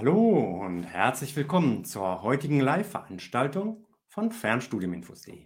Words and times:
Hallo 0.00 0.62
und 0.64 0.84
herzlich 0.84 1.36
willkommen 1.36 1.84
zur 1.84 2.22
heutigen 2.22 2.58
Live-Veranstaltung 2.58 3.84
von 4.08 4.32
Fernstudiuminfos.de. 4.32 5.44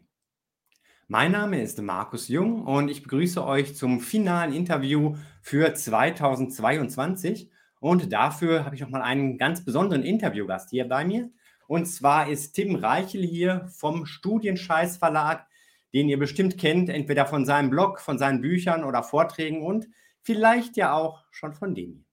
Mein 1.09 1.33
Name 1.33 1.61
ist 1.61 1.83
Markus 1.83 2.29
Jung 2.29 2.63
und 2.65 2.89
ich 2.89 3.03
begrüße 3.03 3.45
euch 3.45 3.75
zum 3.75 3.99
finalen 3.99 4.53
Interview 4.53 5.17
für 5.43 5.75
2022. 5.75 7.51
Und 7.81 8.13
dafür 8.13 8.65
habe 8.65 8.77
ich 8.77 8.81
nochmal 8.81 9.03
einen 9.03 9.39
ganz 9.39 9.65
besonderen 9.65 10.05
Interviewgast 10.05 10.71
hier 10.71 10.87
bei 10.87 11.05
mir. 11.05 11.33
Und 11.67 11.87
zwar 11.87 12.29
ist 12.29 12.53
Tim 12.53 12.77
Reichel 12.77 13.25
hier 13.25 13.67
vom 13.77 14.07
Studienscheiß 14.07 14.99
Verlag, 14.99 15.49
den 15.93 16.09
ihr 16.09 16.21
bestimmt 16.21 16.59
kennt, 16.59 16.91
entweder 16.91 17.27
von 17.27 17.45
seinem 17.45 17.71
Blog, 17.71 17.99
von 17.99 18.19
seinen 18.19 18.41
Büchern 18.41 18.85
oder 18.85 19.03
Vorträgen 19.03 19.67
und 19.67 19.89
vielleicht 20.23 20.77
ja 20.77 20.95
auch 20.95 21.25
schon 21.33 21.55
von 21.55 21.75
dem 21.75 21.93
hier. 21.95 22.04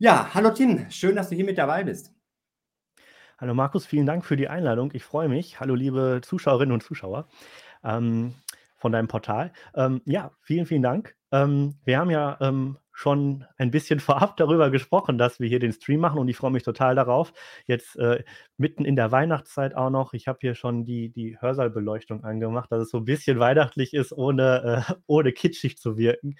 Ja, 0.00 0.32
hallo 0.32 0.50
Tim, 0.50 0.88
schön, 0.90 1.16
dass 1.16 1.28
du 1.28 1.34
hier 1.34 1.44
mit 1.44 1.58
dabei 1.58 1.82
bist. 1.82 2.14
Hallo 3.36 3.52
Markus, 3.52 3.84
vielen 3.84 4.06
Dank 4.06 4.24
für 4.24 4.36
die 4.36 4.46
Einladung. 4.46 4.92
Ich 4.94 5.02
freue 5.02 5.28
mich. 5.28 5.58
Hallo 5.58 5.74
liebe 5.74 6.20
Zuschauerinnen 6.22 6.72
und 6.72 6.84
Zuschauer 6.84 7.26
ähm, 7.82 8.32
von 8.76 8.92
deinem 8.92 9.08
Portal. 9.08 9.52
Ähm, 9.74 10.00
ja, 10.04 10.30
vielen, 10.40 10.66
vielen 10.66 10.82
Dank. 10.82 11.16
Ähm, 11.32 11.74
wir 11.84 11.98
haben 11.98 12.10
ja 12.10 12.38
ähm, 12.40 12.78
schon 12.98 13.44
ein 13.58 13.70
bisschen 13.70 14.00
vorab 14.00 14.36
darüber 14.36 14.70
gesprochen, 14.70 15.18
dass 15.18 15.38
wir 15.38 15.48
hier 15.48 15.60
den 15.60 15.72
Stream 15.72 16.00
machen 16.00 16.18
und 16.18 16.26
ich 16.26 16.36
freue 16.36 16.50
mich 16.50 16.64
total 16.64 16.96
darauf. 16.96 17.32
Jetzt 17.66 17.96
äh, 17.96 18.24
mitten 18.56 18.84
in 18.84 18.96
der 18.96 19.12
Weihnachtszeit 19.12 19.76
auch 19.76 19.90
noch. 19.90 20.14
Ich 20.14 20.26
habe 20.26 20.38
hier 20.40 20.56
schon 20.56 20.84
die, 20.84 21.08
die 21.08 21.40
Hörsaalbeleuchtung 21.40 22.24
angemacht, 22.24 22.72
dass 22.72 22.82
es 22.82 22.90
so 22.90 22.98
ein 22.98 23.04
bisschen 23.04 23.38
weihnachtlich 23.38 23.94
ist, 23.94 24.12
ohne, 24.12 24.84
äh, 24.88 24.94
ohne 25.06 25.30
kitschig 25.30 25.78
zu 25.78 25.96
wirken. 25.96 26.34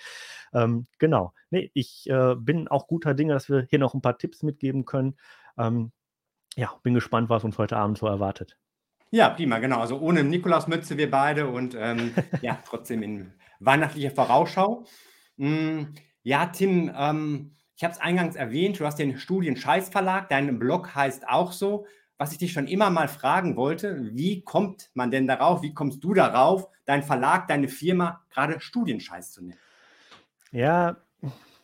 Ähm, 0.52 0.87
genau. 0.99 1.33
Nee, 1.51 1.71
ich 1.75 2.11
äh, 2.11 2.35
bin 2.35 2.66
auch 2.66 2.88
guter 2.88 3.15
Dinge, 3.15 3.35
dass 3.35 3.49
wir 3.49 3.69
hier 3.71 3.79
noch 3.79 3.95
ein 3.95 4.02
paar 4.02 4.19
Tipps 4.19 4.43
mitgeben 4.43 4.85
können. 4.85 5.16
Ähm, 5.57 5.93
ja, 6.57 6.75
bin 6.83 6.95
gespannt, 6.95 7.29
was 7.29 7.45
uns 7.45 7.57
heute 7.57 7.77
Abend 7.77 7.99
so 7.99 8.09
erwartet. 8.09 8.59
Ja, 9.13 9.29
prima, 9.29 9.60
genau. 9.60 9.79
Also 9.79 10.01
ohne 10.01 10.25
Nikolausmütze 10.25 10.97
wir 10.97 11.09
beide 11.09 11.47
und 11.47 11.77
ähm, 11.79 12.15
ja, 12.43 12.59
trotzdem 12.66 13.04
in 13.04 13.32
weihnachtlicher 13.60 14.10
Vorausschau. 14.10 14.87
Mm, 15.37 15.85
ja, 16.23 16.47
Tim, 16.47 16.91
ähm, 16.97 17.57
ich 17.77 17.85
habe 17.85 17.95
es 17.95 18.01
eingangs 18.01 18.35
erwähnt, 18.35 18.80
du 18.80 18.87
hast 18.87 18.99
den 18.99 19.19
Studien-Scheiß-Verlag, 19.19 20.29
dein 20.29 20.59
Blog 20.59 20.95
heißt 20.95 21.29
auch 21.29 21.52
so. 21.52 21.87
Was 22.21 22.33
ich 22.33 22.38
dich 22.38 22.52
schon 22.52 22.66
immer 22.66 22.91
mal 22.91 23.07
fragen 23.07 23.55
wollte, 23.55 24.10
wie 24.13 24.43
kommt 24.43 24.91
man 24.95 25.13
denn 25.13 25.29
darauf, 25.29 25.63
wie 25.63 25.73
kommst 25.73 26.02
du 26.02 26.15
darauf, 26.15 26.66
dein 26.85 27.05
Verlag, 27.05 27.47
deine 27.47 27.69
Firma 27.69 28.25
gerade 28.30 28.59
Studienscheiß 28.59 29.30
zu 29.30 29.45
nennen? 29.45 29.60
Ja, 30.51 30.97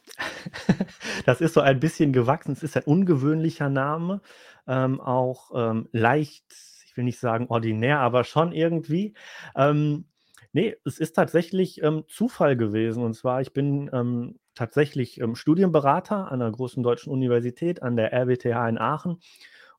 das 1.26 1.40
ist 1.40 1.54
so 1.54 1.60
ein 1.60 1.80
bisschen 1.80 2.12
gewachsen. 2.12 2.52
Es 2.52 2.62
ist 2.62 2.76
ein 2.76 2.84
ungewöhnlicher 2.84 3.68
Name, 3.68 4.20
ähm, 4.68 5.00
auch 5.00 5.50
ähm, 5.54 5.88
leicht, 5.90 6.44
ich 6.86 6.96
will 6.96 7.04
nicht 7.04 7.18
sagen 7.18 7.46
ordinär, 7.48 7.98
aber 7.98 8.22
schon 8.22 8.52
irgendwie. 8.52 9.14
Ähm, 9.56 10.04
nee, 10.52 10.76
es 10.84 11.00
ist 11.00 11.14
tatsächlich 11.16 11.82
ähm, 11.82 12.04
Zufall 12.06 12.56
gewesen. 12.56 13.02
Und 13.02 13.14
zwar, 13.14 13.40
ich 13.40 13.52
bin 13.52 13.90
ähm, 13.92 14.38
tatsächlich 14.54 15.20
ähm, 15.20 15.34
Studienberater 15.36 16.30
an 16.30 16.42
einer 16.42 16.50
großen 16.50 16.82
deutschen 16.82 17.12
Universität, 17.12 17.82
an 17.82 17.96
der 17.96 18.12
RWTH 18.12 18.68
in 18.68 18.78
Aachen. 18.78 19.20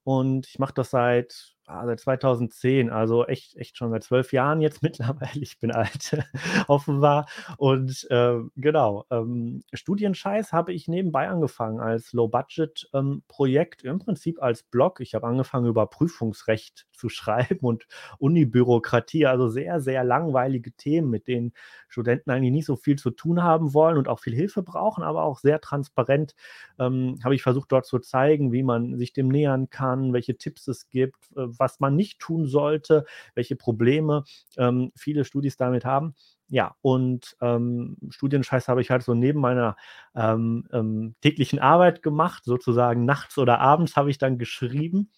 Und 0.04 0.48
ich 0.48 0.60
mache 0.60 0.74
das 0.74 0.92
seit 0.92 1.56
ah, 1.68 1.86
seit 1.86 2.00
2010, 2.00 2.90
also 2.90 3.26
echt, 3.26 3.56
echt 3.58 3.78
schon 3.78 3.92
seit 3.92 4.04
zwölf 4.04 4.34
Jahren 4.34 4.62
jetzt 4.62 4.82
mittlerweile. 4.84 5.42
Ich 5.42 5.60
bin 5.60 5.72
alt, 5.72 6.18
offenbar. 6.68 7.28
Und 7.58 8.08
äh, 8.10 8.40
genau, 8.56 9.06
ähm, 9.10 9.64
Studienscheiß 9.74 10.54
habe 10.54 10.74
ich 10.74 10.88
nebenbei 10.88 11.28
angefangen 11.28 11.80
als 11.80 12.14
Low-Budget-Projekt, 12.14 13.84
ähm, 13.84 13.92
im 13.92 14.00
Prinzip 14.00 14.42
als 14.42 14.64
Blog. 14.64 15.00
Ich 15.00 15.16
habe 15.16 15.28
angefangen, 15.28 15.68
über 15.68 15.88
Prüfungsrecht 15.88 16.86
zu 16.98 17.10
schreiben 17.10 17.60
und 17.62 17.88
Unibürokratie, 18.20 19.26
also 19.26 19.48
sehr, 19.48 19.82
sehr 19.82 20.04
langweilige 20.04 20.72
Themen, 20.74 21.10
mit 21.10 21.28
denen 21.28 21.54
Studenten 21.88 22.32
eigentlich 22.32 22.52
nicht 22.52 22.66
so 22.66 22.76
viel 22.76 22.98
zu 22.98 23.12
tun 23.12 23.44
haben 23.44 23.74
wollen 23.74 23.98
und 23.98 24.08
auch 24.08 24.20
viel 24.20 24.36
Hilfe 24.36 24.64
brauchen, 24.64 25.04
aber 25.04 25.24
auch 25.24 25.40
sehr 25.40 25.62
transparent 25.62 26.36
ähm, 26.80 27.20
habe 27.24 27.36
ich 27.36 27.44
versucht, 27.44 27.72
dort 27.72 27.86
zu 27.86 28.00
zeigen, 28.00 28.52
wie 28.52 28.64
man 28.64 28.98
sich 28.98 29.14
dem 29.14 29.28
nähern 29.28 29.70
kann, 29.70 30.14
welche 30.14 30.38
Tipps 30.38 30.68
es 30.68 30.90
gibt, 30.90 31.32
äh, 31.36 31.46
was 31.60 31.80
man 31.80 31.96
nicht 31.96 32.20
tun 32.20 32.46
sollte, 32.48 33.06
welche 33.34 33.56
Probleme 33.56 34.24
ähm, 34.58 34.92
viele 34.96 35.26
Studis 35.26 35.58
damit 35.58 35.86
haben. 35.86 36.16
Ja, 36.48 36.76
und 36.82 37.36
ähm, 37.42 37.98
Studienscheiß 38.10 38.68
habe 38.68 38.82
ich 38.82 38.92
halt 38.92 39.02
so 39.04 39.16
neben 39.16 39.40
meiner 39.40 39.76
ähm, 40.16 40.68
ähm, 40.72 41.16
täglichen 41.22 41.60
Arbeit 41.60 42.04
gemacht, 42.04 42.44
sozusagen 42.46 43.06
nachts 43.06 43.38
oder 43.38 43.60
abends 43.60 43.96
habe 43.96 44.12
ich 44.12 44.20
dann 44.20 44.38
geschrieben 44.38 45.10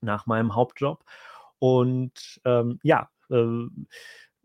nach 0.00 0.26
meinem 0.26 0.54
Hauptjob. 0.54 1.04
Und 1.58 2.40
ähm, 2.44 2.78
ja, 2.82 3.08
äh, 3.30 3.66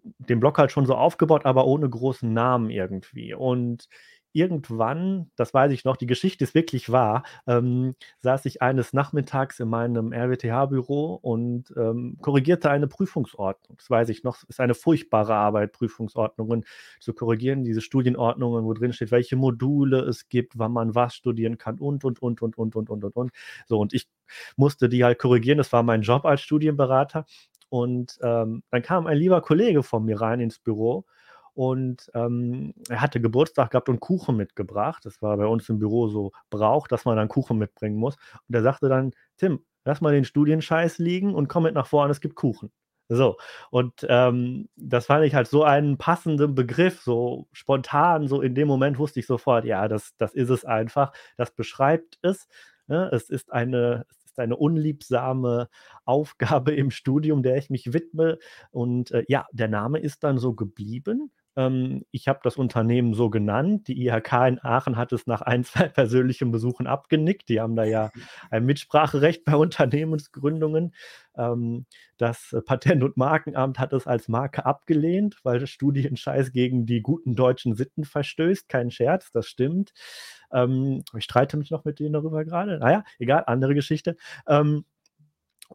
den 0.04 0.40
Blog 0.40 0.58
halt 0.58 0.72
schon 0.72 0.86
so 0.86 0.96
aufgebaut, 0.96 1.46
aber 1.46 1.66
ohne 1.66 1.90
großen 1.90 2.32
Namen 2.34 2.70
irgendwie. 2.70 3.34
Und 3.34 3.88
irgendwann, 4.34 5.30
das 5.36 5.54
weiß 5.54 5.72
ich 5.72 5.86
noch, 5.86 5.98
die 5.98 6.06
Geschichte 6.08 6.44
ist 6.44 6.56
wirklich 6.56 6.92
wahr, 6.92 7.24
ähm, 7.48 7.96
saß 8.20 8.46
ich 8.46 8.62
eines 8.62 8.94
Nachmittags 8.94 9.60
in 9.60 9.70
meinem 9.70 10.14
RWTH-Büro 10.14 11.16
und 11.22 11.74
ähm, 11.78 12.18
korrigierte 12.22 12.70
eine 12.70 12.88
Prüfungsordnung. 12.88 13.78
Das 13.78 13.90
weiß 13.90 14.10
ich 14.10 14.24
noch, 14.24 14.44
ist 14.48 14.60
eine 14.60 14.74
furchtbare 14.74 15.36
Arbeit, 15.36 15.74
Prüfungsordnungen 15.74 16.66
zu 17.00 17.14
korrigieren, 17.14 17.64
diese 17.64 17.82
Studienordnungen, 17.82 18.66
wo 18.66 18.74
drin 18.74 18.94
steht, 18.94 19.12
welche 19.12 19.36
Module 19.36 20.00
es 20.02 20.30
gibt, 20.30 20.58
wann 20.58 20.72
man 20.72 20.96
was 20.96 21.16
studieren 21.16 21.58
kann 21.58 21.80
und, 21.80 22.04
und, 22.04 22.22
und, 22.22 22.42
und, 22.42 22.58
und, 22.58 22.76
und, 22.76 22.90
und, 22.90 23.04
und. 23.04 23.16
und. 23.16 23.32
So, 23.68 23.80
und 23.80 23.94
ich 23.94 24.08
musste 24.56 24.90
die 24.90 25.04
halt 25.04 25.20
korrigieren, 25.20 25.58
das 25.58 25.72
war 25.74 25.84
mein 25.84 26.02
Job 26.02 26.26
als 26.26 26.42
Studienberater. 26.42 27.26
Und 27.70 28.18
ähm, 28.22 28.64
dann 28.70 28.82
kam 28.82 29.08
ein 29.08 29.18
lieber 29.18 29.42
Kollege 29.42 29.82
von 29.82 30.04
mir 30.04 30.20
rein 30.20 30.42
ins 30.42 30.60
Büro 30.60 31.06
und 31.54 32.10
ähm, 32.14 32.74
er 32.90 33.02
hatte 33.02 33.22
Geburtstag 33.22 33.72
gehabt 33.72 33.90
und 33.90 34.00
Kuchen 34.00 34.38
mitgebracht. 34.38 35.06
Das 35.06 35.22
war 35.22 35.38
bei 35.38 35.46
uns 35.46 35.68
im 35.70 35.80
Büro 35.80 36.08
so 36.08 36.32
Brauch, 36.50 36.88
dass 36.88 37.06
man 37.06 37.18
dann 37.18 37.28
Kuchen 37.28 37.58
mitbringen 37.58 37.98
muss. 37.98 38.16
Und 38.48 38.56
er 38.56 38.64
sagte 38.64 38.90
dann, 38.90 39.12
Tim, 39.38 39.64
lass 39.86 40.02
mal 40.02 40.14
den 40.14 40.26
Studienscheiß 40.26 40.98
liegen 41.00 41.34
und 41.36 41.48
komm 41.48 41.64
mit 41.64 41.74
nach 41.76 41.88
vorne, 41.88 42.12
es 42.12 42.22
gibt 42.22 42.36
Kuchen. 42.36 42.72
So, 43.10 43.36
und 43.72 44.06
ähm, 44.08 44.70
das 44.78 45.08
fand 45.08 45.26
ich 45.26 45.36
halt 45.36 45.48
so 45.50 45.66
einen 45.66 45.98
passenden 45.98 46.56
Begriff, 46.56 47.02
so 47.02 47.50
spontan, 47.52 48.30
so 48.30 48.42
in 48.42 48.56
dem 48.56 48.70
Moment 48.70 49.00
wusste 49.00 49.20
ich 49.20 49.28
sofort, 49.28 49.66
ja, 49.66 49.90
das, 49.90 50.16
das 50.18 50.34
ist 50.34 50.50
es 50.50 50.64
einfach, 50.64 51.12
das 51.36 51.52
beschreibt 51.52 52.20
es. 52.22 52.48
Ne? 52.88 53.10
Es 53.12 53.30
ist 53.30 53.52
eine, 53.52 54.06
ist 54.32 54.40
eine 54.40 54.56
unliebsame 54.56 55.68
Aufgabe 56.06 56.74
im 56.74 56.90
Studium, 56.90 57.44
der 57.44 57.58
ich 57.58 57.70
mich 57.70 57.92
widme. 57.94 58.38
Und 58.72 59.12
äh, 59.12 59.26
ja, 59.28 59.46
der 59.52 59.68
Name 59.68 60.00
ist 60.00 60.24
dann 60.24 60.38
so 60.38 60.54
geblieben. 60.54 61.32
Ähm, 61.56 62.06
ich 62.12 62.28
habe 62.28 62.40
das 62.44 62.58
Unternehmen 62.58 63.14
so 63.14 63.30
genannt. 63.30 63.88
Die 63.88 64.06
IHK 64.06 64.34
in 64.48 64.60
Aachen 64.64 64.98
hat 64.98 65.12
es 65.12 65.28
nach 65.28 65.42
ein, 65.42 65.64
zwei 65.66 65.88
persönlichen 65.88 66.52
Besuchen 66.52 66.88
abgenickt. 66.88 67.50
Die 67.50 67.60
haben 67.60 67.76
da 67.76 67.84
ja 67.84 68.12
ein 68.50 68.66
Mitspracherecht 68.66 69.44
bei 69.46 69.56
Unternehmensgründungen. 69.56 70.94
Ähm, 71.36 71.86
das 72.18 72.56
Patent- 72.66 73.04
und 73.04 73.18
Markenamt 73.18 73.80
hat 73.80 73.94
es 73.94 74.08
als 74.08 74.28
Marke 74.28 74.66
abgelehnt, 74.66 75.38
weil 75.44 75.60
das 75.60 75.70
Studienscheiß 75.70 76.52
gegen 76.52 76.86
die 76.86 77.02
guten 77.02 77.36
deutschen 77.36 77.76
Sitten 77.76 78.04
verstößt. 78.04 78.70
Kein 78.70 78.92
Scherz, 78.92 79.32
das 79.32 79.48
stimmt. 79.48 79.92
Ähm, 80.52 81.04
ich 81.18 81.24
streite 81.24 81.58
mich 81.58 81.72
noch 81.72 81.86
mit 81.86 82.00
denen 82.00 82.14
darüber 82.14 82.46
gerade. 82.46 82.78
Naja, 82.80 83.04
egal, 83.20 83.44
andere 83.48 83.74
Geschichte. 83.74 84.18
Ähm, 84.48 84.86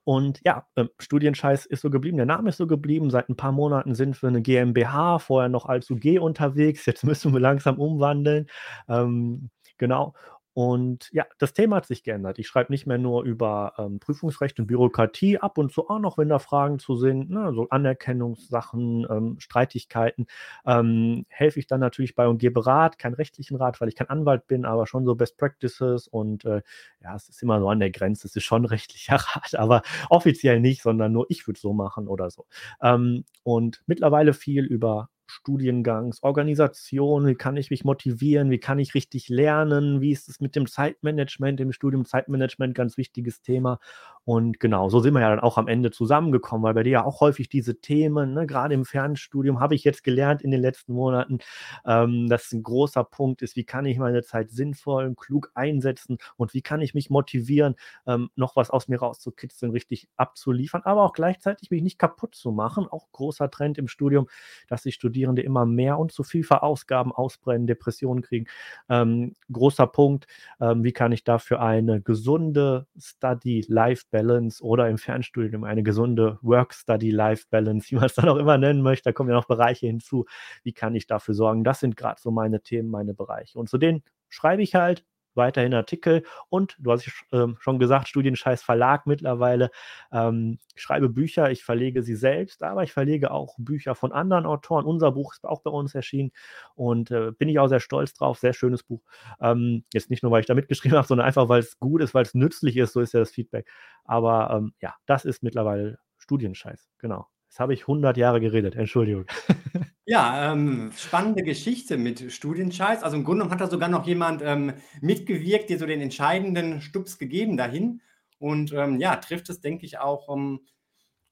und 0.05 0.41
ja, 0.45 0.67
äh, 0.75 0.87
Studienscheiß 0.99 1.67
ist 1.67 1.83
so 1.83 1.91
geblieben, 1.91 2.17
der 2.17 2.27
Name 2.27 2.49
ist 2.49 2.57
so 2.57 2.67
geblieben. 2.67 3.11
Seit 3.11 3.29
ein 3.29 3.37
paar 3.37 3.53
Monaten 3.53 3.95
sind 3.95 4.21
wir 4.23 4.29
eine 4.29 4.43
GmbH, 4.43 5.19
vorher 5.19 5.49
noch 5.49 5.67
als 5.67 5.91
UG 5.91 6.19
unterwegs. 6.21 6.87
Jetzt 6.87 7.05
müssen 7.05 7.33
wir 7.33 7.41
langsam 7.41 7.79
umwandeln. 7.79 8.47
Ähm, 8.89 9.51
genau. 9.79 10.15
Und 10.57 11.11
ja, 11.13 11.27
das 11.37 11.53
Thema 11.53 11.77
hat 11.77 11.87
sich 11.87 12.03
geändert. 12.03 12.39
Ich 12.39 12.49
schreibe 12.49 12.73
nicht 12.73 12.87
mehr 12.87 12.97
nur 12.97 13.25
über 13.25 13.75
ähm, 13.77 14.01
Prüfungsrecht 14.01 14.59
und 14.59 14.67
Bürokratie, 14.67 15.37
ab 15.37 15.59
und 15.59 15.71
zu 15.71 15.91
auch 15.91 15.99
noch, 15.99 16.17
wenn 16.17 16.31
da 16.31 16.39
Fragen 16.39 16.79
zu 16.79 16.97
sind, 16.97 17.29
ne, 17.29 17.53
so 17.55 17.69
Anerkennungssachen, 17.69 19.07
ähm, 19.11 19.37
Streitigkeiten, 19.39 20.27
ähm, 20.65 21.27
helfe 21.29 21.59
ich 21.61 21.67
dann 21.67 21.81
natürlich 21.81 22.15
bei 22.15 22.27
und 22.27 22.39
gebe 22.39 22.65
Rat, 22.65 22.99
keinen 22.99 23.13
rechtlichen 23.13 23.59
Rat, 23.59 23.83
weil 23.83 23.89
ich 23.89 23.97
kein 23.97 24.09
Anwalt 24.09 24.47
bin, 24.47 24.65
aber 24.65 24.87
schon 24.87 25.05
so 25.05 25.15
Best 25.15 25.37
Practices 25.37 26.09
und 26.09 26.47
äh, 26.47 26.63
ja, 27.03 27.15
es 27.15 27.29
ist 27.29 27.43
immer 27.43 27.61
so 27.61 27.69
an 27.69 27.79
der 27.79 27.91
Grenze, 27.91 28.27
es 28.27 28.35
ist 28.35 28.45
schon 28.45 28.65
rechtlicher 28.65 29.17
Rat, 29.17 29.57
aber 29.57 29.83
offiziell 30.09 30.61
nicht, 30.61 30.81
sondern 30.81 31.13
nur 31.13 31.27
ich 31.29 31.47
würde 31.47 31.61
so 31.61 31.75
machen 31.75 32.09
oder 32.09 32.31
so. 32.31 32.47
Ähm, 32.81 33.27
und 33.43 33.83
mittlerweile 33.87 34.33
viel 34.33 34.65
über 34.65 35.11
Studiengangs, 35.27 36.23
Organisation, 36.23 37.27
wie 37.27 37.35
kann 37.35 37.57
ich 37.57 37.71
mich 37.71 37.85
motivieren, 37.85 38.51
wie 38.51 38.59
kann 38.59 38.79
ich 38.79 38.95
richtig 38.95 39.29
lernen, 39.29 40.01
wie 40.01 40.13
ist 40.13 40.29
es 40.29 40.41
mit 40.41 40.57
dem 40.57 40.67
Zeitmanagement 40.67 41.61
im 41.61 41.73
Studium, 41.73 42.05
Zeitmanagement, 42.05 42.75
ganz 42.75 42.97
wichtiges 42.97 43.43
Thema. 43.43 43.79
Und 44.25 44.59
genau, 44.59 44.89
so 44.89 45.01
sind 45.01 45.15
wir 45.15 45.21
ja 45.21 45.31
dann 45.31 45.41
auch 45.41 45.57
am 45.57 45.69
Ende 45.69 45.93
zusammengekommen, 45.93 46.65
weil 46.65 46.75
bei 46.75 46.83
dir 46.83 46.91
ja 46.91 47.05
auch 47.05 47.21
häufig 47.21 47.49
diese 47.49 47.81
Themen, 47.81 48.35
ne, 48.35 48.47
gerade 48.47 48.75
im 48.75 48.85
Fernstudium, 48.85 49.61
habe 49.61 49.77
ich 49.77 49.85
jetzt 49.85 50.03
gelernt 50.03 50.43
in 50.43 50.51
den 50.51 50.61
letzten 50.61 50.95
Monaten, 50.95 51.39
ähm, 51.85 52.29
dass 52.29 52.51
ein 52.53 52.63
großer 52.63 53.05
Punkt 53.05 53.43
ist, 53.43 53.55
wie 53.55 53.65
kann 53.65 53.87
ich 53.87 53.99
meine 53.99 54.23
Zeit 54.23 54.51
sinnvoll 54.51 55.07
und 55.07 55.17
klug 55.17 55.53
einsetzen 55.55 56.19
und 56.37 56.55
wie 56.55 56.63
kann 56.63 56.81
ich 56.81 56.93
mich 56.93 57.09
motivieren, 57.09 57.77
ähm, 58.07 58.31
noch 58.35 58.57
was 58.57 58.71
aus 58.71 58.89
mir 58.89 58.99
rauszukitzeln, 58.99 59.71
richtig 59.71 60.09
abzuliefern, 60.17 60.83
aber 60.85 61.05
auch 61.05 61.13
gleichzeitig 61.13 61.71
mich 61.71 61.83
nicht 61.83 61.99
kaputt 61.99 62.35
zu 62.35 62.51
machen. 62.51 62.89
Auch 62.89 63.07
großer 63.13 63.51
Trend 63.51 63.79
im 63.79 63.89
Studium, 63.89 64.29
dass 64.69 64.83
sich 64.83 64.95
Studierende 65.17 65.41
immer 65.41 65.65
mehr 65.65 65.99
und 65.99 66.13
zu 66.13 66.23
viel 66.23 66.45
verausgaben, 66.45 67.11
ausbrennen, 67.11 67.67
Depressionen 67.67 68.23
kriegen. 68.23 68.47
Ähm, 68.91 69.33
großer 69.51 69.87
Punkt, 69.87 70.27
ähm, 70.61 70.85
wie 70.85 70.93
kann 70.93 71.11
ich 71.11 71.25
dafür 71.25 71.63
eine 71.63 72.03
gesunde 72.03 72.87
Study-Life-Balance 72.99 74.63
oder 74.63 74.91
im 74.91 74.99
Fernstudium 74.99 75.65
eine 75.65 75.83
gesunde 75.83 76.39
Work-Study-Life-Balance, 76.43 77.91
wie 77.91 77.95
man 77.95 78.05
es 78.05 78.15
dann 78.15 78.29
auch 78.29 78.37
immer 78.37 78.59
nennen 78.59 78.83
möchte, 78.83 79.05
da 79.05 79.13
kommen 79.13 79.31
ja 79.31 79.37
noch 79.37 79.47
Bereiche 79.47 79.87
hinzu, 79.87 80.27
wie 80.63 80.73
kann 80.73 80.95
ich 80.95 81.07
dafür 81.07 81.33
sorgen? 81.33 81.65
Das 81.65 81.81
sind 81.81 81.97
gerade 81.97 82.21
so 82.21 82.31
meine 82.31 82.61
Themen, 82.61 82.91
meine 82.91 83.15
Bereiche. 83.15 83.59
Und 83.59 83.71
zu 83.71 83.79
denen 83.79 84.03
schreibe 84.29 84.63
ich 84.63 84.75
halt, 84.75 85.03
weiterhin 85.37 85.75
Artikel 85.75 86.23
und 86.49 86.77
du 86.79 86.93
hast 86.93 87.07
äh, 87.33 87.47
schon 87.59 87.79
gesagt, 87.79 88.09
Studienscheiß 88.09 88.63
Verlag 88.63 89.07
mittlerweile. 89.07 89.71
Ähm, 90.13 90.59
ich 90.75 90.83
schreibe 90.83 91.09
Bücher, 91.09 91.51
ich 91.51 91.65
verlege 91.65 92.03
sie 92.03 92.17
selbst, 92.17 92.63
aber 92.63 92.83
ich 92.83 92.93
verlege 92.93 93.31
auch 93.31 93.55
Bücher 93.59 93.95
von 93.95 94.13
anderen 94.13 94.47
Autoren. 94.47 94.85
Unser 94.85 95.13
Buch 95.13 95.33
ist 95.35 95.45
auch 95.45 95.63
bei 95.63 95.71
uns 95.71 95.95
erschienen 95.95 96.33
und 96.75 97.11
äh, 97.11 97.33
bin 97.33 97.49
ich 97.49 97.59
auch 97.59 97.69
sehr 97.69 97.81
stolz 97.81 98.15
drauf. 98.15 98.39
Sehr 98.39 98.53
schönes 98.53 98.83
Buch. 98.83 99.03
Ähm, 99.41 99.85
jetzt 99.93 100.11
nicht 100.11 100.23
nur, 100.23 100.33
weil 100.33 100.41
ich 100.41 100.47
da 100.47 100.55
mitgeschrieben 100.55 100.97
habe, 100.99 101.07
sondern 101.07 101.27
einfach, 101.27 101.49
weil 101.49 101.61
es 101.61 101.79
gut 101.79 102.03
ist, 102.03 102.15
weil 102.15 102.23
es 102.23 102.35
nützlich 102.35 102.77
ist. 102.77 102.93
So 102.93 103.01
ist 103.01 103.15
ja 103.15 103.21
das 103.21 103.31
Feedback. 103.31 103.69
Aber 104.05 104.51
ähm, 104.51 104.73
ja, 104.81 104.95
das 105.07 105.25
ist 105.25 105.43
mittlerweile 105.43 105.99
Studienscheiß. 106.19 106.89
Genau. 106.99 107.27
Jetzt 107.57 107.61
habe 107.63 107.73
ich 107.73 107.85
100 107.85 108.19
Jahre 108.19 108.39
geredet. 108.39 108.77
Entschuldigung. 108.77 109.25
Ja, 110.09 110.53
ähm, 110.53 110.93
spannende 110.97 111.43
Geschichte 111.43 111.97
mit 111.97 112.31
Studienscheiß. 112.31 113.03
Also 113.03 113.17
im 113.17 113.25
Grunde 113.25 113.41
genommen 113.41 113.51
hat 113.51 113.61
da 113.61 113.69
sogar 113.69 113.89
noch 113.89 114.07
jemand 114.07 114.41
ähm, 114.41 114.75
mitgewirkt, 115.01 115.69
dir 115.69 115.81
so 115.81 115.87
den 115.87 116.01
entscheidenden 116.01 116.81
Stups 116.81 117.19
gegeben 117.19 117.57
dahin. 117.57 118.03
Und 118.39 118.73
ähm, 118.73 119.01
ja, 119.01 119.17
trifft 119.17 119.49
es, 119.49 119.61
denke 119.61 119.85
ich, 119.85 119.99
auch 119.99 120.33
ähm, 120.33 120.61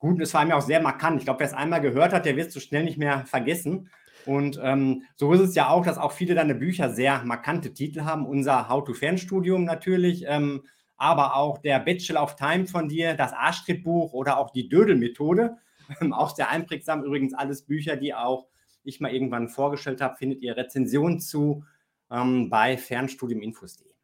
gut. 0.00 0.16
Und 0.16 0.22
es 0.22 0.34
war 0.34 0.44
mir 0.44 0.56
auch 0.56 0.62
sehr 0.62 0.80
markant. 0.80 1.18
Ich 1.18 1.24
glaube, 1.24 1.38
wer 1.38 1.46
es 1.46 1.52
einmal 1.52 1.82
gehört 1.82 2.12
hat, 2.12 2.26
der 2.26 2.34
wird 2.34 2.48
es 2.48 2.54
so 2.54 2.58
schnell 2.58 2.82
nicht 2.82 2.98
mehr 2.98 3.24
vergessen. 3.26 3.90
Und 4.26 4.58
ähm, 4.60 5.04
so 5.14 5.32
ist 5.32 5.40
es 5.40 5.54
ja 5.54 5.68
auch, 5.68 5.84
dass 5.84 5.96
auch 5.96 6.10
viele 6.10 6.34
deine 6.34 6.56
Bücher 6.56 6.90
sehr 6.90 7.22
markante 7.22 7.72
Titel 7.74 8.00
haben. 8.00 8.26
Unser 8.26 8.68
How-to-Fernstudium 8.68 9.62
natürlich, 9.62 10.24
ähm, 10.26 10.64
aber 10.96 11.36
auch 11.36 11.58
der 11.58 11.78
Bachelor 11.78 12.24
of 12.24 12.34
Time 12.34 12.66
von 12.66 12.88
dir, 12.88 13.14
das 13.14 13.32
Arschtrittbuch 13.32 14.12
oder 14.12 14.38
auch 14.38 14.50
die 14.50 14.68
Dödel-Methode. 14.68 15.58
auch 16.12 16.34
sehr 16.34 16.50
einprägsam. 16.50 17.04
Übrigens 17.04 17.34
alles 17.34 17.62
Bücher, 17.62 17.96
die 17.96 18.14
auch 18.14 18.46
ich 18.82 19.00
mal 19.00 19.12
irgendwann 19.12 19.48
vorgestellt 19.48 20.00
habe, 20.00 20.16
findet 20.16 20.42
ihr 20.42 20.56
Rezension 20.56 21.20
zu 21.20 21.64
ähm, 22.10 22.50
bei 22.50 22.76
fernstudiuminfos.de. 22.76 23.94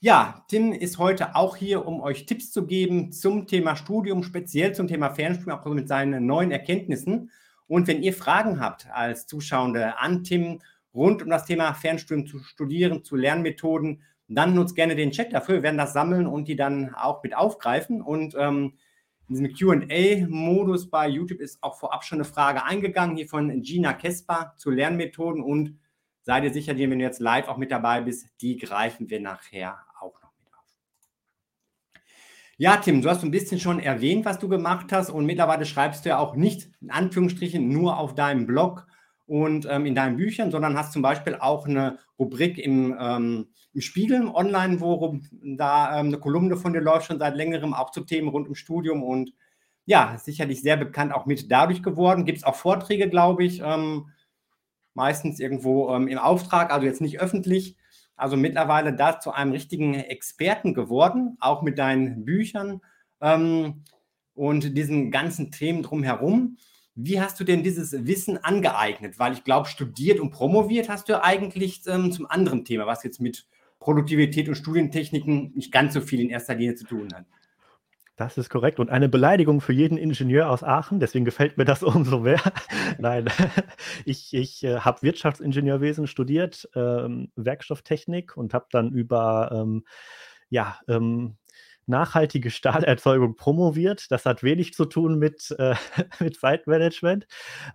Ja, 0.00 0.44
Tim 0.48 0.72
ist 0.72 0.98
heute 0.98 1.36
auch 1.36 1.56
hier, 1.56 1.86
um 1.86 2.00
euch 2.00 2.24
Tipps 2.24 2.50
zu 2.50 2.66
geben 2.66 3.12
zum 3.12 3.46
Thema 3.46 3.76
Studium, 3.76 4.22
speziell 4.22 4.74
zum 4.74 4.88
Thema 4.88 5.10
Fernstudium, 5.10 5.58
auch 5.58 5.64
mit 5.66 5.88
seinen 5.88 6.24
neuen 6.24 6.50
Erkenntnissen. 6.50 7.30
Und 7.66 7.86
wenn 7.86 8.02
ihr 8.02 8.14
Fragen 8.14 8.60
habt 8.60 8.88
als 8.90 9.26
Zuschauende 9.26 9.98
an 9.98 10.24
Tim 10.24 10.60
rund 10.94 11.22
um 11.22 11.28
das 11.28 11.44
Thema 11.44 11.74
Fernstudium 11.74 12.26
zu 12.26 12.38
studieren, 12.40 13.04
zu 13.04 13.14
Lernmethoden, 13.14 14.02
dann 14.26 14.54
nutzt 14.54 14.74
gerne 14.74 14.96
den 14.96 15.10
Chat 15.10 15.32
dafür. 15.32 15.56
Wir 15.56 15.64
werden 15.64 15.78
das 15.78 15.92
sammeln 15.92 16.26
und 16.26 16.48
die 16.48 16.56
dann 16.56 16.94
auch 16.94 17.22
mit 17.22 17.36
aufgreifen. 17.36 18.00
Und 18.00 18.34
ähm, 18.38 18.74
in 19.30 19.36
diesem 19.36 19.54
QA-Modus 19.54 20.90
bei 20.90 21.08
YouTube 21.08 21.40
ist 21.40 21.62
auch 21.62 21.78
vorab 21.78 22.04
schon 22.04 22.16
eine 22.16 22.24
Frage 22.24 22.64
eingegangen, 22.64 23.16
hier 23.16 23.28
von 23.28 23.62
Gina 23.62 23.92
Kesper 23.92 24.54
zu 24.56 24.70
Lernmethoden 24.70 25.40
und 25.40 25.78
sei 26.22 26.40
dir 26.40 26.52
sicher, 26.52 26.76
wenn 26.76 26.90
du 26.90 27.04
jetzt 27.04 27.20
live 27.20 27.46
auch 27.46 27.56
mit 27.56 27.70
dabei 27.70 28.00
bist, 28.00 28.28
die 28.40 28.56
greifen 28.56 29.08
wir 29.08 29.20
nachher 29.20 29.78
auch 30.00 30.20
noch 30.20 30.32
mit 30.42 30.52
auf. 30.52 32.00
Ja, 32.56 32.78
Tim, 32.78 33.02
du 33.02 33.08
hast 33.08 33.22
ein 33.22 33.30
bisschen 33.30 33.60
schon 33.60 33.78
erwähnt, 33.78 34.24
was 34.24 34.40
du 34.40 34.48
gemacht 34.48 34.92
hast 34.92 35.10
und 35.10 35.26
mittlerweile 35.26 35.64
schreibst 35.64 36.04
du 36.04 36.08
ja 36.08 36.18
auch 36.18 36.34
nicht 36.34 36.68
in 36.80 36.90
Anführungsstrichen 36.90 37.68
nur 37.68 37.98
auf 37.98 38.16
deinem 38.16 38.46
Blog 38.46 38.88
und 39.26 39.64
ähm, 39.70 39.86
in 39.86 39.94
deinen 39.94 40.16
Büchern, 40.16 40.50
sondern 40.50 40.76
hast 40.76 40.92
zum 40.92 41.02
Beispiel 41.02 41.36
auch 41.36 41.68
eine 41.68 42.00
Rubrik 42.18 42.58
im 42.58 42.96
ähm, 42.98 43.46
im 43.72 43.80
Spiegel, 43.80 44.26
online, 44.26 44.80
worum 44.80 45.22
da 45.56 45.98
ähm, 45.98 46.08
eine 46.08 46.18
Kolumne 46.18 46.56
von 46.56 46.72
dir 46.72 46.80
läuft, 46.80 47.06
schon 47.06 47.18
seit 47.18 47.36
längerem, 47.36 47.74
auch 47.74 47.90
zu 47.90 48.02
Themen 48.02 48.28
rund 48.28 48.48
um 48.48 48.54
Studium 48.54 49.02
und 49.02 49.32
ja, 49.86 50.16
sicherlich 50.18 50.60
sehr 50.62 50.76
bekannt 50.76 51.12
auch 51.12 51.26
mit 51.26 51.50
dadurch 51.50 51.82
geworden. 51.82 52.24
Gibt 52.24 52.38
es 52.38 52.44
auch 52.44 52.54
Vorträge, 52.54 53.08
glaube 53.08 53.44
ich, 53.44 53.60
ähm, 53.60 54.10
meistens 54.94 55.40
irgendwo 55.40 55.94
ähm, 55.94 56.08
im 56.08 56.18
Auftrag, 56.18 56.72
also 56.72 56.86
jetzt 56.86 57.00
nicht 57.00 57.20
öffentlich. 57.20 57.76
Also 58.16 58.36
mittlerweile 58.36 58.92
da 58.94 59.18
zu 59.18 59.32
einem 59.32 59.52
richtigen 59.52 59.94
Experten 59.94 60.74
geworden, 60.74 61.36
auch 61.40 61.62
mit 61.62 61.78
deinen 61.78 62.24
Büchern 62.24 62.82
ähm, 63.20 63.84
und 64.34 64.76
diesen 64.76 65.10
ganzen 65.10 65.50
Themen 65.50 65.82
drumherum. 65.82 66.58
Wie 66.94 67.20
hast 67.20 67.40
du 67.40 67.44
denn 67.44 67.62
dieses 67.62 68.06
Wissen 68.06 68.36
angeeignet? 68.36 69.18
Weil 69.18 69.32
ich 69.32 69.42
glaube, 69.42 69.68
studiert 69.68 70.20
und 70.20 70.30
promoviert 70.30 70.88
hast 70.88 71.08
du 71.08 71.22
eigentlich 71.22 71.82
ähm, 71.86 72.12
zum 72.12 72.26
anderen 72.26 72.64
Thema, 72.64 72.86
was 72.86 73.04
jetzt 73.04 73.20
mit 73.20 73.46
Produktivität 73.80 74.48
und 74.48 74.54
Studientechniken 74.54 75.52
nicht 75.54 75.72
ganz 75.72 75.94
so 75.94 76.00
viel 76.00 76.20
in 76.20 76.30
erster 76.30 76.54
Linie 76.54 76.76
zu 76.76 76.86
tun 76.86 77.08
hat. 77.12 77.24
Das 78.16 78.36
ist 78.36 78.50
korrekt 78.50 78.78
und 78.78 78.90
eine 78.90 79.08
Beleidigung 79.08 79.62
für 79.62 79.72
jeden 79.72 79.96
Ingenieur 79.96 80.50
aus 80.50 80.62
Aachen, 80.62 81.00
deswegen 81.00 81.24
gefällt 81.24 81.56
mir 81.56 81.64
das 81.64 81.82
umso 81.82 82.20
mehr. 82.20 82.40
Nein, 82.98 83.30
ich, 84.04 84.34
ich 84.34 84.62
äh, 84.62 84.80
habe 84.80 85.00
Wirtschaftsingenieurwesen 85.00 86.06
studiert, 86.06 86.68
ähm, 86.74 87.32
Werkstofftechnik 87.34 88.36
und 88.36 88.52
habe 88.52 88.66
dann 88.70 88.90
über 88.92 89.50
ähm, 89.52 89.84
ja, 90.50 90.78
ähm, 90.86 91.36
nachhaltige 91.90 92.50
Stahlerzeugung 92.50 93.36
promoviert. 93.36 94.10
Das 94.10 94.24
hat 94.24 94.42
wenig 94.42 94.72
zu 94.74 94.86
tun 94.86 95.18
mit, 95.18 95.54
äh, 95.58 95.74
mit 96.20 96.38
Zeitmanagement. 96.38 97.26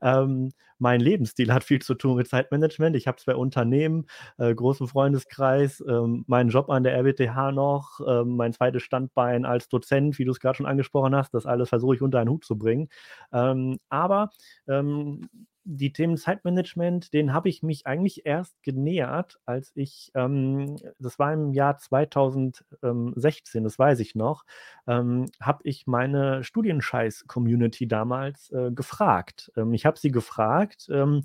Ähm, 0.01 0.51
mein 0.77 1.00
Lebensstil 1.00 1.53
hat 1.53 1.63
viel 1.63 1.81
zu 1.81 1.95
tun 1.95 2.17
mit 2.17 2.27
Zeitmanagement. 2.27 2.95
Ich 2.95 3.07
habe 3.07 3.17
zwei 3.17 3.35
Unternehmen, 3.35 4.07
äh, 4.38 4.53
großen 4.53 4.88
Freundeskreis, 4.88 5.83
ähm, 5.88 6.25
meinen 6.27 6.50
Job 6.50 6.69
an 6.69 6.83
der 6.83 6.97
RWTH 6.97 7.51
noch, 7.51 8.00
äh, 8.06 8.23
mein 8.25 8.53
zweites 8.53 8.83
Standbein 8.83 9.45
als 9.45 9.69
Dozent, 9.69 10.19
wie 10.19 10.25
du 10.25 10.31
es 10.31 10.39
gerade 10.39 10.57
schon 10.57 10.65
angesprochen 10.65 11.15
hast. 11.15 11.33
Das 11.33 11.45
alles 11.45 11.69
versuche 11.69 11.95
ich 11.95 12.01
unter 12.01 12.19
einen 12.19 12.29
Hut 12.29 12.44
zu 12.44 12.57
bringen. 12.57 12.89
Ähm, 13.31 13.77
aber 13.89 14.31
ähm, 14.67 15.29
die 15.65 15.91
Themen 15.91 16.15
Zeitmanagement, 16.15 17.12
denen 17.12 17.33
habe 17.33 17.50
ich 17.50 17.63
mich 17.63 17.88
eigentlich 17.88 18.25
erst 18.25 18.62
genähert, 18.62 19.39
als 19.45 19.71
ich, 19.73 20.12
ähm, 20.13 20.75
das 21.00 21.17
war 21.17 21.33
im 21.33 21.53
Jahr 21.53 21.77
2016, 21.77 23.63
das 23.63 23.79
weiß 23.79 24.00
ich 24.00 24.13
noch, 24.13 24.45
ähm, 24.88 25.25
habe 25.41 25.62
ich 25.63 25.88
meine 25.88 26.43
Studienscheiß-Community 26.43 27.88
damals 27.88 28.51
äh, 28.51 28.69
gefragt. 28.72 29.51
Ähm, 29.57 29.74
ich 29.74 29.88
habe 29.88 29.98
sie 29.98 30.12
gefragt, 30.12 30.88
ähm, 30.91 31.24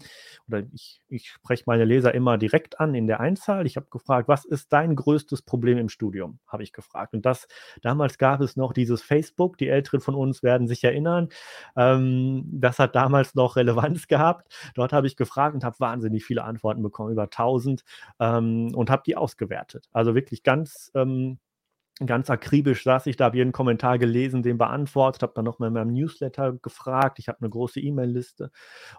oder 0.48 0.62
ich, 0.72 1.02
ich 1.08 1.30
spreche 1.30 1.64
meine 1.66 1.84
Leser 1.84 2.14
immer 2.14 2.38
direkt 2.38 2.80
an 2.80 2.94
in 2.94 3.06
der 3.06 3.20
Einzahl. 3.20 3.66
Ich 3.66 3.76
habe 3.76 3.88
gefragt, 3.90 4.26
was 4.26 4.46
ist 4.46 4.72
dein 4.72 4.96
größtes 4.96 5.42
Problem 5.42 5.76
im 5.76 5.90
Studium? 5.90 6.38
Habe 6.46 6.62
ich 6.62 6.72
gefragt. 6.72 7.12
Und 7.12 7.26
das, 7.26 7.46
damals 7.82 8.16
gab 8.16 8.40
es 8.40 8.56
noch 8.56 8.72
dieses 8.72 9.02
Facebook, 9.02 9.58
die 9.58 9.68
Älteren 9.68 10.00
von 10.00 10.14
uns 10.14 10.42
werden 10.42 10.66
sich 10.66 10.82
erinnern. 10.82 11.28
Ähm, 11.76 12.44
das 12.50 12.78
hat 12.78 12.96
damals 12.96 13.34
noch 13.34 13.56
Relevanz 13.56 14.06
gehabt 14.08 14.29
gehabt. 14.30 14.72
Dort 14.74 14.92
habe 14.92 15.06
ich 15.06 15.16
gefragt 15.16 15.54
und 15.54 15.64
habe 15.64 15.80
wahnsinnig 15.80 16.24
viele 16.24 16.44
Antworten 16.44 16.82
bekommen, 16.82 17.12
über 17.12 17.24
1000 17.24 17.84
ähm, 18.20 18.72
und 18.74 18.90
habe 18.90 19.02
die 19.06 19.16
ausgewertet. 19.16 19.88
Also 19.92 20.14
wirklich 20.14 20.42
ganz 20.42 20.90
ähm, 20.94 21.38
ganz 22.06 22.30
akribisch 22.30 22.82
saß 22.82 23.06
ich 23.06 23.16
da, 23.16 23.26
habe 23.26 23.36
jeden 23.36 23.52
Kommentar 23.52 23.98
gelesen, 23.98 24.42
den 24.42 24.56
beantwortet, 24.56 25.22
habe 25.22 25.32
dann 25.34 25.44
nochmal 25.44 25.68
in 25.68 25.74
meinem 25.74 25.92
Newsletter 25.92 26.54
gefragt. 26.54 27.18
Ich 27.18 27.28
habe 27.28 27.40
eine 27.40 27.50
große 27.50 27.78
E-Mail-Liste 27.78 28.50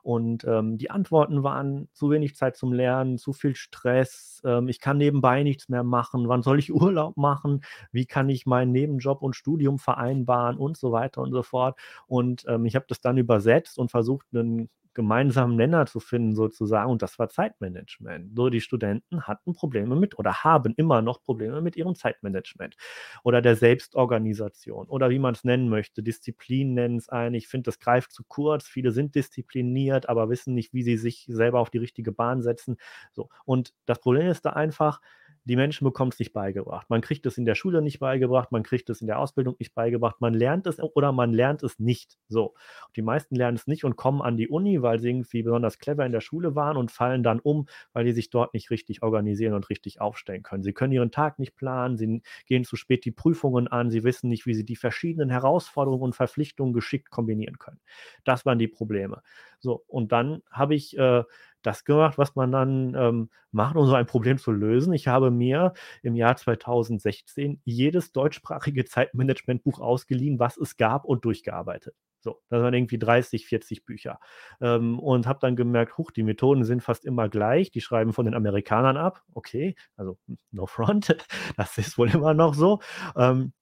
und 0.03 0.43
ähm, 0.43 0.77
die 0.77 0.91
Antworten 0.91 1.43
waren 1.43 1.89
zu 1.93 2.11
wenig 2.11 2.35
Zeit 2.35 2.55
zum 2.55 2.73
Lernen, 2.73 3.17
zu 3.17 3.33
viel 3.33 3.55
Stress, 3.55 4.41
ähm, 4.45 4.67
ich 4.67 4.79
kann 4.79 4.97
nebenbei 4.97 5.43
nichts 5.43 5.67
mehr 5.67 5.83
machen, 5.83 6.27
wann 6.27 6.43
soll 6.43 6.59
ich 6.59 6.71
Urlaub 6.73 7.17
machen, 7.17 7.61
wie 7.91 8.05
kann 8.05 8.29
ich 8.29 8.45
meinen 8.45 8.71
Nebenjob 8.71 9.23
und 9.23 9.35
Studium 9.35 9.79
vereinbaren 9.79 10.57
und 10.57 10.77
so 10.77 10.91
weiter 10.91 11.21
und 11.21 11.31
so 11.31 11.43
fort. 11.43 11.79
Und 12.05 12.45
ähm, 12.47 12.65
ich 12.65 12.75
habe 12.75 12.85
das 12.87 13.01
dann 13.01 13.17
übersetzt 13.17 13.79
und 13.79 13.89
versucht, 13.89 14.27
einen 14.33 14.69
gemeinsamen 14.93 15.55
Nenner 15.55 15.85
zu 15.85 15.99
finden, 15.99 16.35
sozusagen. 16.35 16.91
Und 16.91 17.01
das 17.01 17.19
war 17.19 17.29
Zeitmanagement. 17.29 18.35
So, 18.35 18.49
die 18.49 18.61
Studenten 18.61 19.23
hatten 19.23 19.53
Probleme 19.53 19.95
mit 19.95 20.17
oder 20.19 20.43
haben 20.43 20.73
immer 20.77 21.01
noch 21.01 21.21
Probleme 21.23 21.61
mit 21.61 21.75
ihrem 21.75 21.95
Zeitmanagement 21.95 22.75
oder 23.23 23.41
der 23.41 23.55
Selbstorganisation 23.55 24.87
oder 24.87 25.09
wie 25.09 25.19
man 25.19 25.33
es 25.33 25.43
nennen 25.43 25.69
möchte. 25.69 26.03
Disziplin 26.03 26.73
nennen 26.73 26.97
es 26.97 27.09
ein. 27.09 27.33
Ich 27.33 27.47
finde, 27.47 27.65
das 27.65 27.79
greift 27.79 28.11
zu 28.11 28.23
kurz. 28.27 28.67
Viele 28.67 28.91
sind 28.91 29.15
diszipliniert, 29.15 30.09
aber 30.09 30.29
wissen 30.29 30.53
nicht, 30.53 30.73
wie 30.73 30.83
sie 30.83 30.97
sich 30.97 31.25
selber 31.29 31.59
auf 31.59 31.69
die 31.69 31.77
richtige 31.79 32.11
Bahn 32.11 32.41
setzen. 32.41 32.77
So. 33.13 33.29
Und 33.45 33.73
das 33.85 33.99
Problem 33.99 34.27
ist 34.27 34.45
da 34.45 34.51
einfach, 34.51 35.01
die 35.43 35.55
Menschen 35.55 35.85
bekommen 35.85 36.11
es 36.11 36.19
nicht 36.19 36.33
beigebracht. 36.33 36.89
Man 36.89 37.01
kriegt 37.01 37.25
es 37.25 37.37
in 37.37 37.45
der 37.45 37.55
Schule 37.55 37.81
nicht 37.81 37.99
beigebracht, 37.99 38.51
man 38.51 38.63
kriegt 38.63 38.89
es 38.89 39.01
in 39.01 39.07
der 39.07 39.19
Ausbildung 39.19 39.55
nicht 39.59 39.73
beigebracht, 39.73 40.21
man 40.21 40.33
lernt 40.33 40.67
es 40.67 40.79
oder 40.79 41.11
man 41.11 41.33
lernt 41.33 41.63
es 41.63 41.79
nicht. 41.79 42.17
So. 42.27 42.53
Die 42.95 43.01
meisten 43.01 43.35
lernen 43.35 43.57
es 43.57 43.65
nicht 43.67 43.83
und 43.83 43.95
kommen 43.95 44.21
an 44.21 44.37
die 44.37 44.47
Uni, 44.49 44.81
weil 44.81 44.99
sie 44.99 45.09
irgendwie 45.09 45.43
besonders 45.43 45.79
clever 45.79 46.05
in 46.05 46.11
der 46.11 46.21
Schule 46.21 46.55
waren 46.55 46.77
und 46.77 46.91
fallen 46.91 47.23
dann 47.23 47.39
um, 47.39 47.67
weil 47.93 48.05
die 48.05 48.11
sich 48.11 48.29
dort 48.29 48.53
nicht 48.53 48.69
richtig 48.69 49.01
organisieren 49.01 49.53
und 49.53 49.69
richtig 49.69 49.99
aufstellen 49.99 50.43
können. 50.43 50.63
Sie 50.63 50.73
können 50.73 50.93
ihren 50.93 51.11
Tag 51.11 51.39
nicht 51.39 51.55
planen, 51.55 51.97
sie 51.97 52.21
gehen 52.45 52.63
zu 52.63 52.75
spät 52.75 53.05
die 53.05 53.11
Prüfungen 53.11 53.67
an, 53.67 53.89
sie 53.89 54.03
wissen 54.03 54.29
nicht, 54.29 54.45
wie 54.45 54.53
sie 54.53 54.65
die 54.65 54.75
verschiedenen 54.75 55.29
Herausforderungen 55.29 56.03
und 56.03 56.15
Verpflichtungen 56.15 56.73
geschickt 56.73 57.09
kombinieren 57.09 57.57
können. 57.57 57.79
Das 58.23 58.45
waren 58.45 58.59
die 58.59 58.67
Probleme. 58.67 59.21
So, 59.59 59.83
und 59.87 60.11
dann 60.11 60.41
habe 60.51 60.75
ich 60.75 60.97
äh, 60.97 61.23
das 61.61 61.85
gemacht, 61.85 62.17
was 62.17 62.35
man 62.35 62.51
dann 62.51 62.95
ähm, 62.95 63.29
macht, 63.51 63.75
um 63.75 63.85
so 63.85 63.93
ein 63.93 64.05
Problem 64.05 64.37
zu 64.37 64.51
lösen. 64.51 64.93
Ich 64.93 65.07
habe 65.07 65.31
mir 65.31 65.73
im 66.03 66.15
Jahr 66.15 66.35
2016 66.35 67.61
jedes 67.63 68.11
deutschsprachige 68.11 68.85
Zeitmanagementbuch 68.85 69.79
ausgeliehen, 69.79 70.39
was 70.39 70.57
es 70.57 70.77
gab 70.77 71.05
und 71.05 71.25
durchgearbeitet. 71.25 71.95
So, 72.21 72.39
das 72.49 72.61
waren 72.61 72.73
irgendwie 72.73 72.99
30, 72.99 73.47
40 73.47 73.83
Bücher. 73.83 74.19
Ähm, 74.61 74.99
und 74.99 75.25
habe 75.27 75.39
dann 75.41 75.55
gemerkt, 75.55 75.97
huch, 75.97 76.11
die 76.11 76.23
Methoden 76.23 76.63
sind 76.63 76.83
fast 76.83 77.03
immer 77.03 77.29
gleich. 77.29 77.71
Die 77.71 77.81
schreiben 77.81 78.13
von 78.13 78.25
den 78.25 78.35
Amerikanern 78.35 78.95
ab. 78.95 79.23
Okay, 79.33 79.75
also 79.97 80.19
no 80.51 80.67
front, 80.67 81.15
das 81.57 81.77
ist 81.77 81.97
wohl 81.97 82.09
immer 82.09 82.33
noch 82.33 82.53
so. 82.53 82.79
Ähm, 83.15 83.53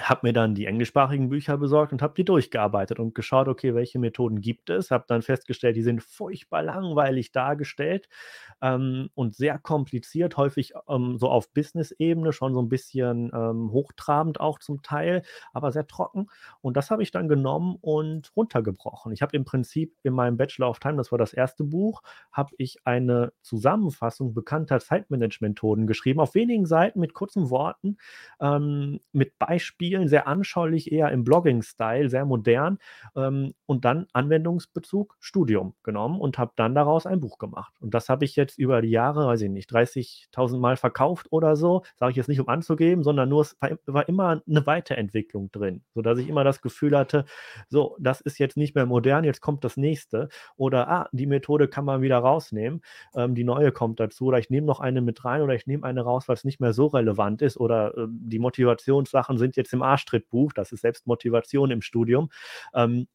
habe 0.00 0.26
mir 0.26 0.32
dann 0.32 0.54
die 0.56 0.66
englischsprachigen 0.66 1.28
Bücher 1.28 1.56
besorgt 1.56 1.92
und 1.92 2.02
habe 2.02 2.14
die 2.16 2.24
durchgearbeitet 2.24 2.98
und 2.98 3.14
geschaut, 3.14 3.46
okay, 3.46 3.74
welche 3.74 4.00
Methoden 4.00 4.40
gibt 4.40 4.68
es. 4.68 4.90
Habe 4.90 5.04
dann 5.06 5.22
festgestellt, 5.22 5.76
die 5.76 5.82
sind 5.82 6.02
furchtbar 6.02 6.62
langweilig 6.62 7.30
dargestellt 7.30 8.08
ähm, 8.60 9.10
und 9.14 9.36
sehr 9.36 9.58
kompliziert, 9.58 10.36
häufig 10.36 10.72
ähm, 10.88 11.16
so 11.18 11.28
auf 11.28 11.52
Business-Ebene, 11.52 12.32
schon 12.32 12.54
so 12.54 12.60
ein 12.60 12.68
bisschen 12.68 13.30
ähm, 13.32 13.70
hochtrabend 13.70 14.40
auch 14.40 14.58
zum 14.58 14.82
Teil, 14.82 15.22
aber 15.52 15.70
sehr 15.70 15.86
trocken. 15.86 16.26
Und 16.60 16.76
das 16.76 16.90
habe 16.90 17.04
ich 17.04 17.12
dann 17.12 17.28
genommen 17.28 17.76
und 17.80 18.32
runtergebrochen. 18.34 19.12
Ich 19.12 19.22
habe 19.22 19.36
im 19.36 19.44
Prinzip 19.44 19.94
in 20.02 20.12
meinem 20.12 20.36
Bachelor 20.36 20.70
of 20.70 20.80
Time, 20.80 20.96
das 20.96 21.12
war 21.12 21.18
das 21.18 21.32
erste 21.32 21.62
Buch, 21.62 22.02
habe 22.32 22.50
ich 22.58 22.78
eine 22.84 23.32
Zusammenfassung 23.42 24.34
bekannter 24.34 24.80
Zeitmanagement-Methoden 24.80 25.86
geschrieben, 25.86 26.18
auf 26.18 26.34
wenigen 26.34 26.66
Seiten 26.66 26.98
mit 26.98 27.14
kurzen 27.14 27.48
Worten, 27.50 27.98
ähm, 28.40 28.98
mit 29.12 29.38
Beispielen 29.38 29.83
spielen, 29.84 30.08
sehr 30.08 30.26
anschaulich, 30.26 30.92
eher 30.92 31.10
im 31.10 31.24
Blogging-Style, 31.24 32.08
sehr 32.08 32.24
modern 32.24 32.78
ähm, 33.14 33.52
und 33.66 33.84
dann 33.84 34.06
Anwendungsbezug 34.14 35.14
Studium 35.20 35.74
genommen 35.82 36.20
und 36.20 36.38
habe 36.38 36.52
dann 36.56 36.74
daraus 36.74 37.04
ein 37.04 37.20
Buch 37.20 37.36
gemacht. 37.36 37.74
Und 37.80 37.92
das 37.92 38.08
habe 38.08 38.24
ich 38.24 38.34
jetzt 38.34 38.58
über 38.58 38.80
die 38.80 38.88
Jahre, 38.88 39.26
weiß 39.26 39.42
ich 39.42 39.50
nicht, 39.50 39.70
30.000 39.70 40.58
Mal 40.58 40.76
verkauft 40.76 41.26
oder 41.30 41.54
so, 41.54 41.82
sage 41.96 42.12
ich 42.12 42.16
jetzt 42.16 42.28
nicht, 42.28 42.40
um 42.40 42.48
anzugeben, 42.48 43.02
sondern 43.02 43.28
nur, 43.28 43.42
es 43.42 43.58
war, 43.60 44.08
immer 44.08 44.42
eine 44.48 44.66
Weiterentwicklung 44.66 45.50
drin, 45.52 45.82
sodass 45.94 46.18
ich 46.18 46.28
immer 46.28 46.44
das 46.44 46.62
Gefühl 46.62 46.96
hatte, 46.96 47.26
so, 47.68 47.96
das 48.00 48.22
ist 48.22 48.38
jetzt 48.38 48.56
nicht 48.56 48.74
mehr 48.74 48.86
modern, 48.86 49.24
jetzt 49.24 49.42
kommt 49.42 49.64
das 49.64 49.76
nächste 49.76 50.30
oder, 50.56 50.88
ah, 50.88 51.08
die 51.12 51.26
Methode 51.26 51.68
kann 51.68 51.84
man 51.84 52.00
wieder 52.00 52.18
rausnehmen, 52.18 52.80
ähm, 53.14 53.34
die 53.34 53.44
neue 53.44 53.70
kommt 53.70 54.00
dazu 54.00 54.26
oder 54.26 54.38
ich 54.38 54.48
nehme 54.48 54.66
noch 54.66 54.80
eine 54.80 55.02
mit 55.02 55.26
rein 55.26 55.42
oder 55.42 55.54
ich 55.54 55.66
nehme 55.66 55.84
eine 55.84 56.00
raus, 56.00 56.26
weil 56.28 56.36
es 56.36 56.44
nicht 56.44 56.60
mehr 56.60 56.72
so 56.72 56.86
relevant 56.86 57.42
ist 57.42 57.58
oder 57.58 57.94
äh, 57.98 58.06
die 58.08 58.38
Motivationssachen 58.38 59.36
sind 59.36 59.56
jetzt 59.56 59.73
im 59.74 59.82
Arschtrittbuch, 59.82 60.52
das 60.52 60.72
ist 60.72 60.80
Selbstmotivation 60.80 61.70
im 61.70 61.82
Studium. 61.82 62.30
Ähm, 62.74 63.06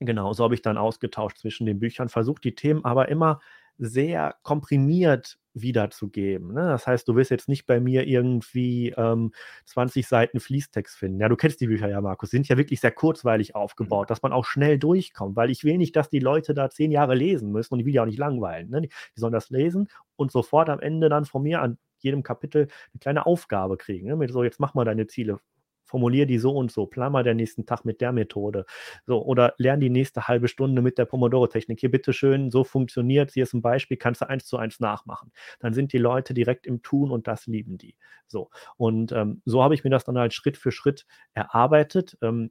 genau, 0.00 0.32
so 0.32 0.44
habe 0.44 0.54
ich 0.54 0.62
dann 0.62 0.78
ausgetauscht 0.78 1.38
zwischen 1.38 1.66
den 1.66 1.78
Büchern, 1.78 2.08
versucht 2.08 2.44
die 2.44 2.54
Themen 2.54 2.84
aber 2.84 3.08
immer 3.08 3.40
sehr 3.78 4.34
komprimiert 4.42 5.38
wiederzugeben. 5.54 6.52
Ne? 6.52 6.68
Das 6.68 6.86
heißt, 6.86 7.06
du 7.08 7.16
wirst 7.16 7.30
jetzt 7.30 7.48
nicht 7.48 7.66
bei 7.66 7.80
mir 7.80 8.06
irgendwie 8.06 8.90
ähm, 8.96 9.32
20 9.64 10.06
Seiten 10.06 10.40
Fließtext 10.40 10.96
finden. 10.96 11.20
Ja, 11.20 11.28
du 11.28 11.36
kennst 11.36 11.60
die 11.60 11.66
Bücher 11.66 11.88
ja, 11.88 12.00
Markus, 12.00 12.30
sind 12.30 12.48
ja 12.48 12.56
wirklich 12.56 12.80
sehr 12.80 12.92
kurzweilig 12.92 13.54
aufgebaut, 13.54 14.08
mhm. 14.08 14.10
dass 14.10 14.22
man 14.22 14.32
auch 14.32 14.44
schnell 14.44 14.78
durchkommt, 14.78 15.36
weil 15.36 15.50
ich 15.50 15.64
will 15.64 15.78
nicht, 15.78 15.96
dass 15.96 16.10
die 16.10 16.20
Leute 16.20 16.54
da 16.54 16.70
zehn 16.70 16.90
Jahre 16.90 17.14
lesen 17.14 17.50
müssen 17.50 17.74
und 17.74 17.80
ich 17.80 17.86
will 17.86 17.94
ja 17.94 18.02
auch 18.02 18.06
nicht 18.06 18.18
langweilen. 18.18 18.70
Ne? 18.70 18.82
Die, 18.82 18.88
die 18.88 19.20
sollen 19.20 19.32
das 19.32 19.50
lesen 19.50 19.88
und 20.16 20.32
sofort 20.32 20.68
am 20.68 20.80
Ende 20.80 21.08
dann 21.08 21.24
von 21.24 21.42
mir 21.42 21.62
an 21.62 21.78
jedem 21.98 22.22
Kapitel 22.22 22.68
eine 22.92 23.00
kleine 23.00 23.26
Aufgabe 23.26 23.76
kriegen. 23.76 24.08
Ne? 24.08 24.16
Mit 24.16 24.32
so, 24.32 24.44
jetzt 24.44 24.60
mach 24.60 24.74
mal 24.74 24.84
deine 24.84 25.06
Ziele 25.06 25.40
formulier 25.88 26.26
die 26.26 26.38
so 26.38 26.52
und 26.52 26.70
so, 26.70 26.86
plan 26.86 27.12
mal 27.12 27.24
den 27.24 27.36
nächsten 27.36 27.66
Tag 27.66 27.84
mit 27.84 28.00
der 28.00 28.12
Methode. 28.12 28.66
So, 29.06 29.24
oder 29.24 29.54
lern 29.58 29.80
die 29.80 29.90
nächste 29.90 30.28
halbe 30.28 30.48
Stunde 30.48 30.82
mit 30.82 30.98
der 30.98 31.06
Pomodoro-Technik. 31.06 31.80
Hier 31.80 31.90
bitteschön, 31.90 32.50
so 32.50 32.64
funktioniert 32.64 33.32
Hier 33.32 33.44
ist 33.44 33.54
ein 33.54 33.62
Beispiel, 33.62 33.96
kannst 33.96 34.20
du 34.20 34.28
eins 34.28 34.46
zu 34.46 34.56
eins 34.58 34.80
nachmachen. 34.80 35.32
Dann 35.60 35.74
sind 35.74 35.92
die 35.92 35.98
Leute 35.98 36.34
direkt 36.34 36.66
im 36.66 36.82
Tun 36.82 37.10
und 37.10 37.26
das 37.26 37.46
lieben 37.46 37.78
die. 37.78 37.96
So. 38.26 38.50
Und 38.76 39.12
ähm, 39.12 39.42
so 39.44 39.62
habe 39.62 39.74
ich 39.74 39.84
mir 39.84 39.90
das 39.90 40.04
dann 40.04 40.18
halt 40.18 40.34
Schritt 40.34 40.56
für 40.56 40.72
Schritt 40.72 41.06
erarbeitet. 41.34 42.16
Ähm, 42.22 42.50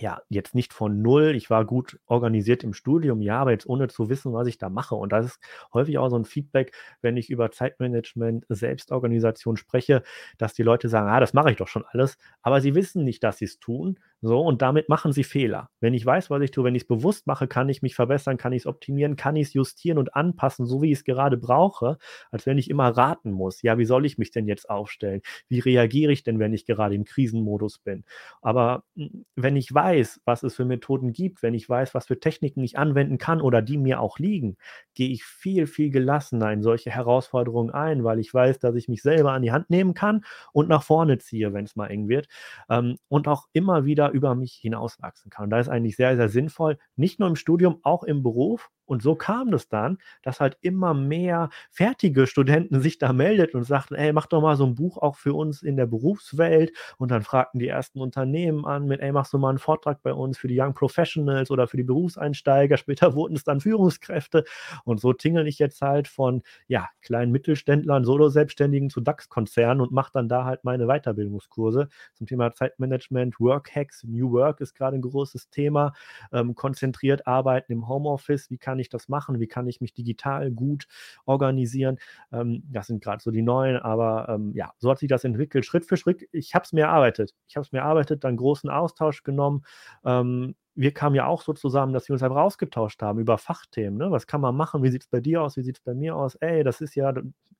ja, 0.00 0.20
jetzt 0.28 0.54
nicht 0.54 0.72
von 0.72 1.02
null. 1.02 1.34
Ich 1.36 1.50
war 1.50 1.64
gut 1.64 1.98
organisiert 2.06 2.64
im 2.64 2.74
Studium, 2.74 3.20
ja, 3.22 3.38
aber 3.40 3.52
jetzt 3.52 3.66
ohne 3.66 3.88
zu 3.88 4.08
wissen, 4.08 4.32
was 4.32 4.46
ich 4.48 4.58
da 4.58 4.68
mache. 4.68 4.94
Und 4.94 5.12
das 5.12 5.26
ist 5.26 5.40
häufig 5.72 5.98
auch 5.98 6.08
so 6.08 6.16
ein 6.16 6.24
Feedback, 6.24 6.72
wenn 7.02 7.16
ich 7.16 7.30
über 7.30 7.50
Zeitmanagement, 7.50 8.44
Selbstorganisation 8.48 9.56
spreche, 9.56 10.02
dass 10.38 10.54
die 10.54 10.62
Leute 10.62 10.88
sagen, 10.88 11.08
ah, 11.08 11.20
das 11.20 11.34
mache 11.34 11.50
ich 11.50 11.56
doch 11.56 11.68
schon 11.68 11.84
alles, 11.86 12.16
aber 12.42 12.60
sie 12.60 12.74
wissen 12.74 13.04
nicht, 13.04 13.22
dass 13.22 13.38
sie 13.38 13.44
es 13.46 13.58
tun 13.60 13.98
so, 14.24 14.40
und 14.40 14.62
damit 14.62 14.88
machen 14.88 15.12
sie 15.12 15.24
Fehler. 15.24 15.68
Wenn 15.80 15.94
ich 15.94 16.06
weiß, 16.06 16.30
was 16.30 16.40
ich 16.42 16.52
tue, 16.52 16.62
wenn 16.62 16.76
ich 16.76 16.82
es 16.82 16.86
bewusst 16.88 17.26
mache, 17.26 17.48
kann 17.48 17.68
ich 17.68 17.82
mich 17.82 17.96
verbessern, 17.96 18.36
kann 18.36 18.52
ich 18.52 18.62
es 18.62 18.66
optimieren, 18.68 19.16
kann 19.16 19.34
ich 19.34 19.48
es 19.48 19.52
justieren 19.52 19.98
und 19.98 20.14
anpassen, 20.14 20.64
so 20.64 20.80
wie 20.80 20.92
ich 20.92 20.98
es 20.98 21.04
gerade 21.04 21.36
brauche, 21.36 21.98
als 22.30 22.46
wenn 22.46 22.56
ich 22.56 22.70
immer 22.70 22.88
raten 22.90 23.32
muss. 23.32 23.62
Ja, 23.62 23.78
wie 23.78 23.84
soll 23.84 24.06
ich 24.06 24.18
mich 24.18 24.30
denn 24.30 24.46
jetzt 24.46 24.70
aufstellen? 24.70 25.22
Wie 25.48 25.58
reagiere 25.58 26.12
ich 26.12 26.22
denn, 26.22 26.38
wenn 26.38 26.52
ich 26.52 26.66
gerade 26.66 26.94
im 26.94 27.04
Krisenmodus 27.04 27.80
bin? 27.80 28.04
Aber 28.42 28.84
hm, 28.94 29.24
wenn 29.34 29.56
ich 29.56 29.74
weiß, 29.74 29.81
was 30.24 30.42
es 30.42 30.54
für 30.54 30.64
Methoden 30.64 31.12
gibt, 31.12 31.42
wenn 31.42 31.54
ich 31.54 31.68
weiß, 31.68 31.94
was 31.94 32.06
für 32.06 32.20
Techniken 32.20 32.62
ich 32.62 32.78
anwenden 32.78 33.18
kann 33.18 33.40
oder 33.40 33.62
die 33.62 33.78
mir 33.78 34.00
auch 34.00 34.18
liegen, 34.18 34.56
gehe 34.94 35.08
ich 35.08 35.24
viel, 35.24 35.66
viel 35.66 35.90
gelassener 35.90 36.52
in 36.52 36.62
solche 36.62 36.90
Herausforderungen 36.90 37.70
ein, 37.70 38.04
weil 38.04 38.18
ich 38.18 38.32
weiß, 38.32 38.58
dass 38.58 38.74
ich 38.76 38.88
mich 38.88 39.02
selber 39.02 39.32
an 39.32 39.42
die 39.42 39.52
Hand 39.52 39.70
nehmen 39.70 39.94
kann 39.94 40.24
und 40.52 40.68
nach 40.68 40.82
vorne 40.82 41.18
ziehe, 41.18 41.52
wenn 41.52 41.64
es 41.64 41.76
mal 41.76 41.88
eng 41.88 42.08
wird. 42.08 42.28
Ähm, 42.68 42.98
und 43.08 43.28
auch 43.28 43.46
immer 43.52 43.84
wieder 43.84 44.10
über 44.10 44.34
mich 44.34 44.54
hinauswachsen 44.54 45.30
kann. 45.30 45.44
Und 45.44 45.50
da 45.50 45.58
ist 45.60 45.68
eigentlich 45.68 45.96
sehr, 45.96 46.16
sehr 46.16 46.28
sinnvoll, 46.28 46.78
nicht 46.96 47.18
nur 47.20 47.28
im 47.28 47.36
Studium, 47.36 47.78
auch 47.82 48.02
im 48.04 48.22
Beruf 48.22 48.70
und 48.84 49.02
so 49.02 49.14
kam 49.14 49.50
das 49.50 49.68
dann, 49.68 49.98
dass 50.22 50.40
halt 50.40 50.58
immer 50.60 50.94
mehr 50.94 51.50
fertige 51.70 52.26
Studenten 52.26 52.80
sich 52.80 52.98
da 52.98 53.12
meldet 53.12 53.54
und 53.54 53.64
sagten, 53.64 53.94
ey, 53.94 54.12
mach 54.12 54.26
doch 54.26 54.42
mal 54.42 54.56
so 54.56 54.66
ein 54.66 54.74
Buch 54.74 54.98
auch 54.98 55.16
für 55.16 55.34
uns 55.34 55.62
in 55.62 55.76
der 55.76 55.86
Berufswelt. 55.86 56.72
Und 56.98 57.10
dann 57.10 57.22
fragten 57.22 57.58
die 57.60 57.68
ersten 57.68 58.00
Unternehmen 58.00 58.66
an 58.66 58.86
mit, 58.86 59.00
ey, 59.00 59.12
machst 59.12 59.32
du 59.32 59.38
mal 59.38 59.50
einen 59.50 59.58
Vortrag 59.58 60.02
bei 60.02 60.12
uns 60.12 60.38
für 60.38 60.48
die 60.48 60.60
Young 60.60 60.74
Professionals 60.74 61.50
oder 61.50 61.66
für 61.68 61.76
die 61.76 61.82
Berufseinsteiger. 61.84 62.76
Später 62.82 63.14
wurden 63.14 63.36
es 63.36 63.44
dann 63.44 63.60
Führungskräfte. 63.60 64.44
Und 64.84 65.00
so 65.00 65.12
tingle 65.12 65.46
ich 65.48 65.58
jetzt 65.58 65.80
halt 65.80 66.08
von, 66.08 66.42
ja, 66.66 66.88
kleinen 67.00 67.32
Mittelständlern, 67.32 68.04
Solo-Selbstständigen 68.04 68.90
zu 68.90 69.00
DAX-Konzernen 69.00 69.80
und 69.80 69.92
mache 69.92 70.10
dann 70.12 70.28
da 70.28 70.44
halt 70.44 70.64
meine 70.64 70.86
Weiterbildungskurse 70.86 71.88
zum 72.14 72.26
Thema 72.26 72.52
Zeitmanagement, 72.52 73.40
Work-Hacks, 73.40 74.04
New 74.04 74.32
Work 74.32 74.60
ist 74.60 74.74
gerade 74.74 74.96
ein 74.96 75.02
großes 75.02 75.50
Thema, 75.50 75.92
ähm, 76.32 76.54
konzentriert 76.54 77.26
arbeiten 77.26 77.72
im 77.72 77.88
Homeoffice, 77.88 78.50
wie 78.50 78.58
kann 78.58 78.71
ich 78.78 78.82
ich 78.82 78.90
das 78.90 79.08
machen? 79.08 79.40
Wie 79.40 79.46
kann 79.46 79.66
ich 79.66 79.80
mich 79.80 79.94
digital 79.94 80.50
gut 80.50 80.86
organisieren? 81.24 81.98
Ähm, 82.32 82.62
das 82.70 82.88
sind 82.88 83.02
gerade 83.02 83.22
so 83.22 83.30
die 83.30 83.42
neuen, 83.42 83.76
aber 83.78 84.28
ähm, 84.28 84.52
ja, 84.54 84.72
so 84.78 84.90
hat 84.90 84.98
sich 84.98 85.08
das 85.08 85.24
entwickelt, 85.24 85.64
Schritt 85.64 85.86
für 85.86 85.96
Schritt. 85.96 86.28
Ich 86.32 86.54
habe 86.54 86.64
es 86.64 86.72
mir 86.72 86.82
erarbeitet. 86.82 87.34
Ich 87.48 87.56
habe 87.56 87.64
es 87.64 87.72
mir 87.72 87.78
erarbeitet, 87.78 88.24
dann 88.24 88.36
großen 88.36 88.68
Austausch 88.68 89.22
genommen. 89.22 89.64
Ähm, 90.04 90.54
wir 90.74 90.92
kamen 90.92 91.14
ja 91.14 91.26
auch 91.26 91.42
so 91.42 91.52
zusammen, 91.52 91.92
dass 91.92 92.08
wir 92.08 92.14
uns 92.14 92.22
einfach 92.22 92.40
ausgetauscht 92.40 93.02
haben 93.02 93.18
über 93.18 93.38
Fachthemen. 93.38 93.98
Ne? 93.98 94.10
Was 94.10 94.26
kann 94.26 94.40
man 94.40 94.56
machen? 94.56 94.82
Wie 94.82 94.90
sieht 94.90 95.02
es 95.02 95.08
bei 95.08 95.20
dir 95.20 95.42
aus? 95.42 95.56
Wie 95.56 95.62
sieht 95.62 95.76
es 95.76 95.82
bei 95.82 95.94
mir 95.94 96.16
aus? 96.16 96.34
Ey, 96.36 96.64
das 96.64 96.80
ist 96.80 96.94
ja 96.94 97.12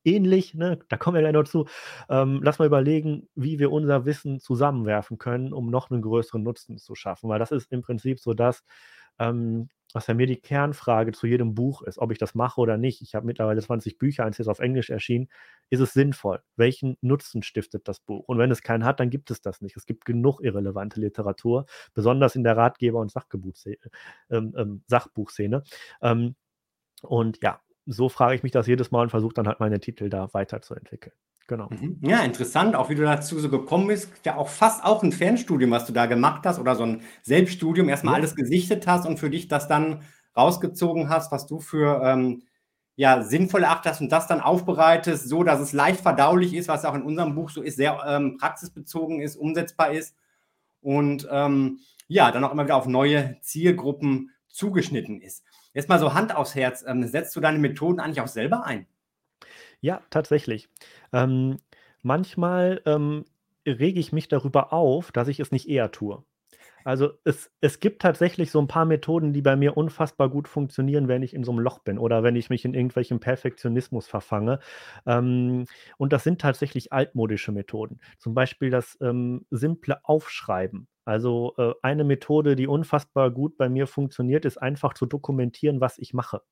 ähnlich, 0.05 0.55
ne? 0.55 0.79
da 0.89 0.97
kommen 0.97 1.15
wir 1.17 1.21
gleich 1.21 1.35
noch 1.35 1.45
zu. 1.45 1.67
Ähm, 2.09 2.41
lass 2.43 2.59
mal 2.59 2.67
überlegen, 2.67 3.29
wie 3.35 3.59
wir 3.59 3.71
unser 3.71 4.07
Wissen 4.07 4.41
zusammenwerfen 4.41 5.19
können, 5.19 5.53
um 5.53 5.71
noch 5.71 5.91
einen 5.91 6.03
größeren 6.03 6.43
Nutzen 6.43 6.79
zu 6.79 6.95
schaffen, 6.95 7.29
weil 7.29 7.39
das 7.39 7.53
ist 7.53 7.71
im 7.71 7.83
Prinzip 7.83 8.19
so 8.19 8.33
das, 8.33 8.65
ähm, 9.19 9.69
was 9.95 10.07
ja 10.07 10.15
mir 10.15 10.27
die 10.27 10.41
Kernfrage 10.41 11.13
zu 11.13 11.27
jedem 11.27 11.55
Buch 11.55 11.83
ist, 11.83 11.99
ob 11.99 12.13
ich 12.13 12.19
das 12.19 12.35
mache 12.35 12.61
oder 12.61 12.77
nicht. 12.77 13.03
Ich 13.03 13.15
habe 13.15 13.27
mittlerweile 13.27 13.61
20 13.61 13.99
Bücher, 13.99 14.25
eins 14.25 14.39
ist 14.39 14.49
auf 14.49 14.59
Englisch 14.61 14.91
erschienen. 14.91 15.29
Ist 15.71 15.81
es 15.81 15.93
sinnvoll? 15.93 16.43
Welchen 16.57 16.97
Nutzen 17.01 17.43
stiftet 17.43 17.89
das 17.89 18.01
Buch? 18.01 18.25
Und 18.27 18.39
wenn 18.39 18.51
es 18.51 18.63
keinen 18.63 18.85
hat, 18.85 19.01
dann 19.01 19.11
gibt 19.11 19.31
es 19.31 19.41
das 19.41 19.61
nicht. 19.61 19.77
Es 19.77 19.87
gibt 19.87 20.05
genug 20.05 20.41
irrelevante 20.43 21.01
Literatur, 21.01 21.67
besonders 21.95 22.37
in 22.37 22.45
der 22.45 22.57
Ratgeber- 22.57 23.01
und 23.01 23.11
Sachbuchszene. 23.11 23.79
Ähm, 24.31 24.55
ähm, 24.57 24.83
Sachbuchszene. 24.87 25.63
Ähm, 26.03 26.37
und 27.03 27.39
ja, 27.43 27.61
so 27.87 28.09
frage 28.09 28.37
ich 28.37 28.43
mich 28.43 28.53
das 28.53 28.67
jedes 28.67 28.91
Mal 28.91 29.03
und 29.03 29.11
versuche 29.11 29.35
dann 29.35 29.49
halt 29.49 29.61
meine 29.61 29.81
Titel 29.81 30.09
da 30.09 30.33
weiterzuentwickeln. 30.33 31.15
Genau. 31.49 31.69
Mhm. 31.71 31.99
Ja, 32.03 32.21
interessant, 32.21 32.75
auch 32.77 32.89
wie 32.89 32.95
du 32.95 33.03
dazu 33.03 33.39
so 33.39 33.51
gekommen 33.51 33.89
bist. 33.89 34.11
Ja, 34.25 34.37
auch 34.37 34.49
fast 34.49 34.85
auch 34.85 35.03
ein 35.03 35.13
Fernstudium, 35.13 35.71
was 35.71 35.87
du 35.87 35.93
da 35.93 36.07
gemacht 36.07 36.43
hast 36.45 36.59
oder 36.59 36.77
so 36.77 36.85
ein 36.85 37.03
Selbststudium, 37.23 37.89
erstmal 37.89 38.15
ja. 38.15 38.19
alles 38.21 38.35
gesichtet 38.35 38.87
hast 38.87 39.07
und 39.07 39.19
für 39.19 39.31
dich 39.31 39.49
das 39.49 39.69
dann 39.69 40.03
rausgezogen 40.37 41.09
hast, 41.09 41.33
was 41.33 41.47
du 41.47 41.61
für 41.61 42.03
ähm, 42.05 42.43
ja, 42.95 43.23
sinnvoll 43.23 43.65
erachtest 43.65 44.01
und 44.01 44.13
das 44.13 44.27
dann 44.27 44.41
aufbereitest, 44.41 45.29
so 45.29 45.43
dass 45.43 45.61
es 45.61 45.73
leicht 45.73 46.01
verdaulich 46.01 46.55
ist, 46.55 46.69
was 46.69 46.85
auch 46.85 46.95
in 46.95 47.03
unserem 47.03 47.35
Buch 47.35 47.51
so 47.51 47.63
ist, 47.63 47.77
sehr 47.77 48.01
ähm, 48.07 48.37
praxisbezogen 48.39 49.21
ist, 49.21 49.37
umsetzbar 49.37 49.93
ist 49.93 50.15
und 50.81 51.27
ähm, 51.31 51.81
ja, 52.09 52.31
dann 52.31 52.45
auch 52.45 52.53
immer 52.53 52.65
wieder 52.65 52.77
auf 52.77 52.87
neue 52.87 53.37
Zielgruppen 53.41 54.31
zugeschnitten 54.49 55.21
ist. 55.21 55.45
Jetzt 55.73 55.89
mal 55.89 55.99
so 55.99 56.13
Hand 56.13 56.37
aufs 56.37 56.55
Herz, 56.55 56.85
ähm, 56.87 57.07
setzt 57.07 57.35
du 57.35 57.41
deine 57.41 57.59
Methoden 57.59 58.01
eigentlich 58.01 58.21
auch 58.21 58.29
selber 58.29 58.65
ein? 58.65 58.87
Ja, 59.85 60.01
tatsächlich. 60.11 60.69
Ähm, 61.13 61.57
manchmal, 62.03 62.81
ähm, 62.87 63.25
rege 63.67 63.99
ich 64.01 64.13
mich 64.13 64.29
darüber 64.29 64.73
auf, 64.73 65.13
dass 65.13 65.29
ich 65.29 65.41
es 65.41 65.51
nicht 65.53 65.69
eher 65.69 65.91
tue. 65.91 66.25
Also, 66.85 67.11
es 67.25 67.51
es 67.61 67.81
gibt 67.81 68.03
tatsächlich 68.03 68.51
so 68.53 68.61
ein 68.61 68.69
paar 68.69 68.87
Methoden, 68.87 69.33
die 69.35 69.43
bei 69.43 69.57
mir 69.57 69.77
unfassbar 69.77 70.31
gut 70.31 70.49
funktionieren, 70.49 71.09
wenn 71.09 71.23
ich 71.23 71.35
in 71.35 71.45
so 71.45 71.53
einem 71.53 71.61
Loch 71.61 71.81
bin 71.81 71.99
oder 71.99 72.23
wenn 72.25 72.37
ich 72.37 72.51
mich 72.51 72.65
in 72.65 72.75
irgendwelchem 72.75 73.21
Perfektionismus 73.21 74.07
verfange. 74.09 74.61
Ähm, 75.07 75.67
und 75.99 76.13
das 76.15 76.25
sind 76.25 76.41
tatsächlich 76.41 76.93
altmodische 76.93 77.53
Methoden. 77.53 78.01
Zum 78.19 78.35
Beispiel 78.35 78.71
das, 78.71 78.99
ähm, 79.03 79.47
simple 79.51 80.01
Aufschreiben. 80.05 80.89
Also, 81.05 81.55
äh, 81.59 81.75
eine 81.83 82.05
Methode, 82.05 82.57
die 82.57 82.69
unfassbar 82.69 83.31
gut 83.33 83.57
bei 83.59 83.69
mir 83.69 83.87
funktioniert, 83.89 84.45
ist 84.47 84.59
einfach 84.59 84.95
zu 84.95 85.07
dokumentieren, 85.07 85.81
was 85.81 85.99
ich 85.99 86.15
mache 86.15 86.43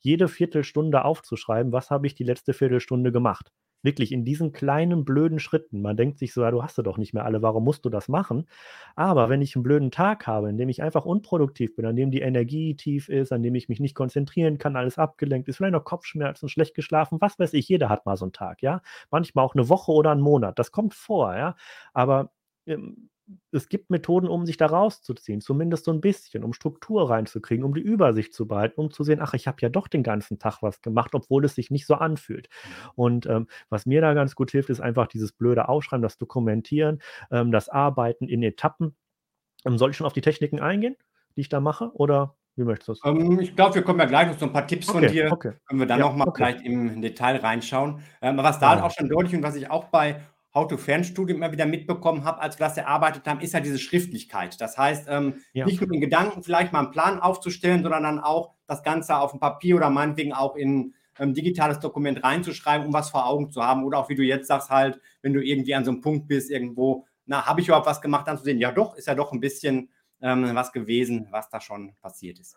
jede 0.00 0.28
Viertelstunde 0.28 1.04
aufzuschreiben, 1.04 1.72
was 1.72 1.90
habe 1.90 2.06
ich 2.06 2.14
die 2.14 2.24
letzte 2.24 2.52
Viertelstunde 2.52 3.12
gemacht. 3.12 3.52
Wirklich 3.82 4.12
in 4.12 4.26
diesen 4.26 4.52
kleinen 4.52 5.06
blöden 5.06 5.38
Schritten. 5.38 5.80
Man 5.80 5.96
denkt 5.96 6.18
sich 6.18 6.34
so, 6.34 6.42
ja, 6.42 6.50
du 6.50 6.62
hast 6.62 6.76
sie 6.76 6.82
doch 6.82 6.98
nicht 6.98 7.14
mehr 7.14 7.24
alle, 7.24 7.40
warum 7.40 7.64
musst 7.64 7.84
du 7.86 7.88
das 7.88 8.08
machen? 8.08 8.46
Aber 8.94 9.30
wenn 9.30 9.40
ich 9.40 9.56
einen 9.56 9.62
blöden 9.62 9.90
Tag 9.90 10.26
habe, 10.26 10.50
in 10.50 10.58
dem 10.58 10.68
ich 10.68 10.82
einfach 10.82 11.06
unproduktiv 11.06 11.76
bin, 11.76 11.86
an 11.86 11.96
dem 11.96 12.10
die 12.10 12.20
Energie 12.20 12.76
tief 12.76 13.08
ist, 13.08 13.32
an 13.32 13.42
dem 13.42 13.54
ich 13.54 13.70
mich 13.70 13.80
nicht 13.80 13.94
konzentrieren 13.94 14.58
kann, 14.58 14.76
alles 14.76 14.98
abgelenkt 14.98 15.48
ist, 15.48 15.56
vielleicht 15.56 15.72
noch 15.72 15.84
Kopfschmerzen, 15.84 16.48
schlecht 16.50 16.74
geschlafen, 16.74 17.18
was 17.22 17.38
weiß 17.38 17.54
ich, 17.54 17.68
jeder 17.68 17.88
hat 17.88 18.04
mal 18.04 18.16
so 18.18 18.26
einen 18.26 18.32
Tag, 18.32 18.60
ja. 18.62 18.82
Manchmal 19.10 19.44
auch 19.46 19.54
eine 19.54 19.68
Woche 19.70 19.92
oder 19.92 20.10
einen 20.10 20.20
Monat. 20.20 20.58
Das 20.58 20.72
kommt 20.72 20.92
vor, 20.94 21.34
ja. 21.36 21.56
Aber 21.94 22.32
ähm, 22.66 23.09
es 23.52 23.68
gibt 23.68 23.90
Methoden, 23.90 24.28
um 24.28 24.46
sich 24.46 24.56
da 24.56 24.66
rauszuziehen, 24.66 25.40
zumindest 25.40 25.84
so 25.84 25.92
ein 25.92 26.00
bisschen, 26.00 26.44
um 26.44 26.52
Struktur 26.52 27.10
reinzukriegen, 27.10 27.64
um 27.64 27.74
die 27.74 27.80
Übersicht 27.80 28.34
zu 28.34 28.46
behalten, 28.48 28.80
um 28.80 28.90
zu 28.90 29.04
sehen: 29.04 29.20
„Ach, 29.22 29.34
ich 29.34 29.46
habe 29.46 29.58
ja 29.60 29.68
doch 29.68 29.88
den 29.88 30.02
ganzen 30.02 30.38
Tag 30.38 30.62
was 30.62 30.82
gemacht, 30.82 31.14
obwohl 31.14 31.44
es 31.44 31.54
sich 31.54 31.70
nicht 31.70 31.86
so 31.86 31.94
anfühlt.“ 31.94 32.48
mhm. 32.64 32.90
Und, 32.94 33.26
ähm, 33.26 33.48
was 33.68 33.86
mir 33.86 34.00
da 34.00 34.14
ganz 34.14 34.34
gut 34.34 34.50
hilft, 34.52 34.70
ist 34.70 34.80
einfach 34.80 35.06
dieses 35.08 35.32
blöde 35.32 35.68
Aufschreiben, 35.68 36.02
das 36.02 36.18
Dokumentieren, 36.18 37.00
ähm, 37.30 37.52
das 37.52 37.68
Arbeiten 37.68 38.28
in 38.28 38.42
Etappen. 38.42 38.96
Ähm, 39.66 39.78
soll 39.78 39.90
ich 39.92 39.96
schon 39.96 40.06
auf 40.06 40.12
die 40.14 40.20
Techniken 40.22 40.60
eingehen, 40.60 40.96
die 41.36 41.42
ich 41.42 41.48
da 41.50 41.60
mache, 41.60 41.92
oder 41.94 42.36
wie 42.56 42.64
möchtest 42.64 42.88
du 42.88 42.92
es? 42.92 43.04
Ähm, 43.04 43.40
ich 43.40 43.56
glaube, 43.56 43.76
wir 43.76 43.82
kommen 43.82 44.00
ja 44.00 44.04
gleich 44.06 44.28
noch 44.28 44.38
so 44.38 44.46
ein 44.46 44.52
paar 44.52 44.66
Tipps 44.66 44.90
von 44.90 45.06
dir 45.06 45.30
okay. 45.30 45.52
können 45.66 45.80
wir 45.80 45.86
dann 45.86 46.00
Ja, 46.00 46.02
noch 46.02 46.14
mal 46.14 46.26
okay. 46.26 46.34
vielleicht 46.34 46.62
im 46.62 47.00
Detail 47.00 47.36
reinschauen. 47.36 48.02
Ähm, 48.22 48.36
was 48.38 48.58
da 48.58 48.80
Ja. 48.80 48.82
auch 48.82 48.90
schon 48.90 49.08
deutlich 49.08 49.34
und 49.36 49.42
was 49.42 49.54
ich 49.54 49.70
auch 49.70 49.84
bei 49.84 50.20
How-to-Fernstudium 50.54 51.38
immer 51.38 51.52
wieder 51.52 51.66
mitbekommen 51.66 52.24
habe, 52.24 52.40
als 52.40 52.58
wir 52.58 52.66
das 52.66 52.76
erarbeitet 52.76 53.26
haben, 53.26 53.40
ist 53.40 53.54
ja 53.54 53.60
diese 53.60 53.78
Schriftlichkeit. 53.78 54.60
Das 54.60 54.76
heißt, 54.76 55.06
ähm, 55.08 55.42
ja. 55.52 55.64
nicht 55.64 55.80
nur 55.80 55.92
in 55.92 56.00
Gedanken 56.00 56.42
vielleicht 56.42 56.72
mal 56.72 56.80
einen 56.80 56.90
Plan 56.90 57.20
aufzustellen, 57.20 57.82
sondern 57.82 58.02
dann 58.02 58.18
auch 58.18 58.54
das 58.66 58.82
Ganze 58.82 59.16
auf 59.16 59.30
dem 59.30 59.40
Papier 59.40 59.76
oder 59.76 59.90
meinetwegen 59.90 60.32
auch 60.32 60.56
in 60.56 60.94
ein 61.20 61.28
ähm, 61.28 61.34
digitales 61.34 61.78
Dokument 61.78 62.24
reinzuschreiben, 62.24 62.86
um 62.86 62.92
was 62.92 63.10
vor 63.10 63.26
Augen 63.26 63.50
zu 63.50 63.62
haben. 63.62 63.84
Oder 63.84 63.98
auch 63.98 64.08
wie 64.08 64.14
du 64.14 64.22
jetzt 64.22 64.48
sagst, 64.48 64.70
halt, 64.70 65.00
wenn 65.22 65.32
du 65.32 65.44
irgendwie 65.44 65.74
an 65.74 65.84
so 65.84 65.92
einem 65.92 66.00
Punkt 66.00 66.26
bist, 66.26 66.50
irgendwo, 66.50 67.06
na, 67.26 67.46
habe 67.46 67.60
ich 67.60 67.68
überhaupt 67.68 67.86
was 67.86 68.00
gemacht, 68.00 68.26
dann 68.26 68.38
zu 68.38 68.44
sehen, 68.44 68.58
ja 68.58 68.72
doch, 68.72 68.96
ist 68.96 69.06
ja 69.06 69.14
doch 69.14 69.32
ein 69.32 69.40
bisschen 69.40 69.90
ähm, 70.20 70.54
was 70.54 70.72
gewesen, 70.72 71.28
was 71.30 71.48
da 71.48 71.60
schon 71.60 71.94
passiert 72.00 72.40
ist. 72.40 72.56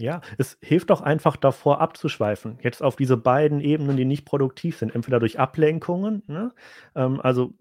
Ja, 0.00 0.20
es 0.38 0.56
hilft 0.62 0.90
doch 0.90 1.00
einfach 1.00 1.36
davor 1.36 1.80
abzuschweifen. 1.80 2.58
Jetzt 2.62 2.82
auf 2.84 2.94
diese 2.94 3.16
beiden 3.16 3.60
Ebenen, 3.60 3.96
die 3.96 4.04
nicht 4.04 4.24
produktiv 4.24 4.78
sind. 4.78 4.94
Entweder 4.94 5.18
durch 5.18 5.40
Ablenkungen, 5.40 6.22
ne? 6.28 6.52
Ähm, 6.94 7.20
also 7.20 7.54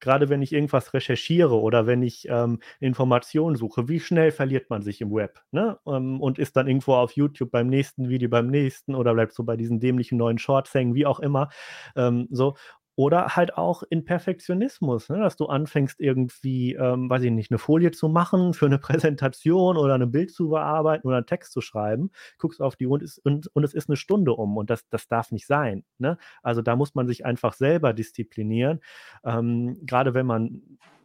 gerade 0.00 0.28
wenn 0.30 0.40
ich 0.42 0.52
irgendwas 0.52 0.94
recherchiere 0.94 1.60
oder 1.60 1.86
wenn 1.86 2.02
ich 2.02 2.26
ähm, 2.30 2.60
Informationen 2.80 3.56
suche, 3.56 3.88
wie 3.88 4.00
schnell 4.00 4.32
verliert 4.32 4.70
man 4.70 4.80
sich 4.82 5.00
im 5.02 5.12
Web? 5.12 5.42
Ne? 5.50 5.78
Ähm, 5.86 6.20
und 6.20 6.38
ist 6.38 6.56
dann 6.56 6.66
irgendwo 6.68 6.94
auf 6.94 7.12
YouTube 7.12 7.50
beim 7.50 7.66
nächsten 7.68 8.08
Video, 8.08 8.28
beim 8.30 8.46
nächsten 8.48 8.94
oder 8.94 9.12
bleibt 9.12 9.34
so 9.34 9.44
bei 9.44 9.56
diesen 9.56 9.78
dämlichen 9.78 10.16
neuen 10.16 10.38
Shorts 10.38 10.72
hängen, 10.72 10.94
wie 10.94 11.04
auch 11.06 11.20
immer. 11.20 11.48
Ähm, 11.96 12.28
so. 12.30 12.56
Oder 13.00 13.28
halt 13.28 13.56
auch 13.56 13.82
in 13.88 14.04
Perfektionismus, 14.04 15.08
ne, 15.08 15.20
dass 15.20 15.34
du 15.34 15.46
anfängst 15.46 16.00
irgendwie, 16.00 16.74
ähm, 16.74 17.08
weiß 17.08 17.22
ich 17.22 17.30
nicht, 17.30 17.50
eine 17.50 17.56
Folie 17.56 17.92
zu 17.92 18.10
machen 18.10 18.52
für 18.52 18.66
eine 18.66 18.78
Präsentation 18.78 19.78
oder 19.78 19.94
ein 19.94 20.10
Bild 20.10 20.30
zu 20.30 20.50
bearbeiten 20.50 21.06
oder 21.08 21.16
einen 21.16 21.24
Text 21.24 21.52
zu 21.52 21.62
schreiben, 21.62 22.10
guckst 22.36 22.60
auf 22.60 22.76
die 22.76 22.86
Uhr 22.86 22.92
und, 22.92 23.02
ist, 23.02 23.16
und, 23.24 23.46
und 23.54 23.64
es 23.64 23.72
ist 23.72 23.88
eine 23.88 23.96
Stunde 23.96 24.34
um 24.34 24.58
und 24.58 24.68
das, 24.68 24.86
das 24.90 25.08
darf 25.08 25.32
nicht 25.32 25.46
sein. 25.46 25.82
Ne? 25.96 26.18
Also 26.42 26.60
da 26.60 26.76
muss 26.76 26.94
man 26.94 27.06
sich 27.06 27.24
einfach 27.24 27.54
selber 27.54 27.94
disziplinieren, 27.94 28.80
ähm, 29.24 29.78
gerade 29.86 30.12
wenn 30.12 30.26
man 30.26 30.60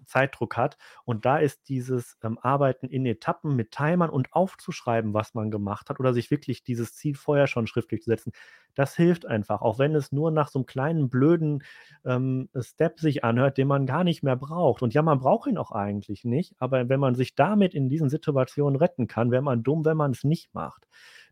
Zeitdruck 0.06 0.58
hat. 0.58 0.78
Und 1.06 1.26
da 1.26 1.38
ist 1.38 1.70
dieses 1.70 2.18
ähm, 2.24 2.38
Arbeiten 2.41 2.88
in 2.88 3.06
Etappen 3.06 3.56
mit 3.56 3.72
Timern 3.72 4.10
und 4.10 4.34
aufzuschreiben, 4.34 5.13
was 5.13 5.34
man 5.34 5.52
gemacht 5.52 5.89
hat 5.89 6.00
oder 6.00 6.13
sich 6.13 6.32
wirklich 6.32 6.63
dieses 6.63 6.96
Ziel 6.96 7.15
vorher 7.15 7.48
schon 7.48 7.68
schriftlich 7.68 8.02
zu 8.02 8.10
setzen, 8.10 8.32
das 8.76 8.96
hilft 8.96 9.26
einfach, 9.26 9.62
auch 9.62 9.80
wenn 9.80 9.96
es 9.96 10.12
nur 10.12 10.32
nach 10.32 10.50
so 10.50 10.60
einem 10.60 10.65
kleinen 10.65 11.10
blöden 11.10 11.63
ähm, 12.04 12.50
Step 12.60 13.00
sich 13.00 13.24
anhört, 13.24 13.58
den 13.58 13.68
man 13.68 13.86
gar 13.86 14.04
nicht 14.04 14.22
mehr 14.22 14.36
braucht. 14.36 14.82
Und 14.82 14.94
ja, 14.94 15.02
man 15.02 15.20
braucht 15.20 15.48
ihn 15.50 15.58
auch 15.58 15.72
eigentlich 15.72 16.26
nicht, 16.26 16.54
aber 16.60 16.89
wenn 16.89 17.00
man 17.00 17.15
sich 17.15 17.36
damit 17.36 17.74
in 17.74 17.89
diesen 17.89 18.10
Situationen 18.10 18.76
retten 18.76 19.08
kann, 19.08 19.32
wäre 19.32 19.41
man 19.41 19.63
dumm, 19.63 19.86
wenn 19.86 19.98
man 19.98 20.12
es 20.12 20.24
nicht 20.24 20.54
macht. 20.54 20.88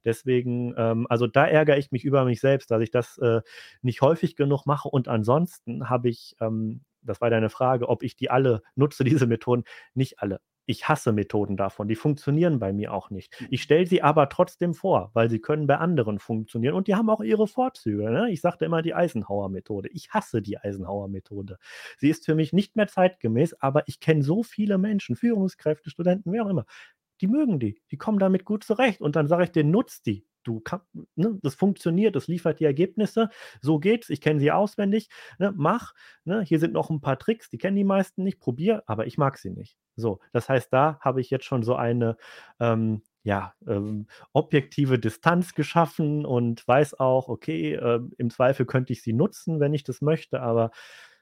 Deswegen, 0.05 0.73
ähm, 0.77 1.07
also 1.09 1.27
da 1.27 1.45
ärgere 1.45 1.77
ich 1.77 1.91
mich 1.91 2.03
über 2.03 2.25
mich 2.25 2.39
selbst, 2.39 2.71
dass 2.71 2.81
ich 2.81 2.91
das 2.91 3.17
äh, 3.19 3.41
nicht 3.81 4.01
häufig 4.01 4.36
genug 4.36 4.65
mache. 4.65 4.89
Und 4.89 5.07
ansonsten 5.07 5.89
habe 5.89 6.09
ich 6.09 6.36
ähm, 6.41 6.81
das 7.05 7.21
war 7.21 7.29
deine 7.29 7.49
Frage, 7.49 7.89
ob 7.89 8.03
ich 8.03 8.15
die 8.15 8.29
alle 8.29 8.61
nutze, 8.75 9.03
diese 9.03 9.27
Methoden. 9.27 9.63
Nicht 9.93 10.19
alle. 10.19 10.39
Ich 10.65 10.87
hasse 10.87 11.11
Methoden 11.11 11.57
davon. 11.57 11.89
Die 11.89 11.95
funktionieren 11.95 12.57
bei 12.57 12.71
mir 12.71 12.93
auch 12.93 13.09
nicht. 13.09 13.35
Ich 13.49 13.63
stelle 13.63 13.85
sie 13.85 14.01
aber 14.01 14.29
trotzdem 14.29 14.73
vor, 14.73 15.11
weil 15.13 15.29
sie 15.29 15.39
können 15.39 15.67
bei 15.67 15.77
anderen 15.77 16.19
funktionieren 16.19 16.73
und 16.73 16.87
die 16.87 16.95
haben 16.95 17.09
auch 17.09 17.19
ihre 17.19 17.47
Vorzüge. 17.47 18.09
Ne? 18.09 18.31
Ich 18.31 18.39
sagte 18.39 18.63
immer 18.63 18.81
die 18.81 18.93
Eisenhower-Methode. 18.93 19.89
Ich 19.89 20.11
hasse 20.11 20.41
die 20.41 20.57
Eisenhower-Methode. 20.57 21.57
Sie 21.97 22.09
ist 22.09 22.25
für 22.25 22.35
mich 22.35 22.53
nicht 22.53 22.77
mehr 22.77 22.87
zeitgemäß, 22.87 23.55
aber 23.59 23.83
ich 23.87 23.99
kenne 23.99 24.23
so 24.23 24.41
viele 24.41 24.77
Menschen, 24.77 25.17
Führungskräfte, 25.17 25.89
Studenten, 25.89 26.31
wer 26.31 26.45
auch 26.45 26.49
immer, 26.49 26.65
die 27.19 27.27
mögen 27.27 27.59
die. 27.59 27.81
Die 27.91 27.97
kommen 27.97 28.19
damit 28.19 28.45
gut 28.45 28.63
zurecht. 28.63 29.01
Und 29.01 29.17
dann 29.17 29.27
sage 29.27 29.43
ich 29.43 29.51
dir, 29.51 29.65
nutzt 29.65 30.05
die 30.05 30.25
du 30.43 30.60
kann, 30.60 30.82
ne, 31.15 31.38
das 31.41 31.56
funktioniert, 31.56 32.15
das 32.15 32.27
liefert 32.27 32.60
die 32.60 32.65
Ergebnisse, 32.65 33.29
so 33.62 33.79
geht's, 33.79 34.10
ich 34.10 34.21
kenne 34.21 34.39
sie 34.39 34.51
auswendig, 34.51 35.10
ne, 35.39 35.53
mach, 35.56 35.93
ne, 36.25 36.41
hier 36.41 36.60
sind 36.60 36.73
noch 36.73 36.89
ein 36.89 37.01
paar 37.01 37.19
Tricks, 37.19 37.49
die 37.49 37.58
kennen 37.58 37.77
die 37.77 37.84
meisten 37.84 38.23
nicht, 38.23 38.39
probier, 38.39 38.84
aber 38.86 39.08
ich 39.08 39.17
mag 39.17 39.38
sie 39.38 39.51
nicht. 39.51 39.77
So, 39.95 40.19
das 40.32 40.49
heißt, 40.49 40.71
da 40.71 40.97
habe 41.01 41.21
ich 41.21 41.29
jetzt 41.29 41.45
schon 41.45 41.63
so 41.63 41.75
eine, 41.75 42.17
ähm, 42.60 43.01
ja, 43.23 43.53
ähm, 43.67 44.08
objektive 44.34 44.99
Distanz 44.99 45.53
geschaffen 45.53 46.25
und 46.25 46.67
weiß 46.67 46.99
auch, 46.99 47.29
okay, 47.29 47.73
äh, 47.73 48.01
im 48.17 48.29
Zweifel 48.29 48.65
könnte 48.65 48.91
ich 48.93 49.01
sie 49.01 49.13
nutzen, 49.13 49.60
wenn 49.60 49.73
ich 49.73 49.84
das 49.84 50.01
möchte, 50.01 50.41
aber 50.41 50.71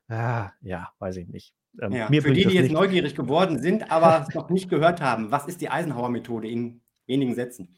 äh, 0.07 0.47
ja, 0.61 0.91
weiß 0.99 1.17
ich 1.17 1.27
nicht. 1.27 1.53
Ähm, 1.79 1.93
ja, 1.93 2.07
für 2.07 2.33
die, 2.33 2.45
die 2.45 2.55
jetzt 2.55 2.71
neugierig 2.71 3.15
geworden 3.15 3.59
sind, 3.59 3.91
aber 3.91 4.25
es 4.27 4.35
noch 4.35 4.49
nicht 4.49 4.69
gehört 4.69 4.99
haben, 4.99 5.31
was 5.31 5.47
ist 5.47 5.61
die 5.61 5.69
Eisenhower-Methode 5.69 6.49
in 6.49 6.81
wenigen 7.05 7.35
Sätzen? 7.35 7.77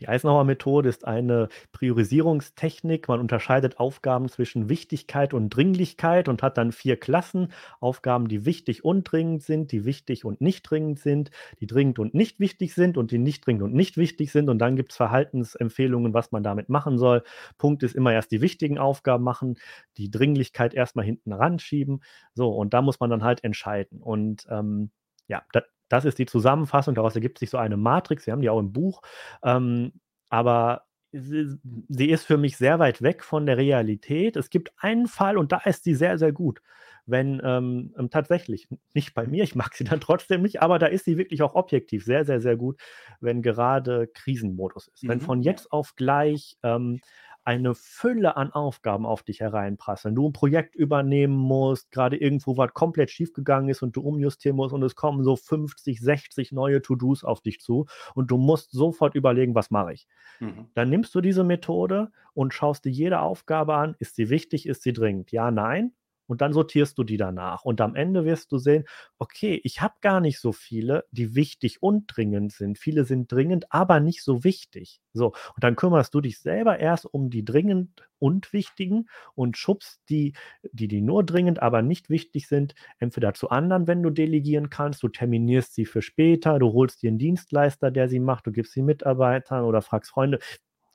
Die 0.00 0.08
Eisenhower-Methode 0.08 0.88
ist 0.88 1.06
eine 1.06 1.48
Priorisierungstechnik. 1.72 3.08
Man 3.08 3.20
unterscheidet 3.20 3.78
Aufgaben 3.78 4.28
zwischen 4.28 4.68
Wichtigkeit 4.68 5.32
und 5.32 5.50
Dringlichkeit 5.50 6.28
und 6.28 6.42
hat 6.42 6.58
dann 6.58 6.72
vier 6.72 6.98
Klassen. 6.98 7.52
Aufgaben, 7.80 8.28
die 8.28 8.44
wichtig 8.44 8.84
und 8.84 9.04
dringend 9.04 9.42
sind, 9.42 9.72
die 9.72 9.84
wichtig 9.84 10.24
und 10.24 10.40
nicht 10.40 10.62
dringend 10.62 10.98
sind, 10.98 11.30
die 11.60 11.66
dringend 11.66 11.98
und 11.98 12.14
nicht 12.14 12.40
wichtig 12.40 12.74
sind 12.74 12.98
und 12.98 13.10
die 13.10 13.18
nicht 13.18 13.46
dringend 13.46 13.62
und 13.62 13.74
nicht 13.74 13.96
wichtig 13.96 14.32
sind. 14.32 14.48
Und 14.50 14.58
dann 14.58 14.76
gibt 14.76 14.92
es 14.92 14.96
Verhaltensempfehlungen, 14.96 16.12
was 16.12 16.32
man 16.32 16.42
damit 16.42 16.68
machen 16.68 16.98
soll. 16.98 17.22
Punkt 17.58 17.82
ist 17.82 17.94
immer 17.94 18.12
erst 18.12 18.30
die 18.32 18.40
wichtigen 18.40 18.78
Aufgaben 18.78 19.24
machen, 19.24 19.58
die 19.96 20.10
Dringlichkeit 20.10 20.74
erstmal 20.74 21.04
hinten 21.04 21.32
ranschieben. 21.32 22.02
So, 22.34 22.50
und 22.50 22.74
da 22.74 22.82
muss 22.82 23.00
man 23.00 23.10
dann 23.10 23.24
halt 23.24 23.44
entscheiden. 23.44 24.02
Und 24.02 24.46
ähm, 24.50 24.90
ja, 25.28 25.42
das, 25.52 25.64
das 25.88 26.04
ist 26.04 26.18
die 26.18 26.26
Zusammenfassung, 26.26 26.94
daraus 26.94 27.14
ergibt 27.14 27.38
sich 27.38 27.50
so 27.50 27.58
eine 27.58 27.76
Matrix, 27.76 28.26
wir 28.26 28.32
haben 28.32 28.42
die 28.42 28.50
auch 28.50 28.60
im 28.60 28.72
Buch, 28.72 29.02
ähm, 29.42 29.92
aber 30.28 30.82
sie, 31.12 32.10
ist 32.10 32.24
für 32.24 32.36
mich 32.36 32.56
sehr 32.56 32.78
weit 32.78 33.02
weg 33.02 33.24
von 33.24 33.46
der 33.46 33.56
Realität. 33.56 34.36
Es 34.36 34.50
gibt 34.50 34.72
einen 34.76 35.06
Fall 35.06 35.38
und 35.38 35.52
da 35.52 35.58
ist 35.58 35.84
sie 35.84 35.94
sehr, 35.94 36.18
sehr 36.18 36.32
gut 36.32 36.60
wenn 37.06 37.40
ähm, 37.44 37.94
ähm, 37.96 38.10
tatsächlich, 38.10 38.68
nicht 38.92 39.14
bei 39.14 39.26
mir, 39.26 39.44
ich 39.44 39.54
mag 39.54 39.74
sie 39.74 39.84
dann 39.84 40.00
trotzdem 40.00 40.42
nicht, 40.42 40.60
aber 40.60 40.78
da 40.78 40.86
ist 40.86 41.04
sie 41.04 41.16
wirklich 41.16 41.40
auch 41.42 41.54
objektiv 41.54 42.04
sehr, 42.04 42.24
sehr, 42.24 42.40
sehr 42.40 42.56
gut, 42.56 42.80
wenn 43.20 43.42
gerade 43.42 44.08
Krisenmodus 44.08 44.88
ist. 44.88 45.04
Mhm. 45.04 45.08
Wenn 45.08 45.20
von 45.20 45.42
jetzt 45.42 45.72
auf 45.72 45.94
gleich 45.94 46.58
ähm, 46.62 47.00
eine 47.46 47.76
Fülle 47.76 48.36
an 48.36 48.52
Aufgaben 48.52 49.06
auf 49.06 49.22
dich 49.22 49.40
hereinprasseln, 49.40 50.16
du 50.16 50.28
ein 50.28 50.32
Projekt 50.32 50.74
übernehmen 50.74 51.36
musst, 51.36 51.92
gerade 51.92 52.16
irgendwo 52.16 52.56
was 52.56 52.74
komplett 52.74 53.10
schiefgegangen 53.10 53.68
ist 53.68 53.82
und 53.82 53.94
du 53.94 54.00
umjustieren 54.00 54.56
musst 54.56 54.74
und 54.74 54.82
es 54.82 54.96
kommen 54.96 55.22
so 55.22 55.36
50, 55.36 56.00
60 56.00 56.50
neue 56.50 56.82
To-Dos 56.82 57.22
auf 57.22 57.40
dich 57.40 57.60
zu 57.60 57.86
und 58.14 58.32
du 58.32 58.36
musst 58.36 58.72
sofort 58.72 59.14
überlegen, 59.14 59.54
was 59.54 59.70
mache 59.70 59.92
ich. 59.92 60.08
Mhm. 60.40 60.66
Dann 60.74 60.90
nimmst 60.90 61.14
du 61.14 61.20
diese 61.20 61.44
Methode 61.44 62.10
und 62.34 62.52
schaust 62.52 62.84
dir 62.84 62.90
jede 62.90 63.20
Aufgabe 63.20 63.74
an, 63.76 63.94
ist 64.00 64.16
sie 64.16 64.28
wichtig, 64.28 64.66
ist 64.66 64.82
sie 64.82 64.92
dringend? 64.92 65.30
Ja, 65.30 65.52
nein 65.52 65.92
und 66.26 66.40
dann 66.40 66.52
sortierst 66.52 66.98
du 66.98 67.04
die 67.04 67.16
danach. 67.16 67.64
Und 67.64 67.80
am 67.80 67.94
Ende 67.94 68.24
wirst 68.24 68.52
du 68.52 68.58
sehen, 68.58 68.84
okay, 69.18 69.60
ich 69.64 69.80
habe 69.80 69.94
gar 70.00 70.20
nicht 70.20 70.40
so 70.40 70.52
viele, 70.52 71.04
die 71.10 71.34
wichtig 71.34 71.82
und 71.82 72.04
dringend 72.08 72.52
sind. 72.52 72.78
Viele 72.78 73.04
sind 73.04 73.30
dringend, 73.30 73.72
aber 73.72 74.00
nicht 74.00 74.22
so 74.22 74.44
wichtig. 74.44 75.00
So, 75.12 75.28
und 75.28 75.64
dann 75.64 75.76
kümmerst 75.76 76.14
du 76.14 76.20
dich 76.20 76.40
selber 76.40 76.78
erst 76.78 77.06
um 77.06 77.30
die 77.30 77.44
dringend 77.44 78.06
und 78.18 78.52
wichtigen 78.52 79.06
und 79.34 79.56
schubst 79.56 80.00
die, 80.08 80.34
die, 80.72 80.88
die 80.88 81.00
nur 81.00 81.24
dringend, 81.24 81.62
aber 81.62 81.82
nicht 81.82 82.10
wichtig 82.10 82.48
sind, 82.48 82.74
entweder 82.98 83.34
zu 83.34 83.50
anderen, 83.50 83.86
wenn 83.86 84.02
du 84.02 84.10
delegieren 84.10 84.70
kannst, 84.70 85.02
du 85.02 85.08
terminierst 85.08 85.74
sie 85.74 85.84
für 85.86 86.02
später, 86.02 86.58
du 86.58 86.72
holst 86.72 87.02
dir 87.02 87.08
einen 87.08 87.18
Dienstleister, 87.18 87.90
der 87.90 88.08
sie 88.08 88.20
macht, 88.20 88.46
du 88.46 88.52
gibst 88.52 88.72
sie 88.72 88.82
Mitarbeitern 88.82 89.64
oder 89.64 89.82
fragst 89.82 90.10
Freunde, 90.10 90.38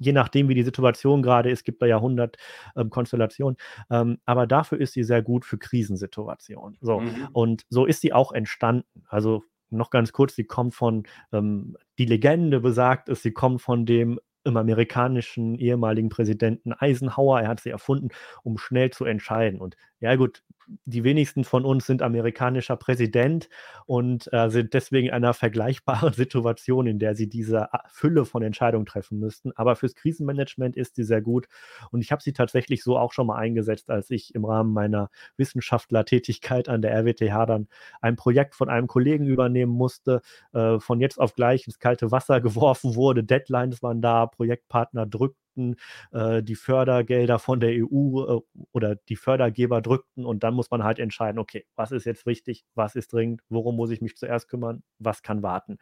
je 0.02 0.14
nachdem, 0.14 0.50
wie 0.50 0.56
die 0.56 0.64
Situation 0.64 1.22
gerade 1.22 1.52
ist, 1.52 1.64
gibt 1.64 1.82
da 1.82 1.86
ja 1.86 1.98
100 1.98 2.38
ähm, 2.76 2.90
Konstellationen. 2.90 3.56
Ähm, 3.90 4.18
aber 4.26 4.48
dafür 4.48 4.80
ist 4.82 4.94
sie 4.94 5.04
sehr 5.04 5.22
gut 5.22 5.46
für 5.46 5.58
Krisensituationen. 5.58 6.78
So. 6.82 7.02
Mhm. 7.02 7.30
Und 7.34 7.64
so 7.70 7.86
ist 7.86 8.02
sie 8.02 8.12
auch 8.12 8.32
entstanden. 8.32 9.04
Also 9.08 9.44
noch 9.70 9.92
ganz 9.92 10.12
kurz, 10.12 10.36
sie 10.36 10.44
kommt 10.44 10.74
von, 10.74 11.04
ähm, 11.32 11.78
die 12.00 12.06
Legende 12.06 12.60
besagt 12.60 13.10
es, 13.10 13.22
sie 13.22 13.32
kommt 13.32 13.62
von 13.62 13.86
dem 13.86 14.20
im 14.44 14.58
amerikanischen 14.58 15.54
ehemaligen 15.60 16.10
Präsidenten 16.10 16.74
Eisenhower. 16.74 17.42
Er 17.42 17.48
hat 17.48 17.60
sie 17.60 17.70
erfunden, 17.70 18.10
um 18.42 18.58
schnell 18.58 18.90
zu 18.90 19.06
entscheiden. 19.06 19.62
Und 19.62 19.78
ja 20.00 20.16
gut, 20.16 20.42
die 20.86 21.04
wenigsten 21.04 21.44
von 21.44 21.66
uns 21.66 21.86
sind 21.86 22.02
amerikanischer 22.02 22.78
Präsident 22.78 23.50
und 23.86 24.32
äh, 24.34 24.50
sind 24.50 24.74
deswegen 24.74 25.08
in 25.08 25.14
einer 25.14 25.34
vergleichbaren 25.34 26.14
Situation, 26.14 26.88
in 26.88 27.00
der 27.00 27.16
sie 27.16 27.28
diese 27.28 27.70
äh, 27.72 27.78
Fülle 27.88 28.26
von 28.26 28.44
Entscheidungen 28.44 28.86
treffen 28.86 29.20
müssten. 29.20 29.52
Aber 29.56 29.76
fürs 29.76 29.96
Krisenmanagement 29.96 30.76
ist 30.76 30.96
sie 30.96 31.04
sehr 31.04 31.22
gut. 31.22 31.48
Und 31.92 32.02
ich 32.02 32.12
habe 32.12 32.22
sie 32.22 32.34
tatsächlich 32.34 32.84
so 32.84 32.98
auch 32.98 33.14
schon 33.14 33.28
mal 33.28 33.38
eingesetzt, 33.38 33.90
als 33.90 34.10
ich 34.10 34.36
im 34.36 34.46
Rahmen 34.46 34.74
meiner 34.74 35.10
Wissenschaftlertätigkeit 35.38 36.70
an 36.70 36.82
der 36.82 36.94
RWTH 36.94 37.46
dann 37.46 37.68
ein 38.02 38.16
Projekt 38.16 38.56
von 38.56 38.70
einem 38.70 38.88
Kollegen 38.88 39.26
übernehmen 39.26 39.72
musste, 39.72 40.22
äh, 40.54 40.80
von 40.80 41.00
jetzt 41.02 41.20
auf 41.20 41.36
gleich 41.36 41.68
ins 41.68 41.80
kalte 41.80 42.12
Wasser 42.12 42.42
geworfen 42.42 42.96
wurde. 42.96 43.24
Deadlines 43.24 43.84
waren 43.84 44.02
da, 44.02 44.26
Projektpartner 44.28 45.06
drückten 45.06 45.41
drückten, 45.52 45.76
äh, 46.12 46.44
die 46.44 46.56
Fördergelder 46.56 47.40
von 47.40 47.60
der 47.60 47.72
EU 47.72 48.38
äh, 48.38 48.42
oder 48.72 48.96
die 48.96 49.16
Fördergeber 49.16 49.82
drückten 49.82 50.26
und 50.26 50.44
dann 50.44 50.54
muss 50.54 50.72
man 50.72 50.84
halt 50.84 51.00
entscheiden, 51.00 51.40
okay, 51.40 51.66
was 51.76 51.92
ist 51.92 52.06
jetzt 52.06 52.26
wichtig, 52.26 52.66
was 52.76 52.96
ist 52.96 53.14
dringend, 53.14 53.42
worum 53.50 53.76
muss 53.76 53.92
ich 53.92 54.02
mich 54.02 54.18
zuerst 54.18 54.48
kümmern, 54.48 54.84
was 55.00 55.22
kann 55.22 55.44
warten. 55.44 55.78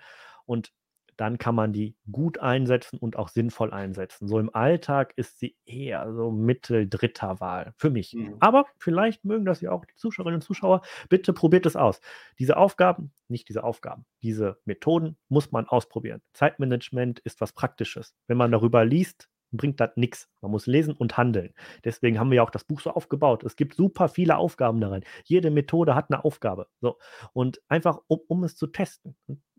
Und 0.45 0.73
dann 1.17 1.37
kann 1.37 1.53
man 1.53 1.73
die 1.73 1.97
gut 2.09 2.37
einsetzen 2.37 2.97
und 2.97 3.17
auch 3.17 3.27
sinnvoll 3.27 3.73
einsetzen. 3.73 4.29
So 4.29 4.39
im 4.39 4.55
Alltag 4.55 5.11
ist 5.17 5.37
sie 5.37 5.57
eher 5.65 6.13
so 6.13 6.31
mittel 6.31 6.87
dritter 6.87 7.41
Wahl 7.41 7.73
für 7.75 7.89
mich. 7.89 8.13
Mhm. 8.13 8.37
Aber 8.39 8.67
vielleicht 8.77 9.25
mögen 9.25 9.43
das 9.43 9.59
ja 9.59 9.71
auch 9.71 9.83
die 9.83 9.95
Zuschauerinnen 9.95 10.37
und 10.37 10.45
Zuschauer. 10.45 10.81
Bitte 11.09 11.33
probiert 11.33 11.65
es 11.65 11.75
aus. 11.75 11.99
Diese 12.39 12.55
Aufgaben, 12.55 13.11
nicht 13.27 13.49
diese 13.49 13.65
Aufgaben, 13.65 14.05
diese 14.23 14.61
Methoden 14.63 15.17
muss 15.27 15.51
man 15.51 15.67
ausprobieren. 15.67 16.21
Zeitmanagement 16.31 17.19
ist 17.19 17.41
was 17.41 17.51
Praktisches. 17.51 18.15
Wenn 18.27 18.37
man 18.37 18.53
darüber 18.53 18.85
liest, 18.85 19.29
bringt 19.51 19.79
das 19.79 19.91
nichts. 19.95 20.29
Man 20.41 20.51
muss 20.51 20.67
lesen 20.67 20.93
und 20.93 21.17
handeln. 21.17 21.53
Deswegen 21.83 22.19
haben 22.19 22.29
wir 22.31 22.37
ja 22.37 22.43
auch 22.43 22.49
das 22.49 22.63
Buch 22.63 22.81
so 22.81 22.91
aufgebaut. 22.91 23.43
Es 23.43 23.55
gibt 23.55 23.75
super 23.75 24.09
viele 24.09 24.37
Aufgaben 24.37 24.81
da 24.81 24.89
rein. 24.89 25.03
Jede 25.25 25.51
Methode 25.51 25.95
hat 25.95 26.09
eine 26.09 26.23
Aufgabe. 26.23 26.67
So. 26.81 26.97
Und 27.33 27.61
einfach, 27.67 27.99
um, 28.07 28.19
um 28.27 28.43
es 28.43 28.55
zu 28.55 28.67
testen. 28.67 29.15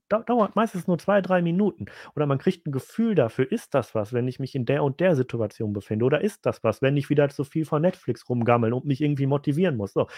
dauert 0.08 0.56
meistens 0.56 0.86
nur 0.86 0.98
zwei, 0.98 1.20
drei 1.20 1.42
Minuten. 1.42 1.86
Oder 2.16 2.26
man 2.26 2.38
kriegt 2.38 2.66
ein 2.66 2.72
Gefühl 2.72 3.14
dafür, 3.14 3.50
ist 3.50 3.74
das 3.74 3.94
was, 3.94 4.12
wenn 4.12 4.28
ich 4.28 4.40
mich 4.40 4.54
in 4.54 4.66
der 4.66 4.82
und 4.84 5.00
der 5.00 5.16
Situation 5.16 5.72
befinde? 5.72 6.04
Oder 6.04 6.20
ist 6.20 6.46
das 6.46 6.62
was, 6.64 6.82
wenn 6.82 6.96
ich 6.96 7.10
wieder 7.10 7.28
zu 7.28 7.44
viel 7.44 7.64
von 7.64 7.82
Netflix 7.82 8.28
rumgammeln 8.28 8.72
und 8.72 8.84
mich 8.84 9.00
irgendwie 9.00 9.26
motivieren 9.26 9.76
muss? 9.76 9.92
So. 9.92 10.08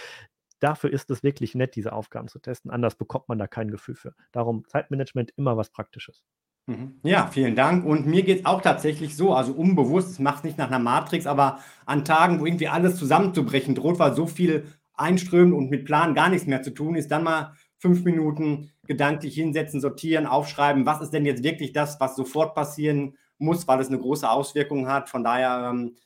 Dafür 0.61 0.93
ist 0.93 1.11
es 1.11 1.25
wirklich 1.25 1.57
nett, 1.57 1.75
diese 1.75 1.93
Aufgaben 1.93 2.29
zu 2.29 2.39
testen. 2.39 2.71
Anders 2.71 2.95
bekommt 2.95 3.29
man 3.29 3.37
da 3.39 3.49
kein 3.49 3.69
Gefühl 3.71 3.97
für. 3.97 4.15
Darum 4.31 4.65
Zeitmanagement 4.69 5.33
immer 5.37 5.57
was 5.57 5.71
Praktisches. 5.71 6.23
Mhm. 6.67 7.01
Ja, 7.03 7.27
vielen 7.27 7.57
Dank. 7.57 7.85
Und 7.85 8.07
mir 8.07 8.23
geht 8.23 8.41
es 8.41 8.47
auch 8.47 8.63
tatsächlich 8.63 9.17
so, 9.17 9.35
also 9.35 9.53
unbewusst, 9.53 10.11
es 10.11 10.19
macht 10.19 10.39
es 10.39 10.45
nicht 10.45 10.59
nach 10.59 10.69
einer 10.69 10.79
Matrix, 10.79 11.27
aber 11.27 11.59
an 11.87 12.05
Tagen, 12.05 12.41
wo 12.41 12.47
irgendwie 12.47 12.69
alles 12.69 12.97
zusammenzubrechen 12.97 13.75
droht, 13.75 13.99
weil 13.99 14.15
so 14.15 14.27
viel 14.27 14.67
einströmt 14.95 15.55
und 15.55 15.71
mit 15.71 15.85
Plan 15.85 16.15
gar 16.15 16.29
nichts 16.29 16.47
mehr 16.47 16.63
zu 16.63 16.71
tun 16.71 16.95
ist, 16.95 17.11
dann 17.11 17.25
mal 17.25 17.55
fünf 17.79 18.05
Minuten 18.05 18.71
gedanklich 18.87 19.35
hinsetzen, 19.35 19.81
sortieren, 19.81 20.27
aufschreiben, 20.27 20.87
was 20.87 21.01
ist 21.01 21.11
denn 21.13 21.27
jetzt 21.27 21.43
wirklich 21.43 21.73
das, 21.73 21.99
was 21.99 22.15
sofort 22.15 22.55
passieren 22.55 23.17
muss, 23.39 23.67
weil 23.67 23.81
es 23.81 23.89
eine 23.89 23.99
große 23.99 24.29
Auswirkung 24.31 24.87
hat. 24.87 25.11
Von 25.11 25.25
daher 25.25 25.71
ähm, 25.73 25.97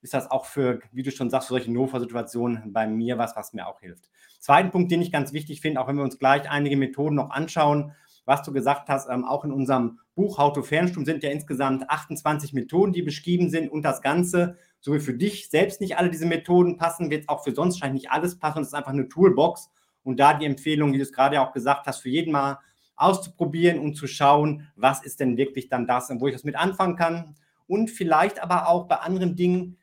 ist 0.00 0.14
das 0.14 0.30
auch 0.30 0.44
für, 0.44 0.80
wie 0.92 1.02
du 1.02 1.10
schon 1.10 1.30
sagst, 1.30 1.48
für 1.48 1.54
solche 1.54 1.72
Notfallsituationen 1.72 2.72
bei 2.72 2.86
mir 2.86 3.18
was, 3.18 3.34
was 3.34 3.52
mir 3.52 3.66
auch 3.66 3.80
hilft. 3.80 4.10
Zweiten 4.38 4.70
Punkt, 4.70 4.92
den 4.92 5.02
ich 5.02 5.10
ganz 5.10 5.32
wichtig 5.32 5.60
finde, 5.60 5.80
auch 5.80 5.88
wenn 5.88 5.96
wir 5.96 6.04
uns 6.04 6.18
gleich 6.18 6.48
einige 6.48 6.76
Methoden 6.76 7.16
noch 7.16 7.30
anschauen, 7.30 7.92
was 8.24 8.42
du 8.42 8.52
gesagt 8.52 8.88
hast, 8.88 9.08
ähm, 9.08 9.24
auch 9.24 9.44
in 9.44 9.52
unserem 9.52 9.98
Buch 10.14 10.38
How 10.38 10.52
to 10.52 10.62
Fernstudium 10.62 11.04
sind 11.04 11.22
ja 11.22 11.30
insgesamt 11.30 11.88
28 11.88 12.52
Methoden, 12.52 12.92
die 12.92 13.02
beschrieben 13.02 13.50
sind 13.50 13.70
und 13.70 13.82
das 13.82 14.02
Ganze, 14.02 14.56
so 14.80 14.94
wie 14.94 15.00
für 15.00 15.14
dich 15.14 15.50
selbst 15.50 15.80
nicht 15.80 15.96
alle 15.96 16.10
diese 16.10 16.26
Methoden 16.26 16.76
passen, 16.76 17.10
wird 17.10 17.28
auch 17.28 17.44
für 17.44 17.54
sonst 17.54 17.78
scheint 17.78 17.94
nicht 17.94 18.10
alles 18.10 18.38
passen. 18.38 18.62
Es 18.62 18.68
ist 18.68 18.74
einfach 18.74 18.92
eine 18.92 19.08
Toolbox 19.08 19.70
und 20.02 20.20
da 20.20 20.34
die 20.34 20.46
Empfehlung, 20.46 20.92
wie 20.92 20.98
du 20.98 21.02
es 21.02 21.12
gerade 21.12 21.40
auch 21.40 21.52
gesagt 21.52 21.86
hast, 21.86 21.98
für 21.98 22.10
jeden 22.10 22.32
mal 22.32 22.58
auszuprobieren 22.96 23.78
und 23.80 23.94
zu 23.94 24.06
schauen, 24.06 24.68
was 24.76 25.04
ist 25.04 25.20
denn 25.20 25.36
wirklich 25.36 25.68
dann 25.68 25.86
das, 25.86 26.10
wo 26.18 26.28
ich 26.28 26.32
das 26.32 26.44
mit 26.44 26.56
anfangen 26.56 26.96
kann 26.96 27.34
und 27.66 27.90
vielleicht 27.90 28.42
aber 28.42 28.68
auch 28.68 28.86
bei 28.86 28.96
anderen 28.96 29.36
Dingen, 29.36 29.78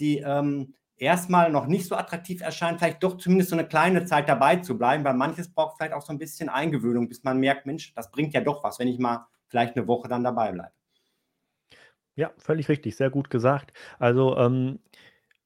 die 0.00 0.18
ähm, 0.18 0.74
erstmal 0.96 1.50
noch 1.50 1.66
nicht 1.66 1.86
so 1.86 1.94
attraktiv 1.94 2.40
erscheint, 2.40 2.78
vielleicht 2.78 3.02
doch 3.02 3.18
zumindest 3.18 3.50
so 3.50 3.56
eine 3.56 3.66
kleine 3.66 4.04
Zeit 4.04 4.28
dabei 4.28 4.56
zu 4.56 4.78
bleiben, 4.78 5.04
weil 5.04 5.14
manches 5.14 5.52
braucht 5.52 5.76
vielleicht 5.76 5.92
auch 5.92 6.02
so 6.02 6.12
ein 6.12 6.18
bisschen 6.18 6.48
Eingewöhnung, 6.48 7.08
bis 7.08 7.22
man 7.22 7.38
merkt, 7.38 7.66
Mensch, 7.66 7.92
das 7.94 8.10
bringt 8.10 8.34
ja 8.34 8.40
doch 8.40 8.64
was, 8.64 8.78
wenn 8.78 8.88
ich 8.88 8.98
mal 8.98 9.26
vielleicht 9.48 9.76
eine 9.76 9.86
Woche 9.86 10.08
dann 10.08 10.24
dabei 10.24 10.52
bleibe. 10.52 10.72
Ja, 12.14 12.32
völlig 12.38 12.68
richtig, 12.68 12.96
sehr 12.96 13.10
gut 13.10 13.28
gesagt. 13.28 13.72
Also 13.98 14.36
ähm, 14.38 14.80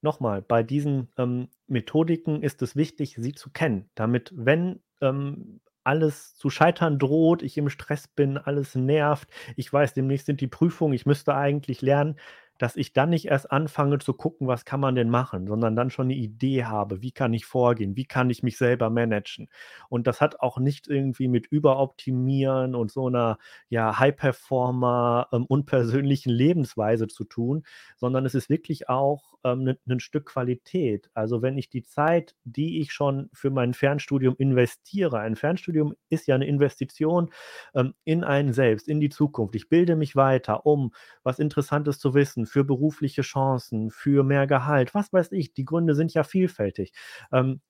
nochmal, 0.02 0.40
bei 0.40 0.62
diesen 0.62 1.08
ähm, 1.18 1.48
Methodiken 1.66 2.42
ist 2.42 2.62
es 2.62 2.76
wichtig, 2.76 3.16
sie 3.18 3.32
zu 3.32 3.50
kennen, 3.50 3.90
damit, 3.96 4.32
wenn 4.36 4.80
ähm, 5.00 5.60
alles 5.82 6.36
zu 6.36 6.48
scheitern 6.48 6.98
droht, 6.98 7.42
ich 7.42 7.58
im 7.58 7.70
Stress 7.70 8.06
bin, 8.06 8.38
alles 8.38 8.76
nervt, 8.76 9.28
ich 9.56 9.72
weiß, 9.72 9.94
demnächst 9.94 10.26
sind 10.26 10.40
die 10.40 10.46
Prüfungen, 10.46 10.94
ich 10.94 11.06
müsste 11.06 11.34
eigentlich 11.34 11.82
lernen, 11.82 12.16
dass 12.60 12.76
ich 12.76 12.92
dann 12.92 13.08
nicht 13.08 13.24
erst 13.24 13.50
anfange 13.50 13.98
zu 14.00 14.12
gucken, 14.12 14.46
was 14.46 14.66
kann 14.66 14.80
man 14.80 14.94
denn 14.94 15.08
machen, 15.08 15.46
sondern 15.46 15.74
dann 15.74 15.88
schon 15.88 16.08
eine 16.08 16.14
Idee 16.14 16.66
habe, 16.66 17.00
wie 17.00 17.10
kann 17.10 17.32
ich 17.32 17.46
vorgehen, 17.46 17.96
wie 17.96 18.04
kann 18.04 18.28
ich 18.28 18.42
mich 18.42 18.58
selber 18.58 18.90
managen. 18.90 19.48
Und 19.88 20.06
das 20.06 20.20
hat 20.20 20.40
auch 20.40 20.58
nicht 20.58 20.86
irgendwie 20.86 21.28
mit 21.28 21.46
Überoptimieren 21.46 22.74
und 22.74 22.90
so 22.90 23.06
einer 23.06 23.38
ja, 23.70 23.98
High-Performer 23.98 25.28
ähm, 25.32 25.46
unpersönlichen 25.46 26.30
Lebensweise 26.30 27.08
zu 27.08 27.24
tun, 27.24 27.62
sondern 27.96 28.26
es 28.26 28.34
ist 28.34 28.50
wirklich 28.50 28.90
auch 28.90 29.38
ähm, 29.42 29.66
ein 29.66 29.78
ne, 29.86 30.00
Stück 30.00 30.26
Qualität. 30.26 31.08
Also 31.14 31.40
wenn 31.40 31.56
ich 31.56 31.70
die 31.70 31.82
Zeit, 31.82 32.34
die 32.44 32.80
ich 32.80 32.92
schon 32.92 33.30
für 33.32 33.50
mein 33.50 33.72
Fernstudium 33.72 34.34
investiere, 34.36 35.20
ein 35.20 35.34
Fernstudium 35.34 35.94
ist 36.10 36.26
ja 36.26 36.34
eine 36.34 36.46
Investition 36.46 37.30
ähm, 37.74 37.94
in 38.04 38.22
einen 38.22 38.52
selbst, 38.52 38.86
in 38.86 39.00
die 39.00 39.08
Zukunft. 39.08 39.54
Ich 39.54 39.70
bilde 39.70 39.96
mich 39.96 40.14
weiter, 40.14 40.66
um 40.66 40.92
was 41.22 41.38
Interessantes 41.38 41.98
zu 41.98 42.12
wissen, 42.12 42.49
für 42.50 42.64
berufliche 42.64 43.22
Chancen, 43.22 43.90
für 43.90 44.24
mehr 44.24 44.46
Gehalt, 44.46 44.94
was 44.94 45.12
weiß 45.12 45.32
ich. 45.32 45.54
Die 45.54 45.64
Gründe 45.64 45.94
sind 45.94 46.14
ja 46.14 46.24
vielfältig. 46.24 46.92
Ähm, 47.32 47.60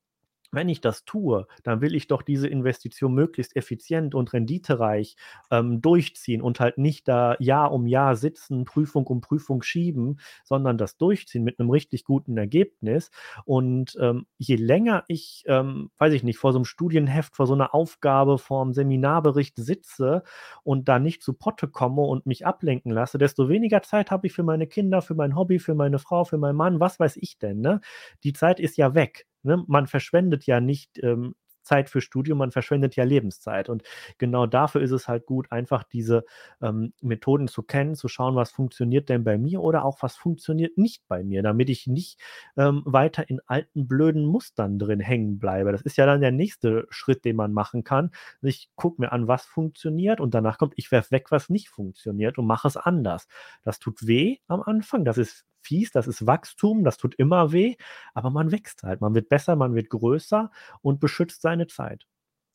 wenn 0.52 0.68
ich 0.68 0.80
das 0.80 1.04
tue, 1.04 1.46
dann 1.62 1.80
will 1.80 1.94
ich 1.94 2.06
doch 2.06 2.22
diese 2.22 2.48
Investition 2.48 3.14
möglichst 3.14 3.56
effizient 3.56 4.14
und 4.14 4.32
renditereich 4.32 5.16
ähm, 5.50 5.80
durchziehen 5.80 6.42
und 6.42 6.60
halt 6.60 6.78
nicht 6.78 7.08
da 7.08 7.36
Jahr 7.38 7.72
um 7.72 7.86
Jahr 7.86 8.16
sitzen, 8.16 8.64
Prüfung 8.64 9.06
um 9.06 9.20
Prüfung 9.20 9.62
schieben, 9.62 10.20
sondern 10.44 10.78
das 10.78 10.96
durchziehen 10.96 11.44
mit 11.44 11.58
einem 11.58 11.70
richtig 11.70 12.04
guten 12.04 12.36
Ergebnis. 12.36 13.10
Und 13.44 13.96
ähm, 14.00 14.26
je 14.38 14.56
länger 14.56 15.04
ich, 15.08 15.44
ähm, 15.46 15.90
weiß 15.98 16.12
ich 16.14 16.22
nicht, 16.22 16.38
vor 16.38 16.52
so 16.52 16.58
einem 16.58 16.64
Studienheft, 16.64 17.36
vor 17.36 17.46
so 17.46 17.54
einer 17.54 17.74
Aufgabe, 17.74 18.38
vor 18.38 18.62
einem 18.62 18.72
Seminarbericht 18.72 19.56
sitze 19.56 20.22
und 20.62 20.88
da 20.88 20.98
nicht 20.98 21.22
zu 21.22 21.32
Potte 21.34 21.68
komme 21.68 22.02
und 22.02 22.26
mich 22.26 22.46
ablenken 22.46 22.90
lasse, 22.92 23.18
desto 23.18 23.48
weniger 23.48 23.82
Zeit 23.82 24.10
habe 24.10 24.26
ich 24.26 24.32
für 24.32 24.42
meine 24.42 24.66
Kinder, 24.66 25.02
für 25.02 25.14
mein 25.14 25.36
Hobby, 25.36 25.58
für 25.58 25.74
meine 25.74 25.98
Frau, 25.98 26.24
für 26.24 26.38
meinen 26.38 26.56
Mann, 26.56 26.80
was 26.80 26.98
weiß 27.00 27.16
ich 27.16 27.38
denn. 27.38 27.60
Ne? 27.60 27.80
Die 28.24 28.32
Zeit 28.32 28.60
ist 28.60 28.76
ja 28.76 28.94
weg. 28.94 29.26
Ne? 29.42 29.64
Man 29.66 29.86
verschwendet 29.86 30.46
ja 30.46 30.60
nicht 30.60 30.98
ähm, 31.02 31.34
Zeit 31.62 31.90
für 31.90 32.00
Studium, 32.00 32.38
man 32.38 32.50
verschwendet 32.50 32.96
ja 32.96 33.04
Lebenszeit. 33.04 33.68
Und 33.68 33.82
genau 34.18 34.46
dafür 34.46 34.80
ist 34.80 34.90
es 34.90 35.08
halt 35.08 35.26
gut, 35.26 35.50
einfach 35.52 35.84
diese 35.84 36.24
ähm, 36.60 36.92
Methoden 37.00 37.48
zu 37.48 37.62
kennen, 37.62 37.94
zu 37.94 38.08
schauen, 38.08 38.34
was 38.36 38.50
funktioniert 38.50 39.08
denn 39.08 39.24
bei 39.24 39.38
mir 39.38 39.60
oder 39.62 39.84
auch 39.84 40.02
was 40.02 40.16
funktioniert 40.16 40.78
nicht 40.78 41.02
bei 41.08 41.22
mir, 41.22 41.42
damit 41.42 41.70
ich 41.70 41.86
nicht 41.86 42.18
ähm, 42.56 42.82
weiter 42.84 43.28
in 43.28 43.40
alten 43.46 43.86
blöden 43.86 44.24
Mustern 44.24 44.78
drin 44.78 45.00
hängen 45.00 45.38
bleibe. 45.38 45.72
Das 45.72 45.82
ist 45.82 45.96
ja 45.96 46.06
dann 46.06 46.20
der 46.20 46.32
nächste 46.32 46.86
Schritt, 46.90 47.24
den 47.24 47.36
man 47.36 47.52
machen 47.52 47.84
kann. 47.84 48.10
Ich 48.42 48.70
gucke 48.74 49.00
mir 49.00 49.12
an, 49.12 49.28
was 49.28 49.44
funktioniert 49.44 50.20
und 50.20 50.34
danach 50.34 50.58
kommt, 50.58 50.74
ich 50.76 50.90
werfe 50.90 51.12
weg, 51.12 51.30
was 51.30 51.48
nicht 51.50 51.68
funktioniert 51.68 52.38
und 52.38 52.46
mache 52.46 52.68
es 52.68 52.76
anders. 52.76 53.26
Das 53.62 53.78
tut 53.78 54.06
weh 54.06 54.38
am 54.48 54.62
Anfang, 54.62 55.04
das 55.04 55.18
ist 55.18 55.46
fies, 55.62 55.90
das 55.90 56.06
ist 56.06 56.26
Wachstum, 56.26 56.84
das 56.84 56.96
tut 56.96 57.14
immer 57.16 57.52
weh, 57.52 57.76
aber 58.14 58.30
man 58.30 58.52
wächst 58.52 58.82
halt, 58.82 59.00
man 59.00 59.14
wird 59.14 59.28
besser, 59.28 59.56
man 59.56 59.74
wird 59.74 59.88
größer 59.88 60.50
und 60.82 61.00
beschützt 61.00 61.42
seine 61.42 61.66
Zeit. 61.66 62.06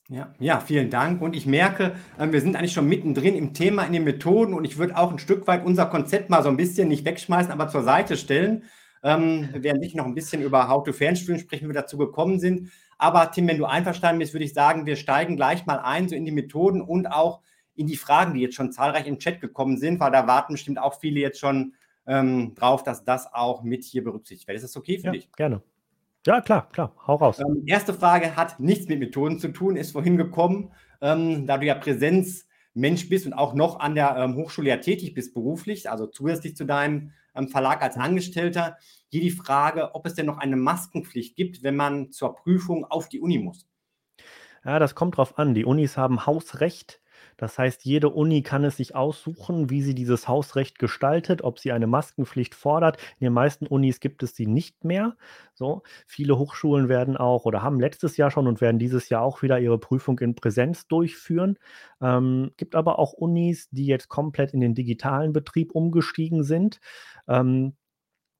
Ja, 0.07 0.35
ja, 0.37 0.59
vielen 0.59 0.91
Dank. 0.91 1.19
Und 1.23 1.35
ich 1.35 1.47
merke, 1.47 1.95
äh, 2.19 2.31
wir 2.31 2.39
sind 2.39 2.55
eigentlich 2.55 2.73
schon 2.73 2.87
mittendrin 2.87 3.35
im 3.35 3.53
Thema, 3.53 3.83
in 3.85 3.93
den 3.93 4.03
Methoden 4.03 4.53
und 4.53 4.63
ich 4.63 4.77
würde 4.77 4.97
auch 4.97 5.11
ein 5.11 5.17
Stück 5.17 5.47
weit 5.47 5.65
unser 5.65 5.87
Konzept 5.87 6.29
mal 6.29 6.43
so 6.43 6.49
ein 6.49 6.57
bisschen 6.57 6.89
nicht 6.89 7.05
wegschmeißen, 7.05 7.51
aber 7.51 7.69
zur 7.69 7.81
Seite 7.81 8.15
stellen, 8.15 8.63
ähm, 9.01 9.49
während 9.53 9.83
ich 9.83 9.95
noch 9.95 10.05
ein 10.05 10.13
bisschen 10.13 10.43
über 10.43 10.67
How-to-Fernstudium 10.67 11.39
sprechen, 11.39 11.65
wie 11.65 11.69
wir 11.69 11.81
dazu 11.81 11.97
gekommen 11.97 12.39
sind. 12.39 12.71
Aber 12.99 13.31
Tim, 13.31 13.47
wenn 13.47 13.57
du 13.57 13.65
einverstanden 13.65 14.19
bist, 14.19 14.33
würde 14.33 14.45
ich 14.45 14.53
sagen, 14.53 14.85
wir 14.85 14.95
steigen 14.95 15.37
gleich 15.37 15.65
mal 15.65 15.79
ein, 15.79 16.07
so 16.07 16.15
in 16.15 16.25
die 16.25 16.31
Methoden 16.31 16.81
und 16.81 17.07
auch 17.07 17.41
in 17.73 17.87
die 17.87 17.97
Fragen, 17.97 18.35
die 18.35 18.41
jetzt 18.41 18.55
schon 18.55 18.71
zahlreich 18.71 19.07
im 19.07 19.17
Chat 19.17 19.41
gekommen 19.41 19.77
sind, 19.77 19.99
weil 19.99 20.11
da 20.11 20.27
warten 20.27 20.53
bestimmt 20.53 20.79
auch 20.79 20.99
viele 20.99 21.19
jetzt 21.19 21.39
schon 21.39 21.73
ähm, 22.07 22.55
drauf, 22.55 22.83
dass 22.83 23.03
das 23.03 23.33
auch 23.33 23.63
mit 23.63 23.83
hier 23.83 24.03
berücksichtigt 24.03 24.47
wird. 24.47 24.55
Ist 24.55 24.63
das 24.63 24.77
okay 24.77 24.99
für 24.99 25.07
ja, 25.07 25.11
dich? 25.11 25.31
Gerne. 25.33 25.61
Ja, 26.25 26.41
klar, 26.41 26.69
klar. 26.69 26.95
Hau 27.05 27.15
raus. 27.15 27.39
Ähm, 27.39 27.63
erste 27.65 27.93
Frage 27.93 28.35
hat 28.35 28.59
nichts 28.59 28.87
mit 28.87 28.99
Methoden 28.99 29.39
zu 29.39 29.49
tun, 29.49 29.75
ist 29.75 29.91
vorhin 29.91 30.17
gekommen, 30.17 30.71
ähm, 31.01 31.45
da 31.45 31.57
du 31.57 31.67
ja 31.67 31.75
Präsenzmensch 31.75 33.09
bist 33.09 33.27
und 33.27 33.33
auch 33.33 33.53
noch 33.53 33.79
an 33.79 33.93
der 33.93 34.15
ähm, 34.17 34.35
Hochschule 34.35 34.69
ja 34.69 34.77
tätig 34.77 35.13
bist 35.13 35.33
beruflich, 35.33 35.89
also 35.89 36.07
zusätzlich 36.07 36.55
zu 36.55 36.65
deinem 36.65 37.11
ähm, 37.35 37.47
Verlag 37.47 37.83
als 37.83 37.97
Angestellter. 37.97 38.77
Hier 39.09 39.21
die 39.21 39.31
Frage, 39.31 39.93
ob 39.93 40.07
es 40.07 40.15
denn 40.15 40.25
noch 40.25 40.39
eine 40.39 40.55
Maskenpflicht 40.55 41.35
gibt, 41.35 41.61
wenn 41.61 41.75
man 41.75 42.11
zur 42.11 42.35
Prüfung 42.35 42.85
auf 42.85 43.07
die 43.07 43.19
Uni 43.19 43.37
muss. 43.37 43.67
Ja, 44.63 44.79
das 44.79 44.95
kommt 44.95 45.17
drauf 45.17 45.37
an. 45.37 45.53
Die 45.53 45.63
Unis 45.63 45.95
haben 45.95 46.25
Hausrecht 46.25 47.01
das 47.37 47.57
heißt, 47.57 47.85
jede 47.85 48.09
Uni 48.09 48.41
kann 48.41 48.63
es 48.63 48.77
sich 48.77 48.95
aussuchen, 48.95 49.69
wie 49.69 49.81
sie 49.81 49.95
dieses 49.95 50.27
Hausrecht 50.27 50.79
gestaltet, 50.79 51.41
ob 51.43 51.59
sie 51.59 51.71
eine 51.71 51.87
Maskenpflicht 51.87 52.55
fordert. 52.55 52.97
In 53.19 53.25
den 53.25 53.33
meisten 53.33 53.67
Unis 53.67 53.99
gibt 53.99 54.23
es 54.23 54.35
sie 54.35 54.47
nicht 54.47 54.83
mehr. 54.83 55.15
So, 55.53 55.83
viele 56.05 56.37
Hochschulen 56.37 56.89
werden 56.89 57.17
auch 57.17 57.45
oder 57.45 57.61
haben 57.61 57.79
letztes 57.79 58.17
Jahr 58.17 58.31
schon 58.31 58.47
und 58.47 58.61
werden 58.61 58.79
dieses 58.79 59.09
Jahr 59.09 59.21
auch 59.21 59.41
wieder 59.41 59.59
ihre 59.59 59.77
Prüfung 59.77 60.19
in 60.19 60.35
Präsenz 60.35 60.87
durchführen. 60.87 61.57
Ähm, 62.01 62.51
gibt 62.57 62.75
aber 62.75 62.99
auch 62.99 63.13
Unis, 63.13 63.69
die 63.69 63.85
jetzt 63.85 64.09
komplett 64.09 64.53
in 64.53 64.59
den 64.59 64.75
digitalen 64.75 65.33
Betrieb 65.33 65.73
umgestiegen 65.73 66.43
sind. 66.43 66.79
Ähm, 67.27 67.73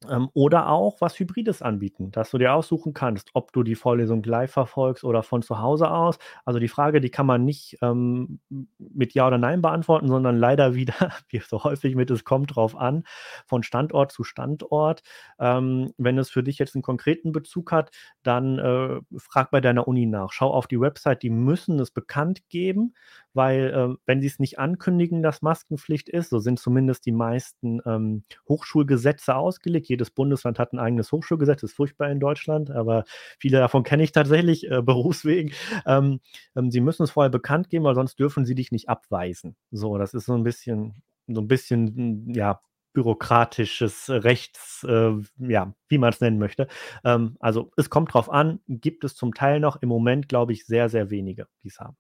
ähm, 0.10 0.30
oder 0.34 0.70
auch 0.70 1.02
was 1.02 1.20
Hybrides 1.20 1.62
anbieten, 1.62 2.12
dass 2.12 2.32
du 2.32 2.38
dir 2.38 2.54
aussuchen 2.54 2.94
kannst, 2.94 3.30
ob 3.34 3.52
du 3.54 3.64
die 3.64 3.76
Vorlesung 3.76 4.24
live 4.24 4.52
verfolgst 4.52 5.04
oder 5.04 5.24
von 5.24 5.42
zu 5.42 5.60
Hause 5.60 5.90
aus. 5.90 6.18
Also 6.44 6.60
die 6.60 6.68
Frage, 6.68 7.02
die 7.02 7.10
kann 7.10 7.26
man 7.26 7.46
nicht 7.46 7.78
ähm, 7.82 8.40
mit 8.78 9.14
Ja 9.14 9.28
oder 9.28 9.38
Nein 9.38 9.62
beantworten, 9.62 10.08
sondern 10.08 10.38
leider 10.38 10.76
wieder, 10.76 10.96
wie 11.30 11.40
so 11.40 11.64
häufig 11.64 11.96
mit, 11.96 12.12
es 12.12 12.24
kommt 12.24 12.56
drauf 12.56 12.76
an, 12.76 13.04
von 13.46 13.64
Standort 13.64 14.12
zu 14.12 14.24
Standort. 14.24 15.02
Ähm, 15.40 15.92
wenn 15.98 16.18
es 16.18 16.30
für 16.30 16.44
dich 16.44 16.60
jetzt 16.60 16.76
einen 16.76 16.84
konkreten 16.84 17.32
Bezug 17.32 17.72
hat, 17.72 17.92
dann 18.24 18.60
äh, 18.60 19.00
frag 19.18 19.52
bei 19.52 19.62
deiner 19.62 19.88
Uni 19.88 20.06
nach. 20.06 20.32
Schau 20.32 20.52
auf 20.52 20.68
die 20.68 20.80
Website, 20.80 21.24
die 21.24 21.30
müssen 21.30 21.80
es 21.80 21.92
bekannt 21.92 22.48
geben, 22.50 22.94
weil 23.34 23.74
äh, 23.74 23.96
wenn 24.06 24.22
sie 24.22 24.28
es 24.28 24.40
nicht 24.40 24.60
ankündigen, 24.60 25.22
dass 25.22 25.42
Maskenpflicht 25.42 26.10
ist, 26.10 26.30
so 26.30 26.40
sind 26.40 26.60
zumindest 26.60 27.06
die 27.06 27.12
meisten 27.12 27.82
ähm, 27.86 28.24
Hochschulgesetze 28.48 29.36
ausgelegt. 29.36 29.85
Jedes 29.88 30.12
Bundesland 30.12 30.60
hat 30.60 30.74
ein 30.74 30.80
eigenes 30.80 31.12
Hochschulgesetz, 31.12 31.62
das 31.62 31.72
ist 31.72 31.76
furchtbar 31.76 32.10
in 32.10 32.20
Deutschland, 32.20 32.72
aber 32.72 33.04
viele 33.40 33.60
davon 33.60 33.84
kenne 33.84 34.04
ich 34.04 34.12
tatsächlich 34.12 34.70
äh, 34.70 34.82
berufswegen. 34.84 35.54
Ähm, 35.86 36.20
ähm, 36.56 36.72
sie 36.72 36.82
müssen 36.82 37.04
es 37.04 37.12
vorher 37.12 37.30
bekannt 37.30 37.70
geben, 37.70 37.86
weil 37.86 37.96
sonst 37.96 38.20
dürfen 38.20 38.46
sie 38.46 38.56
dich 38.56 38.72
nicht 38.72 38.90
abweisen. 38.90 39.56
So, 39.72 39.98
das 39.98 40.14
ist 40.14 40.26
so 40.26 40.34
ein 40.34 40.44
bisschen, 40.44 41.02
so 41.28 41.42
ein 41.42 41.48
bisschen, 41.48 41.96
hm, 41.96 42.34
ja, 42.34 42.62
bürokratisches 42.96 44.10
Rechts, 44.10 44.84
äh, 44.88 45.12
ja, 45.38 45.76
wie 45.90 45.98
man 46.00 46.10
es 46.10 46.22
nennen 46.22 46.40
möchte. 46.40 46.68
Ähm, 47.04 47.36
also 47.40 47.72
es 47.78 47.92
kommt 47.92 48.14
drauf 48.14 48.32
an, 48.32 48.62
gibt 48.68 49.04
es 49.04 49.16
zum 49.16 49.34
Teil 49.36 49.60
noch 49.60 49.82
im 49.82 49.90
Moment, 49.90 50.30
glaube 50.30 50.54
ich, 50.54 50.66
sehr, 50.66 50.90
sehr 50.90 51.12
wenige, 51.12 51.48
die 51.62 51.68
es 51.68 51.80
haben. 51.80 51.98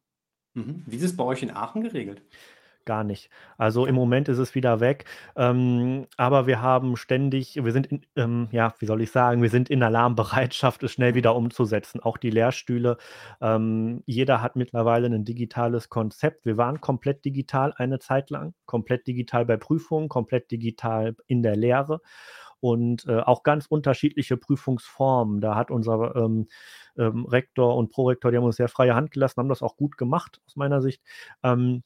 Mhm. 0.55 0.83
Wie 0.87 0.95
ist 0.95 1.03
es 1.03 1.15
bei 1.15 1.23
euch 1.23 1.43
in 1.43 1.51
Aachen 1.51 1.83
geregelt? 1.83 2.23
Gar 2.85 3.03
nicht. 3.03 3.31
Also 3.57 3.87
im 3.87 3.95
Moment 3.95 4.29
ist 4.29 4.37
es 4.37 4.53
wieder 4.53 4.79
weg. 4.79 5.05
Ähm, 5.35 6.05
aber 6.17 6.45
wir 6.45 6.61
haben 6.61 6.97
ständig, 6.97 7.55
wir 7.55 7.71
sind 7.71 7.87
in, 7.87 8.05
ähm, 8.15 8.47
ja, 8.51 8.75
wie 8.77 8.85
soll 8.85 9.01
ich 9.01 9.09
sagen, 9.11 9.41
wir 9.41 9.49
sind 9.49 9.71
in 9.71 9.81
Alarmbereitschaft, 9.81 10.83
es 10.83 10.91
schnell 10.91 11.15
wieder 11.15 11.35
umzusetzen. 11.35 11.99
Auch 11.99 12.17
die 12.17 12.29
Lehrstühle. 12.29 12.97
Ähm, 13.41 14.03
jeder 14.05 14.43
hat 14.43 14.55
mittlerweile 14.55 15.07
ein 15.07 15.25
digitales 15.25 15.89
Konzept. 15.89 16.45
Wir 16.45 16.57
waren 16.57 16.79
komplett 16.79 17.25
digital 17.25 17.73
eine 17.75 17.97
Zeit 17.97 18.29
lang, 18.29 18.53
komplett 18.67 19.07
digital 19.07 19.45
bei 19.45 19.57
Prüfungen, 19.57 20.07
komplett 20.07 20.51
digital 20.51 21.15
in 21.25 21.41
der 21.41 21.55
Lehre 21.55 22.01
und 22.59 23.05
äh, 23.07 23.19
auch 23.19 23.41
ganz 23.43 23.65
unterschiedliche 23.65 24.37
Prüfungsformen. 24.37 25.41
Da 25.41 25.55
hat 25.55 25.71
unser 25.71 26.15
ähm, 26.15 26.47
ähm, 26.97 27.25
Rektor 27.25 27.75
und 27.75 27.91
Prorektor, 27.91 28.29
die 28.31 28.37
haben 28.37 28.43
uns 28.43 28.57
sehr 28.57 28.69
freie 28.69 28.95
Hand 28.95 29.11
gelassen, 29.11 29.39
haben 29.39 29.49
das 29.49 29.63
auch 29.63 29.75
gut 29.75 29.97
gemacht 29.97 30.39
aus 30.45 30.55
meiner 30.55 30.81
Sicht. 30.81 31.01
Ähm, 31.43 31.83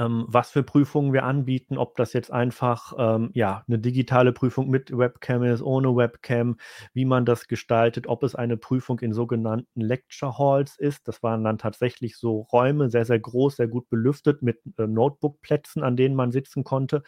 ähm, 0.00 0.24
was 0.28 0.50
für 0.50 0.62
Prüfungen 0.62 1.12
wir 1.12 1.24
anbieten, 1.24 1.76
ob 1.76 1.96
das 1.96 2.14
jetzt 2.14 2.32
einfach 2.32 2.94
ähm, 2.98 3.30
ja, 3.34 3.64
eine 3.68 3.78
digitale 3.78 4.32
Prüfung 4.32 4.70
mit 4.70 4.96
Webcam 4.96 5.44
ist, 5.44 5.60
ohne 5.62 5.94
Webcam, 5.94 6.56
wie 6.94 7.04
man 7.04 7.26
das 7.26 7.46
gestaltet, 7.48 8.06
ob 8.06 8.22
es 8.22 8.34
eine 8.34 8.56
Prüfung 8.56 8.98
in 9.00 9.12
sogenannten 9.12 9.80
Lecture 9.80 10.38
Halls 10.38 10.78
ist. 10.78 11.06
Das 11.06 11.22
waren 11.22 11.44
dann 11.44 11.58
tatsächlich 11.58 12.16
so 12.16 12.40
Räume, 12.52 12.88
sehr, 12.88 13.04
sehr 13.04 13.20
groß, 13.20 13.56
sehr 13.56 13.68
gut 13.68 13.90
belüftet 13.90 14.40
mit 14.42 14.60
äh, 14.78 14.86
Notebook-Plätzen, 14.86 15.82
an 15.82 15.96
denen 15.96 16.14
man 16.14 16.32
sitzen 16.32 16.64
konnte. 16.64 17.02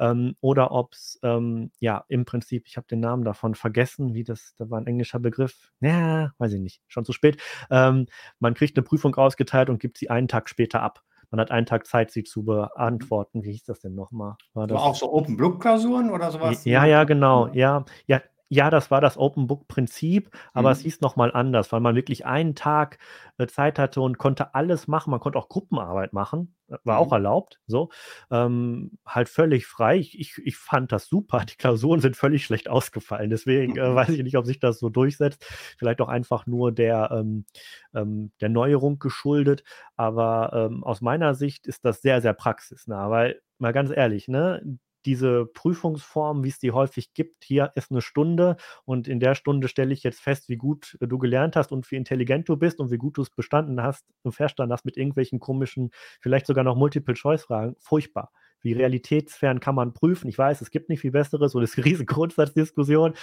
Ähm, 0.00 0.34
oder 0.40 0.72
ob 0.72 0.94
es, 0.94 1.20
ähm, 1.22 1.70
ja, 1.78 2.04
im 2.08 2.24
Prinzip, 2.24 2.66
ich 2.66 2.76
habe 2.76 2.88
den 2.88 3.00
Namen 3.00 3.24
davon 3.24 3.54
vergessen, 3.54 4.14
wie 4.14 4.24
das, 4.24 4.54
da 4.58 4.68
war 4.68 4.80
ein 4.80 4.86
englischer 4.86 5.20
Begriff. 5.20 5.70
Ja, 5.80 6.32
weiß 6.38 6.54
ich 6.54 6.60
nicht, 6.60 6.82
schon 6.88 7.04
zu 7.04 7.12
spät. 7.12 7.40
Ähm, 7.70 8.06
man 8.40 8.54
kriegt 8.54 8.76
eine 8.76 8.84
Prüfung 8.84 9.14
ausgeteilt 9.14 9.70
und 9.70 9.78
gibt 9.80 9.98
sie 9.98 10.10
einen 10.10 10.28
Tag 10.28 10.48
später 10.48 10.82
ab 10.82 11.04
man 11.32 11.40
hat 11.40 11.50
einen 11.50 11.66
Tag 11.66 11.86
Zeit, 11.86 12.10
sie 12.10 12.24
zu 12.24 12.44
beantworten. 12.44 13.42
Wie 13.42 13.52
hieß 13.52 13.64
das 13.64 13.80
denn 13.80 13.94
nochmal? 13.94 14.36
War 14.52 14.66
das 14.66 14.80
auch 14.80 14.94
so 14.94 15.12
Open 15.12 15.36
Book 15.38 15.60
Klausuren 15.60 16.10
oder 16.10 16.30
sowas? 16.30 16.64
Ja, 16.64 16.84
ja, 16.84 17.04
genau. 17.04 17.48
Ja, 17.54 17.84
ja, 18.06 18.20
ja, 18.52 18.68
das 18.68 18.90
war 18.90 19.00
das 19.00 19.16
Open 19.16 19.46
Book 19.46 19.66
Prinzip, 19.66 20.30
aber 20.52 20.68
mhm. 20.68 20.72
es 20.72 20.80
hieß 20.80 21.00
nochmal 21.00 21.32
anders, 21.32 21.72
weil 21.72 21.80
man 21.80 21.94
wirklich 21.94 22.26
einen 22.26 22.54
Tag 22.54 22.98
äh, 23.38 23.46
Zeit 23.46 23.78
hatte 23.78 24.02
und 24.02 24.18
konnte 24.18 24.54
alles 24.54 24.86
machen. 24.86 25.10
Man 25.10 25.20
konnte 25.20 25.38
auch 25.38 25.48
Gruppenarbeit 25.48 26.12
machen, 26.12 26.54
äh, 26.68 26.76
war 26.84 27.00
mhm. 27.00 27.06
auch 27.06 27.12
erlaubt, 27.12 27.60
so. 27.66 27.88
Ähm, 28.30 28.98
halt 29.06 29.30
völlig 29.30 29.66
frei. 29.66 29.96
Ich, 29.96 30.20
ich, 30.20 30.36
ich, 30.44 30.58
fand 30.58 30.92
das 30.92 31.06
super. 31.06 31.46
Die 31.48 31.56
Klausuren 31.56 32.00
sind 32.00 32.14
völlig 32.14 32.44
schlecht 32.44 32.68
ausgefallen. 32.68 33.30
Deswegen 33.30 33.78
äh, 33.78 33.94
weiß 33.94 34.10
ich 34.10 34.22
nicht, 34.22 34.36
ob 34.36 34.44
sich 34.44 34.60
das 34.60 34.78
so 34.78 34.90
durchsetzt. 34.90 35.46
Vielleicht 35.78 36.02
auch 36.02 36.10
einfach 36.10 36.46
nur 36.46 36.72
der, 36.72 37.10
ähm, 37.10 37.46
ähm, 37.94 38.32
der 38.42 38.50
Neuerung 38.50 38.98
geschuldet. 38.98 39.64
Aber 39.96 40.52
ähm, 40.52 40.84
aus 40.84 41.00
meiner 41.00 41.34
Sicht 41.34 41.66
ist 41.66 41.86
das 41.86 42.02
sehr, 42.02 42.20
sehr 42.20 42.34
praxisnah, 42.34 43.08
weil 43.08 43.40
mal 43.56 43.72
ganz 43.72 43.90
ehrlich, 43.90 44.28
ne, 44.28 44.60
diese 45.06 45.46
Prüfungsform, 45.46 46.44
wie 46.44 46.48
es 46.48 46.58
die 46.58 46.72
häufig 46.72 47.14
gibt, 47.14 47.44
hier 47.44 47.72
ist 47.74 47.90
eine 47.90 48.02
Stunde 48.02 48.56
und 48.84 49.08
in 49.08 49.20
der 49.20 49.34
Stunde 49.34 49.68
stelle 49.68 49.92
ich 49.92 50.02
jetzt 50.02 50.20
fest, 50.20 50.48
wie 50.48 50.56
gut 50.56 50.96
du 51.00 51.18
gelernt 51.18 51.56
hast 51.56 51.72
und 51.72 51.90
wie 51.90 51.96
intelligent 51.96 52.48
du 52.48 52.56
bist 52.56 52.80
und 52.80 52.90
wie 52.90 52.98
gut 52.98 53.16
du 53.16 53.22
es 53.22 53.30
bestanden 53.30 53.82
hast 53.82 54.06
und 54.22 54.32
verstanden 54.32 54.72
hast 54.72 54.84
mit 54.84 54.96
irgendwelchen 54.96 55.40
komischen, 55.40 55.90
vielleicht 56.20 56.46
sogar 56.46 56.64
noch 56.64 56.76
Multiple-Choice-Fragen. 56.76 57.76
Furchtbar. 57.78 58.30
Wie 58.62 58.72
realitätsfern 58.72 59.60
kann 59.60 59.74
man 59.74 59.92
prüfen? 59.92 60.28
Ich 60.28 60.38
weiß, 60.38 60.60
es 60.60 60.70
gibt 60.70 60.88
nicht 60.88 61.00
viel 61.00 61.10
Besseres 61.10 61.54
und 61.54 61.62
es 61.62 61.72
ist 61.72 61.78
eine 61.78 61.86
riesige 61.86 62.06
Grundsatzdiskussion. 62.14 63.14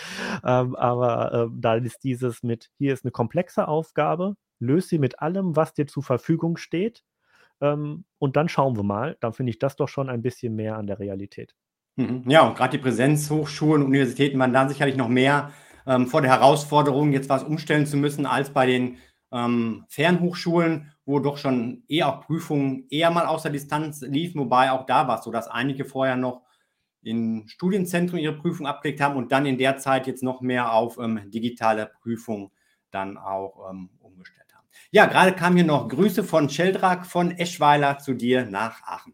Ähm, 0.44 0.76
aber 0.76 1.34
äh, 1.34 1.48
da 1.54 1.76
ist 1.76 2.04
dieses 2.04 2.44
mit, 2.44 2.70
hier 2.78 2.94
ist 2.94 3.06
eine 3.06 3.12
komplexe 3.12 3.68
Aufgabe, 3.68 4.36
löse 4.60 4.90
sie 4.90 5.00
mit 5.00 5.22
allem, 5.22 5.56
was 5.56 5.74
dir 5.74 5.88
zur 5.88 6.04
Verfügung 6.04 6.58
steht. 6.58 7.04
Ähm, 7.62 8.06
und 8.20 8.36
dann 8.36 8.50
schauen 8.50 8.76
wir 8.76 8.84
mal. 8.84 9.18
Dann 9.22 9.34
finde 9.34 9.52
ich 9.52 9.60
das 9.60 9.76
doch 9.76 9.88
schon 9.88 10.10
ein 10.10 10.22
bisschen 10.22 10.56
mehr 10.56 10.78
an 10.78 10.88
der 10.88 11.00
Realität. 11.00 11.56
Mhm. 11.96 12.24
Ja, 12.28 12.48
und 12.48 12.56
gerade 12.58 12.78
die 12.78 12.84
Präsenzhochschulen 12.84 13.84
Universitäten 13.84 14.40
waren 14.40 14.54
dann 14.54 14.70
sicherlich 14.70 14.96
noch 14.96 15.10
mehr 15.10 15.52
ähm, 15.86 16.08
vor 16.08 16.22
der 16.22 16.32
Herausforderung, 16.32 17.12
jetzt 17.12 17.30
was 17.30 17.44
umstellen 17.44 17.86
zu 17.86 17.98
müssen, 17.98 18.26
als 18.26 18.52
bei 18.52 18.66
den 18.66 18.98
ähm, 19.32 19.86
Fernhochschulen, 19.90 20.92
wo 21.06 21.20
doch 21.20 21.38
schon 21.38 21.84
eher 21.88 22.08
auch 22.08 22.22
Prüfungen 22.22 22.86
eher 22.90 23.12
mal 23.12 23.26
aus 23.26 23.44
der 23.44 23.52
Distanz 23.52 24.02
liefen, 24.02 24.40
wobei 24.40 24.72
auch 24.72 24.86
da 24.86 25.08
war 25.08 25.20
es 25.20 25.26
so, 25.26 25.32
dass 25.32 25.48
einige 25.48 25.86
vorher 25.86 26.16
noch 26.16 26.44
in 27.02 27.48
Studienzentren 27.48 28.20
ihre 28.20 28.38
Prüfung 28.38 28.68
abgelegt 28.68 29.02
haben 29.02 29.16
und 29.18 29.32
dann 29.32 29.46
in 29.46 29.58
der 29.58 29.78
Zeit 29.78 30.08
jetzt 30.08 30.24
noch 30.24 30.42
mehr 30.42 30.74
auf 30.74 30.98
ähm, 31.00 31.20
digitale 31.32 31.92
Prüfung 32.02 32.52
dann 32.92 33.18
auch 33.18 33.70
ähm, 33.70 33.90
umgestellt 34.00 34.54
haben. 34.54 34.68
Ja, 34.92 35.06
gerade 35.06 35.34
kam 35.34 35.56
hier 35.56 35.66
noch 35.66 35.88
Grüße 35.90 36.24
von 36.24 36.50
Sheldrak 36.50 37.06
von 37.06 37.32
Eschweiler 37.32 38.00
zu 38.00 38.14
dir 38.14 38.46
nach 38.46 38.82
Aachen. 38.84 39.14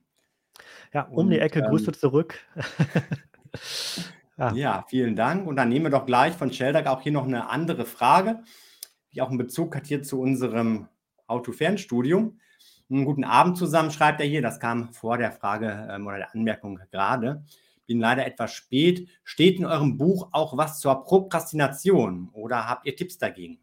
Ja, 0.96 1.04
um 1.04 1.26
und, 1.26 1.30
die 1.30 1.40
Ecke, 1.40 1.62
Grüße 1.62 1.92
ähm, 1.92 1.94
zurück. 1.94 2.40
ja. 4.38 4.54
ja. 4.54 4.86
vielen 4.88 5.16
Dank. 5.16 5.46
Und 5.46 5.58
dann 5.58 5.70
nehmen 5.70 5.86
wir 5.86 5.92
doch 5.92 6.08
gleich 6.08 6.34
von 6.34 6.52
Sheldrak 6.52 6.88
auch 6.88 7.02
hier 7.02 7.12
noch 7.12 7.26
eine 7.26 7.50
andere 7.50 7.86
Frage 7.86 8.40
die 9.16 9.22
auch 9.22 9.30
einen 9.30 9.38
Bezug 9.38 9.76
hat 9.76 9.88
hier 9.88 10.04
zu 10.04 10.20
unserem 10.20 10.88
Autofernstudium. 11.28 12.40
Einen 12.90 13.06
guten 13.06 13.24
Abend 13.24 13.58
zusammen, 13.58 13.90
schreibt 13.90 14.20
er 14.20 14.28
hier. 14.28 14.42
Das 14.42 14.60
kam 14.60 14.94
vor 14.94 15.18
der 15.18 15.32
Frage 15.32 15.88
ähm, 15.90 16.06
oder 16.06 16.18
der 16.18 16.36
Anmerkung 16.36 16.76
gerade. 16.92 17.44
Bin 17.88 18.00
leider 18.00 18.26
etwas 18.26 18.52
spät. 18.52 19.08
Steht 19.24 19.58
in 19.58 19.66
eurem 19.66 19.98
Buch 19.98 20.30
auch 20.32 20.58
was 20.58 20.80
zur 20.80 21.04
Prokrastination 21.04 22.30
oder 22.34 22.68
habt 22.68 22.86
ihr 22.86 22.96
Tipps 22.96 23.18
dagegen? 23.18 23.60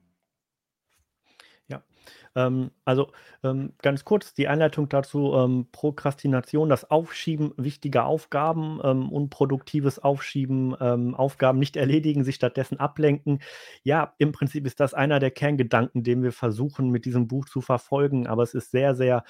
Ähm, 2.35 2.71
also 2.85 3.13
ähm, 3.45 3.75
ganz 3.83 4.05
kurz 4.05 4.35
die 4.35 4.49
Einleitung 4.49 4.89
dazu: 4.89 5.33
ähm, 5.35 5.69
Prokrastination, 5.73 6.69
das 6.69 6.91
Aufschieben 6.91 7.53
wichtiger 7.57 8.07
Aufgaben, 8.07 8.81
ähm, 8.85 9.11
unproduktives 9.11 9.99
Aufschieben, 9.99 10.75
ähm, 10.81 11.15
Aufgaben 11.15 11.59
nicht 11.59 11.77
erledigen, 11.77 12.25
sich 12.25 12.37
stattdessen 12.37 12.79
ablenken. 12.81 13.41
Ja, 13.83 14.15
im 14.19 14.33
Prinzip 14.33 14.67
ist 14.67 14.81
das 14.81 14.95
einer 14.95 15.19
der 15.21 15.31
Kerngedanken, 15.31 16.03
den 16.05 16.23
wir 16.23 16.33
versuchen 16.33 16.91
mit 16.91 17.05
diesem 17.05 17.29
Buch 17.29 17.47
zu 17.47 17.61
verfolgen, 17.61 18.27
aber 18.27 18.43
es 18.43 18.55
ist 18.55 18.71
sehr, 18.71 18.95
sehr 18.95 19.25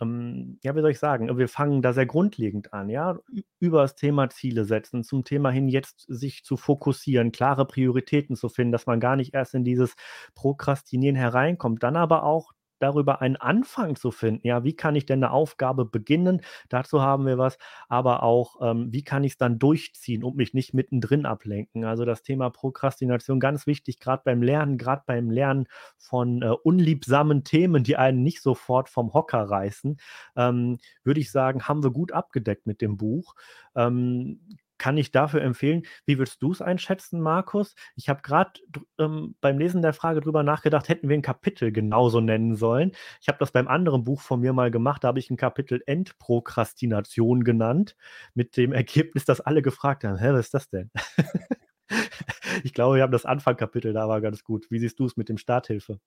ähm, 0.00 0.58
ja, 0.62 0.74
wie 0.74 0.80
soll 0.80 0.90
ich 0.90 0.98
sagen, 0.98 1.36
wir 1.36 1.48
fangen 1.48 1.82
da 1.82 1.92
sehr 1.92 2.06
grundlegend 2.06 2.72
an, 2.72 2.88
ja, 2.88 3.18
über 3.60 3.82
das 3.82 3.94
Thema 3.94 4.30
Ziele 4.30 4.64
setzen, 4.64 5.04
zum 5.04 5.24
Thema 5.24 5.50
hin 5.50 5.68
jetzt 5.68 6.04
sich 6.08 6.44
zu 6.44 6.56
fokussieren, 6.56 7.32
klare 7.32 7.66
Prioritäten 7.66 8.36
zu 8.36 8.48
finden, 8.48 8.72
dass 8.72 8.86
man 8.86 9.00
gar 9.00 9.16
nicht 9.16 9.34
erst 9.34 9.54
in 9.54 9.64
dieses 9.64 9.94
Prokrastinieren 10.34 11.16
hereinkommt, 11.16 11.82
dann 11.82 11.96
aber 11.96 12.24
auch 12.24 12.52
darüber 12.82 13.20
einen 13.22 13.36
Anfang 13.36 13.96
zu 13.96 14.10
finden. 14.10 14.46
Ja, 14.46 14.64
wie 14.64 14.74
kann 14.74 14.96
ich 14.96 15.06
denn 15.06 15.22
eine 15.22 15.32
Aufgabe 15.32 15.84
beginnen? 15.84 16.42
Dazu 16.68 17.00
haben 17.02 17.26
wir 17.26 17.38
was, 17.38 17.58
aber 17.88 18.22
auch, 18.22 18.56
ähm, 18.62 18.92
wie 18.92 19.04
kann 19.04 19.24
ich 19.24 19.32
es 19.32 19.38
dann 19.38 19.58
durchziehen 19.58 20.24
und 20.24 20.36
mich 20.36 20.54
nicht 20.54 20.74
mittendrin 20.74 21.26
ablenken? 21.26 21.84
Also 21.84 22.04
das 22.04 22.22
Thema 22.22 22.50
Prokrastination 22.50 23.40
ganz 23.40 23.66
wichtig, 23.66 24.00
gerade 24.00 24.22
beim 24.24 24.42
Lernen, 24.42 24.78
gerade 24.78 25.02
beim 25.06 25.30
Lernen 25.30 25.66
von 25.98 26.42
äh, 26.42 26.48
unliebsamen 26.48 27.44
Themen, 27.44 27.84
die 27.84 27.96
einen 27.96 28.22
nicht 28.22 28.42
sofort 28.42 28.88
vom 28.88 29.12
Hocker 29.14 29.42
reißen, 29.42 29.98
ähm, 30.36 30.78
würde 31.04 31.20
ich 31.20 31.30
sagen, 31.30 31.68
haben 31.68 31.82
wir 31.82 31.90
gut 31.90 32.12
abgedeckt 32.12 32.66
mit 32.66 32.80
dem 32.80 32.96
Buch. 32.96 33.34
Ähm, 33.76 34.40
kann 34.82 34.98
ich 34.98 35.12
dafür 35.12 35.42
empfehlen. 35.42 35.84
Wie 36.06 36.18
würdest 36.18 36.42
du 36.42 36.50
es 36.50 36.60
einschätzen, 36.60 37.20
Markus? 37.20 37.76
Ich 37.94 38.08
habe 38.08 38.20
gerade 38.20 38.50
ähm, 38.98 39.36
beim 39.40 39.56
Lesen 39.56 39.80
der 39.80 39.92
Frage 39.92 40.20
drüber 40.20 40.42
nachgedacht, 40.42 40.88
hätten 40.88 41.08
wir 41.08 41.16
ein 41.16 41.22
Kapitel 41.22 41.70
genauso 41.70 42.20
nennen 42.20 42.56
sollen. 42.56 42.90
Ich 43.20 43.28
habe 43.28 43.38
das 43.38 43.52
beim 43.52 43.68
anderen 43.68 44.02
Buch 44.02 44.20
von 44.20 44.40
mir 44.40 44.52
mal 44.52 44.72
gemacht, 44.72 45.04
da 45.04 45.08
habe 45.08 45.20
ich 45.20 45.30
ein 45.30 45.36
Kapitel 45.36 45.84
Endprokrastination 45.86 47.44
genannt, 47.44 47.94
mit 48.34 48.56
dem 48.56 48.72
Ergebnis, 48.72 49.24
dass 49.24 49.40
alle 49.40 49.62
gefragt 49.62 50.02
haben, 50.02 50.16
hä, 50.18 50.32
was 50.32 50.46
ist 50.46 50.54
das 50.54 50.68
denn? 50.68 50.90
ich 52.64 52.74
glaube, 52.74 52.96
wir 52.96 53.02
haben 53.02 53.12
das 53.12 53.24
Anfangkapitel 53.24 53.92
da 53.92 54.08
war 54.08 54.20
ganz 54.20 54.42
gut. 54.44 54.66
Wie 54.70 54.78
siehst 54.78 54.98
du 54.98 55.06
es 55.06 55.16
mit 55.16 55.28
dem 55.28 55.38
Starthilfe? 55.38 56.00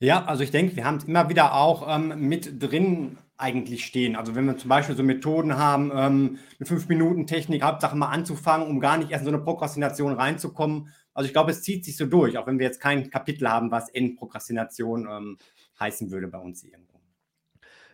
Ja, 0.00 0.24
also 0.24 0.44
ich 0.44 0.50
denke, 0.50 0.76
wir 0.76 0.84
haben 0.84 0.98
es 0.98 1.04
immer 1.04 1.28
wieder 1.28 1.54
auch 1.54 1.86
ähm, 1.88 2.28
mit 2.28 2.62
drin 2.62 3.18
eigentlich 3.36 3.84
stehen. 3.84 4.16
Also 4.16 4.34
wenn 4.34 4.46
wir 4.46 4.56
zum 4.56 4.68
Beispiel 4.68 4.96
so 4.96 5.02
Methoden 5.02 5.56
haben, 5.56 5.90
ähm, 5.94 6.38
eine 6.58 6.68
5-Minuten-Technik, 6.68 7.62
Hauptsache 7.62 7.96
mal 7.96 8.08
anzufangen, 8.08 8.68
um 8.68 8.80
gar 8.80 8.96
nicht 8.98 9.10
erst 9.10 9.22
in 9.22 9.30
so 9.30 9.34
eine 9.34 9.42
Prokrastination 9.42 10.12
reinzukommen. 10.12 10.92
Also 11.14 11.26
ich 11.26 11.32
glaube, 11.32 11.50
es 11.50 11.62
zieht 11.62 11.84
sich 11.84 11.96
so 11.96 12.06
durch, 12.06 12.38
auch 12.38 12.46
wenn 12.46 12.58
wir 12.58 12.66
jetzt 12.66 12.80
kein 12.80 13.10
Kapitel 13.10 13.48
haben, 13.48 13.70
was 13.72 13.88
Endprokrastination 13.88 15.08
ähm, 15.10 15.38
heißen 15.80 16.10
würde 16.10 16.28
bei 16.28 16.38
uns 16.38 16.62
irgendwo. 16.62 17.00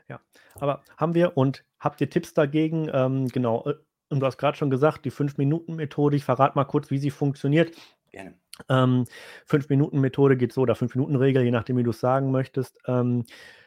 Ja, 0.08 0.20
aber 0.56 0.82
haben 0.98 1.14
wir 1.14 1.36
und 1.36 1.64
habt 1.78 2.00
ihr 2.02 2.10
Tipps 2.10 2.34
dagegen? 2.34 2.90
Ähm, 2.92 3.28
genau, 3.28 3.64
äh, 3.66 3.74
und 4.10 4.20
du 4.20 4.26
hast 4.26 4.36
gerade 4.36 4.56
schon 4.56 4.70
gesagt, 4.70 5.06
die 5.06 5.12
5-Minuten-Methode, 5.12 6.16
ich 6.16 6.24
verrate 6.24 6.56
mal 6.56 6.64
kurz, 6.64 6.90
wie 6.90 6.98
sie 6.98 7.10
funktioniert. 7.10 7.74
Gerne. 8.14 8.34
Ähm, 8.68 9.06
Fünf-Minuten-Methode 9.46 10.36
geht 10.36 10.52
so, 10.52 10.60
oder 10.60 10.76
Fünf-Minuten-Regel, 10.76 11.42
je 11.42 11.50
nachdem, 11.50 11.76
wie 11.78 11.82
du 11.82 11.90
es 11.90 11.98
sagen 11.98 12.30
möchtest. 12.30 12.78
Ähm, 12.86 13.24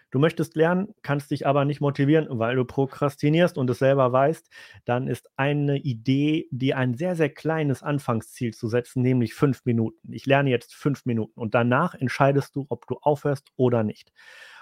du 0.09 0.19
möchtest 0.19 0.55
lernen, 0.55 0.95
kannst 1.01 1.31
dich 1.31 1.45
aber 1.45 1.65
nicht 1.65 1.81
motivieren, 1.81 2.27
weil 2.29 2.55
du 2.55 2.63
prokrastinierst 2.63 3.57
und 3.57 3.69
es 3.69 3.79
selber 3.79 4.13
weißt, 4.13 4.49
dann 4.85 5.09
ist 5.09 5.29
eine 5.35 5.79
Idee, 5.79 6.47
die 6.51 6.73
ein 6.73 6.93
sehr, 6.93 7.17
sehr 7.17 7.27
kleines 7.27 7.83
Anfangsziel 7.83 8.53
zu 8.53 8.69
setzen, 8.69 9.01
nämlich 9.01 9.33
fünf 9.33 9.65
Minuten. 9.65 10.13
Ich 10.13 10.25
lerne 10.25 10.49
jetzt 10.49 10.73
fünf 10.73 11.05
Minuten 11.05 11.37
und 11.37 11.53
danach 11.53 11.93
entscheidest 11.93 12.55
du, 12.55 12.67
ob 12.69 12.87
du 12.87 12.99
aufhörst 13.01 13.49
oder 13.57 13.83
nicht. 13.83 14.13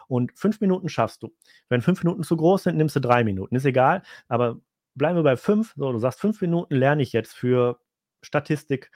Und 0.08 0.32
fünf 0.36 0.62
Minuten 0.62 0.90
schaffst 0.90 1.22
du. 1.22 1.32
Wenn 1.70 1.84
fünf 1.84 2.04
Minuten 2.04 2.24
zu 2.24 2.36
groß 2.38 2.64
sind, 2.64 2.78
nimmst 2.78 2.96
du 2.96 3.02
drei 3.02 3.24
Minuten. 3.24 3.56
Ist 3.56 3.66
egal, 3.66 4.02
aber 4.28 4.60
bleiben 4.96 5.16
wir 5.16 5.24
bei 5.24 5.38
fünf. 5.38 5.76
So, 5.78 5.92
du 5.92 6.00
sagst, 6.00 6.20
fünf 6.20 6.42
Minuten 6.42 6.74
lerne 6.74 7.04
ich 7.04 7.14
jetzt 7.14 7.36
für 7.36 7.80
Statistik, 8.26 8.92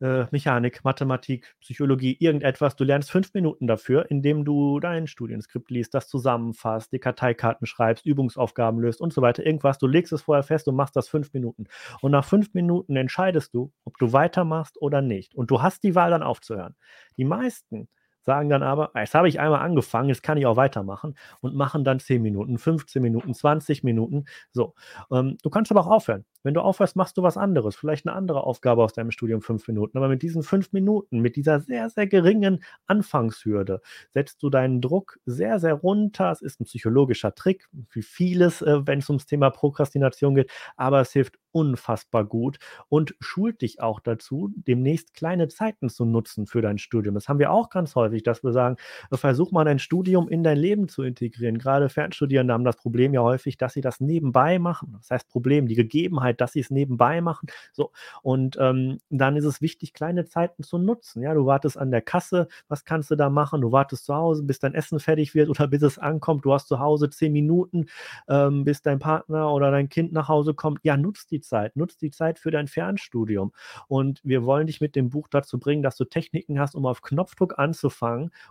äh, 0.00 0.26
Mechanik, 0.30 0.84
Mathematik, 0.84 1.54
Psychologie, 1.60 2.16
irgendetwas. 2.18 2.76
Du 2.76 2.84
lernst 2.84 3.10
fünf 3.10 3.32
Minuten 3.34 3.66
dafür, 3.66 4.10
indem 4.10 4.44
du 4.44 4.80
dein 4.80 5.06
Studienskript 5.06 5.70
liest, 5.70 5.94
das 5.94 6.08
zusammenfasst, 6.08 6.92
die 6.92 6.98
Karteikarten 6.98 7.66
schreibst, 7.66 8.06
Übungsaufgaben 8.06 8.80
löst 8.80 9.00
und 9.00 9.12
so 9.12 9.22
weiter. 9.22 9.44
Irgendwas. 9.44 9.78
Du 9.78 9.86
legst 9.86 10.12
es 10.12 10.22
vorher 10.22 10.42
fest 10.42 10.68
und 10.68 10.76
machst 10.76 10.96
das 10.96 11.08
fünf 11.08 11.32
Minuten. 11.32 11.66
Und 12.00 12.12
nach 12.12 12.24
fünf 12.24 12.54
Minuten 12.54 12.96
entscheidest 12.96 13.54
du, 13.54 13.72
ob 13.84 13.98
du 13.98 14.12
weitermachst 14.12 14.80
oder 14.80 15.00
nicht. 15.00 15.34
Und 15.34 15.50
du 15.50 15.62
hast 15.62 15.82
die 15.82 15.94
Wahl 15.94 16.10
dann 16.10 16.22
aufzuhören. 16.22 16.74
Die 17.16 17.24
meisten 17.24 17.88
sagen 18.24 18.48
dann 18.48 18.62
aber, 18.62 18.90
jetzt 18.94 19.14
habe 19.14 19.28
ich 19.28 19.40
einmal 19.40 19.60
angefangen, 19.60 20.08
jetzt 20.08 20.22
kann 20.22 20.38
ich 20.38 20.46
auch 20.46 20.56
weitermachen 20.56 21.14
und 21.40 21.54
machen 21.54 21.84
dann 21.84 22.00
10 22.00 22.22
Minuten, 22.22 22.58
15 22.58 23.02
Minuten, 23.02 23.34
20 23.34 23.84
Minuten. 23.84 24.24
So. 24.52 24.74
Ähm, 25.10 25.36
du 25.42 25.50
kannst 25.50 25.70
aber 25.70 25.82
auch 25.82 25.90
aufhören. 25.90 26.24
Wenn 26.42 26.54
du 26.54 26.60
aufhörst, 26.60 26.94
machst 26.94 27.16
du 27.16 27.22
was 27.22 27.38
anderes, 27.38 27.74
vielleicht 27.74 28.06
eine 28.06 28.14
andere 28.14 28.44
Aufgabe 28.44 28.82
aus 28.82 28.92
deinem 28.92 29.10
Studium, 29.10 29.40
fünf 29.40 29.66
Minuten. 29.66 29.96
Aber 29.96 30.08
mit 30.08 30.22
diesen 30.22 30.42
fünf 30.42 30.72
Minuten, 30.72 31.20
mit 31.20 31.36
dieser 31.36 31.60
sehr, 31.60 31.88
sehr 31.88 32.06
geringen 32.06 32.62
Anfangshürde, 32.86 33.80
setzt 34.12 34.42
du 34.42 34.50
deinen 34.50 34.82
Druck 34.82 35.18
sehr, 35.24 35.58
sehr 35.58 35.72
runter. 35.74 36.30
Es 36.30 36.42
ist 36.42 36.60
ein 36.60 36.66
psychologischer 36.66 37.34
Trick, 37.34 37.68
wie 37.90 38.02
vieles, 38.02 38.60
äh, 38.60 38.86
wenn 38.86 38.98
es 38.98 39.08
ums 39.08 39.24
Thema 39.24 39.50
Prokrastination 39.50 40.34
geht, 40.34 40.50
aber 40.76 41.00
es 41.00 41.12
hilft 41.12 41.38
unfassbar 41.50 42.24
gut 42.24 42.58
und 42.88 43.14
schult 43.20 43.62
dich 43.62 43.80
auch 43.80 44.00
dazu, 44.00 44.50
demnächst 44.54 45.14
kleine 45.14 45.48
Zeiten 45.48 45.88
zu 45.88 46.04
nutzen 46.04 46.46
für 46.46 46.60
dein 46.60 46.78
Studium. 46.78 47.14
Das 47.14 47.28
haben 47.28 47.38
wir 47.38 47.52
auch 47.52 47.70
ganz 47.70 47.94
häufig, 47.94 48.13
dass 48.22 48.42
wir 48.42 48.52
sagen, 48.52 48.76
versuch 49.12 49.52
mal 49.52 49.64
dein 49.64 49.78
Studium 49.78 50.28
in 50.28 50.42
dein 50.42 50.58
Leben 50.58 50.88
zu 50.88 51.02
integrieren. 51.02 51.58
Gerade 51.58 51.88
Fernstudierende 51.88 52.52
haben 52.52 52.64
das 52.64 52.76
Problem 52.76 53.14
ja 53.14 53.22
häufig, 53.22 53.56
dass 53.56 53.72
sie 53.72 53.80
das 53.80 54.00
nebenbei 54.00 54.58
machen. 54.58 54.94
Das 54.98 55.10
heißt 55.10 55.28
Problem, 55.28 55.66
die 55.68 55.74
Gegebenheit, 55.74 56.40
dass 56.40 56.52
sie 56.52 56.60
es 56.60 56.70
nebenbei 56.70 57.20
machen. 57.20 57.48
So 57.72 57.90
und 58.22 58.56
ähm, 58.60 59.00
dann 59.10 59.36
ist 59.36 59.44
es 59.44 59.60
wichtig, 59.60 59.92
kleine 59.94 60.24
Zeiten 60.24 60.62
zu 60.62 60.78
nutzen. 60.78 61.22
Ja, 61.22 61.34
du 61.34 61.46
wartest 61.46 61.78
an 61.78 61.90
der 61.90 62.02
Kasse, 62.02 62.48
was 62.68 62.84
kannst 62.84 63.10
du 63.10 63.16
da 63.16 63.30
machen? 63.30 63.60
Du 63.60 63.72
wartest 63.72 64.04
zu 64.04 64.14
Hause, 64.14 64.42
bis 64.42 64.58
dein 64.58 64.74
Essen 64.74 65.00
fertig 65.00 65.34
wird 65.34 65.48
oder 65.48 65.66
bis 65.66 65.82
es 65.82 65.98
ankommt. 65.98 66.44
Du 66.44 66.52
hast 66.52 66.68
zu 66.68 66.78
Hause 66.78 67.10
zehn 67.10 67.32
Minuten, 67.32 67.86
ähm, 68.28 68.64
bis 68.64 68.82
dein 68.82 68.98
Partner 68.98 69.52
oder 69.52 69.70
dein 69.70 69.88
Kind 69.88 70.12
nach 70.12 70.28
Hause 70.28 70.54
kommt. 70.54 70.80
Ja, 70.82 70.96
nutzt 70.96 71.30
die 71.30 71.40
Zeit, 71.40 71.76
nutz 71.76 71.96
die 71.96 72.10
Zeit 72.10 72.38
für 72.38 72.50
dein 72.50 72.68
Fernstudium. 72.68 73.52
Und 73.88 74.20
wir 74.24 74.44
wollen 74.44 74.66
dich 74.66 74.80
mit 74.80 74.96
dem 74.96 75.10
Buch 75.10 75.28
dazu 75.28 75.58
bringen, 75.58 75.82
dass 75.82 75.96
du 75.96 76.04
Techniken 76.04 76.58
hast, 76.58 76.74
um 76.74 76.86
auf 76.86 77.02
Knopfdruck 77.02 77.58
anzufangen 77.58 78.03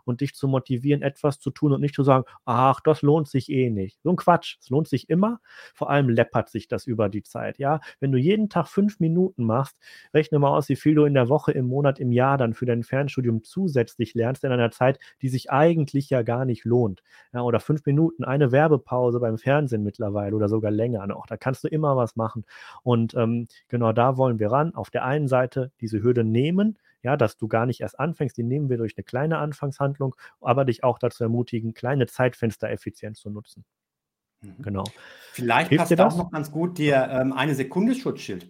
und 0.05 0.21
dich 0.21 0.33
zu 0.35 0.47
motivieren, 0.47 1.01
etwas 1.01 1.39
zu 1.39 1.51
tun 1.51 1.73
und 1.73 1.81
nicht 1.81 1.95
zu 1.95 2.03
sagen, 2.03 2.25
ach, 2.45 2.79
das 2.81 3.01
lohnt 3.01 3.27
sich 3.27 3.49
eh 3.49 3.69
nicht. 3.69 3.99
So 4.03 4.09
ein 4.09 4.15
Quatsch. 4.15 4.57
Es 4.59 4.69
lohnt 4.69 4.87
sich 4.87 5.09
immer. 5.09 5.39
Vor 5.73 5.89
allem 5.89 6.09
läppert 6.09 6.49
sich 6.49 6.67
das 6.67 6.85
über 6.85 7.09
die 7.09 7.23
Zeit. 7.23 7.57
Ja, 7.57 7.79
wenn 7.99 8.11
du 8.11 8.17
jeden 8.17 8.49
Tag 8.49 8.67
fünf 8.67 8.99
Minuten 8.99 9.43
machst, 9.45 9.77
rechne 10.13 10.39
mal 10.39 10.55
aus, 10.55 10.69
wie 10.69 10.75
viel 10.75 10.95
du 10.95 11.05
in 11.05 11.13
der 11.13 11.29
Woche, 11.29 11.51
im 11.51 11.67
Monat, 11.67 11.99
im 11.99 12.11
Jahr 12.11 12.37
dann 12.37 12.53
für 12.53 12.65
dein 12.65 12.83
Fernstudium 12.83 13.43
zusätzlich 13.43 14.13
lernst 14.13 14.43
in 14.43 14.51
einer 14.51 14.71
Zeit, 14.71 14.99
die 15.21 15.29
sich 15.29 15.51
eigentlich 15.51 16.09
ja 16.09 16.21
gar 16.21 16.45
nicht 16.45 16.65
lohnt. 16.65 17.03
Ja, 17.33 17.41
oder 17.41 17.59
fünf 17.59 17.85
Minuten, 17.85 18.23
eine 18.23 18.51
Werbepause 18.51 19.19
beim 19.19 19.37
Fernsehen 19.37 19.83
mittlerweile 19.83 20.35
oder 20.35 20.49
sogar 20.49 20.71
länger 20.71 21.07
noch. 21.07 21.25
Da 21.25 21.37
kannst 21.37 21.63
du 21.63 21.67
immer 21.67 21.95
was 21.97 22.15
machen. 22.15 22.45
Und 22.83 23.13
ähm, 23.15 23.47
genau 23.67 23.91
da 23.93 24.17
wollen 24.17 24.39
wir 24.39 24.51
ran. 24.51 24.75
Auf 24.75 24.89
der 24.89 25.05
einen 25.05 25.27
Seite 25.27 25.71
diese 25.81 26.01
Hürde 26.01 26.23
nehmen, 26.23 26.77
ja, 27.03 27.17
dass 27.17 27.37
du 27.37 27.47
gar 27.47 27.65
nicht 27.65 27.81
erst 27.81 27.99
anfängst, 27.99 28.35
die 28.37 28.43
nehmen 28.43 28.69
wir 28.69 28.77
durch 28.77 28.97
eine 28.97 29.03
kleine 29.03 29.37
Anfangshandlung, 29.37 30.15
aber 30.41 30.65
dich 30.65 30.83
auch 30.83 30.97
dazu 30.97 31.23
ermutigen, 31.23 31.73
kleine 31.73 32.07
Zeitfenster 32.07 32.69
effizient 32.69 33.17
zu 33.17 33.29
nutzen. 33.29 33.65
Mhm. 34.41 34.61
Genau. 34.61 34.83
Vielleicht 35.31 35.69
Hilft 35.69 35.89
passt 35.89 36.01
auch 36.01 36.17
noch 36.17 36.31
ganz 36.31 36.51
gut 36.51 36.77
dir 36.77 37.07
ähm, 37.11 37.33
eine 37.33 37.55
Sekunde 37.55 37.93
Schutzschild. 37.93 38.47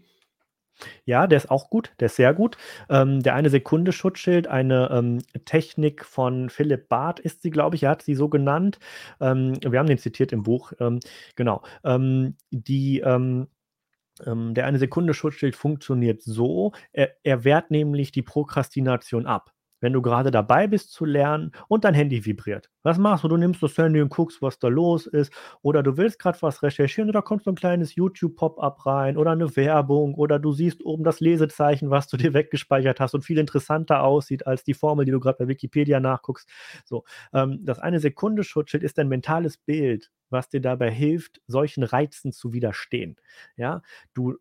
Ja, 1.06 1.28
der 1.28 1.38
ist 1.38 1.52
auch 1.52 1.70
gut, 1.70 1.94
der 2.00 2.08
ist 2.08 2.16
sehr 2.16 2.34
gut. 2.34 2.58
Ähm, 2.90 3.22
der 3.22 3.36
eine 3.36 3.50
Sekunde 3.50 3.92
Schutzschild, 3.92 4.48
eine 4.48 4.90
ähm, 4.92 5.20
Technik 5.46 6.04
von 6.04 6.50
Philipp 6.50 6.90
Barth 6.90 7.20
ist 7.20 7.44
sie, 7.44 7.52
glaube 7.52 7.76
ich, 7.76 7.84
er 7.84 7.92
hat 7.92 8.02
sie 8.02 8.16
so 8.16 8.28
genannt. 8.28 8.80
Ähm, 9.22 9.54
wir 9.62 9.80
haben 9.80 9.88
den 9.88 10.00
zitiert 10.00 10.32
im 10.32 10.44
Buch. 10.44 10.74
Ähm, 10.80 11.00
genau. 11.36 11.62
Ähm, 11.84 12.38
die 12.50 13.04
ähm, 14.26 14.54
der 14.54 14.66
eine 14.66 14.80
Sekunde 14.80 15.14
Schutzschild 15.14 15.56
funktioniert 15.56 16.22
so, 16.22 16.74
er, 16.92 17.12
er 17.24 17.44
wehrt 17.44 17.72
nämlich 17.72 18.12
die 18.12 18.22
Prokrastination 18.22 19.26
ab 19.26 19.53
wenn 19.84 19.92
du 19.92 20.02
gerade 20.02 20.32
dabei 20.32 20.66
bist 20.66 20.94
zu 20.94 21.04
lernen 21.04 21.52
und 21.68 21.84
dein 21.84 21.94
Handy 21.94 22.26
vibriert. 22.26 22.72
Was 22.84 22.98
machst 22.98 23.26
du? 23.26 23.28
Du 23.28 23.36
nimmst 23.36 23.62
das 23.62 23.78
Handy 23.78 24.02
und 24.02 24.08
guckst, 24.08 24.42
was 24.42 24.58
da 24.58 24.70
los 24.70 25.08
ist. 25.08 25.34
Oder 25.62 25.84
du 25.84 25.98
willst 25.98 26.20
gerade 26.20 26.42
was 26.42 26.64
recherchieren 26.64 27.10
oder 27.10 27.22
kommt 27.22 27.44
so 27.44 27.52
ein 27.52 27.56
kleines 27.56 27.94
YouTube-Pop-up 27.96 28.86
rein 28.86 29.18
oder 29.18 29.32
eine 29.32 29.58
Werbung 29.58 30.16
oder 30.16 30.40
du 30.40 30.54
siehst 30.54 30.86
oben 30.86 31.04
das 31.04 31.20
Lesezeichen, 31.20 31.90
was 31.90 32.08
du 32.08 32.16
dir 32.18 32.34
weggespeichert 32.34 33.02
hast 33.02 33.14
und 33.14 33.26
viel 33.26 33.38
interessanter 33.38 34.04
aussieht 34.04 34.48
als 34.48 34.64
die 34.64 34.74
Formel, 34.74 35.04
die 35.04 35.12
du 35.12 35.20
gerade 35.20 35.40
bei 35.40 35.50
Wikipedia 35.50 36.00
nachguckst. 36.00 36.48
So, 36.86 37.04
ähm, 37.34 37.60
das 37.66 37.80
eine 37.80 38.00
Sekunde 38.00 38.46
Schutzschild 38.46 38.84
ist 38.84 38.98
ein 39.00 39.10
mentales 39.10 39.58
Bild, 39.58 40.12
was 40.30 40.48
dir 40.48 40.62
dabei 40.62 40.92
hilft, 40.92 41.42
solchen 41.46 41.84
Reizen 41.84 42.32
zu 42.32 42.54
widerstehen. 42.54 43.18
Ja, 43.58 43.82
du 44.14 44.38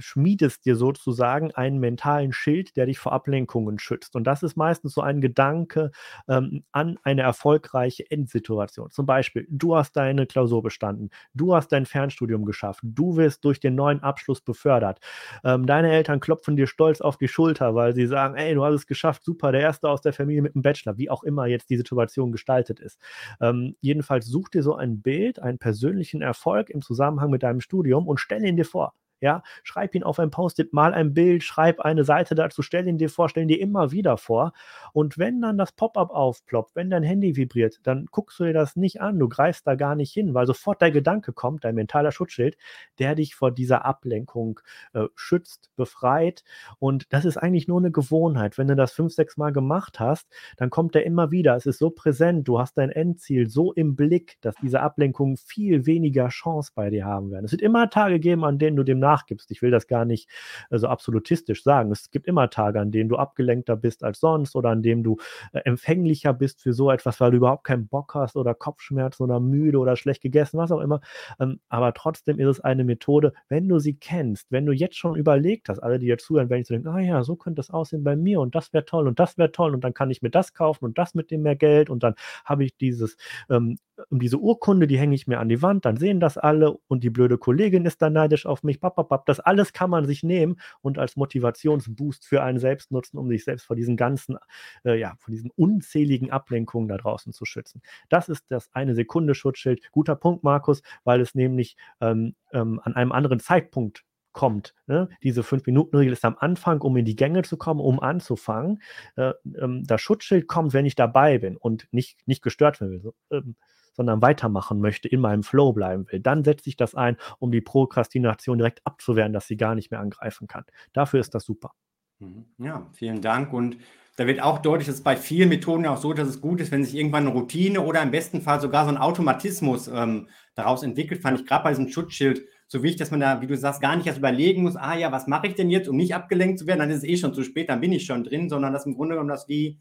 schmiedest 0.00 0.64
dir 0.66 0.76
sozusagen 0.76 1.52
einen 1.52 1.78
mentalen 1.78 2.32
Schild, 2.32 2.76
der 2.76 2.86
dich 2.86 2.98
vor 2.98 3.12
Ablenkungen 3.12 3.78
schützt. 3.78 4.16
Und 4.16 4.24
das 4.24 4.42
ist 4.42 4.56
meistens 4.56 4.94
so 4.94 5.00
ein 5.00 5.20
Gedanke 5.20 5.90
ähm, 6.28 6.64
an 6.72 6.98
eine 7.02 7.22
erfolgreiche 7.22 8.10
Endsituation. 8.10 8.90
Zum 8.90 9.06
Beispiel, 9.06 9.46
du 9.50 9.76
hast 9.76 9.96
deine 9.96 10.26
Klausur 10.26 10.62
bestanden, 10.62 11.10
du 11.34 11.54
hast 11.54 11.68
dein 11.68 11.86
Fernstudium 11.86 12.44
geschafft, 12.44 12.80
du 12.82 13.16
wirst 13.16 13.44
durch 13.44 13.60
den 13.60 13.74
neuen 13.74 14.02
Abschluss 14.02 14.40
befördert. 14.40 15.00
Ähm, 15.44 15.66
deine 15.66 15.90
Eltern 15.92 16.20
klopfen 16.20 16.56
dir 16.56 16.66
stolz 16.66 17.00
auf 17.00 17.16
die 17.16 17.28
Schulter, 17.28 17.74
weil 17.74 17.94
sie 17.94 18.06
sagen, 18.06 18.34
ey, 18.36 18.54
du 18.54 18.64
hast 18.64 18.74
es 18.74 18.86
geschafft, 18.86 19.24
super, 19.24 19.52
der 19.52 19.60
Erste 19.60 19.88
aus 19.88 20.00
der 20.00 20.12
Familie 20.12 20.42
mit 20.42 20.54
einem 20.54 20.62
Bachelor, 20.62 20.98
wie 20.98 21.10
auch 21.10 21.22
immer 21.22 21.46
jetzt 21.46 21.70
die 21.70 21.76
Situation 21.76 22.32
gestaltet 22.32 22.80
ist. 22.80 22.98
Ähm, 23.40 23.76
jedenfalls 23.80 24.26
such 24.26 24.48
dir 24.48 24.62
so 24.62 24.74
ein 24.74 25.02
Bild, 25.02 25.40
einen 25.40 25.58
persönlichen 25.58 26.22
Erfolg 26.22 26.70
im 26.70 26.82
Zusammenhang 26.82 27.30
mit 27.30 27.42
deinem 27.42 27.60
Studium 27.60 28.06
und 28.08 28.18
stell 28.18 28.44
ihn 28.44 28.56
dir 28.56 28.64
vor. 28.64 28.94
Ja, 29.20 29.42
schreib 29.62 29.94
ihn 29.94 30.02
auf 30.02 30.18
ein 30.18 30.30
Post-it, 30.30 30.72
mal 30.72 30.94
ein 30.94 31.12
Bild, 31.14 31.42
schreib 31.42 31.80
eine 31.80 32.04
Seite 32.04 32.34
dazu, 32.34 32.62
stell 32.62 32.86
ihn 32.88 32.98
dir 32.98 33.10
vor, 33.10 33.28
stell 33.28 33.42
ihn 33.42 33.48
dir 33.48 33.60
immer 33.60 33.92
wieder 33.92 34.16
vor. 34.16 34.52
Und 34.92 35.18
wenn 35.18 35.40
dann 35.40 35.58
das 35.58 35.72
Pop-up 35.72 36.10
aufploppt, 36.10 36.74
wenn 36.74 36.90
dein 36.90 37.02
Handy 37.02 37.36
vibriert, 37.36 37.80
dann 37.82 38.06
guckst 38.10 38.40
du 38.40 38.44
dir 38.44 38.52
das 38.52 38.76
nicht 38.76 39.00
an, 39.00 39.18
du 39.18 39.28
greifst 39.28 39.66
da 39.66 39.74
gar 39.74 39.94
nicht 39.94 40.12
hin, 40.12 40.34
weil 40.34 40.46
sofort 40.46 40.80
der 40.80 40.90
Gedanke 40.90 41.32
kommt, 41.32 41.64
dein 41.64 41.74
mentaler 41.74 42.12
Schutzschild, 42.12 42.56
der 42.98 43.14
dich 43.14 43.34
vor 43.34 43.50
dieser 43.50 43.84
Ablenkung 43.84 44.60
äh, 44.92 45.06
schützt, 45.14 45.70
befreit. 45.76 46.44
Und 46.78 47.12
das 47.12 47.24
ist 47.24 47.36
eigentlich 47.36 47.68
nur 47.68 47.78
eine 47.78 47.90
Gewohnheit. 47.90 48.58
Wenn 48.58 48.68
du 48.68 48.76
das 48.76 48.92
fünf, 48.92 49.12
sechs 49.12 49.36
Mal 49.36 49.52
gemacht 49.52 50.00
hast, 50.00 50.28
dann 50.56 50.70
kommt 50.70 50.94
er 50.96 51.04
immer 51.04 51.30
wieder. 51.30 51.56
Es 51.56 51.66
ist 51.66 51.78
so 51.78 51.90
präsent, 51.90 52.48
du 52.48 52.58
hast 52.58 52.78
dein 52.78 52.90
Endziel 52.90 53.48
so 53.48 53.72
im 53.72 53.96
Blick, 53.96 54.38
dass 54.40 54.54
diese 54.62 54.80
Ablenkungen 54.80 55.36
viel 55.36 55.86
weniger 55.86 56.28
Chance 56.28 56.72
bei 56.74 56.90
dir 56.90 57.04
haben 57.04 57.30
werden. 57.30 57.44
Es 57.44 57.52
wird 57.52 57.62
immer 57.62 57.90
Tage 57.90 58.20
geben, 58.20 58.44
an 58.44 58.58
denen 58.58 58.76
du 58.76 58.84
dem 58.84 58.98
nachgibst. 59.10 59.50
Ich 59.50 59.62
will 59.62 59.70
das 59.70 59.86
gar 59.86 60.04
nicht 60.04 60.28
äh, 60.70 60.78
so 60.78 60.88
absolutistisch 60.88 61.62
sagen. 61.62 61.90
Es 61.92 62.10
gibt 62.10 62.26
immer 62.26 62.50
Tage, 62.50 62.80
an 62.80 62.90
denen 62.90 63.08
du 63.08 63.16
abgelenkter 63.16 63.76
bist 63.76 64.04
als 64.04 64.20
sonst 64.20 64.54
oder 64.56 64.70
an 64.70 64.82
denen 64.82 65.02
du 65.02 65.18
äh, 65.52 65.60
empfänglicher 65.64 66.32
bist 66.32 66.62
für 66.62 66.72
so 66.72 66.90
etwas, 66.90 67.20
weil 67.20 67.32
du 67.32 67.38
überhaupt 67.38 67.64
keinen 67.64 67.88
Bock 67.88 68.14
hast 68.14 68.36
oder 68.36 68.54
Kopfschmerzen 68.54 69.24
oder 69.24 69.40
müde 69.40 69.78
oder 69.78 69.96
schlecht 69.96 70.22
gegessen, 70.22 70.58
was 70.58 70.72
auch 70.72 70.80
immer. 70.80 71.00
Ähm, 71.40 71.60
aber 71.68 71.92
trotzdem 71.94 72.38
ist 72.38 72.48
es 72.48 72.60
eine 72.60 72.84
Methode, 72.84 73.32
wenn 73.48 73.68
du 73.68 73.78
sie 73.78 73.94
kennst, 73.94 74.50
wenn 74.50 74.66
du 74.66 74.72
jetzt 74.72 74.96
schon 74.96 75.16
überlegt 75.16 75.68
hast, 75.68 75.80
alle, 75.80 75.98
die 75.98 76.06
jetzt 76.06 76.24
zuhören, 76.24 76.50
ich 76.52 76.66
so 76.66 76.74
denken, 76.74 76.88
ah 76.88 77.00
ja, 77.00 77.22
so 77.22 77.36
könnte 77.36 77.60
es 77.60 77.70
aussehen 77.70 78.04
bei 78.04 78.16
mir 78.16 78.40
und 78.40 78.54
das 78.54 78.72
wäre 78.72 78.84
toll 78.84 79.08
und 79.08 79.18
das 79.18 79.38
wäre 79.38 79.52
toll 79.52 79.74
und 79.74 79.82
dann 79.82 79.94
kann 79.94 80.10
ich 80.10 80.22
mir 80.22 80.30
das 80.30 80.54
kaufen 80.54 80.84
und 80.84 80.98
das 80.98 81.14
mit 81.14 81.30
dem 81.30 81.42
mehr 81.42 81.56
Geld 81.56 81.90
und 81.90 82.02
dann 82.02 82.14
habe 82.44 82.64
ich 82.64 82.76
dieses 82.76 83.16
ähm, 83.48 83.78
diese 84.10 84.38
Urkunde, 84.38 84.86
die 84.86 84.98
hänge 84.98 85.14
ich 85.14 85.26
mir 85.26 85.40
an 85.40 85.48
die 85.48 85.62
Wand, 85.62 85.84
dann 85.84 85.96
sehen 85.96 86.20
das 86.20 86.38
alle 86.38 86.72
und 86.88 87.04
die 87.04 87.10
blöde 87.10 87.38
Kollegin 87.38 87.84
ist 87.84 88.02
dann 88.02 88.12
neidisch 88.12 88.46
auf 88.46 88.62
mich. 88.62 88.80
Papapap. 88.80 89.26
Das 89.26 89.40
alles 89.40 89.72
kann 89.72 89.90
man 89.90 90.06
sich 90.06 90.22
nehmen 90.22 90.60
und 90.80 90.98
als 90.98 91.16
Motivationsboost 91.16 92.26
für 92.26 92.42
einen 92.42 92.58
selbst 92.58 92.90
nutzen, 92.90 93.18
um 93.18 93.28
sich 93.28 93.44
selbst 93.44 93.64
vor 93.64 93.76
diesen 93.76 93.96
ganzen, 93.96 94.36
äh, 94.84 94.98
ja, 94.98 95.14
vor 95.18 95.32
diesen 95.32 95.50
unzähligen 95.56 96.30
Ablenkungen 96.30 96.88
da 96.88 96.96
draußen 96.96 97.32
zu 97.32 97.44
schützen. 97.44 97.82
Das 98.08 98.28
ist 98.28 98.44
das 98.48 98.70
eine 98.72 98.94
Sekunde 98.94 99.34
Schutzschild. 99.34 99.90
Guter 99.92 100.16
Punkt, 100.16 100.44
Markus, 100.44 100.82
weil 101.04 101.20
es 101.20 101.34
nämlich 101.34 101.76
ähm, 102.00 102.34
ähm, 102.52 102.80
an 102.84 102.94
einem 102.94 103.12
anderen 103.12 103.40
Zeitpunkt 103.40 104.04
kommt. 104.32 104.74
Ne? 104.86 105.08
Diese 105.22 105.42
Fünf-Minuten-Regel 105.42 106.12
ist 106.12 106.24
am 106.24 106.36
Anfang, 106.38 106.80
um 106.80 106.96
in 106.96 107.04
die 107.04 107.16
Gänge 107.16 107.42
zu 107.42 107.56
kommen, 107.56 107.80
um 107.80 108.00
anzufangen. 108.00 108.80
Äh, 109.16 109.32
ähm, 109.60 109.84
das 109.84 110.00
Schutzschild 110.00 110.46
kommt, 110.46 110.72
wenn 110.72 110.86
ich 110.86 110.94
dabei 110.94 111.38
bin 111.38 111.56
und 111.56 111.88
nicht, 111.90 112.26
nicht 112.26 112.42
gestört 112.42 112.80
werden 112.80 113.02
will. 113.02 113.12
Ähm, 113.30 113.56
sondern 113.92 114.22
weitermachen 114.22 114.80
möchte, 114.80 115.08
in 115.08 115.20
meinem 115.20 115.42
Flow 115.42 115.72
bleiben 115.72 116.06
will, 116.10 116.20
dann 116.20 116.44
setze 116.44 116.68
ich 116.68 116.76
das 116.76 116.94
ein, 116.94 117.16
um 117.38 117.50
die 117.50 117.60
Prokrastination 117.60 118.58
direkt 118.58 118.80
abzuwehren, 118.84 119.32
dass 119.32 119.46
sie 119.46 119.56
gar 119.56 119.74
nicht 119.74 119.90
mehr 119.90 120.00
angreifen 120.00 120.46
kann. 120.46 120.64
Dafür 120.92 121.20
ist 121.20 121.34
das 121.34 121.44
super. 121.44 121.72
Mhm. 122.18 122.44
Ja, 122.58 122.86
vielen 122.92 123.20
Dank. 123.20 123.52
Und 123.52 123.78
da 124.16 124.26
wird 124.26 124.42
auch 124.42 124.58
deutlich, 124.58 124.86
dass 124.86 124.96
es 124.96 125.02
bei 125.02 125.16
vielen 125.16 125.48
Methoden 125.48 125.86
auch 125.86 125.96
so, 125.96 126.12
dass 126.12 126.28
es 126.28 126.40
gut 126.40 126.60
ist, 126.60 126.70
wenn 126.70 126.84
sich 126.84 126.94
irgendwann 126.94 127.26
eine 127.26 127.34
Routine 127.34 127.80
oder 127.80 128.02
im 128.02 128.10
besten 128.10 128.42
Fall 128.42 128.60
sogar 128.60 128.84
so 128.84 128.90
ein 128.90 128.98
Automatismus 128.98 129.88
ähm, 129.88 130.28
daraus 130.54 130.82
entwickelt, 130.82 131.22
fand 131.22 131.40
ich 131.40 131.46
gerade 131.46 131.64
bei 131.64 131.70
diesem 131.70 131.88
Schutzschild 131.88 132.42
so 132.66 132.82
wichtig, 132.82 132.98
dass 132.98 133.10
man 133.10 133.20
da, 133.20 133.40
wie 133.40 133.46
du 133.46 133.56
sagst, 133.56 133.80
gar 133.80 133.96
nicht 133.96 134.06
erst 134.06 134.18
überlegen 134.18 134.62
muss, 134.62 134.76
ah 134.76 134.94
ja, 134.94 135.10
was 135.10 135.26
mache 135.26 135.48
ich 135.48 135.54
denn 135.54 135.70
jetzt, 135.70 135.88
um 135.88 135.96
nicht 135.96 136.14
abgelenkt 136.14 136.58
zu 136.58 136.66
werden, 136.66 136.80
dann 136.80 136.90
ist 136.90 136.98
es 136.98 137.04
eh 137.04 137.16
schon 137.16 137.34
zu 137.34 137.42
spät, 137.42 137.68
dann 137.68 137.80
bin 137.80 137.92
ich 137.92 138.04
schon 138.04 138.22
drin, 138.22 138.48
sondern 138.48 138.72
dass 138.72 138.86
im 138.86 138.94
Grunde 138.94 139.14
genommen 139.14 139.30
das 139.30 139.48
wie, 139.48 139.80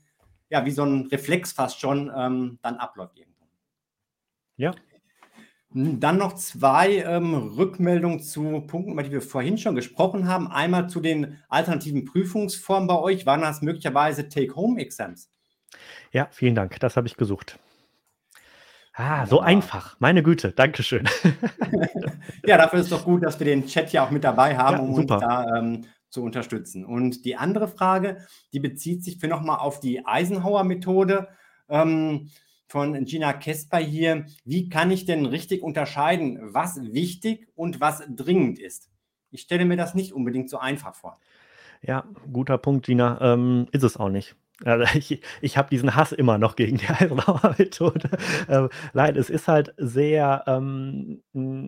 ja, 0.50 0.66
wie 0.66 0.72
so 0.72 0.84
ein 0.84 1.08
Reflex 1.08 1.52
fast 1.52 1.80
schon 1.80 2.12
ähm, 2.16 2.60
dann 2.62 2.78
abläuft. 2.78 3.20
Ja. 4.60 4.76
Hm, 5.72 6.00
dann 6.00 6.18
noch 6.18 6.36
zwei 6.36 6.98
ähm, 6.98 7.34
Rückmeldungen 7.34 8.20
zu 8.20 8.62
Punkten, 8.68 8.92
über 8.92 9.04
die 9.04 9.12
wir 9.12 9.22
vorhin 9.22 9.58
schon 9.58 9.74
gesprochen 9.74 10.28
haben. 10.28 10.48
Einmal 10.48 10.90
zu 10.90 11.00
den 11.00 11.38
alternativen 11.48 12.06
Prüfungsformen 12.06 12.88
bei 12.88 13.00
euch. 13.00 13.26
Waren 13.26 13.42
das 13.42 13.62
möglicherweise 13.62 14.28
Take-Home-Exams? 14.28 15.32
Ja, 16.12 16.28
vielen 16.32 16.56
Dank. 16.56 16.78
Das 16.82 16.98
habe 16.98 17.08
ich 17.08 17.16
gesucht. 17.16 17.58
Ah, 18.94 19.26
so 19.26 19.40
einfach. 19.40 19.96
Meine 20.00 20.24
Güte, 20.24 20.52
Dankeschön. 20.52 21.08
ja, 22.46 22.58
dafür 22.58 22.80
ist 22.80 22.88
es 22.88 22.92
doch 22.92 23.06
gut, 23.06 23.24
dass 23.24 23.40
wir 23.40 23.46
den 23.46 23.66
Chat 23.66 23.94
ja 23.94 24.06
auch 24.06 24.12
mit 24.12 24.26
dabei 24.26 24.58
haben, 24.58 24.78
ja, 24.78 24.84
um 24.84 24.94
super. 24.94 25.14
uns 25.16 25.24
da 25.24 25.58
ähm, 25.58 25.86
zu 26.10 26.22
unterstützen. 26.22 26.84
Und 26.84 27.24
die 27.24 27.38
andere 27.38 27.70
Frage, 27.70 28.18
die 28.52 28.60
bezieht 28.60 29.06
sich 29.06 29.20
für 29.20 29.30
nochmal 29.30 29.60
auf 29.60 29.80
die 29.80 30.06
Eisenhower-Methode. 30.06 31.30
Ähm, 31.70 32.30
von 32.70 33.04
Gina 33.04 33.34
Kesper 33.34 33.80
hier. 33.80 34.26
Wie 34.46 34.70
kann 34.70 34.92
ich 34.92 35.06
denn 35.06 35.26
richtig 35.26 35.64
unterscheiden, 35.64 36.40
was 36.54 36.80
wichtig 36.94 37.48
und 37.56 37.82
was 37.82 38.04
dringend 38.08 38.60
ist? 38.60 38.90
Ich 39.32 39.42
stelle 39.42 39.66
mir 39.66 39.76
das 39.76 39.96
nicht 39.96 40.14
unbedingt 40.14 40.50
so 40.50 40.60
einfach 40.60 40.96
vor. 40.96 41.20
Ja, 41.82 42.06
guter 42.32 42.58
Punkt, 42.58 42.86
Gina. 42.86 43.20
Ähm, 43.22 43.68
ist 43.72 43.84
es 43.84 43.98
auch 43.98 44.10
nicht. 44.10 44.36
Also 44.66 44.84
ich, 44.98 45.22
ich 45.42 45.58
habe 45.58 45.70
diesen 45.70 45.96
Hass 45.96 46.12
immer 46.12 46.38
noch 46.38 46.56
gegen 46.56 46.78
die 46.78 46.88
Eisenhower-Methode. 46.88 48.10
Ähm, 48.48 48.70
nein, 48.94 49.16
es 49.16 49.30
ist 49.30 49.48
halt 49.48 49.74
sehr, 49.78 50.44
ähm, 50.48 51.22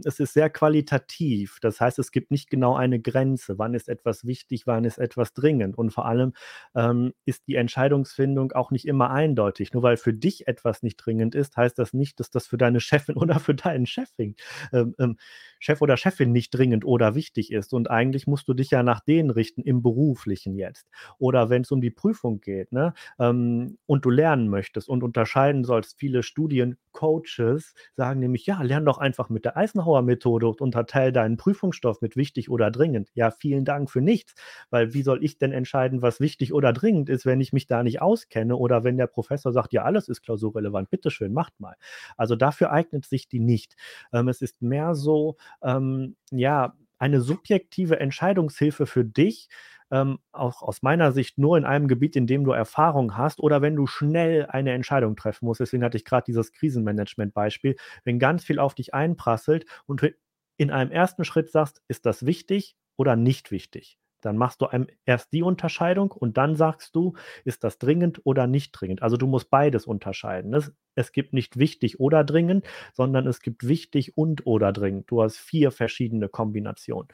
es 0.06 0.20
ist 0.20 0.34
sehr 0.34 0.50
qualitativ. 0.50 1.60
Das 1.62 1.80
heißt, 1.80 2.00
es 2.00 2.12
gibt 2.12 2.32
nicht 2.32 2.50
genau 2.50 2.76
eine 2.76 3.00
Grenze. 3.00 3.58
Wann 3.58 3.74
ist 3.74 3.90
etwas 3.90 4.26
wichtig, 4.26 4.68
wann 4.68 4.84
ist 4.86 4.98
etwas 4.98 5.34
dringend? 5.34 5.78
Und 5.78 5.92
vor 5.92 6.06
allem 6.06 6.34
ähm, 6.76 7.14
ist 7.26 7.48
die 7.48 7.56
Entscheidungsfindung 7.56 8.52
auch 8.54 8.72
nicht 8.72 8.86
immer 8.88 9.12
eindeutig. 9.12 9.74
Nur 9.74 9.84
weil 9.84 9.98
für 9.98 10.14
dich 10.14 10.48
etwas 10.48 10.84
nicht 10.84 10.98
dringend 10.98 11.36
ist, 11.36 11.56
heißt 11.58 11.78
das 11.80 11.94
nicht, 11.94 12.20
dass 12.20 12.30
das 12.30 12.48
für 12.48 12.58
deine 12.58 12.80
Chefin 12.80 13.16
oder 13.18 13.40
für 13.40 13.56
deinen 13.56 13.86
Chefin, 13.86 14.36
ähm, 14.74 14.96
ähm, 15.00 15.18
Chef 15.60 15.82
oder 15.82 15.98
Chefin 15.98 16.32
nicht 16.32 16.52
dringend 16.52 16.86
oder 16.86 17.16
wichtig 17.16 17.52
ist. 17.52 17.74
Und 17.74 17.90
eigentlich 17.90 18.28
musst 18.28 18.48
du 18.48 18.54
dich 18.54 18.72
ja 18.72 18.84
nach 18.84 19.00
denen 19.02 19.30
richten 19.30 19.62
im 19.62 19.82
Beruflichen 19.82 20.56
jetzt. 20.56 20.88
Oder 21.20 21.50
wenn 21.50 21.62
es 21.62 21.72
um 21.72 21.82
die 21.82 21.92
Prüfung 21.92 22.42
geht, 22.42 22.72
ne? 22.72 22.81
Ähm, 23.20 23.78
und 23.86 24.06
du 24.06 24.10
lernen 24.10 24.50
möchtest 24.50 24.90
und 24.90 25.04
unterscheiden 25.04 25.64
sollst. 25.64 25.98
Viele 26.00 26.24
Studiencoaches 26.24 27.74
sagen 27.96 28.20
nämlich, 28.20 28.46
ja, 28.46 28.62
lern 28.62 28.86
doch 28.86 28.98
einfach 28.98 29.30
mit 29.30 29.46
der 29.46 29.58
Eisenhower-Methode 29.58 30.48
und 30.48 30.62
unterteil 30.62 31.12
deinen 31.12 31.38
Prüfungsstoff 31.38 32.02
mit 32.02 32.16
wichtig 32.16 32.50
oder 32.50 32.72
dringend. 32.72 33.10
Ja, 33.14 33.32
vielen 33.32 33.66
Dank 33.66 33.90
für 33.90 34.02
nichts, 34.02 34.34
weil 34.70 34.94
wie 34.94 35.04
soll 35.04 35.24
ich 35.24 35.38
denn 35.38 35.52
entscheiden, 35.52 36.02
was 36.02 36.20
wichtig 36.20 36.54
oder 36.54 36.74
dringend 36.74 37.10
ist, 37.10 37.26
wenn 37.26 37.42
ich 37.42 37.54
mich 37.54 37.68
da 37.68 37.84
nicht 37.84 38.02
auskenne 38.02 38.56
oder 38.56 38.84
wenn 38.84 38.98
der 38.98 39.08
Professor 39.08 39.52
sagt, 39.52 39.74
ja, 39.74 39.84
alles 39.84 40.08
ist 40.10 40.22
klausurrelevant, 40.22 40.90
bitteschön, 40.90 41.34
macht 41.34 41.60
mal. 41.60 41.76
Also 42.18 42.36
dafür 42.36 42.72
eignet 42.72 43.06
sich 43.06 43.28
die 43.28 43.40
nicht. 43.40 43.76
Ähm, 44.14 44.28
es 44.28 44.42
ist 44.42 44.62
mehr 44.62 44.96
so, 44.96 45.38
ähm, 45.64 46.16
ja, 46.32 46.76
eine 46.98 47.22
subjektive 47.22 48.00
Entscheidungshilfe 48.00 48.86
für 48.86 49.04
dich, 49.04 49.50
ähm, 49.92 50.20
auch 50.32 50.62
aus 50.62 50.82
meiner 50.82 51.12
Sicht 51.12 51.38
nur 51.38 51.58
in 51.58 51.66
einem 51.66 51.88
Gebiet, 51.88 52.16
in 52.16 52.28
dem 52.28 52.44
du 52.44 52.52
Erfahrung 52.52 53.18
hast 53.18 53.40
oder 53.40 53.62
wenn 53.62 53.76
du 53.76 53.88
schnell 53.88 54.46
eine 54.48 54.72
Entscheidung 54.74 55.16
treffen 55.16 55.46
musst. 55.46 55.60
Deswegen 55.60 55.84
hatte 55.84 55.98
ich 55.98 56.06
gerade 56.06 56.24
dieses 56.26 56.52
Krisenmanagement-Beispiel. 56.54 57.76
Wenn 58.04 58.20
ganz 58.20 58.44
viel 58.44 58.60
auf 58.60 58.74
dich 58.76 58.94
einprasselt 58.94 59.66
und 59.86 60.02
du 60.02 60.14
in 60.58 60.72
einem 60.72 60.92
ersten 60.92 61.26
Schritt 61.26 61.50
sagst, 61.52 61.82
ist 61.88 62.06
das 62.06 62.26
wichtig 62.26 62.76
oder 62.98 63.16
nicht 63.16 63.52
wichtig? 63.52 63.98
Dann 64.22 64.38
machst 64.38 64.62
du 64.62 64.68
erst 65.06 65.34
die 65.34 65.42
Unterscheidung 65.42 66.12
und 66.12 66.38
dann 66.38 66.56
sagst 66.56 66.96
du, 66.96 67.14
ist 67.44 67.64
das 67.64 67.80
dringend 67.80 68.22
oder 68.24 68.46
nicht 68.48 68.72
dringend. 68.72 69.02
Also 69.02 69.18
du 69.18 69.26
musst 69.28 69.50
beides 69.50 69.86
unterscheiden. 69.88 70.52
Das 70.52 70.72
es 70.96 71.12
gibt 71.12 71.34
nicht 71.34 71.58
wichtig 71.58 72.00
oder 72.00 72.24
dringend, 72.24 72.66
sondern 72.94 73.28
es 73.28 73.42
gibt 73.42 73.68
wichtig 73.68 74.18
und 74.18 74.46
oder 74.46 74.72
dringend. 74.72 75.10
Du 75.10 75.22
hast 75.22 75.38
vier 75.38 75.72
verschiedene 75.72 76.30
Kombinationen. 76.30 77.08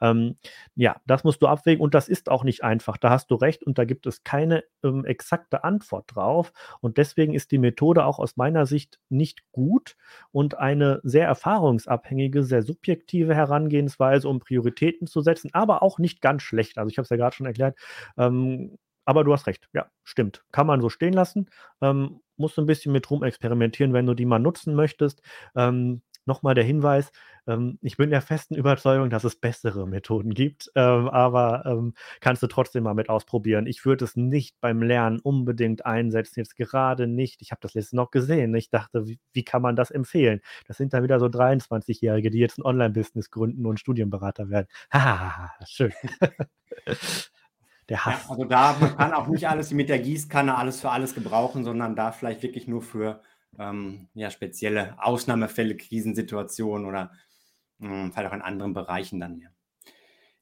Ähm, 0.00 0.36
ja, 0.74 1.00
das 1.06 1.24
musst 1.24 1.42
du 1.42 1.46
abwägen 1.46 1.82
und 1.82 1.94
das 1.94 2.08
ist 2.08 2.30
auch 2.30 2.44
nicht 2.44 2.64
einfach. 2.64 2.96
Da 2.96 3.10
hast 3.10 3.30
du 3.30 3.34
recht 3.34 3.62
und 3.62 3.78
da 3.78 3.84
gibt 3.84 4.06
es 4.06 4.24
keine 4.24 4.64
ähm, 4.82 5.04
exakte 5.04 5.64
Antwort 5.64 6.14
drauf. 6.14 6.52
Und 6.80 6.98
deswegen 6.98 7.34
ist 7.34 7.50
die 7.50 7.58
Methode 7.58 8.04
auch 8.04 8.18
aus 8.18 8.36
meiner 8.36 8.66
Sicht 8.66 8.98
nicht 9.08 9.42
gut 9.52 9.96
und 10.30 10.58
eine 10.58 11.00
sehr 11.02 11.26
erfahrungsabhängige, 11.26 12.42
sehr 12.42 12.62
subjektive 12.62 13.34
Herangehensweise, 13.34 14.28
um 14.28 14.40
Prioritäten 14.40 15.06
zu 15.06 15.20
setzen, 15.20 15.50
aber 15.52 15.82
auch 15.82 15.98
nicht 15.98 16.20
ganz 16.20 16.42
schlecht. 16.42 16.78
Also 16.78 16.90
ich 16.90 16.98
habe 16.98 17.04
es 17.04 17.10
ja 17.10 17.16
gerade 17.16 17.34
schon 17.34 17.46
erklärt. 17.46 17.78
Ähm, 18.16 18.78
aber 19.04 19.24
du 19.24 19.32
hast 19.32 19.46
recht, 19.46 19.68
ja, 19.72 19.86
stimmt. 20.04 20.44
Kann 20.52 20.66
man 20.66 20.80
so 20.80 20.88
stehen 20.88 21.12
lassen. 21.12 21.48
Ähm, 21.80 22.20
musst 22.36 22.56
du 22.56 22.62
ein 22.62 22.66
bisschen 22.66 22.92
mit 22.92 23.10
rum 23.10 23.22
experimentieren, 23.22 23.92
wenn 23.92 24.06
du 24.06 24.14
die 24.14 24.26
mal 24.26 24.38
nutzen 24.38 24.74
möchtest. 24.74 25.22
Ähm, 25.54 26.02
Nochmal 26.24 26.54
der 26.54 26.62
Hinweis, 26.62 27.10
ähm, 27.48 27.78
ich 27.82 27.96
bin 27.96 28.10
der 28.10 28.22
festen 28.22 28.54
Überzeugung, 28.54 29.10
dass 29.10 29.24
es 29.24 29.34
bessere 29.34 29.88
Methoden 29.88 30.34
gibt, 30.34 30.70
ähm, 30.76 31.08
aber 31.08 31.64
ähm, 31.66 31.94
kannst 32.20 32.44
du 32.44 32.46
trotzdem 32.46 32.84
mal 32.84 32.94
mit 32.94 33.08
ausprobieren. 33.08 33.66
Ich 33.66 33.84
würde 33.84 34.04
es 34.04 34.14
nicht 34.14 34.54
beim 34.60 34.82
Lernen 34.82 35.18
unbedingt 35.18 35.84
einsetzen, 35.84 36.38
jetzt 36.38 36.54
gerade 36.56 37.08
nicht. 37.08 37.42
Ich 37.42 37.50
habe 37.50 37.60
das 37.60 37.74
letzte 37.74 37.96
noch 37.96 38.12
gesehen. 38.12 38.54
Ich 38.54 38.70
dachte, 38.70 39.08
wie, 39.08 39.18
wie, 39.32 39.44
kann 39.44 39.62
man 39.62 39.74
das 39.74 39.90
empfehlen? 39.90 40.40
Das 40.68 40.76
sind 40.76 40.92
dann 40.92 41.02
wieder 41.02 41.18
so 41.18 41.26
23-Jährige, 41.26 42.30
die 42.30 42.38
jetzt 42.38 42.58
ein 42.58 42.64
Online-Business 42.64 43.30
gründen 43.30 43.66
und 43.66 43.80
Studienberater 43.80 44.48
werden. 44.48 44.68
Haha, 44.92 45.50
schön. 45.66 45.92
der 47.88 48.04
Hass. 48.04 48.24
Ja, 48.24 48.30
also 48.30 48.44
da 48.44 48.76
man 48.80 48.96
kann 48.96 49.12
auch 49.12 49.28
nicht 49.28 49.48
alles 49.48 49.72
mit 49.72 49.88
der 49.88 49.98
Gießkanne 49.98 50.56
alles 50.56 50.80
für 50.80 50.90
alles 50.90 51.14
gebrauchen, 51.14 51.64
sondern 51.64 51.96
da 51.96 52.12
vielleicht 52.12 52.42
wirklich 52.42 52.68
nur 52.68 52.82
für 52.82 53.22
ähm, 53.58 54.08
ja, 54.14 54.30
spezielle 54.30 54.94
Ausnahmefälle, 54.98 55.76
Krisensituationen 55.76 56.86
oder 56.86 57.12
ähm, 57.80 58.12
vielleicht 58.12 58.30
auch 58.30 58.34
in 58.34 58.42
anderen 58.42 58.74
Bereichen 58.74 59.20
dann. 59.20 59.38
Ja. 59.38 59.48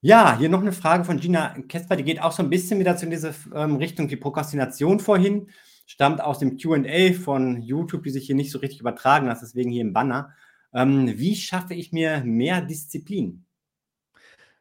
Ja, 0.03 0.38
hier 0.38 0.49
noch 0.49 0.62
eine 0.62 0.72
Frage 0.72 1.05
von 1.05 1.20
Gina 1.20 1.55
Kesper, 1.68 1.95
die 1.95 2.05
geht 2.05 2.22
auch 2.22 2.32
so 2.32 2.43
ein 2.43 2.49
bisschen 2.49 2.80
wieder 2.80 2.97
zu 2.97 3.07
dieser 3.07 3.34
ähm, 3.55 3.76
Richtung, 3.76 4.09
die 4.09 4.16
Prokrastination 4.16 4.99
vorhin, 4.99 5.51
stammt 5.84 6.22
aus 6.22 6.38
dem 6.38 6.57
QA 6.57 7.12
von 7.12 7.61
YouTube, 7.61 8.05
die 8.05 8.11
sich 8.11 8.24
hier 8.24 8.34
nicht 8.34 8.51
so 8.51 8.61
richtig 8.61 8.80
übertragen 8.80 9.26
lässt, 9.26 9.43
deswegen 9.43 9.70
hier 9.70 9.82
im 9.82 9.93
Banner. 9.93 10.32
Ähm, 10.72 11.18
wie 11.18 11.36
schaffe 11.36 11.74
ich 11.74 11.93
mir 11.93 12.22
mehr 12.24 12.62
Disziplin? 12.62 13.45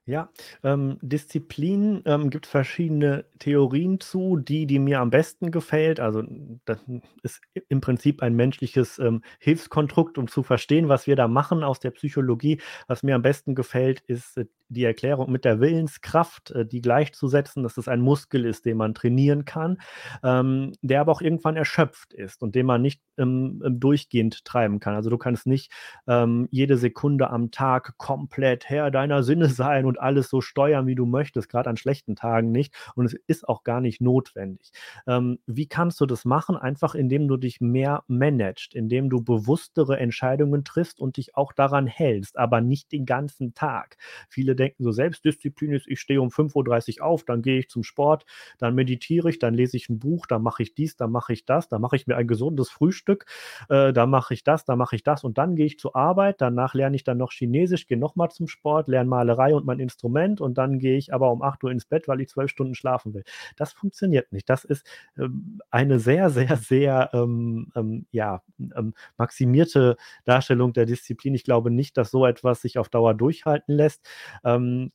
Ja, 0.09 0.31
ähm, 0.63 0.97
Disziplin 1.03 2.01
ähm, 2.05 2.31
gibt 2.31 2.47
verschiedene 2.47 3.25
Theorien 3.37 3.99
zu, 3.99 4.37
die, 4.37 4.65
die 4.65 4.79
mir 4.79 5.01
am 5.01 5.11
besten 5.11 5.51
gefällt. 5.51 5.99
Also 5.99 6.23
das 6.65 6.79
ist 7.21 7.41
im 7.67 7.79
Prinzip 7.79 8.23
ein 8.23 8.35
menschliches 8.35 8.97
ähm, 8.97 9.21
Hilfskonstrukt, 9.39 10.17
um 10.17 10.27
zu 10.27 10.41
verstehen, 10.41 10.89
was 10.89 11.05
wir 11.05 11.15
da 11.15 11.27
machen 11.27 11.63
aus 11.63 11.79
der 11.79 11.91
Psychologie. 11.91 12.59
Was 12.87 13.03
mir 13.03 13.13
am 13.13 13.21
besten 13.21 13.53
gefällt, 13.53 14.01
ist 14.07 14.35
äh, 14.37 14.45
die 14.69 14.83
Erklärung 14.83 15.31
mit 15.31 15.45
der 15.45 15.59
Willenskraft, 15.59 16.51
äh, 16.51 16.65
die 16.65 16.81
gleichzusetzen, 16.81 17.63
dass 17.63 17.77
es 17.77 17.87
ein 17.87 18.01
Muskel 18.01 18.45
ist, 18.45 18.65
den 18.65 18.77
man 18.77 18.93
trainieren 18.93 19.45
kann, 19.45 19.79
ähm, 20.23 20.73
der 20.81 21.01
aber 21.01 21.11
auch 21.11 21.21
irgendwann 21.21 21.55
erschöpft 21.55 22.13
ist 22.13 22.41
und 22.43 22.55
den 22.55 22.65
man 22.65 22.81
nicht 22.81 23.01
ähm, 23.17 23.61
durchgehend 23.67 24.45
treiben 24.45 24.79
kann. 24.79 24.95
Also 24.95 25.09
du 25.09 25.17
kannst 25.17 25.47
nicht 25.47 25.71
ähm, 26.07 26.47
jede 26.51 26.77
Sekunde 26.77 27.29
am 27.29 27.51
Tag 27.51 27.97
komplett 27.97 28.69
Herr 28.69 28.91
deiner 28.91 29.23
Sinne 29.23 29.49
sein 29.49 29.85
und 29.85 29.99
alles 29.99 30.29
so 30.29 30.41
steuern, 30.41 30.87
wie 30.87 30.95
du 30.95 31.05
möchtest, 31.05 31.49
gerade 31.49 31.69
an 31.69 31.77
schlechten 31.77 32.15
Tagen 32.15 32.51
nicht. 32.51 32.73
Und 32.95 33.05
es 33.05 33.13
ist 33.27 33.47
auch 33.47 33.63
gar 33.63 33.81
nicht 33.81 34.01
notwendig. 34.01 34.71
Ähm, 35.07 35.39
wie 35.47 35.67
kannst 35.67 35.99
du 35.99 36.05
das 36.05 36.25
machen? 36.25 36.55
Einfach 36.55 36.95
indem 36.95 37.27
du 37.27 37.37
dich 37.37 37.59
mehr 37.61 38.03
managst, 38.07 38.75
indem 38.75 39.09
du 39.09 39.21
bewusstere 39.21 39.97
Entscheidungen 39.97 40.63
triffst 40.63 40.99
und 40.99 41.17
dich 41.17 41.35
auch 41.35 41.53
daran 41.53 41.87
hältst, 41.87 42.37
aber 42.37 42.61
nicht 42.61 42.91
den 42.91 43.05
ganzen 43.05 43.53
Tag. 43.53 43.97
Viele 44.29 44.55
denken 44.59 44.83
so, 44.83 44.91
Selbstdisziplin 44.91 45.73
ist, 45.73 45.87
ich 45.87 45.99
stehe 45.99 46.21
um 46.21 46.29
5.30 46.29 46.99
Uhr 46.99 47.05
auf, 47.05 47.23
dann 47.23 47.41
gehe 47.41 47.59
ich 47.59 47.69
zum 47.69 47.83
Sport, 47.83 48.25
dann 48.57 48.75
meditiere 48.75 49.29
ich, 49.29 49.39
dann 49.39 49.53
lese 49.53 49.77
ich 49.77 49.89
ein 49.89 49.99
Buch, 49.99 50.27
dann 50.27 50.43
mache 50.43 50.63
ich 50.63 50.75
dies, 50.75 50.95
dann 50.97 51.11
mache 51.11 51.33
ich 51.33 51.45
das, 51.45 51.69
dann 51.69 51.81
mache 51.81 51.95
ich 51.95 52.07
mir 52.07 52.17
ein 52.17 52.27
gesundes 52.27 52.69
Frühstück, 52.69 53.25
äh, 53.69 53.93
dann 53.93 54.09
mache 54.09 54.33
ich 54.33 54.43
das, 54.43 54.65
dann 54.65 54.77
mache 54.77 54.95
ich 54.95 55.03
das 55.03 55.23
und 55.23 55.37
dann 55.37 55.55
gehe 55.55 55.65
ich 55.65 55.79
zur 55.79 55.95
Arbeit, 55.95 56.41
danach 56.41 56.73
lerne 56.73 56.95
ich 56.95 57.03
dann 57.03 57.17
noch 57.17 57.31
Chinesisch, 57.31 57.87
gehe 57.87 57.97
nochmal 57.97 58.29
zum 58.29 58.47
Sport, 58.47 58.87
lerne 58.87 59.09
Malerei 59.09 59.55
und 59.55 59.65
mein 59.65 59.79
Instrument 59.79 60.41
und 60.41 60.57
dann 60.57 60.79
gehe 60.79 60.97
ich 60.97 61.13
aber 61.13 61.31
um 61.31 61.41
8 61.41 61.63
Uhr 61.63 61.71
ins 61.71 61.85
Bett, 61.85 62.07
weil 62.07 62.21
ich 62.21 62.29
zwölf 62.29 62.51
Stunden 62.51 62.75
schlafen 62.75 63.13
will. 63.13 63.23
Das 63.57 63.73
funktioniert 63.73 64.31
nicht. 64.31 64.49
Das 64.49 64.63
ist 64.65 64.85
ähm, 65.17 65.59
eine 65.71 65.99
sehr, 65.99 66.29
sehr, 66.29 66.57
sehr 66.57 67.09
ähm, 67.13 67.71
ähm, 67.75 68.05
ja, 68.11 68.41
ähm, 68.75 68.93
maximierte 69.17 69.97
Darstellung 70.25 70.73
der 70.73 70.85
Disziplin. 70.85 71.33
Ich 71.35 71.43
glaube 71.43 71.71
nicht, 71.71 71.97
dass 71.97 72.11
so 72.11 72.25
etwas 72.25 72.61
sich 72.61 72.77
auf 72.77 72.89
Dauer 72.89 73.13
durchhalten 73.13 73.75
lässt. 73.75 74.07
Ähm, 74.55 74.91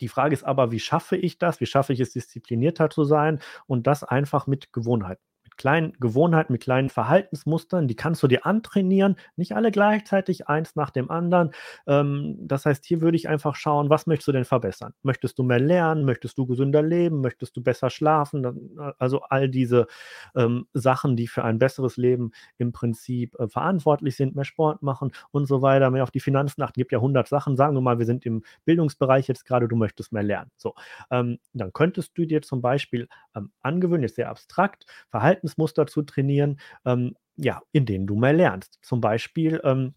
die 0.00 0.08
Frage 0.08 0.34
ist 0.34 0.44
aber, 0.44 0.72
wie 0.72 0.80
schaffe 0.80 1.16
ich 1.16 1.38
das? 1.38 1.60
Wie 1.60 1.66
schaffe 1.66 1.92
ich 1.92 2.00
es, 2.00 2.12
disziplinierter 2.12 2.90
zu 2.90 3.04
sein? 3.04 3.40
Und 3.66 3.86
das 3.86 4.04
einfach 4.04 4.46
mit 4.46 4.72
Gewohnheiten 4.72 5.22
kleinen 5.60 5.92
Gewohnheiten, 6.00 6.54
mit 6.54 6.62
kleinen 6.62 6.88
Verhaltensmustern, 6.88 7.86
die 7.86 7.94
kannst 7.94 8.22
du 8.22 8.28
dir 8.28 8.46
antrainieren, 8.46 9.16
nicht 9.36 9.54
alle 9.54 9.70
gleichzeitig, 9.70 10.48
eins 10.48 10.74
nach 10.74 10.88
dem 10.88 11.10
anderen. 11.10 11.50
Ähm, 11.86 12.38
das 12.40 12.64
heißt, 12.64 12.86
hier 12.86 13.02
würde 13.02 13.18
ich 13.18 13.28
einfach 13.28 13.56
schauen, 13.56 13.90
was 13.90 14.06
möchtest 14.06 14.28
du 14.28 14.32
denn 14.32 14.46
verbessern? 14.46 14.94
Möchtest 15.02 15.38
du 15.38 15.42
mehr 15.42 15.60
lernen? 15.60 16.06
Möchtest 16.06 16.38
du 16.38 16.46
gesünder 16.46 16.80
leben? 16.80 17.20
Möchtest 17.20 17.54
du 17.58 17.62
besser 17.62 17.90
schlafen? 17.90 18.74
Also 18.98 19.20
all 19.28 19.50
diese 19.50 19.86
ähm, 20.34 20.66
Sachen, 20.72 21.14
die 21.14 21.26
für 21.26 21.44
ein 21.44 21.58
besseres 21.58 21.98
Leben 21.98 22.30
im 22.56 22.72
Prinzip 22.72 23.38
äh, 23.38 23.46
verantwortlich 23.46 24.16
sind, 24.16 24.34
mehr 24.34 24.46
Sport 24.46 24.82
machen 24.82 25.12
und 25.30 25.46
so 25.46 25.60
weiter, 25.60 25.90
mehr 25.90 26.04
auf 26.04 26.10
die 26.10 26.20
Finanzen 26.20 26.62
achten. 26.62 26.80
Gibt 26.80 26.92
ja 26.92 26.98
100 26.98 27.28
Sachen. 27.28 27.58
Sagen 27.58 27.76
wir 27.76 27.82
mal, 27.82 27.98
wir 27.98 28.06
sind 28.06 28.24
im 28.24 28.44
Bildungsbereich 28.64 29.28
jetzt 29.28 29.44
gerade, 29.44 29.68
du 29.68 29.76
möchtest 29.76 30.10
mehr 30.10 30.22
lernen. 30.22 30.50
So, 30.56 30.74
ähm, 31.10 31.38
dann 31.52 31.70
könntest 31.74 32.16
du 32.16 32.24
dir 32.24 32.40
zum 32.40 32.62
Beispiel 32.62 33.08
ähm, 33.36 33.50
angewöhnen, 33.60 34.04
jetzt 34.04 34.16
sehr 34.16 34.30
abstrakt, 34.30 34.86
Verhaltens 35.10 35.49
Verhaltensmuster 35.50 35.86
zu 35.86 36.02
trainieren, 36.02 36.58
ähm, 36.84 37.14
ja, 37.36 37.62
in 37.72 37.86
denen 37.86 38.06
du 38.06 38.16
mehr 38.16 38.32
lernst. 38.32 38.78
Zum 38.82 39.00
Beispiel 39.00 39.60
ähm, 39.64 39.94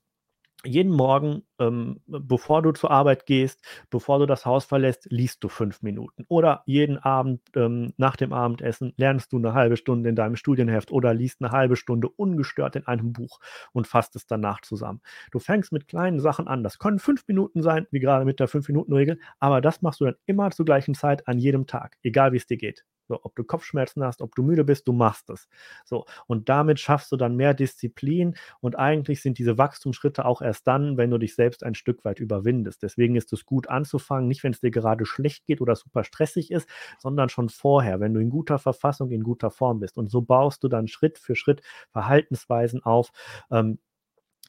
jeden 0.66 0.93
Morgen, 0.93 1.43
ähm, 1.60 1.99
bevor 2.08 2.62
du 2.62 2.72
zur 2.72 2.89
Arbeit 2.89 3.26
gehst, 3.26 3.62
bevor 3.89 4.20
du 4.20 4.26
das 4.26 4.45
Haus 4.45 4.64
verlässt, 4.64 5.08
liest 5.10 5.43
du 5.43 5.49
fünf 5.49 5.82
Minuten. 5.82 6.24
Oder 6.30 6.64
jeden 6.66 6.97
Abend 6.97 7.41
ähm, 7.56 7.93
nach 7.97 8.16
dem 8.16 8.32
Abendessen 8.32 8.93
lernst 8.95 9.34
du 9.34 9.38
eine 9.38 9.54
halbe 9.54 9.76
Stunde 9.76 10.08
in 10.10 10.16
deinem 10.16 10.38
Studienheft 10.38 10.89
oder 10.91 11.14
liest 11.14 11.41
eine 11.41 11.51
halbe 11.51 11.76
Stunde 11.76 12.08
ungestört 12.08 12.78
in 12.78 12.88
einem 12.88 13.12
Buch 13.12 13.39
und 13.74 13.88
fasst 13.88 14.16
es 14.16 14.26
danach 14.26 14.62
zusammen. 14.62 15.01
Du 15.32 15.39
fängst 15.39 15.74
mit 15.74 15.88
kleinen 15.89 16.22
Sachen 16.22 16.47
an. 16.47 16.64
Das 16.64 16.80
können 16.80 16.99
fünf 16.99 17.28
Minuten 17.28 17.62
sein, 17.62 17.86
wie 17.91 17.99
gerade 17.99 18.24
mit 18.24 18.39
der 18.39 18.47
Fünf-Minuten-Regel, 18.47 19.20
aber 19.39 19.60
das 19.60 19.82
machst 19.82 19.99
du 19.99 20.06
dann 20.06 20.16
immer 20.26 20.51
zur 20.51 20.66
gleichen 20.66 20.95
Zeit 20.95 21.28
an 21.28 21.39
jedem 21.39 21.68
Tag, 21.68 21.97
egal 22.04 22.32
wie 22.32 22.38
es 22.38 22.47
dir 22.47 22.58
geht. 22.58 22.86
So, 23.14 23.20
ob 23.24 23.36
du 23.36 23.43
Kopfschmerzen 23.43 24.03
hast, 24.03 24.22
ob 24.24 24.34
du 24.34 24.41
müde 24.41 24.64
bist, 24.64 24.88
du 24.88 24.93
machst 24.93 25.30
es. 25.30 25.47
So, 25.86 26.05
und 26.26 26.49
damit 26.49 26.80
schaffst 26.80 27.11
du 27.11 27.16
dann 27.18 27.36
mehr 27.36 27.53
Disziplin 27.53 28.36
und 28.59 28.76
eigentlich 28.78 29.22
sind 29.22 29.38
diese 29.38 29.57
Wachstumsschritte 29.59 30.26
auch 30.26 30.41
erst 30.41 30.66
dann, 30.66 30.97
wenn 30.97 31.11
du 31.11 31.20
dich 31.20 31.36
selbst 31.36 31.64
ein 31.64 31.76
Stück 31.76 32.03
weit 32.05 32.20
überwindest. 32.20 32.82
Deswegen 32.82 33.16
ist 33.16 33.32
es 33.32 33.45
gut 33.45 33.70
anzufangen, 33.70 34.28
nicht 34.28 34.43
wenn 34.43 34.51
es 34.51 34.61
dir 34.61 34.72
gerade 34.72 35.05
schlecht 35.05 35.45
geht 35.45 35.61
oder 35.61 35.76
super 35.76 36.03
stressig 36.03 36.49
ist, 36.49 36.68
sondern 36.97 37.30
schon 37.30 37.49
vorher, 37.49 37.99
wenn 37.99 38.16
du 38.16 38.20
in 38.20 38.32
guter 38.32 38.57
Verfassung, 38.57 39.11
in 39.11 39.24
guter 39.24 39.51
Form 39.51 39.80
bist. 39.80 39.97
Und 39.97 40.09
so 40.09 40.22
baust 40.22 40.64
du 40.64 40.68
dann 40.68 40.88
Schritt 40.88 41.20
für 41.20 41.36
Schritt 41.36 41.61
Verhaltensweisen 41.91 42.84
auf, 42.84 43.11
ähm, 43.51 43.78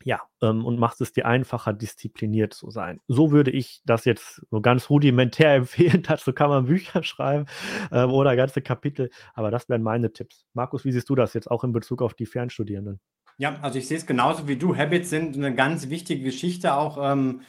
ja, 0.02 0.20
ähm, 0.42 0.64
und 0.64 0.78
machst 0.78 1.00
es 1.00 1.12
dir 1.12 1.26
einfacher, 1.26 1.72
diszipliniert 1.72 2.52
zu 2.52 2.70
sein. 2.70 3.00
So 3.08 3.30
würde 3.30 3.50
ich 3.50 3.80
das 3.84 4.04
jetzt 4.04 4.42
so 4.50 4.60
ganz 4.60 4.90
rudimentär 4.90 5.54
empfehlen. 5.54 6.02
Dazu 6.02 6.32
kann 6.32 6.50
man 6.50 6.66
Bücher 6.66 7.02
schreiben 7.02 7.46
ähm, 7.92 8.10
oder 8.10 8.36
ganze 8.36 8.60
Kapitel. 8.60 9.10
Aber 9.34 9.50
das 9.50 9.68
wären 9.68 9.82
meine 9.82 10.12
Tipps. 10.12 10.46
Markus, 10.52 10.84
wie 10.84 10.92
siehst 10.92 11.08
du 11.08 11.14
das 11.14 11.34
jetzt 11.34 11.50
auch 11.50 11.64
in 11.64 11.72
Bezug 11.72 12.02
auf 12.02 12.14
die 12.14 12.26
Fernstudierenden? 12.26 13.00
Ja, 13.36 13.58
also 13.62 13.78
ich 13.78 13.88
sehe 13.88 13.96
es 13.96 14.06
genauso 14.06 14.46
wie 14.46 14.56
du. 14.56 14.76
Habits 14.76 15.10
sind 15.10 15.36
eine 15.36 15.54
ganz 15.54 15.88
wichtige 15.88 16.22
Geschichte, 16.22 16.74
auch 16.74 16.98
ähm, 17.00 17.40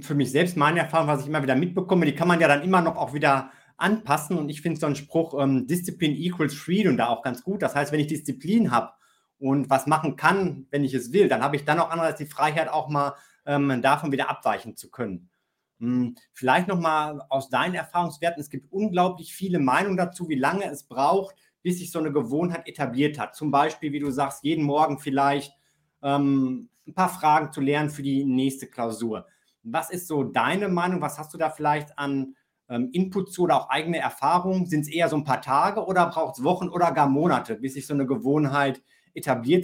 für 0.00 0.14
mich 0.14 0.30
selbst, 0.30 0.56
meine 0.56 0.80
Erfahrung, 0.80 1.08
was 1.08 1.22
ich 1.22 1.28
immer 1.28 1.42
wieder 1.42 1.54
mitbekomme, 1.54 2.06
die 2.06 2.14
kann 2.14 2.28
man 2.28 2.40
ja 2.40 2.48
dann 2.48 2.62
immer 2.62 2.80
noch 2.80 2.96
auch 2.96 3.12
wieder 3.12 3.50
anpassen. 3.76 4.38
Und 4.38 4.48
ich 4.48 4.62
finde 4.62 4.80
so 4.80 4.86
einen 4.86 4.96
Spruch, 4.96 5.38
ähm, 5.40 5.66
Discipline 5.66 6.14
equals 6.14 6.54
freedom 6.54 6.96
da 6.96 7.08
auch 7.08 7.22
ganz 7.22 7.42
gut. 7.42 7.62
Das 7.62 7.74
heißt, 7.74 7.92
wenn 7.92 8.00
ich 8.00 8.06
Disziplin 8.06 8.70
habe, 8.70 8.92
und 9.38 9.70
was 9.70 9.86
machen 9.86 10.16
kann, 10.16 10.66
wenn 10.70 10.84
ich 10.84 10.94
es 10.94 11.12
will, 11.12 11.28
dann 11.28 11.42
habe 11.42 11.56
ich 11.56 11.64
dann 11.64 11.78
auch 11.78 11.90
andererseits 11.90 12.18
die 12.18 12.26
Freiheit, 12.26 12.68
auch 12.68 12.88
mal 12.88 13.14
ähm, 13.46 13.80
davon 13.82 14.12
wieder 14.12 14.28
abweichen 14.28 14.76
zu 14.76 14.90
können. 14.90 15.30
Hm, 15.80 16.16
vielleicht 16.32 16.68
nochmal 16.68 17.22
aus 17.28 17.50
deinen 17.50 17.74
Erfahrungswerten. 17.74 18.40
Es 18.40 18.50
gibt 18.50 18.72
unglaublich 18.72 19.32
viele 19.32 19.58
Meinungen 19.58 19.96
dazu, 19.96 20.28
wie 20.28 20.34
lange 20.34 20.64
es 20.64 20.84
braucht, 20.84 21.36
bis 21.62 21.78
sich 21.78 21.92
so 21.92 21.98
eine 21.98 22.12
Gewohnheit 22.12 22.66
etabliert 22.66 23.18
hat. 23.18 23.36
Zum 23.36 23.50
Beispiel, 23.50 23.92
wie 23.92 24.00
du 24.00 24.10
sagst, 24.10 24.42
jeden 24.42 24.64
Morgen 24.64 24.98
vielleicht 24.98 25.52
ähm, 26.02 26.68
ein 26.86 26.94
paar 26.94 27.08
Fragen 27.08 27.52
zu 27.52 27.60
lernen 27.60 27.90
für 27.90 28.02
die 28.02 28.24
nächste 28.24 28.66
Klausur. 28.66 29.26
Was 29.62 29.90
ist 29.90 30.08
so 30.08 30.24
deine 30.24 30.68
Meinung? 30.68 31.00
Was 31.00 31.18
hast 31.18 31.32
du 31.32 31.38
da 31.38 31.50
vielleicht 31.50 31.96
an 31.98 32.34
ähm, 32.68 32.90
Input 32.92 33.32
zu 33.32 33.42
oder 33.42 33.60
auch 33.60 33.70
eigene 33.70 33.98
Erfahrungen? 33.98 34.66
Sind 34.66 34.82
es 34.82 34.88
eher 34.88 35.08
so 35.08 35.16
ein 35.16 35.24
paar 35.24 35.42
Tage 35.42 35.84
oder 35.84 36.06
braucht 36.06 36.38
es 36.38 36.44
Wochen 36.44 36.68
oder 36.68 36.90
gar 36.92 37.08
Monate, 37.08 37.56
bis 37.56 37.74
sich 37.74 37.86
so 37.86 37.94
eine 37.94 38.06
Gewohnheit 38.06 38.78
etabliert 38.78 38.97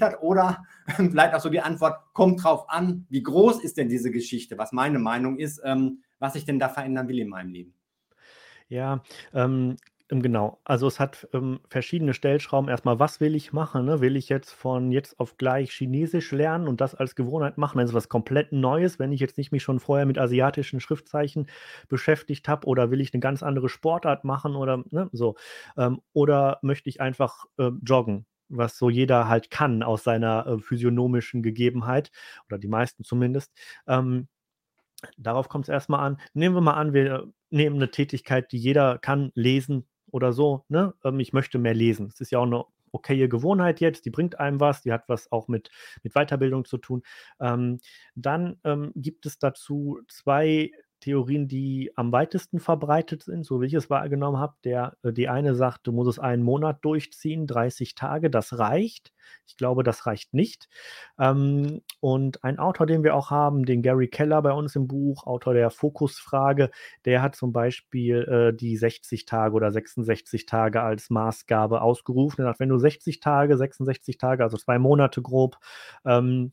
hat? 0.03 0.22
Oder 0.22 0.64
vielleicht 0.97 1.34
auch 1.34 1.40
so 1.40 1.51
die 1.51 1.61
Antwort, 1.61 1.99
kommt 2.12 2.42
drauf 2.42 2.68
an, 2.68 3.07
wie 3.09 3.22
groß 3.22 3.62
ist 3.62 3.76
denn 3.76 3.88
diese 3.88 4.11
Geschichte, 4.11 4.59
was 4.59 4.72
meine 4.72 4.99
Meinung 4.99 5.38
ist, 5.38 5.61
ähm, 5.64 6.03
was 6.18 6.34
ich 6.34 6.45
denn 6.45 6.59
da 6.59 6.68
verändern 6.68 7.09
will 7.09 7.18
in 7.18 7.28
meinem 7.28 7.51
Leben? 7.51 7.74
Ja, 8.68 9.03
ähm, 9.34 9.76
ähm 10.11 10.22
genau. 10.22 10.61
Also 10.64 10.86
es 10.86 11.01
hat 11.01 11.28
ähm, 11.32 11.61
verschiedene 11.68 12.14
Stellschrauben. 12.14 12.68
Erstmal, 12.68 12.99
was 12.99 13.20
will 13.20 13.34
ich 13.34 13.53
machen? 13.53 13.84
Ne? 13.84 14.01
Will 14.01 14.16
ich 14.16 14.28
jetzt 14.28 14.53
von 14.53 14.90
jetzt 14.90 15.18
auf 15.20 15.36
gleich 15.36 15.70
Chinesisch 15.72 16.32
lernen 16.32 16.68
und 16.68 16.80
das 16.80 16.95
als 16.95 17.14
Gewohnheit 17.14 17.59
machen? 17.59 17.78
Das 17.78 17.90
ist 17.90 17.95
was 17.95 18.09
komplett 18.09 18.53
Neues, 18.53 18.99
wenn 18.99 19.12
ich 19.12 19.20
jetzt 19.20 19.38
nicht 19.38 19.53
mich 19.53 19.62
schon 19.62 19.80
vorher 19.80 20.07
mit 20.07 20.18
asiatischen 20.18 20.80
Schriftzeichen 20.80 21.49
beschäftigt 21.88 22.49
habe 22.49 22.66
oder 22.66 22.90
will 22.90 23.01
ich 23.01 23.12
eine 23.12 23.20
ganz 23.20 23.42
andere 23.42 23.68
Sportart 23.68 24.24
machen 24.24 24.57
oder 24.57 24.82
ne, 24.90 25.09
so. 25.12 25.36
Ähm, 25.76 26.01
oder 26.12 26.59
möchte 26.62 26.88
ich 26.88 27.01
einfach 27.01 27.45
äh, 27.59 27.70
joggen? 27.82 28.26
Was 28.49 28.78
so 28.78 28.90
jeder 28.90 29.28
halt 29.28 29.51
kann 29.51 29.82
aus 29.82 30.05
seiner 30.05 30.47
äh, 30.47 30.59
physiognomischen 30.59 31.42
Gegebenheit 31.42 32.11
oder 32.49 32.59
die 32.59 32.68
meisten 32.68 33.05
zumindest. 33.05 33.53
Ähm, 33.86 34.28
darauf 35.18 35.49
kommt 35.49 35.66
es 35.66 35.68
erstmal 35.68 36.01
an. 36.01 36.20
Nehmen 36.32 36.55
wir 36.55 36.61
mal 36.61 36.74
an, 36.74 36.92
wir 36.92 37.32
nehmen 37.51 37.76
eine 37.76 37.90
Tätigkeit, 37.90 38.53
die 38.53 38.59
jeder 38.59 38.99
kann, 38.99 39.30
lesen 39.34 39.86
oder 40.11 40.32
so. 40.32 40.64
Ne? 40.68 40.95
Ähm, 41.05 41.20
ich 41.20 41.32
möchte 41.32 41.59
mehr 41.59 41.74
lesen. 41.74 42.09
Es 42.12 42.20
ist 42.20 42.30
ja 42.30 42.38
auch 42.38 42.47
eine 42.47 42.64
okaye 42.95 43.28
Gewohnheit 43.28 43.80
jetzt, 43.80 44.05
die 44.05 44.11
bringt 44.11 44.38
einem 44.38 44.61
was, 44.61 44.82
die 44.82 44.92
hat 44.92 45.09
was 45.09 45.30
auch 45.32 45.49
mit, 45.49 45.70
mit 46.03 46.14
Weiterbildung 46.14 46.64
zu 46.64 46.78
tun. 46.78 47.03
Ähm, 47.40 47.80
dann 48.14 48.59
ähm, 48.64 48.92
gibt 48.95 49.26
es 49.26 49.38
dazu 49.38 50.01
zwei 50.09 50.70
Theorien, 51.05 51.48
die 51.48 51.92
am 51.96 52.12
weitesten 52.12 52.61
verbreitet 52.61 53.22
sind, 53.22 53.44
so 53.44 53.61
wie 53.61 53.66
ich 53.66 53.74
es 53.74 53.90
wahrgenommen 53.90 54.38
habe. 54.38 54.55
Der, 54.64 54.96
äh, 55.02 55.12
die 55.12 55.28
eine 55.28 55.55
sagt, 55.55 55.86
du 55.86 55.92
musst 55.92 56.09
es 56.09 56.18
einen 56.18 56.42
Monat 56.42 56.82
durchziehen, 56.82 57.46
30 57.46 57.94
Tage, 57.94 58.30
das 58.30 58.59
reicht. 58.59 59.12
Ich 59.46 59.59
glaube, 59.59 59.82
das 59.82 60.07
reicht 60.07 60.32
nicht. 60.32 60.68
Ähm, 61.18 61.82
und 62.00 62.42
ein 62.42 62.59
Autor, 62.59 62.86
den 62.86 63.05
wir 63.05 63.14
auch 63.14 63.30
haben, 63.30 63.66
den 63.66 63.82
Gary 63.82 64.09
Keller 64.09 64.40
bei 64.40 64.52
uns 64.52 64.76
im 64.76 64.86
Buch, 64.86 65.26
Autor 65.26 65.52
der 65.52 65.70
Fokusfrage, 65.70 66.70
der 67.05 67.20
hat 67.20 67.36
zum 67.36 67.52
Beispiel 67.52 68.22
äh, 68.22 68.57
die 68.57 68.76
60 68.78 69.26
Tage 69.26 69.55
oder 69.55 69.70
66 69.70 70.46
Tage 70.46 70.80
als 70.82 71.11
Maßgabe 71.11 71.82
ausgerufen. 71.82 72.40
Er 72.42 72.48
sagt, 72.48 72.61
wenn 72.61 72.70
du 72.70 72.78
60 72.78 73.20
Tage, 73.20 73.59
66 73.59 74.16
Tage, 74.16 74.42
also 74.42 74.57
zwei 74.57 74.78
Monate 74.78 75.20
grob, 75.20 75.59
ähm, 76.07 76.52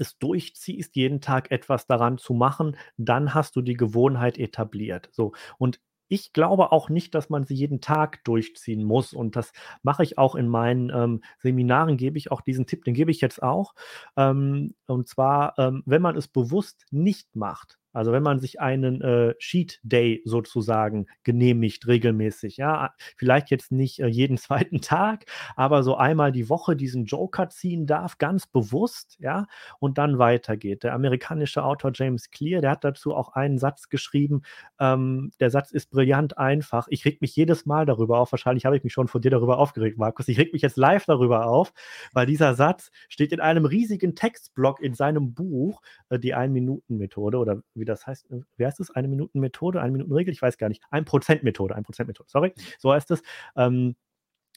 es 0.00 0.18
durchziehst, 0.18 0.96
jeden 0.96 1.20
Tag 1.20 1.50
etwas 1.50 1.86
daran 1.86 2.18
zu 2.18 2.34
machen, 2.34 2.76
dann 2.96 3.34
hast 3.34 3.56
du 3.56 3.62
die 3.62 3.76
Gewohnheit 3.76 4.38
etabliert. 4.38 5.08
So. 5.12 5.32
Und 5.58 5.80
ich 6.08 6.32
glaube 6.32 6.72
auch 6.72 6.90
nicht, 6.90 7.14
dass 7.14 7.30
man 7.30 7.44
sie 7.44 7.54
jeden 7.54 7.80
Tag 7.80 8.22
durchziehen 8.24 8.84
muss. 8.84 9.12
Und 9.12 9.36
das 9.36 9.52
mache 9.82 10.02
ich 10.02 10.18
auch 10.18 10.34
in 10.34 10.48
meinen 10.48 10.90
ähm, 10.90 11.22
Seminaren, 11.38 11.96
gebe 11.96 12.18
ich 12.18 12.30
auch 12.30 12.42
diesen 12.42 12.66
Tipp, 12.66 12.84
den 12.84 12.94
gebe 12.94 13.10
ich 13.10 13.20
jetzt 13.20 13.42
auch. 13.42 13.74
Ähm, 14.16 14.74
und 14.86 15.08
zwar, 15.08 15.58
ähm, 15.58 15.82
wenn 15.86 16.02
man 16.02 16.16
es 16.16 16.28
bewusst 16.28 16.86
nicht 16.90 17.34
macht, 17.34 17.78
also 17.94 18.12
wenn 18.12 18.22
man 18.22 18.40
sich 18.40 18.60
einen 18.60 19.00
äh, 19.00 19.34
Cheat 19.38 19.80
Day 19.84 20.20
sozusagen 20.24 21.06
genehmigt 21.22 21.86
regelmäßig, 21.86 22.56
ja, 22.56 22.92
vielleicht 23.16 23.50
jetzt 23.50 23.72
nicht 23.72 24.00
äh, 24.00 24.08
jeden 24.08 24.36
zweiten 24.44 24.80
Tag, 24.80 25.26
aber 25.56 25.82
so 25.82 25.96
einmal 25.96 26.32
die 26.32 26.48
Woche 26.48 26.76
diesen 26.76 27.04
Joker 27.06 27.48
ziehen 27.48 27.86
darf, 27.86 28.18
ganz 28.18 28.46
bewusst, 28.46 29.16
ja, 29.20 29.46
und 29.78 29.96
dann 29.96 30.18
weitergeht. 30.18 30.82
Der 30.82 30.94
amerikanische 30.94 31.64
Autor 31.64 31.92
James 31.94 32.30
Clear, 32.30 32.60
der 32.60 32.72
hat 32.72 32.84
dazu 32.84 33.14
auch 33.14 33.30
einen 33.30 33.58
Satz 33.58 33.88
geschrieben. 33.88 34.42
Ähm, 34.80 35.30
der 35.38 35.50
Satz 35.50 35.70
ist 35.70 35.90
brillant 35.90 36.36
einfach. 36.36 36.88
Ich 36.90 37.04
reg 37.04 37.20
mich 37.20 37.36
jedes 37.36 37.64
Mal 37.64 37.86
darüber 37.86 38.18
auf. 38.18 38.32
Wahrscheinlich 38.32 38.66
habe 38.66 38.76
ich 38.76 38.82
mich 38.82 38.92
schon 38.92 39.06
von 39.06 39.20
dir 39.20 39.30
darüber 39.30 39.58
aufgeregt, 39.58 39.98
Markus. 39.98 40.26
Ich 40.26 40.38
reg 40.38 40.52
mich 40.52 40.62
jetzt 40.62 40.76
live 40.76 41.04
darüber 41.06 41.46
auf, 41.46 41.72
weil 42.12 42.26
dieser 42.26 42.54
Satz 42.54 42.90
steht 43.08 43.32
in 43.32 43.40
einem 43.40 43.64
riesigen 43.64 44.16
Textblock 44.16 44.80
in 44.80 44.94
seinem 44.94 45.32
Buch, 45.32 45.80
äh, 46.08 46.18
die 46.18 46.34
Ein-Minuten-Methode 46.34 47.38
oder 47.38 47.62
wie 47.74 47.83
wie 47.84 47.86
das 47.86 48.06
heißt, 48.06 48.30
äh, 48.30 48.40
wie 48.56 48.66
heißt 48.66 48.80
es? 48.80 48.90
Eine 48.90 49.08
Minuten 49.08 49.40
Methode, 49.40 49.80
eine 49.80 49.92
Minuten 49.92 50.12
Regel, 50.12 50.32
ich 50.32 50.42
weiß 50.42 50.56
gar 50.58 50.68
nicht. 50.68 50.82
Ein 50.90 51.04
Prozent 51.04 51.42
Methode, 51.42 51.74
ein 51.74 51.84
Prozent 51.84 52.08
Methode, 52.08 52.28
sorry, 52.30 52.52
so 52.78 52.92
heißt 52.92 53.10
es. 53.10 53.22
Ähm, 53.56 53.94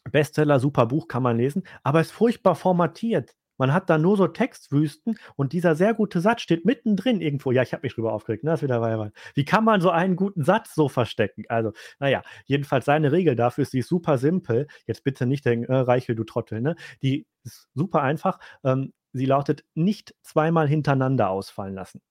Bestseller, 0.10 0.60
super 0.60 0.86
Buch, 0.86 1.10
kann 1.10 1.24
man 1.24 1.38
lesen, 1.38 1.64
aber 1.84 2.00
ist 2.00 2.12
furchtbar 2.12 2.56
formatiert. 2.56 3.36
Man 3.58 3.74
hat 3.74 3.90
da 3.90 3.98
nur 3.98 4.18
so 4.18 4.28
Textwüsten 4.28 5.18
und 5.36 5.52
dieser 5.52 5.76
sehr 5.76 5.94
gute 5.96 6.22
Satz 6.22 6.42
steht 6.42 6.64
mittendrin 6.64 7.22
irgendwo. 7.22 7.52
Ja, 7.52 7.64
ich 7.64 7.74
habe 7.74 7.82
mich 7.84 7.96
drüber 7.96 8.14
aufgeregt, 8.14 8.44
ne? 8.44 8.52
Das 8.52 8.60
ist 8.60 8.64
wieder 8.64 8.82
Weiber. 8.82 9.12
Wie 9.34 9.46
kann 9.46 9.64
man 9.64 9.82
so 9.82 9.90
einen 9.90 10.16
guten 10.16 10.44
Satz 10.44 10.76
so 10.76 10.90
verstecken? 10.90 11.44
Also, 11.50 11.74
naja, 12.00 12.22
jedenfalls 12.46 12.86
seine 12.86 13.12
Regel 13.12 13.36
dafür 13.36 13.64
ist, 13.64 13.74
die 13.74 13.80
ist 13.80 13.90
super 13.90 14.20
simpel. 14.20 14.68
Jetzt 14.86 15.04
bitte 15.04 15.26
nicht 15.26 15.44
denken, 15.46 15.72
äh, 15.72 15.76
Reichel, 15.76 16.16
du 16.16 16.24
Trottel, 16.24 16.62
ne? 16.62 16.76
Die 17.02 17.26
ist 17.44 17.68
super 17.74 18.04
einfach. 18.04 18.40
Ähm, 18.64 18.94
sie 19.14 19.26
lautet, 19.26 19.66
nicht 19.74 20.16
zweimal 20.22 20.68
hintereinander 20.68 21.30
ausfallen 21.30 21.74
lassen. 21.74 22.02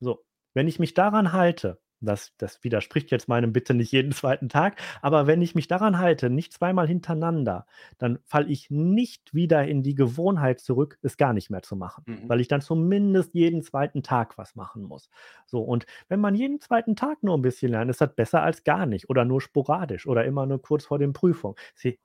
So, 0.00 0.25
wenn 0.56 0.68
ich 0.68 0.78
mich 0.78 0.94
daran 0.94 1.32
halte, 1.32 1.78
das, 2.00 2.32
das 2.38 2.62
widerspricht 2.62 3.10
jetzt 3.10 3.28
meinem 3.28 3.52
Bitte 3.52 3.74
nicht 3.74 3.92
jeden 3.92 4.12
zweiten 4.12 4.48
Tag. 4.48 4.80
Aber 5.02 5.26
wenn 5.26 5.42
ich 5.42 5.54
mich 5.54 5.68
daran 5.68 5.98
halte, 5.98 6.30
nicht 6.30 6.52
zweimal 6.52 6.86
hintereinander, 6.86 7.66
dann 7.98 8.18
falle 8.24 8.48
ich 8.48 8.70
nicht 8.70 9.34
wieder 9.34 9.66
in 9.66 9.82
die 9.82 9.94
Gewohnheit 9.94 10.60
zurück, 10.60 10.98
es 11.02 11.16
gar 11.16 11.32
nicht 11.32 11.50
mehr 11.50 11.62
zu 11.62 11.76
machen, 11.76 12.04
mhm. 12.06 12.28
weil 12.28 12.40
ich 12.40 12.48
dann 12.48 12.60
zumindest 12.60 13.34
jeden 13.34 13.62
zweiten 13.62 14.02
Tag 14.02 14.38
was 14.38 14.56
machen 14.56 14.82
muss. 14.82 15.10
So, 15.46 15.60
und 15.62 15.86
wenn 16.08 16.20
man 16.20 16.34
jeden 16.34 16.60
zweiten 16.60 16.96
Tag 16.96 17.22
nur 17.22 17.36
ein 17.36 17.42
bisschen 17.42 17.72
lernt, 17.72 17.90
ist 17.90 18.00
das 18.00 18.14
besser 18.14 18.42
als 18.42 18.64
gar 18.64 18.86
nicht 18.86 19.08
oder 19.08 19.24
nur 19.24 19.40
sporadisch 19.40 20.06
oder 20.06 20.24
immer 20.24 20.46
nur 20.46 20.60
kurz 20.60 20.84
vor 20.84 20.98
den 20.98 21.12
Prüfungen. 21.12 21.56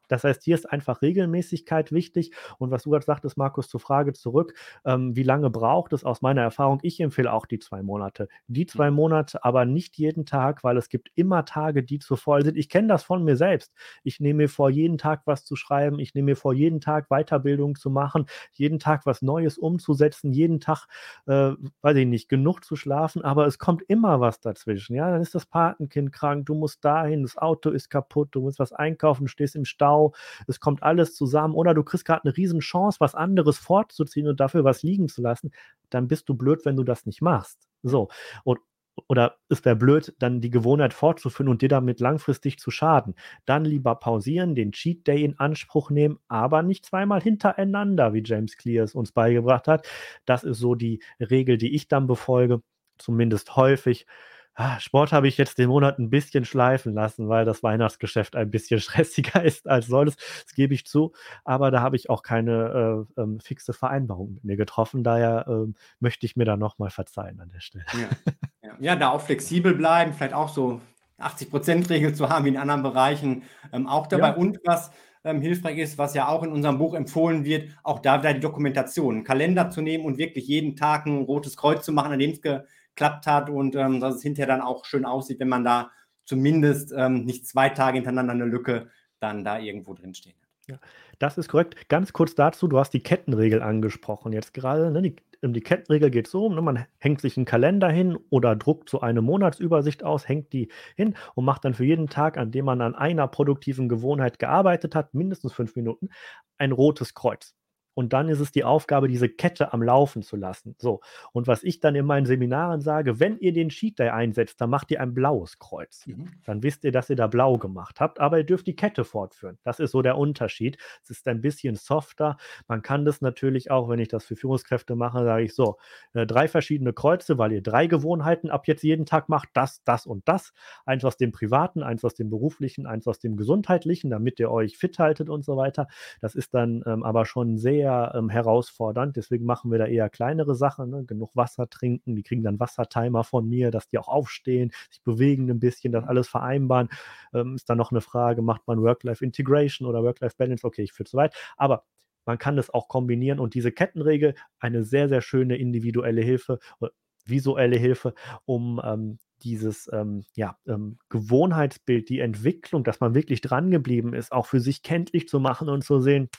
Das 0.08 0.24
heißt, 0.24 0.44
hier 0.44 0.56
ist 0.56 0.72
einfach 0.72 1.02
Regelmäßigkeit 1.02 1.92
wichtig. 1.92 2.34
Und 2.58 2.72
was 2.72 2.84
du 2.84 2.92
gerade 2.92 3.06
sagtest, 3.06 3.38
Markus, 3.38 3.70
zur 3.70 3.80
Frage 3.80 4.14
zurück, 4.14 4.54
ähm, 4.86 5.16
wie 5.16 5.24
lange 5.24 5.50
braucht 5.50 5.94
es 5.94 6.04
aus 6.04 6.22
meiner 6.22 6.42
Erfahrung? 6.42 6.80
Ich 6.84 7.00
empfehle 7.00 7.32
auch 7.32 7.46
die 7.46 7.60
zwei 7.60 7.82
Monate. 7.82 8.28
Die 8.48 8.66
zwei 8.66 8.90
mhm. 8.90 8.98
Monate, 8.98 9.44
aber 9.44 9.66
nicht 9.66 9.81
nicht 9.82 9.98
jeden 9.98 10.28
Tag, 10.28 10.64
weil 10.64 10.78
es 10.78 10.90
gibt 10.90 11.10
immer 11.16 11.44
Tage, 11.44 11.82
die 11.82 11.98
zu 11.98 12.16
voll 12.16 12.44
sind. 12.46 12.56
Ich 12.56 12.70
kenne 12.70 12.88
das 12.88 13.04
von 13.04 13.24
mir 13.24 13.36
selbst. 13.36 13.74
Ich 14.04 14.20
nehme 14.20 14.44
mir 14.44 14.50
vor, 14.50 14.70
jeden 14.70 15.00
Tag 15.00 15.24
was 15.26 15.44
zu 15.44 15.56
schreiben. 15.56 15.98
Ich 16.00 16.14
nehme 16.14 16.28
mir 16.28 16.36
vor, 16.36 16.54
jeden 16.54 16.82
Tag 16.82 17.10
Weiterbildung 17.10 17.76
zu 17.76 17.90
machen, 17.90 18.28
jeden 18.52 18.78
Tag 18.78 19.08
was 19.08 19.24
Neues 19.24 19.58
umzusetzen, 19.58 20.34
jeden 20.34 20.60
Tag, 20.60 20.86
äh, 21.26 21.54
weiß 21.82 21.98
ich 21.98 22.06
nicht, 22.06 22.30
genug 22.30 22.64
zu 22.64 22.76
schlafen, 22.76 23.24
aber 23.24 23.48
es 23.48 23.58
kommt 23.58 23.82
immer 23.88 24.20
was 24.20 24.40
dazwischen. 24.40 24.96
Ja, 24.96 25.10
dann 25.10 25.22
ist 25.22 25.34
das 25.34 25.48
Patenkind 25.48 26.12
krank, 26.12 26.46
du 26.46 26.54
musst 26.54 26.86
dahin, 26.86 27.24
das 27.24 27.38
Auto 27.38 27.72
ist 27.72 27.90
kaputt, 27.90 28.30
du 28.34 28.42
musst 28.42 28.60
was 28.60 28.74
einkaufen, 28.74 29.28
stehst 29.28 29.56
im 29.56 29.66
Stau, 29.66 30.14
es 30.48 30.60
kommt 30.60 30.84
alles 30.84 31.16
zusammen 31.16 31.56
oder 31.56 31.74
du 31.74 31.84
kriegst 31.84 32.06
gerade 32.06 32.24
eine 32.24 32.38
Riesenchance, 32.38 33.00
was 33.00 33.16
anderes 33.16 33.58
fortzuziehen 33.58 34.28
und 34.28 34.40
dafür 34.40 34.64
was 34.64 34.84
liegen 34.84 35.08
zu 35.08 35.24
lassen, 35.24 35.52
dann 35.90 36.08
bist 36.08 36.30
du 36.30 36.36
blöd, 36.36 36.66
wenn 36.66 36.76
du 36.76 36.84
das 36.84 37.08
nicht 37.08 37.22
machst. 37.22 37.68
So, 37.84 38.10
und 38.44 38.60
oder 39.08 39.38
es 39.50 39.64
wäre 39.66 39.76
blöd, 39.76 40.14
dann 40.20 40.42
die 40.42 40.50
Gewohnheit 40.50 40.94
fortzuführen 40.94 41.50
und 41.50 41.62
dir 41.62 41.70
damit 41.70 42.00
langfristig 42.00 42.60
zu 42.60 42.72
schaden. 42.72 43.16
Dann 43.46 43.66
lieber 43.66 43.96
pausieren, 43.96 44.56
den 44.56 44.72
Cheat 44.72 45.08
Day 45.08 45.24
in 45.24 45.40
Anspruch 45.40 45.90
nehmen, 45.90 46.20
aber 46.28 46.64
nicht 46.64 46.86
zweimal 46.86 47.22
hintereinander, 47.22 48.14
wie 48.14 48.24
James 48.24 48.58
Clear 48.58 48.84
es 48.84 48.96
uns 48.96 49.12
beigebracht 49.12 49.68
hat. 49.68 49.88
Das 50.26 50.44
ist 50.44 50.60
so 50.60 50.76
die 50.76 51.02
Regel, 51.20 51.58
die 51.58 51.76
ich 51.76 51.88
dann 51.88 52.08
befolge, 52.08 52.62
zumindest 52.98 53.56
häufig. 53.56 54.06
Ah, 54.54 54.80
Sport 54.82 55.14
habe 55.14 55.30
ich 55.30 55.38
jetzt 55.38 55.58
den 55.58 55.70
Monat 55.70 55.98
ein 55.98 56.10
bisschen 56.10 56.44
schleifen 56.44 56.94
lassen, 56.94 57.30
weil 57.30 57.46
das 57.46 57.64
Weihnachtsgeschäft 57.64 58.36
ein 58.36 58.52
bisschen 58.52 58.80
stressiger 58.82 59.44
ist 59.44 59.68
als 59.68 59.88
sonst. 59.88 60.20
Das 60.46 60.54
gebe 60.54 60.74
ich 60.74 60.86
zu. 60.86 61.14
Aber 61.46 61.72
da 61.72 61.82
habe 61.82 61.96
ich 61.96 62.10
auch 62.10 62.22
keine 62.22 63.08
äh, 63.18 63.22
ähm, 63.22 63.40
fixe 63.40 63.72
Vereinbarung 63.74 64.34
mit 64.34 64.44
mir 64.44 64.58
getroffen. 64.58 65.04
Daher 65.04 65.48
äh, 65.48 65.74
möchte 66.00 66.26
ich 66.26 66.36
mir 66.36 66.46
da 66.46 66.58
nochmal 66.58 66.90
verzeihen 66.90 67.40
an 67.40 67.50
der 67.50 67.62
Stelle. 67.62 67.86
Ja. 67.94 68.10
Ja. 68.80 68.96
da 68.96 69.10
auch 69.10 69.22
flexibel 69.22 69.74
bleiben, 69.74 70.14
vielleicht 70.14 70.34
auch 70.34 70.50
so 70.50 70.82
80%-Regel 71.20 72.16
zu 72.16 72.30
haben 72.30 72.46
wie 72.46 72.50
in 72.50 72.58
anderen 72.58 72.84
Bereichen 72.84 73.44
ähm, 73.72 73.88
auch 73.88 74.08
dabei. 74.08 74.30
Ja. 74.30 74.36
Und 74.36 74.60
was 74.66 74.92
ähm, 75.24 75.42
hilfreich 75.42 75.78
ist, 75.78 75.98
was 75.98 76.14
ja 76.14 76.28
auch 76.28 76.44
in 76.44 76.52
unserem 76.52 76.78
Buch 76.78 76.96
empfohlen 76.96 77.46
wird, 77.46 77.70
auch 77.84 78.00
da 78.00 78.20
wieder 78.20 78.34
die 78.34 78.40
Dokumentation, 78.40 79.16
einen 79.16 79.24
Kalender 79.24 79.70
zu 79.70 79.82
nehmen 79.82 80.06
und 80.06 80.18
wirklich 80.18 80.48
jeden 80.48 80.76
Tag 80.76 81.06
ein 81.06 81.24
rotes 81.24 81.58
Kreuz 81.58 81.86
zu 81.86 81.92
machen, 81.92 82.12
an 82.12 82.20
dem 82.20 82.32
es 82.32 82.42
geklappt 82.42 83.28
hat 83.28 83.50
und 83.50 83.76
ähm, 83.76 84.00
dass 84.00 84.16
es 84.16 84.24
hinterher 84.24 84.48
dann 84.48 84.62
auch 84.62 84.86
schön 84.86 85.06
aussieht, 85.06 85.40
wenn 85.40 85.50
man 85.50 85.64
da 85.64 85.92
zumindest 86.26 86.94
ähm, 86.96 87.26
nicht 87.26 87.48
zwei 87.48 87.70
Tage 87.70 87.96
hintereinander 87.96 88.34
eine 88.34 88.46
Lücke 88.46 88.90
dann 89.20 89.44
da 89.44 89.60
irgendwo 89.60 89.94
drinstehen 89.94 90.36
hat. 90.42 90.50
Ja, 90.68 90.80
das 91.20 91.38
ist 91.38 91.50
korrekt. 91.50 91.90
Ganz 91.90 92.14
kurz 92.14 92.36
dazu, 92.36 92.68
du 92.68 92.80
hast 92.80 92.92
die 92.92 93.04
Kettenregel 93.04 93.62
angesprochen 93.62 94.32
jetzt 94.32 94.54
gerade. 94.54 94.92
Ne? 94.92 95.02
Die, 95.02 95.16
um 95.44 95.54
die 95.54 95.62
Kettenregel 95.62 96.12
geht 96.12 96.28
so, 96.28 96.50
ne? 96.50 96.62
man 96.62 96.86
hängt 97.00 97.22
sich 97.22 97.38
einen 97.38 97.46
Kalender 97.46 97.90
hin 97.90 98.18
oder 98.30 98.56
druckt 98.56 98.90
so 98.90 99.02
eine 99.02 99.22
Monatsübersicht 99.22 100.04
aus, 100.04 100.28
hängt 100.28 100.54
die 100.54 100.72
hin 100.96 101.16
und 101.36 101.46
macht 101.46 101.66
dann 101.66 101.74
für 101.74 101.86
jeden 101.86 102.08
Tag, 102.08 102.38
an 102.38 102.52
dem 102.52 102.66
man 102.66 102.82
an 102.82 102.96
einer 102.96 103.28
produktiven 103.28 103.90
Gewohnheit 103.90 104.40
gearbeitet 104.40 104.96
hat, 104.96 105.14
mindestens 105.14 105.54
fünf 105.54 105.76
Minuten, 105.76 106.10
ein 106.58 106.72
rotes 106.72 107.14
Kreuz. 107.14 107.56
Und 107.94 108.14
dann 108.14 108.30
ist 108.30 108.40
es 108.40 108.52
die 108.52 108.64
Aufgabe, 108.64 109.08
diese 109.08 109.30
Kette 109.30 109.74
am 109.74 109.84
Laufen 109.84 110.22
zu 110.22 110.36
lassen. 110.36 110.76
So. 110.78 111.02
Und 111.34 111.48
was 111.48 111.64
ich 111.64 111.80
dann 111.80 111.96
in 111.96 112.06
meinen 112.06 112.26
Seminaren 112.26 112.82
sage, 112.82 113.20
wenn 113.20 113.38
ihr 113.40 113.54
den 113.54 113.70
Sheet 113.70 114.00
Day 114.00 114.10
einsetzt, 114.10 114.62
dann 114.62 114.70
macht 114.70 114.92
ihr 114.92 115.02
ein 115.02 115.14
blaues 115.14 115.60
Kreuz. 115.60 116.08
Mhm. 116.08 116.30
Dann 116.46 116.64
wisst 116.64 116.84
ihr, 116.84 116.92
dass 116.92 117.10
ihr 117.10 117.16
da 117.16 117.28
blau 117.28 117.58
gemacht 117.58 118.00
habt, 118.00 118.20
aber 118.20 118.38
ihr 118.38 118.44
dürft 118.44 118.68
die 118.68 118.76
Kette 118.76 119.04
fortführen. 119.04 119.58
Das 119.64 119.80
ist 119.80 119.92
so 119.92 120.02
der 120.02 120.18
Unterschied. 120.18 120.78
Es 121.04 121.10
ist 121.10 121.28
ein 121.28 121.42
bisschen 121.42 121.76
softer. 121.76 122.38
Man 122.68 122.82
kann 122.82 123.06
das 123.06 123.22
natürlich 123.22 123.72
auch, 123.72 123.90
wenn 123.90 124.00
ich 124.00 124.08
das 124.08 124.26
für 124.26 124.36
Führungskräfte 124.36 124.96
mache, 124.96 125.24
sage 125.24 125.44
ich 125.44 125.54
so, 125.54 125.78
äh, 126.14 126.26
drei 126.26 126.48
verschiedene 126.48 126.94
Kreuze, 126.94 127.38
weil 127.38 127.52
ihr 127.52 127.62
drei 127.62 127.88
Gewohnheiten 127.88 128.50
ab 128.50 128.68
jetzt 128.68 128.84
jeden 128.84 129.06
Tag 129.06 129.30
macht, 129.30 129.50
das, 129.54 129.84
das 129.84 130.06
und 130.06 130.28
das. 130.28 130.54
Eins 130.86 131.04
aus 131.04 131.18
dem 131.18 131.32
privaten, 131.32 131.84
eins 131.84 132.06
aus 132.06 132.14
dem 132.14 132.30
beruflichen, 132.30 132.86
eins 132.86 133.08
aus 133.08 133.20
dem 133.20 133.36
gesundheitlichen, 133.36 134.10
damit 134.10 134.40
ihr 134.40 134.50
euch 134.52 134.78
fit 134.78 135.00
haltet 135.00 135.30
und 135.30 135.44
so 135.44 135.58
weiter. 135.58 135.88
Das 136.22 136.36
ist 136.36 136.54
dann 136.54 136.84
ähm, 136.86 137.04
aber 137.04 137.26
schon 137.26 137.58
sehr 137.58 137.81
sehr 137.82 138.14
ähm, 138.16 138.30
herausfordernd. 138.30 139.16
Deswegen 139.18 139.46
machen 139.46 139.72
wir 139.72 139.80
da 139.80 139.86
eher 139.86 140.10
kleinere 140.10 140.56
Sachen, 140.56 140.90
ne? 140.90 141.04
genug 141.04 141.36
Wasser 141.36 141.70
trinken. 141.70 142.16
Die 142.16 142.24
kriegen 142.24 142.44
dann 142.44 142.60
Wassertimer 142.60 143.24
von 143.24 143.48
mir, 143.50 143.72
dass 143.72 143.88
die 143.88 143.98
auch 143.98 144.08
aufstehen, 144.08 144.72
sich 144.90 145.02
bewegen 145.04 145.50
ein 145.50 145.60
bisschen, 145.60 145.92
das 145.92 146.06
alles 146.06 146.28
vereinbaren. 146.28 146.90
Ähm, 147.34 147.56
ist 147.56 147.70
dann 147.70 147.78
noch 147.78 147.92
eine 147.92 148.02
Frage, 148.02 148.42
macht 148.42 148.68
man 148.68 148.82
Work-Life-Integration 148.82 149.88
oder 149.88 150.04
Work-Life-Balance? 150.04 150.66
Okay, 150.66 150.84
ich 150.84 150.94
führe 150.94 151.10
zu 151.10 151.18
weit. 151.18 151.36
Aber 151.58 151.84
man 152.26 152.38
kann 152.38 152.56
das 152.56 152.70
auch 152.70 152.88
kombinieren 152.88 153.40
und 153.40 153.56
diese 153.56 153.72
Kettenregel, 153.72 154.36
eine 154.60 154.84
sehr, 154.84 155.10
sehr 155.10 155.22
schöne 155.22 155.58
individuelle 155.58 156.22
Hilfe, 156.22 156.60
äh, 156.82 156.88
visuelle 157.26 157.78
Hilfe, 157.78 158.14
um 158.46 158.80
ähm, 158.84 159.18
dieses 159.44 159.90
ähm, 159.92 160.24
ja, 160.36 160.58
ähm, 160.68 160.98
Gewohnheitsbild, 161.10 162.10
die 162.10 162.20
Entwicklung, 162.20 162.84
dass 162.84 163.00
man 163.00 163.16
wirklich 163.16 163.42
dran 163.42 163.72
geblieben 163.72 164.14
ist, 164.14 164.32
auch 164.32 164.46
für 164.46 164.60
sich 164.60 164.84
kenntlich 164.84 165.28
zu 165.28 165.40
machen 165.40 165.68
und 165.70 165.84
zu 165.84 166.00
sehen, 166.00 166.30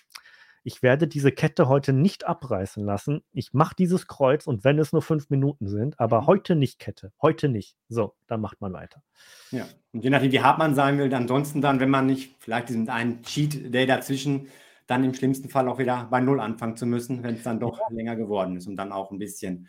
ich 0.65 0.83
werde 0.83 1.09
diese 1.09 1.33
Kette 1.33 1.69
heute 1.69 1.93
nicht 1.93 2.25
abreißen 2.25 2.85
lassen. 2.85 3.23
Ich 3.33 3.53
mache 3.53 3.75
dieses 3.77 4.07
Kreuz 4.07 4.47
und 4.47 4.65
wenn 4.65 4.79
es 4.79 4.93
nur 4.93 5.03
fünf 5.03 5.31
Minuten 5.31 5.69
sind, 5.69 5.99
aber 5.99 6.23
mhm. 6.23 6.27
heute 6.27 6.57
nicht 6.57 6.79
Kette, 6.79 7.13
heute 7.21 7.49
nicht. 7.49 7.77
So, 7.89 8.15
dann 8.27 8.41
macht 8.41 8.61
man 8.61 8.73
weiter. 8.73 9.03
Ja, 9.51 9.67
und 9.93 10.05
je 10.05 10.11
nachdem, 10.11 10.33
wie 10.33 10.41
hart 10.41 10.59
man 10.59 10.75
sein 10.75 10.99
will, 10.99 11.13
ansonsten 11.15 11.61
dann, 11.61 11.81
wenn 11.81 11.91
man 11.91 12.07
nicht 12.07 12.37
vielleicht 12.39 12.69
diesen 12.69 12.89
einen 12.89 13.23
Cheat 13.23 13.75
Day 13.75 13.87
dazwischen, 13.87 14.49
dann 14.87 15.05
im 15.05 15.15
schlimmsten 15.15 15.49
Fall 15.49 15.69
auch 15.69 15.79
wieder 15.79 16.07
bei 16.11 16.21
Null 16.21 16.41
anfangen 16.41 16.77
zu 16.77 16.87
müssen, 16.87 17.23
wenn 17.23 17.37
es 17.37 17.43
dann 17.43 17.61
doch 17.61 17.79
ja. 17.79 17.87
länger 17.91 18.17
geworden 18.17 18.57
ist, 18.57 18.67
um 18.67 18.77
dann 18.77 18.93
auch 18.93 19.11
ein 19.11 19.19
bisschen 19.19 19.69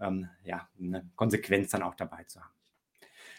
ähm, 0.00 0.28
ja, 0.44 0.68
eine 0.78 1.08
Konsequenz 1.14 1.70
dann 1.70 1.82
auch 1.82 1.94
dabei 1.94 2.24
zu 2.24 2.40
haben. 2.40 2.55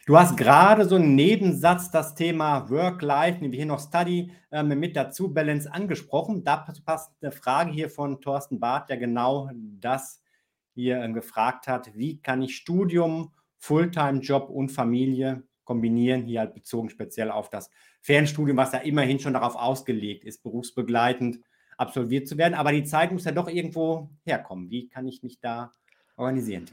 Du 0.07 0.17
hast 0.17 0.37
gerade 0.37 0.85
so 0.85 0.95
einen 0.95 1.15
Nebensatz, 1.15 1.91
das 1.91 2.15
Thema 2.15 2.69
Work-Life, 2.69 3.41
nehmen 3.41 3.51
wir 3.51 3.57
hier 3.57 3.65
noch 3.65 3.81
Study 3.81 4.31
ähm, 4.53 4.69
mit 4.79 4.95
dazu, 4.95 5.33
Balance 5.33 5.69
angesprochen. 5.69 6.45
Da 6.45 6.65
passt 6.85 7.11
eine 7.21 7.33
Frage 7.33 7.73
hier 7.73 7.89
von 7.89 8.21
Thorsten 8.21 8.57
Barth, 8.57 8.89
der 8.89 8.95
genau 8.95 9.49
das 9.53 10.23
hier 10.73 11.03
äh, 11.03 11.11
gefragt 11.11 11.67
hat. 11.67 11.93
Wie 11.93 12.21
kann 12.21 12.41
ich 12.41 12.55
Studium, 12.55 13.33
Fulltime-Job 13.57 14.49
und 14.49 14.69
Familie 14.69 15.43
kombinieren? 15.65 16.23
Hier 16.23 16.39
halt 16.39 16.53
bezogen 16.53 16.89
speziell 16.89 17.29
auf 17.29 17.49
das 17.49 17.69
Fernstudium, 17.99 18.55
was 18.55 18.71
ja 18.71 18.79
immerhin 18.79 19.19
schon 19.19 19.33
darauf 19.33 19.57
ausgelegt 19.57 20.23
ist, 20.23 20.41
berufsbegleitend 20.41 21.41
absolviert 21.77 22.29
zu 22.29 22.37
werden. 22.37 22.53
Aber 22.53 22.71
die 22.71 22.85
Zeit 22.85 23.11
muss 23.11 23.25
ja 23.25 23.33
doch 23.33 23.49
irgendwo 23.49 24.09
herkommen. 24.23 24.69
Wie 24.69 24.87
kann 24.87 25.05
ich 25.05 25.21
mich 25.21 25.41
da 25.41 25.73
organisieren? 26.15 26.63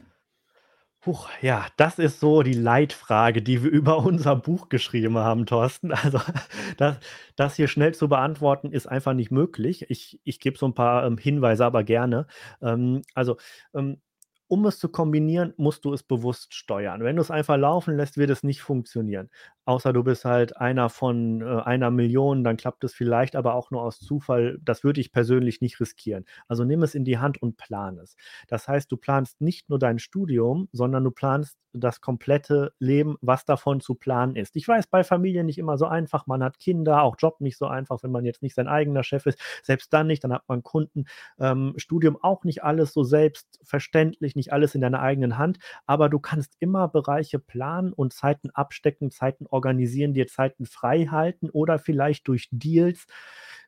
Puh, 1.05 1.19
ja, 1.41 1.67
das 1.77 1.99
ist 1.99 2.19
so 2.19 2.41
die 2.41 2.53
Leitfrage, 2.53 3.43
die 3.43 3.63
wir 3.63 3.69
über 3.71 3.97
unser 3.99 4.35
Buch 4.35 4.69
geschrieben 4.69 5.17
haben, 5.19 5.45
Thorsten. 5.45 5.91
Also 5.91 6.19
das, 6.77 6.97
das 7.35 7.55
hier 7.55 7.67
schnell 7.67 7.93
zu 7.93 8.09
beantworten, 8.09 8.71
ist 8.71 8.87
einfach 8.87 9.13
nicht 9.13 9.29
möglich. 9.31 9.85
Ich, 9.89 10.19
ich 10.23 10.39
gebe 10.39 10.57
so 10.57 10.65
ein 10.67 10.73
paar 10.73 11.05
ähm, 11.05 11.17
Hinweise, 11.19 11.63
aber 11.63 11.83
gerne. 11.83 12.25
Ähm, 12.61 13.03
also 13.13 13.37
ähm, 13.75 14.01
um 14.47 14.65
es 14.65 14.79
zu 14.79 14.89
kombinieren, 14.89 15.53
musst 15.57 15.85
du 15.85 15.93
es 15.93 16.03
bewusst 16.03 16.53
steuern. 16.53 17.03
Wenn 17.03 17.15
du 17.15 17.21
es 17.21 17.31
einfach 17.31 17.57
laufen 17.57 17.97
lässt, 17.97 18.17
wird 18.17 18.29
es 18.29 18.43
nicht 18.43 18.61
funktionieren. 18.61 19.29
Außer 19.65 19.93
du 19.93 20.03
bist 20.03 20.25
halt 20.25 20.57
einer 20.57 20.89
von 20.89 21.41
äh, 21.41 21.61
einer 21.61 21.89
Million, 21.89 22.43
dann 22.43 22.57
klappt 22.57 22.83
es 22.83 22.93
vielleicht, 22.93 23.35
aber 23.35 23.55
auch 23.55 23.71
nur 23.71 23.81
aus 23.81 23.99
Zufall. 23.99 24.59
Das 24.61 24.83
würde 24.83 25.01
ich 25.01 25.11
persönlich 25.11 25.61
nicht 25.61 25.79
riskieren. 25.79 26.25
Also 26.47 26.63
nimm 26.63 26.83
es 26.83 26.93
in 26.93 27.03
die 27.03 27.17
Hand 27.17 27.41
und 27.41 27.57
plan 27.57 27.97
es. 27.97 28.15
Das 28.47 28.67
heißt, 28.67 28.91
du 28.91 28.97
planst 28.97 29.41
nicht 29.41 29.69
nur 29.69 29.79
dein 29.79 29.97
Studium, 29.97 30.69
sondern 30.71 31.03
du 31.03 31.11
planst 31.11 31.57
das 31.75 32.01
komplette 32.01 32.73
Leben, 32.79 33.17
was 33.21 33.45
davon 33.45 33.81
zu 33.81 33.95
planen 33.95 34.35
ist. 34.35 34.55
Ich 34.55 34.67
weiß, 34.67 34.87
bei 34.87 35.03
Familien 35.03 35.45
nicht 35.45 35.57
immer 35.57 35.77
so 35.77 35.85
einfach. 35.85 36.27
Man 36.27 36.43
hat 36.43 36.59
Kinder, 36.59 37.01
auch 37.03 37.15
Job 37.19 37.41
nicht 37.41 37.57
so 37.57 37.67
einfach, 37.67 38.03
wenn 38.03 38.11
man 38.11 38.25
jetzt 38.25 38.41
nicht 38.41 38.55
sein 38.55 38.67
eigener 38.67 39.03
Chef 39.03 39.25
ist. 39.25 39.39
Selbst 39.63 39.91
dann 39.93 40.07
nicht, 40.07 40.23
dann 40.23 40.33
hat 40.33 40.43
man 40.47 40.63
Kunden. 40.63 41.05
Ähm, 41.39 41.73
Studium 41.77 42.17
auch 42.21 42.43
nicht 42.43 42.63
alles 42.63 42.93
so 42.93 43.03
selbstverständlich, 43.03 44.34
nicht 44.35 44.53
alles 44.53 44.75
in 44.75 44.81
deiner 44.81 45.01
eigenen 45.01 45.37
Hand. 45.37 45.59
Aber 45.85 46.09
du 46.09 46.19
kannst 46.19 46.55
immer 46.59 46.87
Bereiche 46.87 47.39
planen 47.39 47.93
und 47.93 48.13
Zeiten 48.13 48.49
abstecken, 48.51 49.11
Zeiten 49.11 49.45
organisieren, 49.47 50.13
dir 50.13 50.27
Zeiten 50.27 50.65
frei 50.65 51.05
halten 51.05 51.49
oder 51.49 51.79
vielleicht 51.79 52.27
durch 52.27 52.49
Deals 52.51 53.07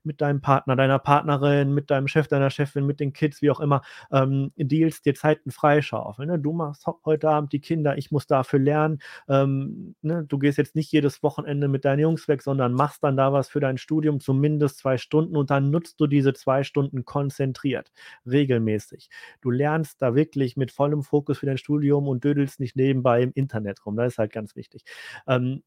mit 0.07 0.21
deinem 0.21 0.41
Partner, 0.41 0.75
deiner 0.75 0.97
Partnerin, 0.97 1.73
mit 1.73 1.91
deinem 1.91 2.07
Chef, 2.07 2.27
deiner 2.27 2.49
Chefin, 2.49 2.85
mit 2.85 2.99
den 2.99 3.13
Kids, 3.13 3.41
wie 3.41 3.51
auch 3.51 3.59
immer, 3.59 3.81
ähm, 4.11 4.51
Deals, 4.55 5.01
dir 5.01 5.13
Zeiten 5.13 5.51
freischaufeln. 5.51 6.29
Ne? 6.29 6.39
Du 6.39 6.53
machst 6.53 6.87
heute 7.05 7.29
Abend 7.29 7.53
die 7.53 7.59
Kinder, 7.59 7.97
ich 7.97 8.11
muss 8.11 8.25
dafür 8.25 8.59
lernen. 8.59 8.99
Ähm, 9.29 9.95
ne? 10.01 10.25
Du 10.27 10.39
gehst 10.39 10.57
jetzt 10.57 10.75
nicht 10.75 10.91
jedes 10.91 11.21
Wochenende 11.21 11.67
mit 11.67 11.85
deinen 11.85 11.99
Jungs 11.99 12.27
weg, 12.27 12.41
sondern 12.41 12.73
machst 12.73 13.03
dann 13.03 13.17
da 13.17 13.33
was 13.33 13.49
für 13.49 13.59
dein 13.59 13.77
Studium, 13.77 14.19
zumindest 14.19 14.79
zwei 14.79 14.97
Stunden 14.97 15.35
und 15.35 15.51
dann 15.51 15.69
nutzt 15.69 15.99
du 15.99 16.07
diese 16.07 16.33
zwei 16.33 16.63
Stunden 16.63 17.05
konzentriert, 17.05 17.91
regelmäßig. 18.25 19.09
Du 19.41 19.51
lernst 19.51 20.01
da 20.01 20.15
wirklich 20.15 20.57
mit 20.57 20.71
vollem 20.71 21.03
Fokus 21.03 21.39
für 21.39 21.45
dein 21.45 21.57
Studium 21.57 22.07
und 22.07 22.23
dödelst 22.23 22.59
nicht 22.59 22.75
nebenbei 22.75 23.21
im 23.21 23.31
Internet 23.35 23.85
rum. 23.85 23.95
Das 23.97 24.13
ist 24.13 24.17
halt 24.17 24.31
ganz 24.31 24.55
wichtig. 24.55 24.83
Ähm, 25.27 25.63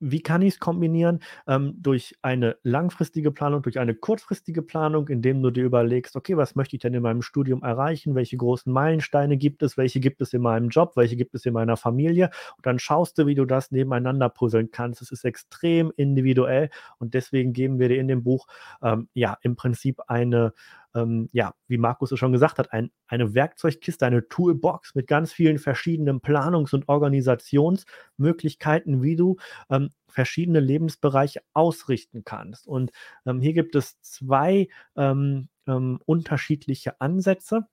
wie 0.00 0.20
kann 0.20 0.42
ich 0.42 0.54
es 0.54 0.60
kombinieren? 0.60 1.20
Ähm, 1.46 1.74
durch 1.78 2.16
eine 2.22 2.56
langfristige 2.62 3.30
Planung, 3.30 3.62
durch 3.62 3.78
eine 3.78 3.94
kurzfristige 3.94 4.62
Planung, 4.62 5.08
indem 5.08 5.42
du 5.42 5.50
dir 5.50 5.64
überlegst, 5.64 6.16
okay, 6.16 6.36
was 6.36 6.54
möchte 6.56 6.76
ich 6.76 6.82
denn 6.82 6.94
in 6.94 7.02
meinem 7.02 7.22
Studium 7.22 7.62
erreichen? 7.62 8.14
Welche 8.14 8.36
großen 8.36 8.72
Meilensteine 8.72 9.36
gibt 9.36 9.62
es? 9.62 9.76
Welche 9.76 10.00
gibt 10.00 10.20
es 10.20 10.32
in 10.32 10.42
meinem 10.42 10.68
Job? 10.68 10.92
Welche 10.96 11.16
gibt 11.16 11.34
es 11.34 11.46
in 11.46 11.54
meiner 11.54 11.76
Familie? 11.76 12.30
Und 12.56 12.66
dann 12.66 12.78
schaust 12.78 13.18
du, 13.18 13.26
wie 13.26 13.34
du 13.34 13.44
das 13.44 13.70
nebeneinander 13.70 14.28
puzzeln 14.28 14.70
kannst. 14.70 15.00
Es 15.02 15.10
ist 15.10 15.24
extrem 15.24 15.92
individuell 15.96 16.70
und 16.98 17.14
deswegen 17.14 17.52
geben 17.52 17.78
wir 17.78 17.88
dir 17.88 17.98
in 18.00 18.08
dem 18.08 18.22
Buch 18.22 18.46
ähm, 18.82 19.08
ja 19.14 19.38
im 19.42 19.56
Prinzip 19.56 20.00
eine 20.08 20.52
ähm, 20.94 21.28
ja, 21.32 21.54
wie 21.68 21.78
Markus 21.78 22.12
es 22.12 22.18
schon 22.18 22.32
gesagt 22.32 22.58
hat, 22.58 22.72
ein, 22.72 22.90
eine 23.06 23.34
Werkzeugkiste, 23.34 24.06
eine 24.06 24.28
Toolbox 24.28 24.94
mit 24.94 25.06
ganz 25.06 25.32
vielen 25.32 25.58
verschiedenen 25.58 26.20
Planungs- 26.20 26.74
und 26.74 26.88
Organisationsmöglichkeiten, 26.88 29.02
wie 29.02 29.16
du 29.16 29.36
ähm, 29.70 29.90
verschiedene 30.08 30.60
Lebensbereiche 30.60 31.40
ausrichten 31.52 32.24
kannst. 32.24 32.66
Und 32.66 32.92
ähm, 33.26 33.40
hier 33.40 33.52
gibt 33.52 33.74
es 33.74 34.00
zwei 34.00 34.68
ähm, 34.96 35.48
ähm, 35.66 36.00
unterschiedliche 36.06 37.00
Ansätze. 37.00 37.66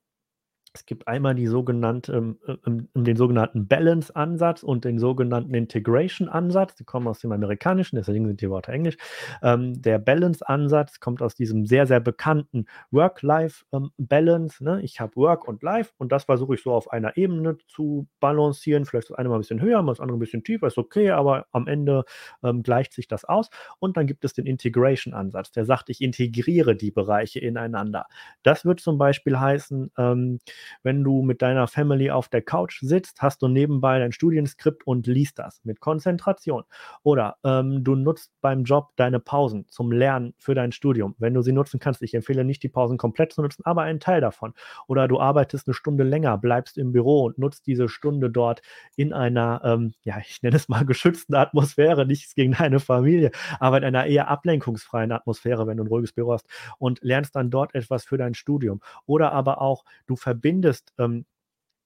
Es 0.74 0.86
gibt 0.86 1.06
einmal 1.06 1.34
die 1.34 1.46
sogenannte, 1.46 2.12
ähm, 2.12 2.38
ähm, 2.66 2.88
den 2.94 3.16
sogenannten 3.16 3.68
Balance-Ansatz 3.68 4.62
und 4.62 4.86
den 4.86 4.98
sogenannten 4.98 5.52
Integration-Ansatz. 5.52 6.76
Die 6.76 6.84
kommen 6.84 7.08
aus 7.08 7.18
dem 7.18 7.32
Amerikanischen, 7.32 7.96
deswegen 7.96 8.26
sind 8.26 8.40
die 8.40 8.48
Worte 8.48 8.72
Englisch. 8.72 8.96
Ähm, 9.42 9.82
der 9.82 9.98
Balance-Ansatz 9.98 11.00
kommt 11.00 11.20
aus 11.20 11.34
diesem 11.34 11.66
sehr, 11.66 11.86
sehr 11.86 12.00
bekannten 12.00 12.64
Work-Life-Balance. 12.90 14.64
Ne? 14.64 14.80
Ich 14.82 14.98
habe 14.98 15.14
Work 15.16 15.46
und 15.46 15.62
Life 15.62 15.92
und 15.98 16.10
das 16.10 16.24
versuche 16.24 16.54
ich 16.54 16.62
so 16.62 16.72
auf 16.72 16.90
einer 16.90 17.18
Ebene 17.18 17.58
zu 17.68 18.08
balancieren. 18.20 18.86
Vielleicht 18.86 19.10
das 19.10 19.18
eine 19.18 19.28
mal 19.28 19.36
ein 19.36 19.40
bisschen 19.42 19.60
höher, 19.60 19.82
mal 19.82 19.92
das 19.92 20.00
andere 20.00 20.16
ein 20.16 20.20
bisschen 20.20 20.42
tiefer, 20.42 20.68
ist 20.68 20.78
okay, 20.78 21.10
aber 21.10 21.46
am 21.52 21.66
Ende 21.66 22.04
ähm, 22.42 22.62
gleicht 22.62 22.94
sich 22.94 23.08
das 23.08 23.26
aus. 23.26 23.50
Und 23.78 23.98
dann 23.98 24.06
gibt 24.06 24.24
es 24.24 24.32
den 24.32 24.46
Integration-Ansatz, 24.46 25.52
der 25.52 25.66
sagt, 25.66 25.90
ich 25.90 26.00
integriere 26.00 26.76
die 26.76 26.90
Bereiche 26.90 27.40
ineinander. 27.40 28.06
Das 28.42 28.64
wird 28.64 28.80
zum 28.80 28.96
Beispiel 28.96 29.38
heißen, 29.38 29.90
ähm, 29.98 30.38
wenn 30.82 31.04
du 31.04 31.22
mit 31.22 31.42
deiner 31.42 31.66
Family 31.66 32.10
auf 32.10 32.28
der 32.28 32.42
Couch 32.42 32.80
sitzt, 32.80 33.22
hast 33.22 33.42
du 33.42 33.48
nebenbei 33.48 33.98
dein 33.98 34.12
Studienskript 34.12 34.86
und 34.86 35.06
liest 35.06 35.38
das 35.38 35.60
mit 35.64 35.80
Konzentration. 35.80 36.64
Oder 37.02 37.36
ähm, 37.44 37.84
du 37.84 37.94
nutzt 37.94 38.32
beim 38.40 38.64
Job 38.64 38.90
deine 38.96 39.20
Pausen 39.20 39.66
zum 39.68 39.92
Lernen 39.92 40.34
für 40.38 40.54
dein 40.54 40.72
Studium, 40.72 41.14
wenn 41.18 41.34
du 41.34 41.42
sie 41.42 41.52
nutzen 41.52 41.80
kannst. 41.80 42.02
Ich 42.02 42.14
empfehle 42.14 42.44
nicht, 42.44 42.62
die 42.62 42.68
Pausen 42.68 42.98
komplett 42.98 43.32
zu 43.32 43.42
nutzen, 43.42 43.62
aber 43.64 43.82
einen 43.82 44.00
Teil 44.00 44.20
davon. 44.20 44.54
Oder 44.86 45.08
du 45.08 45.20
arbeitest 45.20 45.66
eine 45.66 45.74
Stunde 45.74 46.04
länger, 46.04 46.38
bleibst 46.38 46.78
im 46.78 46.92
Büro 46.92 47.24
und 47.24 47.38
nutzt 47.38 47.66
diese 47.66 47.88
Stunde 47.88 48.30
dort 48.30 48.62
in 48.96 49.12
einer, 49.12 49.60
ähm, 49.64 49.94
ja, 50.02 50.18
ich 50.26 50.42
nenne 50.42 50.56
es 50.56 50.68
mal 50.68 50.84
geschützten 50.84 51.34
Atmosphäre, 51.34 52.06
nichts 52.06 52.34
gegen 52.34 52.52
deine 52.52 52.80
Familie, 52.80 53.30
aber 53.60 53.78
in 53.78 53.84
einer 53.84 54.06
eher 54.06 54.28
ablenkungsfreien 54.28 55.12
Atmosphäre, 55.12 55.66
wenn 55.66 55.76
du 55.76 55.84
ein 55.84 55.88
ruhiges 55.88 56.12
Büro 56.12 56.32
hast 56.32 56.46
und 56.78 57.00
lernst 57.02 57.36
dann 57.36 57.50
dort 57.50 57.74
etwas 57.74 58.04
für 58.04 58.18
dein 58.18 58.34
Studium. 58.34 58.80
Oder 59.06 59.32
aber 59.32 59.60
auch, 59.60 59.84
du 60.06 60.16
verbindest 60.16 60.51
verbindest 60.52 60.92
ähm, 60.98 61.24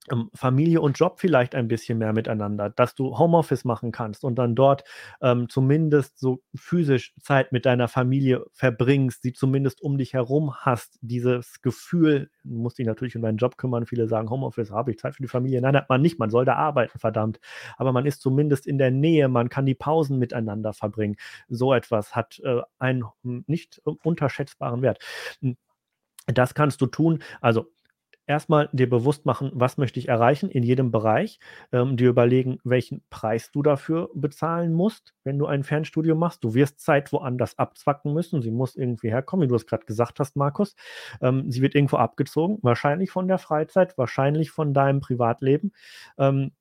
ähm, 0.08 0.30
Familie 0.34 0.80
und 0.80 0.96
Job 0.96 1.18
vielleicht 1.18 1.56
ein 1.56 1.66
bisschen 1.66 1.98
mehr 1.98 2.12
miteinander, 2.12 2.70
dass 2.70 2.94
du 2.94 3.18
Homeoffice 3.18 3.64
machen 3.64 3.90
kannst 3.90 4.22
und 4.22 4.36
dann 4.36 4.54
dort 4.54 4.84
ähm, 5.20 5.48
zumindest 5.48 6.20
so 6.20 6.42
physisch 6.54 7.12
Zeit 7.20 7.50
mit 7.50 7.66
deiner 7.66 7.88
Familie 7.88 8.44
verbringst, 8.52 9.22
sie 9.22 9.32
zumindest 9.32 9.82
um 9.82 9.98
dich 9.98 10.12
herum 10.12 10.54
hast, 10.54 10.96
dieses 11.00 11.60
Gefühl, 11.60 12.30
du 12.44 12.54
musst 12.54 12.78
dich 12.78 12.86
natürlich 12.86 13.16
um 13.16 13.22
deinen 13.22 13.38
Job 13.38 13.56
kümmern, 13.58 13.84
viele 13.84 14.06
sagen, 14.06 14.30
Homeoffice, 14.30 14.70
habe 14.70 14.92
ich 14.92 14.98
Zeit 14.98 15.16
für 15.16 15.22
die 15.22 15.28
Familie, 15.28 15.60
nein, 15.60 15.76
hat 15.76 15.88
man 15.88 16.02
nicht, 16.02 16.20
man 16.20 16.30
soll 16.30 16.44
da 16.44 16.54
arbeiten, 16.54 17.00
verdammt, 17.00 17.40
aber 17.76 17.92
man 17.92 18.06
ist 18.06 18.20
zumindest 18.20 18.68
in 18.68 18.78
der 18.78 18.92
Nähe, 18.92 19.26
man 19.28 19.48
kann 19.48 19.66
die 19.66 19.74
Pausen 19.74 20.20
miteinander 20.20 20.72
verbringen, 20.72 21.16
so 21.48 21.74
etwas 21.74 22.14
hat 22.14 22.40
äh, 22.44 22.60
einen 22.78 23.06
nicht 23.22 23.82
äh, 23.86 23.90
unterschätzbaren 24.04 24.82
Wert. 24.82 25.00
Hm, 25.40 25.56
das 26.26 26.54
kannst 26.54 26.80
du 26.80 26.86
tun, 26.86 27.22
also 27.40 27.72
erstmal 28.26 28.68
dir 28.72 28.88
bewusst 28.88 29.26
machen, 29.26 29.50
was 29.54 29.78
möchte 29.78 29.98
ich 29.98 30.08
erreichen 30.08 30.50
in 30.50 30.62
jedem 30.62 30.90
Bereich, 30.90 31.38
ähm, 31.72 31.96
dir 31.96 32.08
überlegen, 32.10 32.58
welchen 32.64 33.02
Preis 33.10 33.50
du 33.50 33.62
dafür 33.62 34.10
bezahlen 34.14 34.72
musst, 34.72 35.14
wenn 35.24 35.38
du 35.38 35.46
ein 35.46 35.64
Fernstudium 35.64 36.18
machst. 36.18 36.44
Du 36.44 36.54
wirst 36.54 36.80
Zeit 36.80 37.12
woanders 37.12 37.58
abzwacken 37.58 38.12
müssen. 38.12 38.42
Sie 38.42 38.50
muss 38.50 38.76
irgendwie 38.76 39.10
herkommen, 39.10 39.44
wie 39.44 39.48
du 39.48 39.54
es 39.54 39.66
gerade 39.66 39.86
gesagt 39.86 40.20
hast, 40.20 40.36
Markus. 40.36 40.74
Ähm, 41.20 41.50
sie 41.50 41.62
wird 41.62 41.74
irgendwo 41.74 41.96
abgezogen, 41.96 42.58
wahrscheinlich 42.62 43.10
von 43.10 43.28
der 43.28 43.38
Freizeit, 43.38 43.96
wahrscheinlich 43.98 44.50
von 44.50 44.74
deinem 44.74 45.00
Privatleben. 45.00 45.72
Ähm, 46.18 46.52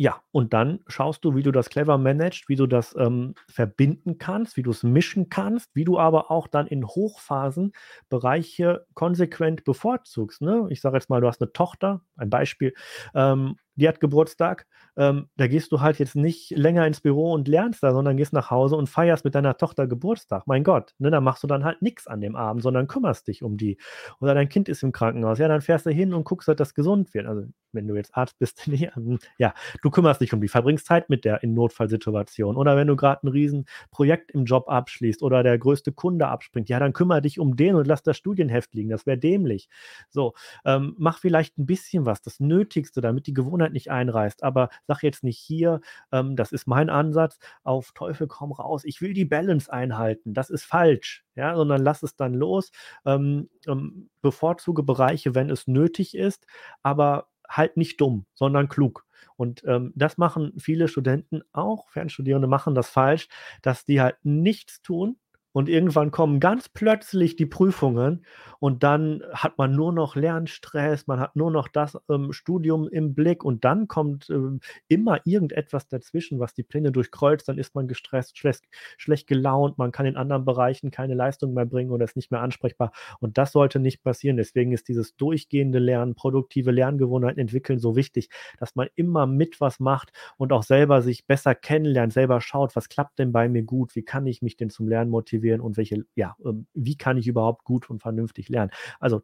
ja, 0.00 0.22
und 0.30 0.52
dann 0.54 0.78
schaust 0.86 1.24
du, 1.24 1.34
wie 1.34 1.42
du 1.42 1.50
das 1.50 1.70
clever 1.70 1.98
managst, 1.98 2.48
wie 2.48 2.54
du 2.54 2.68
das 2.68 2.94
ähm, 2.96 3.34
verbinden 3.48 4.16
kannst, 4.16 4.56
wie 4.56 4.62
du 4.62 4.70
es 4.70 4.84
mischen 4.84 5.28
kannst, 5.28 5.74
wie 5.74 5.84
du 5.84 5.98
aber 5.98 6.30
auch 6.30 6.46
dann 6.46 6.68
in 6.68 6.86
Hochphasen 6.86 7.72
Bereiche 8.08 8.86
konsequent 8.94 9.64
bevorzugst. 9.64 10.40
Ne? 10.40 10.68
Ich 10.70 10.80
sage 10.80 10.96
jetzt 10.96 11.10
mal, 11.10 11.20
du 11.20 11.26
hast 11.26 11.42
eine 11.42 11.52
Tochter, 11.52 12.02
ein 12.16 12.30
Beispiel, 12.30 12.74
ähm, 13.12 13.56
die 13.78 13.88
hat 13.88 14.00
Geburtstag, 14.00 14.66
ähm, 14.96 15.28
da 15.36 15.46
gehst 15.46 15.70
du 15.70 15.80
halt 15.80 15.98
jetzt 15.98 16.16
nicht 16.16 16.50
länger 16.50 16.86
ins 16.86 17.00
Büro 17.00 17.32
und 17.32 17.46
lernst 17.46 17.82
da, 17.82 17.92
sondern 17.92 18.16
gehst 18.16 18.32
nach 18.32 18.50
Hause 18.50 18.76
und 18.76 18.88
feierst 18.88 19.24
mit 19.24 19.34
deiner 19.34 19.56
Tochter 19.56 19.86
Geburtstag. 19.86 20.42
Mein 20.46 20.64
Gott, 20.64 20.94
ne, 20.98 21.10
da 21.10 21.20
machst 21.20 21.42
du 21.44 21.46
dann 21.46 21.64
halt 21.64 21.80
nichts 21.80 22.08
an 22.08 22.20
dem 22.20 22.34
Abend, 22.34 22.62
sondern 22.62 22.88
kümmerst 22.88 23.28
dich 23.28 23.42
um 23.42 23.56
die. 23.56 23.78
Oder 24.20 24.34
dein 24.34 24.48
Kind 24.48 24.68
ist 24.68 24.82
im 24.82 24.90
Krankenhaus, 24.90 25.38
ja, 25.38 25.46
dann 25.46 25.60
fährst 25.60 25.86
du 25.86 25.90
hin 25.90 26.12
und 26.12 26.24
guckst 26.24 26.48
dass 26.48 26.74
gesund 26.74 27.14
wird. 27.14 27.26
Also, 27.26 27.44
wenn 27.72 27.86
du 27.86 27.94
jetzt 27.94 28.16
Arzt 28.16 28.38
bist, 28.38 28.66
ähm, 28.66 29.18
ja, 29.38 29.54
du 29.82 29.90
kümmerst 29.90 30.20
dich 30.20 30.32
um 30.32 30.40
die, 30.40 30.48
verbringst 30.48 30.86
Zeit 30.86 31.08
mit 31.08 31.24
der 31.24 31.42
in 31.42 31.54
Notfallsituation. 31.54 32.56
Oder 32.56 32.76
wenn 32.76 32.88
du 32.88 32.96
gerade 32.96 33.26
ein 33.26 33.28
Riesenprojekt 33.28 34.32
im 34.32 34.44
Job 34.44 34.68
abschließt 34.68 35.22
oder 35.22 35.42
der 35.42 35.58
größte 35.58 35.92
Kunde 35.92 36.26
abspringt, 36.26 36.68
ja, 36.68 36.80
dann 36.80 36.92
kümmere 36.92 37.22
dich 37.22 37.38
um 37.38 37.54
den 37.54 37.76
und 37.76 37.86
lass 37.86 38.02
das 38.02 38.16
Studienheft 38.16 38.74
liegen. 38.74 38.88
Das 38.88 39.06
wäre 39.06 39.18
dämlich. 39.18 39.68
So, 40.10 40.34
ähm, 40.64 40.94
mach 40.98 41.18
vielleicht 41.18 41.58
ein 41.58 41.66
bisschen 41.66 42.06
was, 42.06 42.22
das 42.22 42.40
Nötigste, 42.40 43.00
damit 43.00 43.26
die 43.26 43.34
Gewohnheit 43.34 43.67
Gewohnheit 43.68 43.72
nicht 43.72 43.90
einreißt. 43.90 44.42
Aber 44.42 44.68
sag 44.86 45.02
jetzt 45.02 45.24
nicht 45.24 45.38
hier, 45.38 45.80
ähm, 46.12 46.36
das 46.36 46.52
ist 46.52 46.66
mein 46.66 46.90
Ansatz, 46.90 47.38
auf 47.62 47.92
Teufel 47.92 48.26
komm 48.26 48.52
raus, 48.52 48.84
ich 48.84 49.00
will 49.00 49.12
die 49.14 49.24
Balance 49.24 49.72
einhalten. 49.72 50.34
Das 50.34 50.50
ist 50.50 50.64
falsch. 50.64 51.24
Ja, 51.34 51.54
sondern 51.54 51.82
lass 51.82 52.02
es 52.02 52.16
dann 52.16 52.34
los. 52.34 52.70
Ähm, 53.04 53.48
ähm, 53.66 54.10
bevorzuge 54.22 54.82
Bereiche, 54.82 55.34
wenn 55.34 55.50
es 55.50 55.68
nötig 55.68 56.16
ist, 56.16 56.46
aber 56.82 57.28
halt 57.48 57.76
nicht 57.76 58.00
dumm, 58.00 58.26
sondern 58.34 58.68
klug. 58.68 59.04
Und 59.36 59.62
ähm, 59.66 59.92
das 59.94 60.18
machen 60.18 60.52
viele 60.58 60.88
Studenten 60.88 61.42
auch, 61.52 61.88
Fernstudierende 61.90 62.48
machen 62.48 62.74
das 62.74 62.90
falsch, 62.90 63.28
dass 63.62 63.84
die 63.84 64.00
halt 64.00 64.16
nichts 64.24 64.82
tun, 64.82 65.16
und 65.52 65.68
irgendwann 65.68 66.10
kommen 66.10 66.40
ganz 66.40 66.68
plötzlich 66.68 67.36
die 67.36 67.46
Prüfungen 67.46 68.24
und 68.60 68.82
dann 68.82 69.22
hat 69.32 69.56
man 69.58 69.72
nur 69.74 69.92
noch 69.92 70.16
Lernstress, 70.16 71.06
man 71.06 71.20
hat 71.20 71.36
nur 71.36 71.50
noch 71.50 71.68
das 71.68 71.96
ähm, 72.08 72.32
Studium 72.32 72.88
im 72.88 73.14
Blick 73.14 73.44
und 73.44 73.64
dann 73.64 73.86
kommt 73.86 74.28
ähm, 74.30 74.60
immer 74.88 75.20
irgendetwas 75.24 75.86
dazwischen, 75.88 76.40
was 76.40 76.54
die 76.54 76.64
Pläne 76.64 76.90
durchkreuzt. 76.90 77.48
Dann 77.48 77.58
ist 77.58 77.74
man 77.74 77.86
gestresst, 77.86 78.36
schlecht, 78.36 78.64
schlecht 78.96 79.26
gelaunt, 79.28 79.78
man 79.78 79.92
kann 79.92 80.06
in 80.06 80.16
anderen 80.16 80.44
Bereichen 80.44 80.90
keine 80.90 81.14
Leistung 81.14 81.54
mehr 81.54 81.66
bringen 81.66 81.90
oder 81.90 82.04
ist 82.04 82.16
nicht 82.16 82.30
mehr 82.30 82.40
ansprechbar. 82.40 82.92
Und 83.20 83.38
das 83.38 83.52
sollte 83.52 83.78
nicht 83.78 84.02
passieren. 84.02 84.36
Deswegen 84.36 84.72
ist 84.72 84.88
dieses 84.88 85.16
durchgehende 85.16 85.78
Lernen, 85.78 86.14
produktive 86.14 86.70
Lerngewohnheiten 86.72 87.40
entwickeln 87.40 87.78
so 87.78 87.94
wichtig, 87.96 88.28
dass 88.58 88.74
man 88.74 88.88
immer 88.96 89.26
mit 89.26 89.60
was 89.60 89.78
macht 89.78 90.12
und 90.36 90.52
auch 90.52 90.62
selber 90.64 91.02
sich 91.02 91.26
besser 91.26 91.54
kennenlernt, 91.54 92.12
selber 92.12 92.40
schaut, 92.40 92.74
was 92.74 92.88
klappt 92.88 93.18
denn 93.18 93.32
bei 93.32 93.48
mir 93.48 93.62
gut, 93.62 93.94
wie 93.94 94.02
kann 94.02 94.26
ich 94.26 94.42
mich 94.42 94.56
denn 94.56 94.70
zum 94.70 94.88
Lernen 94.88 95.10
motivieren 95.10 95.47
motivieren 95.48 95.60
und 95.60 95.76
welche, 95.76 96.04
ja, 96.14 96.36
ähm, 96.44 96.66
wie 96.74 96.96
kann 96.96 97.16
ich 97.16 97.26
überhaupt 97.26 97.64
gut 97.64 97.90
und 97.90 98.00
vernünftig 98.00 98.48
lernen. 98.48 98.70
Also 99.00 99.22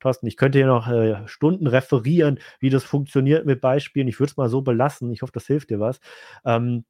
Thorsten, 0.00 0.26
ich 0.26 0.36
könnte 0.36 0.58
hier 0.58 0.66
noch 0.66 0.88
äh, 0.88 1.26
Stunden 1.26 1.66
referieren, 1.66 2.38
wie 2.60 2.70
das 2.70 2.84
funktioniert 2.84 3.46
mit 3.46 3.60
Beispielen. 3.60 4.08
Ich 4.08 4.20
würde 4.20 4.30
es 4.30 4.36
mal 4.36 4.48
so 4.48 4.60
belassen. 4.60 5.10
Ich 5.10 5.22
hoffe, 5.22 5.32
das 5.32 5.46
hilft 5.46 5.70
dir 5.70 5.80
was. 5.80 6.00
Ähm, 6.44 6.84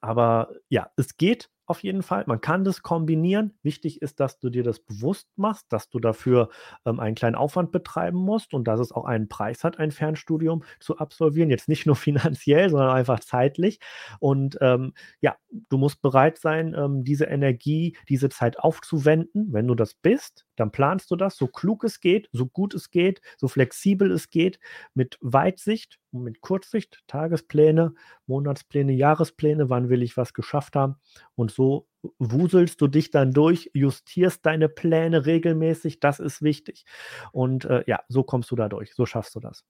aber 0.00 0.50
ja, 0.68 0.90
es 0.96 1.16
geht 1.16 1.50
auf 1.70 1.84
jeden 1.84 2.02
Fall. 2.02 2.24
Man 2.26 2.40
kann 2.40 2.64
das 2.64 2.82
kombinieren. 2.82 3.54
Wichtig 3.62 4.02
ist, 4.02 4.18
dass 4.18 4.40
du 4.40 4.50
dir 4.50 4.64
das 4.64 4.80
bewusst 4.80 5.28
machst, 5.36 5.72
dass 5.72 5.88
du 5.88 6.00
dafür 6.00 6.48
ähm, 6.84 6.98
einen 6.98 7.14
kleinen 7.14 7.36
Aufwand 7.36 7.70
betreiben 7.70 8.18
musst 8.18 8.52
und 8.52 8.66
dass 8.66 8.80
es 8.80 8.90
auch 8.90 9.04
einen 9.04 9.28
Preis 9.28 9.62
hat, 9.62 9.78
ein 9.78 9.92
Fernstudium 9.92 10.64
zu 10.80 10.98
absolvieren. 10.98 11.48
Jetzt 11.48 11.68
nicht 11.68 11.86
nur 11.86 11.94
finanziell, 11.96 12.70
sondern 12.70 12.90
einfach 12.90 13.20
zeitlich. 13.20 13.78
Und 14.18 14.58
ähm, 14.60 14.94
ja, 15.20 15.36
du 15.68 15.78
musst 15.78 16.02
bereit 16.02 16.38
sein, 16.38 16.74
ähm, 16.76 17.04
diese 17.04 17.26
Energie, 17.26 17.96
diese 18.08 18.28
Zeit 18.28 18.58
aufzuwenden. 18.58 19.52
Wenn 19.52 19.68
du 19.68 19.76
das 19.76 19.94
bist, 19.94 20.46
dann 20.56 20.72
planst 20.72 21.10
du 21.10 21.16
das 21.16 21.36
so 21.36 21.46
klug 21.46 21.84
es 21.84 22.00
geht, 22.00 22.28
so 22.32 22.46
gut 22.46 22.74
es 22.74 22.90
geht, 22.90 23.22
so 23.36 23.46
flexibel 23.46 24.10
es 24.10 24.28
geht, 24.30 24.58
mit 24.94 25.18
Weitsicht 25.20 26.00
mit 26.12 26.40
Kurzsicht, 26.40 27.02
Tagespläne, 27.06 27.94
Monatspläne, 28.26 28.92
Jahrespläne, 28.92 29.70
wann 29.70 29.88
will 29.88 30.02
ich 30.02 30.16
was 30.16 30.34
geschafft 30.34 30.76
haben 30.76 30.96
und 31.34 31.50
so 31.50 31.86
wuselst 32.18 32.80
du 32.80 32.86
dich 32.86 33.10
dann 33.10 33.32
durch, 33.32 33.70
justierst 33.74 34.44
deine 34.46 34.68
Pläne 34.68 35.26
regelmäßig, 35.26 36.00
das 36.00 36.18
ist 36.18 36.42
wichtig. 36.42 36.84
Und 37.32 37.66
äh, 37.66 37.84
ja, 37.86 38.00
so 38.08 38.22
kommst 38.22 38.50
du 38.50 38.56
da 38.56 38.68
durch, 38.68 38.94
so 38.94 39.06
schaffst 39.06 39.34
du 39.34 39.40
das. 39.40 39.64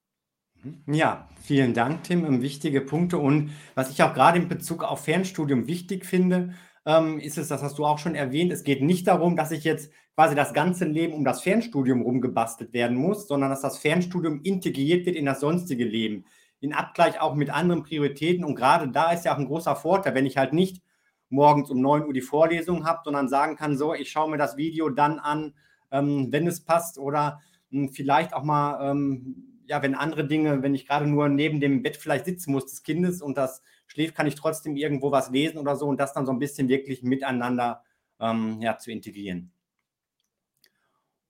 Mhm. 0.63 0.93
Ja, 0.93 1.27
vielen 1.41 1.73
Dank, 1.73 2.03
Tim. 2.03 2.41
Wichtige 2.41 2.81
Punkte. 2.81 3.17
Und 3.17 3.51
was 3.75 3.91
ich 3.91 4.03
auch 4.03 4.13
gerade 4.13 4.39
in 4.39 4.47
Bezug 4.47 4.83
auf 4.83 5.03
Fernstudium 5.05 5.67
wichtig 5.67 6.05
finde, 6.05 6.53
ähm, 6.85 7.19
ist 7.19 7.37
es, 7.37 7.47
das 7.47 7.61
hast 7.61 7.77
du 7.77 7.85
auch 7.85 7.99
schon 7.99 8.15
erwähnt, 8.15 8.51
es 8.51 8.63
geht 8.63 8.81
nicht 8.81 9.07
darum, 9.07 9.35
dass 9.35 9.51
ich 9.51 9.63
jetzt 9.63 9.91
quasi 10.15 10.35
das 10.35 10.53
ganze 10.53 10.85
Leben 10.85 11.13
um 11.13 11.23
das 11.23 11.41
Fernstudium 11.41 12.01
rumgebastelt 12.01 12.73
werden 12.73 12.97
muss, 12.97 13.27
sondern 13.27 13.49
dass 13.49 13.61
das 13.61 13.77
Fernstudium 13.77 14.41
integriert 14.43 15.05
wird 15.05 15.15
in 15.15 15.25
das 15.25 15.39
sonstige 15.39 15.85
Leben, 15.85 16.25
in 16.59 16.73
Abgleich 16.73 17.19
auch 17.19 17.35
mit 17.35 17.49
anderen 17.49 17.83
Prioritäten. 17.83 18.43
Und 18.43 18.55
gerade 18.55 18.89
da 18.89 19.11
ist 19.11 19.25
ja 19.25 19.33
auch 19.33 19.39
ein 19.39 19.47
großer 19.47 19.75
Vorteil, 19.75 20.15
wenn 20.15 20.25
ich 20.25 20.37
halt 20.37 20.53
nicht 20.53 20.81
morgens 21.29 21.69
um 21.69 21.81
9 21.81 22.05
Uhr 22.05 22.13
die 22.13 22.21
Vorlesung 22.21 22.85
habe, 22.85 23.01
sondern 23.03 23.29
sagen 23.29 23.55
kann, 23.55 23.77
so, 23.77 23.93
ich 23.93 24.11
schaue 24.11 24.29
mir 24.29 24.37
das 24.37 24.57
Video 24.57 24.89
dann 24.89 25.17
an, 25.17 25.53
ähm, 25.91 26.27
wenn 26.31 26.45
es 26.45 26.63
passt 26.63 26.97
oder 26.97 27.41
ähm, 27.71 27.89
vielleicht 27.89 28.33
auch 28.33 28.43
mal, 28.43 28.91
ähm, 28.91 29.61
ja, 29.65 29.81
wenn 29.81 29.95
andere 29.95 30.27
Dinge, 30.27 30.61
wenn 30.61 30.75
ich 30.75 30.87
gerade 30.87 31.07
nur 31.07 31.29
neben 31.29 31.61
dem 31.61 31.81
Bett 31.83 31.95
vielleicht 31.95 32.25
sitzen 32.25 32.51
muss 32.51 32.65
des 32.65 32.83
Kindes 32.83 33.21
und 33.21 33.37
das 33.37 33.61
schläft, 33.91 34.15
kann 34.15 34.27
ich 34.27 34.35
trotzdem 34.35 34.75
irgendwo 34.77 35.11
was 35.11 35.29
lesen 35.29 35.57
oder 35.57 35.75
so 35.75 35.87
und 35.87 35.99
das 35.99 36.13
dann 36.13 36.25
so 36.25 36.31
ein 36.31 36.39
bisschen 36.39 36.69
wirklich 36.69 37.03
miteinander 37.03 37.83
ähm, 38.19 38.61
ja, 38.61 38.77
zu 38.77 38.91
integrieren. 38.91 39.51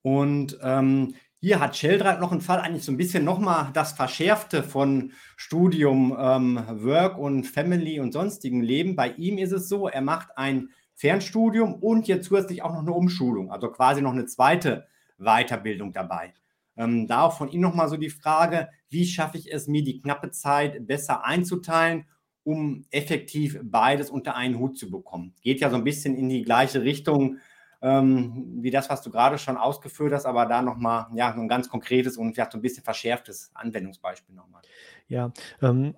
Und 0.03 0.57
ähm, 0.61 1.15
Hier 1.43 1.59
hat 1.59 1.75
Sheldrath 1.75 2.19
noch 2.19 2.31
einen 2.31 2.41
Fall 2.41 2.59
eigentlich 2.59 2.83
so 2.83 2.91
ein 2.91 2.97
bisschen 2.97 3.23
nochmal 3.25 3.71
das 3.73 3.93
Verschärfte 3.93 4.61
von 4.61 5.11
Studium, 5.37 6.15
ähm, 6.19 6.63
Work 6.83 7.17
und 7.17 7.45
Family 7.45 7.99
und 7.99 8.11
sonstigen 8.11 8.61
Leben. 8.61 8.95
Bei 8.95 9.09
ihm 9.13 9.39
ist 9.39 9.51
es 9.51 9.67
so, 9.67 9.87
er 9.87 10.01
macht 10.01 10.37
ein 10.37 10.69
Fernstudium 10.93 11.73
und 11.73 12.07
jetzt 12.07 12.27
zusätzlich 12.27 12.61
auch 12.61 12.73
noch 12.73 12.81
eine 12.81 12.91
Umschulung, 12.91 13.51
also 13.51 13.69
quasi 13.69 14.03
noch 14.03 14.11
eine 14.11 14.27
zweite 14.27 14.85
Weiterbildung 15.17 15.93
dabei. 15.93 16.35
Ähm, 16.77 17.07
da 17.07 17.23
auch 17.23 17.35
von 17.35 17.49
ihm 17.49 17.61
nochmal 17.61 17.89
so 17.89 17.97
die 17.97 18.11
Frage, 18.11 18.69
wie 18.89 19.07
schaffe 19.07 19.39
ich 19.39 19.51
es, 19.51 19.67
mir 19.67 19.83
die 19.83 19.99
knappe 19.99 20.29
Zeit 20.29 20.85
besser 20.85 21.25
einzuteilen, 21.25 22.05
um 22.43 22.85
effektiv 22.91 23.59
beides 23.63 24.09
unter 24.09 24.35
einen 24.35 24.57
Hut 24.57 24.77
zu 24.77 24.89
bekommen. 24.89 25.33
Geht 25.41 25.61
ja 25.61 25.69
so 25.69 25.75
ein 25.75 25.83
bisschen 25.83 26.15
in 26.15 26.29
die 26.29 26.43
gleiche 26.43 26.81
Richtung 26.81 27.37
ähm, 27.81 28.59
wie 28.61 28.71
das, 28.71 28.89
was 28.89 29.01
du 29.01 29.09
gerade 29.09 29.37
schon 29.37 29.57
ausgeführt 29.57 30.13
hast, 30.13 30.25
aber 30.25 30.45
da 30.45 30.61
nochmal 30.61 31.07
ja, 31.15 31.33
ein 31.33 31.47
ganz 31.47 31.67
konkretes 31.67 32.17
und 32.17 32.33
vielleicht 32.33 32.51
so 32.51 32.57
ein 32.57 32.61
bisschen 32.61 32.83
verschärftes 32.83 33.51
Anwendungsbeispiel 33.53 34.35
nochmal. 34.35 34.61
Ja, 35.07 35.31
ähm, 35.61 35.95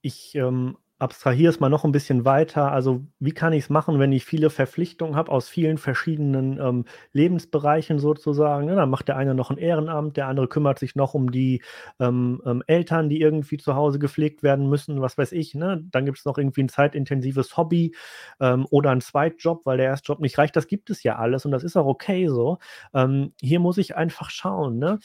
ich 0.00 0.34
ähm, 0.34 0.78
abstrahiere 0.98 1.50
es 1.50 1.60
mal 1.60 1.68
noch 1.68 1.84
ein 1.84 1.92
bisschen 1.92 2.24
weiter. 2.24 2.72
Also, 2.72 3.04
wie 3.20 3.32
kann 3.32 3.52
ich 3.52 3.64
es 3.64 3.70
machen, 3.70 3.98
wenn 3.98 4.12
ich 4.12 4.24
viele 4.24 4.50
Verpflichtungen 4.50 5.16
habe 5.16 5.30
aus 5.30 5.48
vielen 5.48 5.78
verschiedenen 5.78 6.58
ähm, 6.60 6.84
Lebensbereichen 7.12 7.98
sozusagen? 7.98 8.66
Ne? 8.66 8.74
Dann 8.76 8.90
macht 8.90 9.08
der 9.08 9.16
eine 9.16 9.34
noch 9.34 9.50
ein 9.50 9.58
Ehrenamt, 9.58 10.16
der 10.16 10.26
andere 10.26 10.48
kümmert 10.48 10.78
sich 10.78 10.96
noch 10.96 11.14
um 11.14 11.30
die 11.30 11.62
ähm, 12.00 12.42
ähm, 12.44 12.62
Eltern, 12.66 13.08
die 13.08 13.20
irgendwie 13.20 13.58
zu 13.58 13.74
Hause 13.74 13.98
gepflegt 13.98 14.42
werden 14.42 14.68
müssen, 14.68 15.00
was 15.00 15.16
weiß 15.16 15.32
ich. 15.32 15.54
Ne? 15.54 15.84
Dann 15.90 16.04
gibt 16.04 16.18
es 16.18 16.24
noch 16.24 16.38
irgendwie 16.38 16.62
ein 16.64 16.68
zeitintensives 16.68 17.56
Hobby 17.56 17.94
ähm, 18.40 18.66
oder 18.70 18.90
einen 18.90 19.00
Zweitjob, 19.00 19.66
weil 19.66 19.78
der 19.78 19.86
Erstjob 19.86 20.20
nicht 20.20 20.36
reicht. 20.38 20.56
Das 20.56 20.66
gibt 20.66 20.90
es 20.90 21.02
ja 21.02 21.16
alles 21.16 21.44
und 21.44 21.52
das 21.52 21.64
ist 21.64 21.76
auch 21.76 21.86
okay 21.86 22.26
so. 22.28 22.58
Ähm, 22.94 23.32
hier 23.40 23.60
muss 23.60 23.78
ich 23.78 23.96
einfach 23.96 24.30
schauen. 24.30 24.78
Ne? 24.78 24.98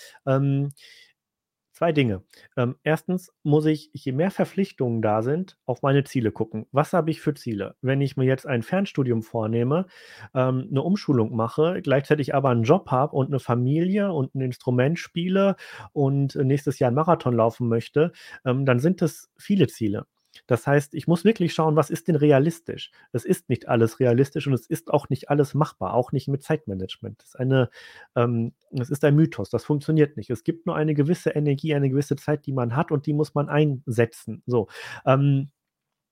Zwei 1.83 1.91
Dinge. 1.91 2.23
Ähm, 2.55 2.77
erstens 2.83 3.33
muss 3.43 3.65
ich, 3.65 3.89
je 3.91 4.13
mehr 4.13 4.31
Verpflichtungen 4.31 5.01
da 5.01 5.21
sind, 5.21 5.57
auf 5.65 5.81
meine 5.81 6.05
Ziele 6.05 6.31
gucken. 6.31 6.65
Was 6.71 6.93
habe 6.93 7.11
ich 7.11 7.19
für 7.19 7.33
Ziele? 7.33 7.75
Wenn 7.81 7.99
ich 7.99 8.15
mir 8.15 8.23
jetzt 8.23 8.47
ein 8.47 8.63
Fernstudium 8.63 9.21
vornehme, 9.21 9.87
ähm, 10.33 10.69
eine 10.71 10.81
Umschulung 10.81 11.35
mache, 11.35 11.81
gleichzeitig 11.81 12.33
aber 12.33 12.51
einen 12.51 12.63
Job 12.63 12.89
habe 12.89 13.17
und 13.17 13.27
eine 13.27 13.41
Familie 13.41 14.13
und 14.13 14.33
ein 14.33 14.39
Instrument 14.39 14.97
spiele 14.97 15.57
und 15.91 16.35
nächstes 16.35 16.79
Jahr 16.79 16.87
einen 16.87 16.95
Marathon 16.95 17.35
laufen 17.35 17.67
möchte, 17.67 18.13
ähm, 18.45 18.65
dann 18.65 18.79
sind 18.79 19.01
das 19.01 19.29
viele 19.37 19.67
Ziele. 19.67 20.05
Das 20.47 20.67
heißt, 20.67 20.93
ich 20.93 21.07
muss 21.07 21.23
wirklich 21.23 21.53
schauen, 21.53 21.75
was 21.75 21.89
ist 21.89 22.07
denn 22.07 22.15
realistisch? 22.15 22.91
Es 23.11 23.25
ist 23.25 23.49
nicht 23.49 23.67
alles 23.67 23.99
realistisch 23.99 24.47
und 24.47 24.53
es 24.53 24.67
ist 24.67 24.91
auch 24.91 25.09
nicht 25.09 25.29
alles 25.29 25.53
machbar, 25.53 25.93
auch 25.93 26.11
nicht 26.11 26.27
mit 26.27 26.43
Zeitmanagement. 26.43 27.21
Das 27.21 27.35
ist, 27.35 27.69
ähm, 28.15 28.53
ist 28.71 29.03
ein 29.03 29.15
Mythos, 29.15 29.49
das 29.49 29.63
funktioniert 29.63 30.17
nicht. 30.17 30.29
Es 30.29 30.43
gibt 30.43 30.65
nur 30.65 30.75
eine 30.75 30.93
gewisse 30.93 31.31
Energie, 31.31 31.73
eine 31.73 31.89
gewisse 31.89 32.15
Zeit, 32.15 32.45
die 32.45 32.53
man 32.53 32.75
hat 32.75 32.91
und 32.91 33.05
die 33.05 33.13
muss 33.13 33.33
man 33.33 33.49
einsetzen. 33.49 34.43
So. 34.45 34.67
Ähm, 35.05 35.49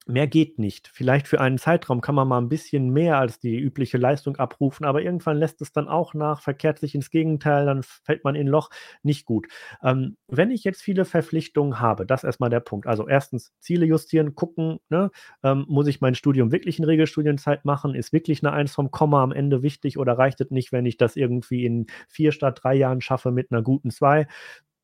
Mehr 0.07 0.25
geht 0.25 0.57
nicht. 0.57 0.87
Vielleicht 0.91 1.27
für 1.27 1.39
einen 1.39 1.59
Zeitraum 1.59 2.01
kann 2.01 2.15
man 2.15 2.27
mal 2.27 2.39
ein 2.39 2.49
bisschen 2.49 2.89
mehr 2.89 3.19
als 3.19 3.39
die 3.39 3.55
übliche 3.59 3.99
Leistung 3.99 4.35
abrufen, 4.37 4.83
aber 4.83 5.03
irgendwann 5.03 5.37
lässt 5.37 5.61
es 5.61 5.73
dann 5.73 5.87
auch 5.87 6.15
nach, 6.15 6.41
verkehrt 6.41 6.79
sich 6.79 6.95
ins 6.95 7.11
Gegenteil, 7.11 7.67
dann 7.67 7.83
fällt 7.83 8.23
man 8.23 8.33
in 8.33 8.47
Loch. 8.47 8.71
Nicht 9.03 9.25
gut. 9.25 9.47
Ähm, 9.83 10.17
wenn 10.27 10.49
ich 10.49 10.63
jetzt 10.63 10.81
viele 10.81 11.05
Verpflichtungen 11.05 11.79
habe, 11.79 12.07
das 12.07 12.21
ist 12.23 12.27
erstmal 12.27 12.49
der 12.49 12.61
Punkt. 12.61 12.87
Also 12.87 13.07
erstens 13.07 13.53
Ziele 13.59 13.85
justieren, 13.85 14.33
gucken, 14.33 14.79
ne? 14.89 15.11
ähm, 15.43 15.65
muss 15.69 15.85
ich 15.85 16.01
mein 16.01 16.15
Studium 16.15 16.51
wirklich 16.51 16.79
in 16.79 16.85
Regelstudienzeit 16.85 17.63
machen? 17.63 17.93
Ist 17.93 18.11
wirklich 18.11 18.43
eine 18.43 18.53
Eins 18.53 18.73
vom 18.73 18.89
Komma 18.89 19.21
am 19.21 19.31
Ende 19.31 19.61
wichtig 19.61 19.99
oder 19.99 20.17
reicht 20.17 20.41
es 20.41 20.49
nicht, 20.49 20.71
wenn 20.71 20.87
ich 20.87 20.97
das 20.97 21.15
irgendwie 21.15 21.63
in 21.63 21.85
vier 22.09 22.31
statt 22.31 22.59
drei 22.63 22.73
Jahren 22.73 23.01
schaffe 23.01 23.29
mit 23.31 23.51
einer 23.51 23.61
guten 23.61 23.91
zwei? 23.91 24.25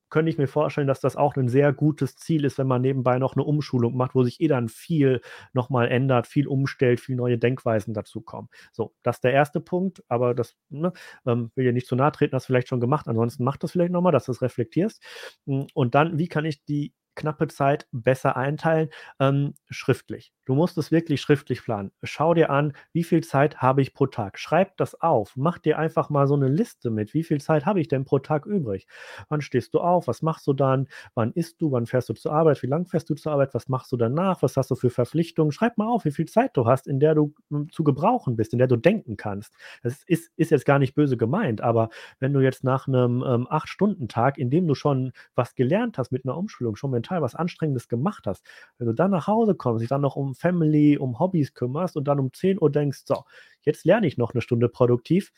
Könnte 0.10 0.30
ich 0.30 0.38
mir 0.38 0.48
vorstellen, 0.48 0.88
dass 0.88 1.00
das 1.00 1.16
auch 1.16 1.36
ein 1.36 1.50
sehr 1.50 1.74
gutes 1.74 2.16
Ziel 2.16 2.46
ist, 2.46 2.58
wenn 2.58 2.68
man 2.68 2.82
nebenbei 2.82 3.20
noch 3.20 3.36
eine 3.36 3.44
Umschulung 3.44 3.96
macht, 3.96 4.16
wo 4.16 4.24
sich 4.24 4.42
eh 4.42 4.48
dann 4.48 4.70
viel 4.70 5.22
nochmal 5.54 5.90
ändert, 5.90 6.28
viel 6.28 6.48
umstellt, 6.48 7.00
viel 7.00 7.16
neue 7.16 7.38
Denkweisen 7.38 7.94
dazukommen. 7.94 8.50
So, 8.72 8.94
das 9.04 9.18
ist 9.18 9.24
der 9.24 9.34
erste 9.34 9.60
Punkt, 9.60 10.04
aber 10.08 10.34
das 10.34 10.56
ne, 10.70 10.94
ähm, 11.26 11.52
will 11.56 11.66
ja 11.66 11.72
nicht 11.72 11.88
zu 11.88 11.96
nahe 11.96 12.12
treten, 12.12 12.32
du 12.32 12.40
vielleicht 12.40 12.68
schon 12.68 12.80
gemacht. 12.80 13.08
Ansonsten 13.08 13.44
mach 13.44 13.58
das 13.58 13.72
vielleicht 13.72 13.92
nochmal, 13.92 14.12
dass 14.12 14.26
du 14.26 14.32
es 14.32 14.42
reflektierst. 14.42 15.02
Und 15.46 15.96
dann, 15.96 16.18
wie 16.18 16.28
kann 16.28 16.46
ich 16.46 16.64
die 16.66 16.94
knappe 17.18 17.48
Zeit 17.48 17.88
besser 17.92 18.38
einteilen, 18.38 18.90
ähm, 19.20 19.56
schriftlich. 19.70 20.32
Du 20.46 20.56
musst 20.56 20.78
es 20.78 20.92
wirklich 20.94 21.20
schriftlich 21.20 21.62
planen. 21.62 21.92
Schau 22.04 22.34
dir 22.34 22.50
an, 22.50 22.72
wie 22.94 23.04
viel 23.04 23.22
Zeit 23.22 23.58
habe 23.58 23.82
ich 23.82 23.94
pro 23.94 24.06
Tag. 24.06 24.40
Schreib 24.40 24.78
das 24.78 25.02
auf. 25.02 25.34
Mach 25.36 25.58
dir 25.58 25.78
einfach 25.78 26.10
mal 26.10 26.26
so 26.26 26.36
eine 26.36 26.48
Liste 26.48 26.90
mit. 26.90 27.14
Wie 27.14 27.24
viel 27.24 27.42
Zeit 27.42 27.66
habe 27.66 27.82
ich 27.82 27.90
denn 27.90 28.06
pro 28.06 28.20
Tag 28.20 28.46
übrig? 28.46 28.88
Wann 29.28 29.42
stehst 29.42 29.74
du 29.74 29.82
auf? 29.82 30.08
Was 30.08 30.22
machst 30.22 30.48
du 30.48 30.54
dann? 30.54 30.88
Wann 31.16 31.34
isst 31.34 31.62
du? 31.62 31.74
Wann 31.74 31.86
fährst 31.86 32.08
du 32.08 32.14
zur 32.14 32.32
Arbeit? 32.32 32.64
Wie 32.64 32.68
lange 32.68 32.86
fährst 32.86 33.10
du 33.10 33.16
zur 33.16 33.34
Arbeit? 33.34 33.54
Was 33.54 33.68
machst 33.68 33.92
du 33.92 33.98
danach? 33.98 34.42
Was 34.42 34.56
hast 34.56 34.72
du 34.72 34.76
für 34.76 34.90
Verpflichtungen? 34.90 35.52
Schreib 35.52 35.78
mal 35.78 35.88
auf, 35.88 36.06
wie 36.06 36.12
viel 36.12 36.28
Zeit 36.28 36.56
du 36.56 36.66
hast, 36.66 36.88
in 36.88 37.02
der 37.02 37.14
du 37.14 37.34
hm, 37.50 37.70
zu 37.70 37.84
gebrauchen 37.84 38.38
bist, 38.38 38.54
in 38.54 38.60
der 38.60 38.68
du 38.68 38.78
denken 38.78 39.18
kannst. 39.18 39.54
Das 39.84 40.02
ist, 40.06 40.32
ist 40.38 40.52
jetzt 40.52 40.66
gar 40.66 40.80
nicht 40.80 40.96
böse 40.96 41.18
gemeint, 41.18 41.60
aber 41.60 41.90
wenn 42.20 42.32
du 42.32 42.40
jetzt 42.40 42.64
nach 42.64 42.88
einem 42.88 43.22
ähm, 43.28 43.48
8-Stunden-Tag, 43.48 44.38
in 44.38 44.50
dem 44.50 44.66
du 44.66 44.76
schon 44.76 45.12
was 45.36 45.56
gelernt 45.56 45.98
hast 45.98 46.14
mit 46.14 46.24
einer 46.24 46.38
Umschulung, 46.38 46.78
schon 46.78 46.92
mental 46.92 47.07
was 47.22 47.36
Anstrengendes 47.36 47.88
gemacht 47.88 48.28
hast, 48.28 48.46
wenn 48.78 48.88
du 48.88 48.94
dann 48.94 49.12
nach 49.12 49.28
Hause 49.28 49.56
kommst, 49.56 49.82
dich 49.82 49.90
dann 49.90 50.02
noch 50.02 50.16
um 50.16 50.36
Family, 50.36 50.98
um 50.98 51.20
Hobbys 51.20 51.54
kümmerst 51.54 51.98
und 51.98 52.08
dann 52.08 52.20
um 52.20 52.34
10 52.34 52.62
Uhr 52.62 52.72
denkst, 52.72 53.04
so, 53.06 53.24
jetzt 53.62 53.86
lerne 53.86 54.08
ich 54.08 54.18
noch 54.18 54.34
eine 54.34 54.42
Stunde 54.42 54.70
produktiv, 54.70 55.32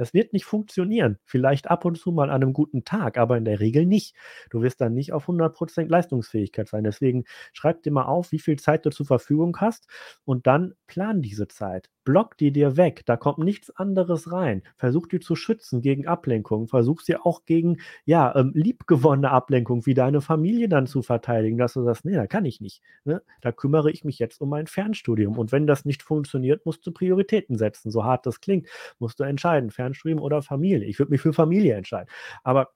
das 0.00 0.14
wird 0.14 0.32
nicht 0.32 0.46
funktionieren. 0.46 1.18
Vielleicht 1.26 1.70
ab 1.70 1.84
und 1.84 1.98
zu 1.98 2.10
mal 2.10 2.30
an 2.30 2.42
einem 2.42 2.54
guten 2.54 2.84
Tag, 2.84 3.18
aber 3.18 3.36
in 3.36 3.44
der 3.44 3.60
Regel 3.60 3.84
nicht. 3.84 4.16
Du 4.48 4.62
wirst 4.62 4.80
dann 4.80 4.94
nicht 4.94 5.12
auf 5.12 5.28
100% 5.28 5.90
Leistungsfähigkeit 5.90 6.68
sein. 6.68 6.84
Deswegen 6.84 7.24
schreib 7.52 7.82
dir 7.82 7.92
mal 7.92 8.06
auf, 8.06 8.32
wie 8.32 8.38
viel 8.38 8.58
Zeit 8.58 8.86
du 8.86 8.90
zur 8.90 9.04
Verfügung 9.04 9.58
hast 9.60 9.88
und 10.24 10.46
dann 10.46 10.72
plan 10.86 11.20
diese 11.20 11.48
Zeit. 11.48 11.90
Block 12.10 12.36
die 12.36 12.50
dir 12.50 12.76
weg. 12.76 13.02
Da 13.06 13.16
kommt 13.16 13.38
nichts 13.38 13.70
anderes 13.70 14.32
rein. 14.32 14.62
Versuch 14.76 15.06
die 15.06 15.20
zu 15.20 15.36
schützen 15.36 15.80
gegen 15.80 16.06
Ablenkung. 16.08 16.66
Versuch 16.66 17.02
sie 17.02 17.16
auch 17.16 17.44
gegen, 17.44 17.76
ja, 18.04 18.34
ähm, 18.34 18.52
liebgewonnene 18.54 19.30
Ablenkung 19.30 19.86
wie 19.86 19.94
deine 19.94 20.20
Familie 20.20 20.68
dann 20.68 20.86
zu 20.88 21.02
verteidigen, 21.02 21.58
dass 21.58 21.74
du 21.74 21.84
sagst, 21.84 22.04
nee, 22.04 22.14
da 22.14 22.26
kann 22.26 22.44
ich 22.46 22.60
nicht. 22.60 22.82
Ne? 23.04 23.22
Da 23.42 23.52
kümmere 23.52 23.90
ich 23.90 24.02
mich 24.02 24.18
jetzt 24.18 24.40
um 24.40 24.48
mein 24.48 24.66
Fernstudium. 24.66 25.38
Und 25.38 25.52
wenn 25.52 25.66
das 25.66 25.84
nicht 25.84 26.02
funktioniert, 26.02 26.66
musst 26.66 26.84
du 26.86 26.90
Prioritäten 26.90 27.56
setzen. 27.56 27.90
So 27.90 28.04
hart 28.04 28.26
das 28.26 28.40
klingt, 28.40 28.66
musst 28.98 29.20
du 29.20 29.24
entscheiden. 29.24 29.70
Fern 29.70 29.90
Fernstream 29.90 30.20
oder 30.20 30.42
Familie. 30.42 30.86
Ich 30.86 30.98
würde 30.98 31.10
mich 31.10 31.20
für 31.20 31.32
Familie 31.32 31.74
entscheiden. 31.74 32.08
Aber 32.42 32.70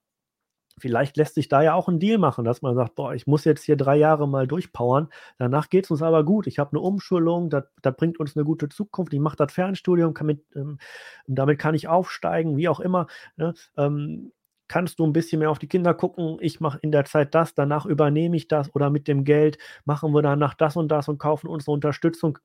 vielleicht 0.79 1.17
lässt 1.17 1.35
sich 1.35 1.49
da 1.49 1.63
ja 1.63 1.75
auch 1.75 1.89
ein 1.89 2.01
Deal 2.01 2.19
machen, 2.19 2.45
dass 2.45 2.63
man 2.63 2.75
sagt, 2.75 2.95
boah, 2.95 3.15
ich 3.15 3.27
muss 3.27 3.45
jetzt 3.45 3.65
hier 3.65 3.77
drei 3.77 3.97
Jahre 3.97 4.29
mal 4.29 4.47
durchpowern, 4.47 5.09
danach 5.39 5.69
geht 5.71 5.85
es 5.85 5.91
uns 5.91 6.03
aber 6.03 6.25
gut, 6.25 6.47
ich 6.47 6.59
habe 6.59 6.73
eine 6.73 6.81
Umschulung, 6.81 7.51
das, 7.51 7.65
bringt 7.97 8.19
uns 8.19 8.37
eine 8.37 8.45
gute 8.45 8.69
Zukunft, 8.69 9.13
ich 9.13 9.21
mache 9.21 9.37
das 9.37 9.53
Fernstudium, 9.53 10.15
kann 10.15 10.27
mit, 10.27 10.45
ähm, 10.57 10.79
damit 11.27 11.59
kann 11.59 11.75
ich 11.75 11.89
aufsteigen, 11.89 12.57
wie 12.57 12.69
auch 12.69 12.81
immer. 12.81 13.07
Ne? 13.37 13.55
Ähm, 13.77 14.33
kannst 14.69 14.99
du 14.99 15.07
ein 15.07 15.13
bisschen 15.13 15.41
mehr 15.41 15.51
auf 15.51 15.59
die 15.59 15.69
Kinder 15.69 15.95
gucken, 15.95 16.39
ich 16.41 16.61
mache 16.61 16.79
in 16.83 16.91
der 16.91 17.05
Zeit 17.05 17.35
das, 17.35 17.55
danach 17.55 17.87
übernehme 17.87 18.37
ich 18.37 18.49
das 18.49 18.75
oder 18.75 18.91
mit 18.91 19.09
dem 19.09 19.25
Geld 19.25 19.59
machen 19.85 20.13
wir 20.13 20.23
danach 20.23 20.55
das 20.55 20.77
und 20.77 20.89
das 20.89 21.09
und 21.09 21.19
kaufen 21.19 21.49
unsere 21.49 21.73
Unterstützung. 21.73 22.39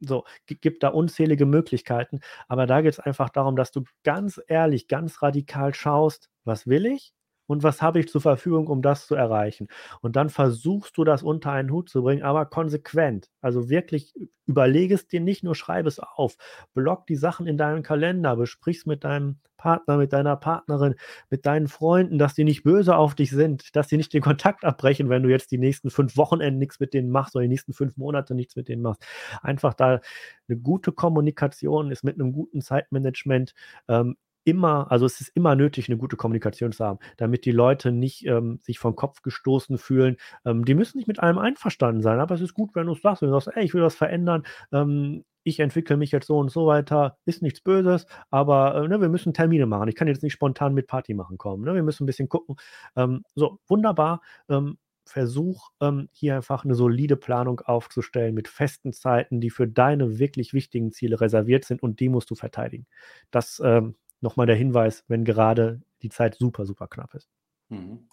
So, 0.00 0.24
gibt 0.46 0.82
da 0.82 0.88
unzählige 0.88 1.46
Möglichkeiten, 1.46 2.20
aber 2.48 2.66
da 2.66 2.80
geht 2.80 2.94
es 2.94 3.00
einfach 3.00 3.30
darum, 3.30 3.54
dass 3.56 3.70
du 3.70 3.84
ganz 4.02 4.40
ehrlich, 4.48 4.88
ganz 4.88 5.22
radikal 5.22 5.74
schaust, 5.74 6.28
was 6.44 6.66
will 6.66 6.86
ich 6.86 7.14
und 7.52 7.62
was 7.62 7.82
habe 7.82 8.00
ich 8.00 8.08
zur 8.08 8.20
Verfügung, 8.20 8.66
um 8.66 8.82
das 8.82 9.06
zu 9.06 9.14
erreichen. 9.14 9.68
Und 10.00 10.16
dann 10.16 10.30
versuchst 10.30 10.96
du 10.96 11.04
das 11.04 11.22
unter 11.22 11.52
einen 11.52 11.70
Hut 11.70 11.88
zu 11.88 12.02
bringen, 12.02 12.22
aber 12.22 12.46
konsequent. 12.46 13.30
Also 13.40 13.68
wirklich 13.68 14.14
überlege 14.46 14.94
es 14.94 15.06
dir 15.06 15.20
nicht, 15.20 15.44
nur 15.44 15.54
schreibe 15.54 15.88
es 15.88 16.00
auf. 16.00 16.36
Block 16.74 17.06
die 17.06 17.16
Sachen 17.16 17.46
in 17.46 17.56
deinem 17.56 17.82
Kalender, 17.82 18.36
besprich 18.36 18.78
es 18.78 18.86
mit 18.86 19.04
deinem 19.04 19.38
Partner, 19.56 19.96
mit 19.96 20.12
deiner 20.12 20.34
Partnerin, 20.34 20.96
mit 21.30 21.46
deinen 21.46 21.68
Freunden, 21.68 22.18
dass 22.18 22.34
die 22.34 22.42
nicht 22.42 22.64
böse 22.64 22.96
auf 22.96 23.14
dich 23.14 23.30
sind, 23.30 23.76
dass 23.76 23.88
sie 23.88 23.96
nicht 23.96 24.12
den 24.12 24.22
Kontakt 24.22 24.64
abbrechen, 24.64 25.08
wenn 25.08 25.22
du 25.22 25.28
jetzt 25.28 25.52
die 25.52 25.58
nächsten 25.58 25.90
fünf 25.90 26.16
Wochenenden 26.16 26.58
nichts 26.58 26.80
mit 26.80 26.94
denen 26.94 27.10
machst 27.10 27.36
oder 27.36 27.42
die 27.42 27.48
nächsten 27.48 27.72
fünf 27.72 27.96
Monate 27.96 28.34
nichts 28.34 28.56
mit 28.56 28.68
denen 28.68 28.82
machst. 28.82 29.04
Einfach 29.40 29.74
da 29.74 30.00
eine 30.48 30.58
gute 30.58 30.90
Kommunikation 30.90 31.92
ist 31.92 32.02
mit 32.02 32.16
einem 32.16 32.32
guten 32.32 32.60
Zeitmanagement 32.60 33.54
ähm, 33.88 34.16
immer, 34.44 34.90
also 34.90 35.06
es 35.06 35.20
ist 35.20 35.30
immer 35.34 35.54
nötig, 35.54 35.88
eine 35.88 35.98
gute 35.98 36.16
Kommunikation 36.16 36.72
zu 36.72 36.84
haben, 36.84 36.98
damit 37.16 37.44
die 37.44 37.52
Leute 37.52 37.92
nicht 37.92 38.26
ähm, 38.26 38.58
sich 38.62 38.78
vom 38.78 38.96
Kopf 38.96 39.22
gestoßen 39.22 39.78
fühlen. 39.78 40.16
Ähm, 40.44 40.64
die 40.64 40.74
müssen 40.74 40.98
nicht 40.98 41.08
mit 41.08 41.20
allem 41.20 41.38
einverstanden 41.38 42.02
sein, 42.02 42.20
aber 42.20 42.34
es 42.34 42.40
ist 42.40 42.54
gut, 42.54 42.74
wenn 42.74 42.86
du 42.86 42.92
es 42.92 43.02
sagst, 43.02 43.22
wenn 43.22 43.30
du 43.30 43.34
sagst, 43.38 43.56
ey, 43.56 43.64
ich 43.64 43.74
will 43.74 43.82
was 43.82 43.94
verändern, 43.94 44.44
ähm, 44.72 45.24
ich 45.44 45.60
entwickle 45.60 45.96
mich 45.96 46.12
jetzt 46.12 46.26
so 46.26 46.38
und 46.38 46.50
so 46.50 46.66
weiter, 46.66 47.18
ist 47.24 47.42
nichts 47.42 47.60
Böses, 47.60 48.06
aber 48.30 48.76
äh, 48.76 48.88
ne, 48.88 49.00
wir 49.00 49.08
müssen 49.08 49.34
Termine 49.34 49.66
machen. 49.66 49.88
Ich 49.88 49.96
kann 49.96 50.08
jetzt 50.08 50.22
nicht 50.22 50.32
spontan 50.32 50.74
mit 50.74 50.86
Party 50.86 51.14
machen 51.14 51.38
kommen. 51.38 51.64
Ne? 51.64 51.74
Wir 51.74 51.82
müssen 51.82 52.04
ein 52.04 52.06
bisschen 52.06 52.28
gucken. 52.28 52.56
Ähm, 52.96 53.24
so, 53.34 53.58
wunderbar. 53.68 54.22
Ähm, 54.48 54.78
Versuch, 55.04 55.70
ähm, 55.80 56.08
hier 56.12 56.36
einfach 56.36 56.64
eine 56.64 56.76
solide 56.76 57.16
Planung 57.16 57.60
aufzustellen 57.60 58.34
mit 58.34 58.46
festen 58.46 58.92
Zeiten, 58.92 59.40
die 59.40 59.50
für 59.50 59.66
deine 59.66 60.18
wirklich 60.20 60.54
wichtigen 60.54 60.92
Ziele 60.92 61.20
reserviert 61.20 61.64
sind 61.64 61.82
und 61.82 61.98
die 61.98 62.08
musst 62.08 62.30
du 62.30 62.36
verteidigen. 62.36 62.86
Das 63.32 63.60
ähm, 63.64 63.96
nochmal 64.22 64.46
der 64.46 64.56
Hinweis, 64.56 65.04
wenn 65.08 65.24
gerade 65.24 65.82
die 66.02 66.08
Zeit 66.08 66.36
super, 66.36 66.66
super 66.66 66.88
knapp 66.88 67.14
ist. 67.14 67.28
Mhm. 67.68 68.08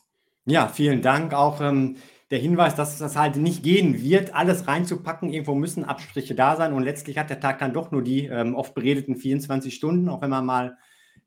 Ja, 0.45 0.67
vielen 0.67 1.01
Dank. 1.01 1.33
Auch 1.33 1.61
ähm, 1.61 1.97
der 2.31 2.39
Hinweis, 2.39 2.75
dass 2.75 2.97
das 2.97 3.15
halt 3.15 3.35
nicht 3.35 3.63
gehen 3.63 4.01
wird, 4.01 4.33
alles 4.33 4.67
reinzupacken. 4.67 5.31
Irgendwo 5.31 5.55
müssen 5.55 5.85
Abstriche 5.85 6.35
da 6.35 6.55
sein 6.55 6.73
und 6.73 6.83
letztlich 6.83 7.17
hat 7.17 7.29
der 7.29 7.39
Tag 7.39 7.59
dann 7.59 7.73
doch 7.73 7.91
nur 7.91 8.03
die 8.03 8.25
ähm, 8.25 8.55
oft 8.55 8.73
beredeten 8.73 9.15
24 9.15 9.73
Stunden, 9.73 10.09
auch 10.09 10.21
wenn 10.21 10.29
man 10.29 10.45
mal 10.45 10.77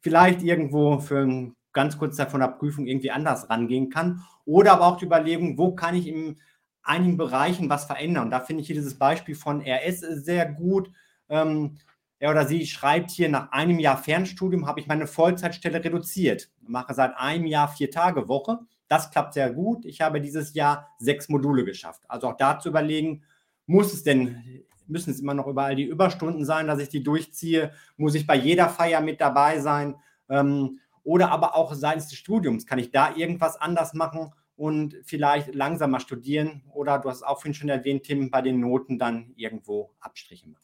vielleicht 0.00 0.42
irgendwo 0.42 0.98
für 0.98 1.52
ganz 1.72 1.98
kurz 1.98 2.16
Zeit 2.16 2.30
von 2.30 2.40
der 2.40 2.48
Prüfung 2.48 2.86
irgendwie 2.86 3.10
anders 3.10 3.48
rangehen 3.48 3.90
kann. 3.90 4.22
Oder 4.44 4.72
aber 4.72 4.86
auch 4.86 4.96
die 4.96 5.06
Überlegung, 5.06 5.58
wo 5.58 5.74
kann 5.74 5.94
ich 5.94 6.06
in 6.06 6.40
einigen 6.82 7.16
Bereichen 7.16 7.70
was 7.70 7.84
verändern. 7.84 8.24
Und 8.24 8.30
da 8.30 8.40
finde 8.40 8.62
ich 8.62 8.66
hier 8.66 8.76
dieses 8.76 8.98
Beispiel 8.98 9.34
von 9.34 9.62
RS 9.62 10.00
sehr 10.00 10.46
gut. 10.46 10.90
Ähm, 11.28 11.78
er 12.22 12.30
oder 12.30 12.46
sie 12.46 12.64
schreibt 12.66 13.10
hier, 13.10 13.28
nach 13.28 13.50
einem 13.50 13.80
Jahr 13.80 13.98
Fernstudium 13.98 14.68
habe 14.68 14.78
ich 14.78 14.86
meine 14.86 15.08
Vollzeitstelle 15.08 15.84
reduziert. 15.84 16.50
Mache 16.60 16.94
seit 16.94 17.16
einem 17.16 17.46
Jahr 17.46 17.66
vier 17.66 17.90
Tage 17.90 18.28
Woche. 18.28 18.60
Das 18.86 19.10
klappt 19.10 19.34
sehr 19.34 19.52
gut. 19.52 19.84
Ich 19.84 20.00
habe 20.00 20.20
dieses 20.20 20.54
Jahr 20.54 20.88
sechs 21.00 21.28
Module 21.28 21.64
geschafft. 21.64 22.04
Also 22.06 22.28
auch 22.28 22.36
da 22.36 22.60
zu 22.60 22.68
überlegen, 22.68 23.24
muss 23.66 23.92
es 23.92 24.04
denn, 24.04 24.62
müssen 24.86 25.10
es 25.10 25.18
immer 25.18 25.34
noch 25.34 25.48
überall 25.48 25.74
die 25.74 25.82
Überstunden 25.82 26.44
sein, 26.44 26.68
dass 26.68 26.78
ich 26.78 26.90
die 26.90 27.02
durchziehe? 27.02 27.72
Muss 27.96 28.14
ich 28.14 28.24
bei 28.24 28.36
jeder 28.36 28.68
Feier 28.68 29.00
mit 29.00 29.20
dabei 29.20 29.58
sein? 29.58 29.96
Ähm, 30.28 30.78
oder 31.02 31.32
aber 31.32 31.56
auch 31.56 31.74
seitens 31.74 32.06
des 32.06 32.18
Studiums, 32.18 32.66
kann 32.66 32.78
ich 32.78 32.92
da 32.92 33.16
irgendwas 33.16 33.60
anders 33.60 33.94
machen 33.94 34.32
und 34.54 34.94
vielleicht 35.02 35.56
langsamer 35.56 35.98
studieren? 35.98 36.62
Oder 36.72 37.00
du 37.00 37.10
hast 37.10 37.24
auch 37.24 37.38
vorhin 37.40 37.54
schon 37.54 37.68
erwähnt, 37.68 38.04
Tim, 38.04 38.30
bei 38.30 38.42
den 38.42 38.60
Noten 38.60 38.96
dann 38.96 39.32
irgendwo 39.34 39.90
Abstriche 39.98 40.48
machen. 40.48 40.61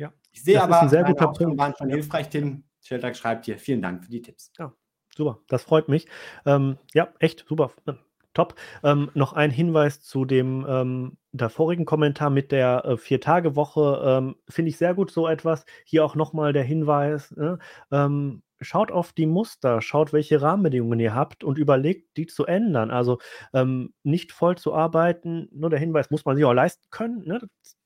Ja. 0.00 0.14
Ich 0.32 0.42
sehe 0.42 0.54
das 0.54 0.64
aber, 0.64 0.76
ist 0.76 0.82
ein 0.82 0.88
sehr 0.88 1.04
guter 1.04 1.28
Punkt. 1.28 1.58
waren 1.58 1.74
schon 1.76 1.90
hilfreich, 1.90 2.30
Tim. 2.30 2.64
Schildag 2.80 3.14
schreibt 3.14 3.44
hier. 3.44 3.58
Vielen 3.58 3.82
Dank 3.82 4.02
für 4.02 4.10
die 4.10 4.22
Tipps. 4.22 4.50
Ja, 4.58 4.72
super. 5.14 5.40
Das 5.48 5.62
freut 5.62 5.88
mich. 5.88 6.08
Ähm, 6.46 6.78
ja, 6.94 7.12
echt 7.18 7.44
super. 7.46 7.70
Top. 8.32 8.54
Ähm, 8.82 9.10
noch 9.12 9.34
ein 9.34 9.50
Hinweis 9.50 10.00
zu 10.00 10.24
dem 10.24 10.64
ähm, 10.66 11.18
vorigen 11.50 11.84
Kommentar 11.84 12.30
mit 12.30 12.50
der 12.50 12.82
äh, 12.86 12.96
Vier-Tage-Woche. 12.96 14.02
Ähm, 14.02 14.36
Finde 14.48 14.70
ich 14.70 14.78
sehr 14.78 14.94
gut 14.94 15.10
so 15.10 15.28
etwas. 15.28 15.66
Hier 15.84 16.02
auch 16.02 16.14
nochmal 16.14 16.54
der 16.54 16.62
Hinweis. 16.62 17.32
Ne? 17.32 17.58
Ähm, 17.90 18.42
schaut 18.62 18.92
auf 18.92 19.12
die 19.12 19.26
Muster, 19.26 19.82
schaut, 19.82 20.14
welche 20.14 20.40
Rahmenbedingungen 20.40 21.00
ihr 21.00 21.14
habt 21.14 21.44
und 21.44 21.58
überlegt, 21.58 22.16
die 22.16 22.26
zu 22.26 22.46
ändern. 22.46 22.90
Also 22.90 23.18
ähm, 23.52 23.92
nicht 24.02 24.32
voll 24.32 24.56
zu 24.56 24.72
arbeiten, 24.72 25.48
nur 25.52 25.68
der 25.68 25.78
Hinweis, 25.78 26.10
muss 26.10 26.24
man 26.24 26.36
sich 26.36 26.44
auch 26.46 26.54
leisten 26.54 26.86
können. 26.90 27.26
Ne? 27.26 27.40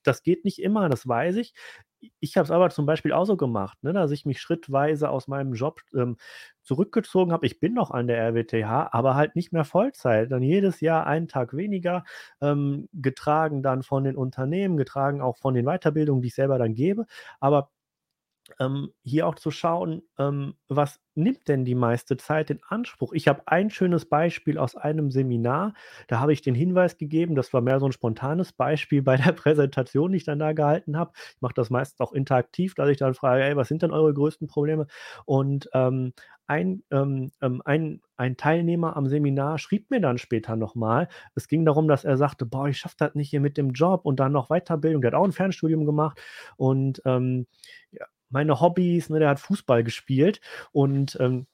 Das 0.05 0.23
geht 0.23 0.45
nicht 0.45 0.61
immer, 0.61 0.89
das 0.89 1.09
weiß 1.09 1.37
ich. 1.37 1.55
Ich 2.21 2.37
habe 2.37 2.45
es 2.45 2.51
aber 2.51 2.71
zum 2.71 2.87
Beispiel 2.87 3.13
auch 3.13 3.25
so 3.25 3.37
gemacht, 3.37 3.79
ne, 3.83 3.93
dass 3.93 4.11
ich 4.11 4.25
mich 4.27 4.41
schrittweise 4.41 5.11
aus 5.11 5.29
meinem 5.29 5.55
Job 5.55 5.81
ähm, 5.95 6.17
zurückgezogen 6.63 7.33
habe. 7.33 7.47
Ich 7.47 7.61
bin 7.61 7.75
noch 7.75 7.91
an 7.91 8.07
der 8.07 8.19
RWTH, 8.29 8.89
aber 8.93 9.15
halt 9.15 9.37
nicht 9.37 9.53
mehr 9.53 9.65
Vollzeit. 9.65 10.31
Dann 10.33 10.43
jedes 10.43 10.81
Jahr 10.81 11.07
einen 11.07 11.29
Tag 11.29 11.55
weniger, 11.57 12.05
ähm, 12.41 12.89
getragen 12.93 13.63
dann 13.63 13.83
von 13.83 14.05
den 14.05 14.17
Unternehmen, 14.17 14.77
getragen 14.77 15.21
auch 15.21 15.37
von 15.39 15.55
den 15.55 15.67
Weiterbildungen, 15.67 16.23
die 16.23 16.29
ich 16.29 16.35
selber 16.35 16.59
dann 16.59 16.75
gebe. 16.75 17.07
Aber 17.41 17.71
ähm, 18.61 18.93
hier 19.03 19.27
auch 19.27 19.37
zu 19.37 19.51
schauen, 19.51 20.03
ähm, 20.19 20.55
was 20.69 21.01
nimmt 21.15 21.49
denn 21.49 21.65
die 21.65 21.75
meiste 21.75 22.17
Zeit 22.17 22.51
in 22.51 22.61
Anspruch? 22.69 23.13
Ich 23.13 23.29
habe 23.29 23.43
ein 23.47 23.71
schönes 23.71 24.07
Beispiel 24.07 24.59
aus 24.59 24.77
einem 24.77 25.11
Seminar, 25.11 25.75
da 26.09 26.21
habe 26.21 26.33
ich 26.33 26.43
den 26.43 26.55
Hinweis 26.55 26.99
gegeben, 26.99 27.35
das 27.35 27.53
war 27.53 27.61
mehr 27.61 27.81
so 27.81 27.87
ein 27.87 27.93
spontanes 27.93 28.53
Beispiel 28.53 29.03
bei 29.03 29.17
der 29.17 29.33
Präsentation, 29.33 30.13
die 30.13 30.19
ich 30.19 30.25
dann 30.25 30.39
da 30.39 30.53
gehalten 30.53 30.97
habe. 30.97 31.13
Ich 31.35 31.41
mache 31.41 31.55
das 31.55 31.71
meistens 31.71 32.01
auch 32.01 32.13
interaktiv, 32.13 32.75
dass 32.75 32.89
ich 32.89 32.99
dann 32.99 33.15
frage, 33.15 33.45
ey, 33.45 33.57
was 33.57 33.69
sind 33.69 33.83
denn 33.83 33.93
eure 33.93 34.13
größten 34.13 34.47
Probleme? 34.49 34.87
Und 35.25 35.69
ähm, 35.73 36.13
ein, 36.47 36.83
ähm, 36.91 37.33
ähm, 37.41 37.63
ein, 37.65 38.03
ein 38.17 38.37
Teilnehmer 38.37 38.97
am 38.97 39.07
Seminar 39.07 39.59
schrieb 39.59 39.91
mir 39.91 40.01
dann 40.01 40.19
später 40.19 40.57
nochmal, 40.57 41.09
es 41.35 41.49
ging 41.49 41.65
darum, 41.65 41.89
dass 41.89 42.05
er 42.05 42.17
sagte, 42.19 42.45
boah, 42.45 42.69
ich 42.69 42.79
schaffe 42.79 42.97
das 42.99 43.15
nicht 43.15 43.31
hier 43.31 43.41
mit 43.41 43.57
dem 43.57 43.71
Job 43.71 44.05
und 44.05 44.21
dann 44.21 44.33
noch 44.33 44.49
Weiterbildung. 44.49 45.01
Der 45.01 45.13
hat 45.13 45.19
auch 45.19 45.25
ein 45.25 45.33
Fernstudium 45.33 45.87
gemacht 45.87 46.21
und 46.57 47.01
ähm, 47.07 47.47
ja, 47.93 48.05
meine 48.35 48.61
Hobbys, 48.61 49.09
ne, 49.09 49.21
der 49.21 49.31
hat 49.31 49.41
Fußball 49.41 49.85
gespielt 49.85 50.41
und 50.73 51.17
ähm, 51.21 51.47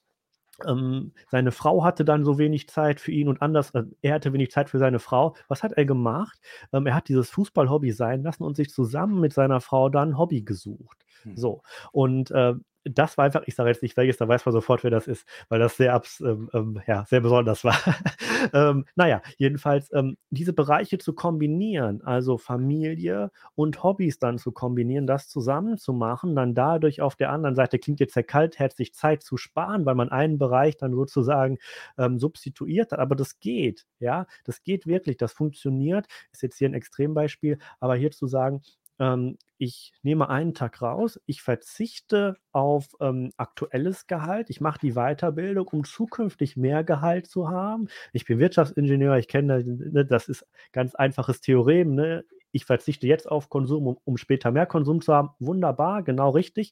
ähm, 0.65 1.13
seine 1.29 1.51
Frau 1.51 1.83
hatte 1.83 2.03
dann 2.03 2.25
so 2.25 2.37
wenig 2.37 2.67
Zeit 2.69 2.99
für 2.99 3.11
ihn 3.11 3.27
und 3.29 3.41
anders, 3.41 3.71
äh, 3.71 3.83
er 4.01 4.15
hatte 4.15 4.33
wenig 4.33 4.51
Zeit 4.51 4.69
für 4.69 4.79
seine 4.79 4.99
Frau. 4.99 5.35
Was 5.47 5.63
hat 5.63 5.73
er 5.73 5.85
gemacht? 5.85 6.39
Ähm, 6.73 6.87
er 6.87 6.95
hat 6.95 7.07
dieses 7.07 7.29
Fußball-Hobby 7.29 7.91
sein 7.91 8.23
lassen 8.23 8.43
und 8.43 8.55
sich 8.55 8.69
zusammen 8.69 9.19
mit 9.19 9.31
seiner 9.33 9.61
Frau 9.61 9.89
dann 9.89 10.17
Hobby 10.17 10.41
gesucht. 10.41 11.05
Hm. 11.23 11.37
So. 11.37 11.61
Und 11.91 12.31
äh, 12.31 12.55
das 12.83 13.17
war 13.17 13.25
einfach, 13.25 13.43
ich 13.45 13.55
sage 13.55 13.69
jetzt 13.69 13.83
nicht 13.83 13.97
welches, 13.97 14.17
da 14.17 14.27
weiß 14.27 14.45
man 14.45 14.53
sofort, 14.53 14.83
wer 14.83 14.91
das 14.91 15.07
ist, 15.07 15.27
weil 15.49 15.59
das 15.59 15.77
sehr, 15.77 15.93
abs, 15.93 16.19
ähm, 16.21 16.49
ähm 16.53 16.81
ja, 16.87 17.05
sehr 17.05 17.21
besonders 17.21 17.63
war. 17.63 17.75
ähm, 18.53 18.85
naja, 18.95 19.21
jedenfalls 19.37 19.91
ähm, 19.93 20.17
diese 20.29 20.53
Bereiche 20.53 20.97
zu 20.97 21.13
kombinieren, 21.13 22.01
also 22.01 22.37
Familie 22.37 23.31
und 23.55 23.83
Hobbys 23.83 24.19
dann 24.19 24.37
zu 24.37 24.51
kombinieren, 24.51 25.07
das 25.07 25.27
zusammen 25.27 25.77
zu 25.77 25.93
machen, 25.93 26.35
dann 26.35 26.53
dadurch 26.53 27.01
auf 27.01 27.15
der 27.15 27.31
anderen 27.31 27.55
Seite 27.55 27.79
klingt 27.79 27.99
jetzt 27.99 28.13
sehr 28.13 28.23
kaltherzig, 28.23 28.93
Zeit 28.93 29.23
zu 29.23 29.37
sparen, 29.37 29.85
weil 29.85 29.95
man 29.95 30.09
einen 30.09 30.37
Bereich 30.37 30.77
dann 30.77 30.93
sozusagen 30.93 31.57
ähm, 31.97 32.19
substituiert 32.19 32.91
hat, 32.91 32.99
aber 32.99 33.15
das 33.15 33.39
geht, 33.39 33.85
ja, 33.99 34.25
das 34.43 34.63
geht 34.63 34.87
wirklich, 34.87 35.17
das 35.17 35.33
funktioniert, 35.33 36.07
ist 36.31 36.41
jetzt 36.41 36.57
hier 36.57 36.69
ein 36.69 36.73
Extrembeispiel, 36.73 37.57
aber 37.79 37.95
hier 37.95 38.11
zu 38.11 38.27
sagen, 38.27 38.61
ähm, 39.01 39.37
ich 39.57 39.93
nehme 40.03 40.29
einen 40.29 40.53
Tag 40.53 40.81
raus, 40.81 41.19
ich 41.25 41.41
verzichte 41.41 42.37
auf 42.51 42.95
ähm, 43.01 43.31
aktuelles 43.35 44.07
Gehalt, 44.07 44.49
ich 44.49 44.61
mache 44.61 44.79
die 44.79 44.93
Weiterbildung, 44.93 45.67
um 45.69 45.83
zukünftig 45.83 46.55
mehr 46.55 46.83
Gehalt 46.83 47.27
zu 47.27 47.49
haben. 47.49 47.87
Ich 48.13 48.25
bin 48.25 48.39
Wirtschaftsingenieur, 48.39 49.17
ich 49.17 49.27
kenne, 49.27 49.63
ne, 49.65 50.05
das 50.05 50.29
ist 50.29 50.45
ganz 50.71 50.95
einfaches 50.95 51.41
Theorem. 51.41 51.95
Ne? 51.95 52.23
Ich 52.51 52.65
verzichte 52.65 53.07
jetzt 53.07 53.29
auf 53.29 53.49
Konsum, 53.49 53.87
um, 53.87 53.97
um 54.03 54.17
später 54.17 54.51
mehr 54.51 54.67
Konsum 54.67 55.01
zu 55.01 55.13
haben. 55.13 55.31
Wunderbar, 55.39 56.03
genau 56.03 56.29
richtig 56.29 56.71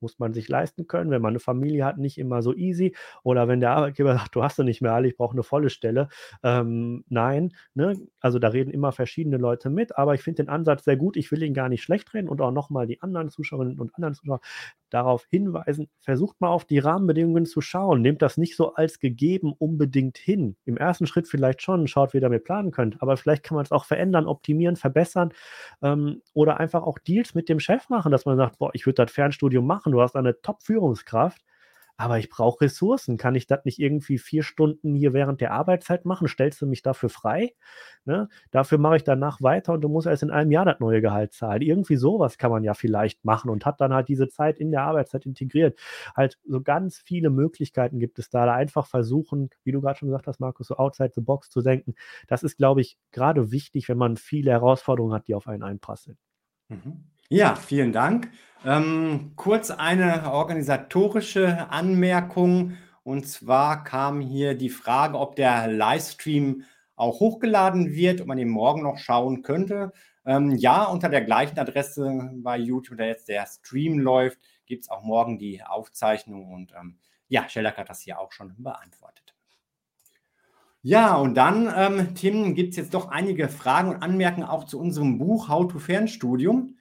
muss 0.00 0.18
man 0.18 0.32
sich 0.32 0.48
leisten 0.48 0.86
können. 0.86 1.10
Wenn 1.10 1.22
man 1.22 1.30
eine 1.30 1.40
Familie 1.40 1.84
hat, 1.84 1.98
nicht 1.98 2.18
immer 2.18 2.42
so 2.42 2.54
easy. 2.54 2.94
Oder 3.22 3.48
wenn 3.48 3.60
der 3.60 3.72
Arbeitgeber 3.72 4.14
sagt, 4.18 4.34
du 4.34 4.42
hast 4.42 4.58
du 4.58 4.62
nicht 4.62 4.82
mehr 4.82 4.92
alle, 4.92 5.08
ich 5.08 5.16
brauche 5.16 5.32
eine 5.32 5.42
volle 5.42 5.70
Stelle. 5.70 6.08
Ähm, 6.42 7.04
nein, 7.08 7.52
ne? 7.74 7.96
also 8.20 8.38
da 8.38 8.48
reden 8.48 8.70
immer 8.70 8.92
verschiedene 8.92 9.36
Leute 9.36 9.70
mit, 9.70 9.96
aber 9.96 10.14
ich 10.14 10.22
finde 10.22 10.44
den 10.44 10.48
Ansatz 10.48 10.84
sehr 10.84 10.96
gut. 10.96 11.16
Ich 11.16 11.30
will 11.30 11.42
ihn 11.42 11.54
gar 11.54 11.68
nicht 11.68 11.82
schlecht 11.82 12.12
reden 12.14 12.28
und 12.28 12.40
auch 12.40 12.52
nochmal 12.52 12.86
die 12.86 13.02
anderen 13.02 13.30
Zuschauerinnen 13.30 13.78
und 13.78 13.94
anderen 13.94 14.14
Zuschauer 14.14 14.40
darauf 14.90 15.26
hinweisen, 15.30 15.88
versucht 16.00 16.40
mal 16.40 16.48
auf 16.48 16.64
die 16.64 16.78
Rahmenbedingungen 16.78 17.46
zu 17.46 17.60
schauen. 17.60 18.02
Nehmt 18.02 18.22
das 18.22 18.36
nicht 18.36 18.56
so 18.56 18.74
als 18.74 18.98
gegeben 18.98 19.52
unbedingt 19.56 20.18
hin. 20.18 20.56
Im 20.64 20.76
ersten 20.76 21.06
Schritt 21.06 21.28
vielleicht 21.28 21.62
schon, 21.62 21.86
schaut, 21.86 22.12
wie 22.12 22.18
ihr 22.18 22.22
damit 22.22 22.44
planen 22.44 22.70
könnt, 22.70 23.00
aber 23.00 23.16
vielleicht 23.16 23.42
kann 23.42 23.54
man 23.54 23.64
es 23.64 23.72
auch 23.72 23.84
verändern, 23.84 24.26
optimieren, 24.26 24.76
verbessern 24.76 25.32
ähm, 25.82 26.22
oder 26.34 26.60
einfach 26.60 26.82
auch 26.82 26.98
Deals 26.98 27.34
mit 27.34 27.48
dem 27.48 27.60
Chef 27.60 27.88
machen, 27.88 28.12
dass 28.12 28.26
man 28.26 28.36
sagt, 28.36 28.58
boah, 28.58 28.70
ich 28.74 28.86
würde 28.86 29.04
das 29.04 29.12
Fernstudium 29.12 29.66
machen, 29.66 29.89
du 29.92 30.00
hast 30.00 30.16
eine 30.16 30.40
Top-Führungskraft 30.40 31.42
aber 32.00 32.18
ich 32.18 32.30
brauche 32.30 32.62
Ressourcen. 32.62 33.18
Kann 33.18 33.34
ich 33.34 33.46
das 33.46 33.66
nicht 33.66 33.78
irgendwie 33.78 34.16
vier 34.16 34.42
Stunden 34.42 34.94
hier 34.94 35.12
während 35.12 35.42
der 35.42 35.52
Arbeitszeit 35.52 36.06
machen? 36.06 36.28
Stellst 36.28 36.62
du 36.62 36.66
mich 36.66 36.80
dafür 36.80 37.10
frei? 37.10 37.52
Ne? 38.06 38.30
Dafür 38.50 38.78
mache 38.78 38.96
ich 38.96 39.04
danach 39.04 39.42
weiter 39.42 39.74
und 39.74 39.82
du 39.82 39.90
musst 39.90 40.06
erst 40.06 40.22
in 40.22 40.30
einem 40.30 40.50
Jahr 40.50 40.64
das 40.64 40.80
neue 40.80 41.02
Gehalt 41.02 41.34
zahlen. 41.34 41.60
Irgendwie 41.60 41.96
sowas 41.96 42.38
kann 42.38 42.50
man 42.50 42.64
ja 42.64 42.72
vielleicht 42.72 43.22
machen 43.26 43.50
und 43.50 43.66
hat 43.66 43.82
dann 43.82 43.92
halt 43.92 44.08
diese 44.08 44.28
Zeit 44.28 44.58
in 44.58 44.70
der 44.70 44.84
Arbeitszeit 44.84 45.26
integriert. 45.26 45.78
Halt 46.16 46.38
so 46.48 46.62
ganz 46.62 46.96
viele 46.96 47.28
Möglichkeiten 47.28 47.98
gibt 47.98 48.18
es 48.18 48.30
da. 48.30 48.46
Da 48.46 48.54
einfach 48.54 48.86
versuchen, 48.86 49.50
wie 49.64 49.72
du 49.72 49.82
gerade 49.82 49.98
schon 49.98 50.08
gesagt 50.08 50.26
hast, 50.26 50.40
Markus, 50.40 50.68
so 50.68 50.78
outside 50.78 51.12
the 51.14 51.20
box 51.20 51.50
zu 51.50 51.60
denken. 51.60 51.94
Das 52.28 52.42
ist, 52.42 52.56
glaube 52.56 52.80
ich, 52.80 52.96
gerade 53.12 53.52
wichtig, 53.52 53.90
wenn 53.90 53.98
man 53.98 54.16
viele 54.16 54.52
Herausforderungen 54.52 55.12
hat, 55.12 55.28
die 55.28 55.34
auf 55.34 55.46
einen 55.46 55.62
einprasseln. 55.62 56.16
Mhm. 56.70 57.04
Ja, 57.32 57.54
vielen 57.54 57.92
Dank. 57.92 58.28
Ähm, 58.64 59.34
kurz 59.36 59.70
eine 59.70 60.32
organisatorische 60.32 61.70
Anmerkung. 61.70 62.76
Und 63.04 63.28
zwar 63.28 63.84
kam 63.84 64.20
hier 64.20 64.54
die 64.54 64.68
Frage, 64.68 65.16
ob 65.16 65.36
der 65.36 65.68
Livestream 65.68 66.64
auch 66.96 67.20
hochgeladen 67.20 67.92
wird, 67.92 68.20
ob 68.20 68.26
man 68.26 68.38
ihn 68.38 68.48
morgen 68.48 68.82
noch 68.82 68.98
schauen 68.98 69.42
könnte. 69.42 69.92
Ähm, 70.26 70.56
ja, 70.56 70.82
unter 70.84 71.08
der 71.08 71.20
gleichen 71.20 71.56
Adresse 71.56 72.30
bei 72.34 72.58
YouTube, 72.58 72.98
da 72.98 73.04
jetzt 73.04 73.28
der 73.28 73.46
Stream 73.46 74.00
läuft, 74.00 74.38
gibt 74.66 74.82
es 74.82 74.90
auch 74.90 75.04
morgen 75.04 75.38
die 75.38 75.62
Aufzeichnung. 75.62 76.52
Und 76.52 76.72
ähm, 76.72 76.98
ja, 77.28 77.48
Shellac 77.48 77.78
hat 77.78 77.90
das 77.90 78.00
hier 78.00 78.18
auch 78.18 78.32
schon 78.32 78.54
beantwortet. 78.58 79.34
Ja, 80.82 81.14
und 81.16 81.36
dann, 81.36 81.72
ähm, 81.76 82.14
Tim, 82.16 82.54
gibt 82.56 82.70
es 82.70 82.76
jetzt 82.76 82.94
doch 82.94 83.08
einige 83.10 83.48
Fragen 83.48 83.90
und 83.90 84.02
Anmerkungen 84.02 84.48
auch 84.48 84.64
zu 84.64 84.80
unserem 84.80 85.18
Buch 85.18 85.48
How 85.48 85.70
to 85.70 85.78
Fernstudium. 85.78 86.74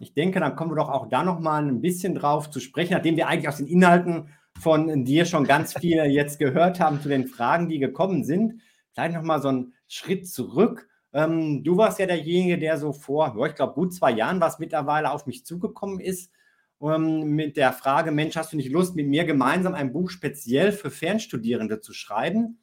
Ich 0.00 0.14
denke, 0.14 0.40
dann 0.40 0.56
kommen 0.56 0.70
wir 0.70 0.76
doch 0.76 0.88
auch 0.88 1.08
da 1.08 1.22
noch 1.22 1.40
mal 1.40 1.62
ein 1.62 1.80
bisschen 1.80 2.14
drauf 2.14 2.50
zu 2.50 2.60
sprechen, 2.60 2.92
nachdem 2.92 3.16
wir 3.16 3.28
eigentlich 3.28 3.48
aus 3.48 3.56
den 3.56 3.66
Inhalten 3.66 4.28
von 4.58 5.04
dir 5.04 5.24
schon 5.24 5.44
ganz 5.44 5.76
viel 5.76 6.04
jetzt 6.06 6.38
gehört 6.38 6.80
haben 6.80 7.00
zu 7.00 7.08
den 7.08 7.26
Fragen, 7.26 7.68
die 7.68 7.78
gekommen 7.78 8.24
sind. 8.24 8.60
Vielleicht 8.92 9.14
noch 9.14 9.22
mal 9.22 9.40
so 9.40 9.48
einen 9.48 9.74
Schritt 9.86 10.28
zurück. 10.28 10.88
Ähm, 11.12 11.62
du 11.64 11.76
warst 11.76 11.98
ja 11.98 12.06
derjenige, 12.06 12.58
der 12.58 12.78
so 12.78 12.92
vor, 12.92 13.34
ich 13.46 13.54
glaube, 13.54 13.74
gut 13.74 13.94
zwei 13.94 14.12
Jahren 14.12 14.40
was 14.40 14.58
mittlerweile 14.58 15.10
auf 15.10 15.26
mich 15.26 15.44
zugekommen 15.44 16.00
ist 16.00 16.30
ähm, 16.80 17.34
mit 17.34 17.56
der 17.56 17.72
Frage, 17.72 18.10
Mensch, 18.10 18.36
hast 18.36 18.52
du 18.52 18.56
nicht 18.56 18.70
Lust, 18.70 18.94
mit 18.94 19.08
mir 19.08 19.24
gemeinsam 19.24 19.74
ein 19.74 19.92
Buch 19.92 20.10
speziell 20.10 20.72
für 20.72 20.90
Fernstudierende 20.90 21.80
zu 21.80 21.92
schreiben? 21.92 22.60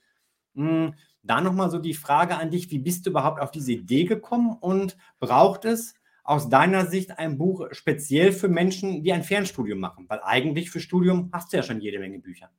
Hm, 0.55 0.93
da 1.23 1.41
nochmal 1.41 1.69
so 1.69 1.79
die 1.79 1.93
Frage 1.93 2.37
an 2.37 2.51
dich, 2.51 2.69
wie 2.71 2.79
bist 2.79 3.05
du 3.05 3.09
überhaupt 3.09 3.41
auf 3.41 3.51
diese 3.51 3.73
Idee 3.73 4.05
gekommen 4.05 4.55
und 4.59 4.95
braucht 5.19 5.65
es 5.65 5.95
aus 6.25 6.49
deiner 6.49 6.85
Sicht 6.85 7.17
ein 7.17 7.37
Buch 7.37 7.67
speziell 7.71 8.31
für 8.31 8.49
Menschen, 8.49 9.03
die 9.03 9.13
ein 9.13 9.23
Fernstudium 9.23 9.79
machen? 9.79 10.05
Weil 10.09 10.19
eigentlich 10.23 10.69
für 10.71 10.79
Studium 10.79 11.29
hast 11.31 11.53
du 11.53 11.57
ja 11.57 11.63
schon 11.63 11.79
jede 11.79 11.99
Menge 11.99 12.19
Bücher. 12.19 12.49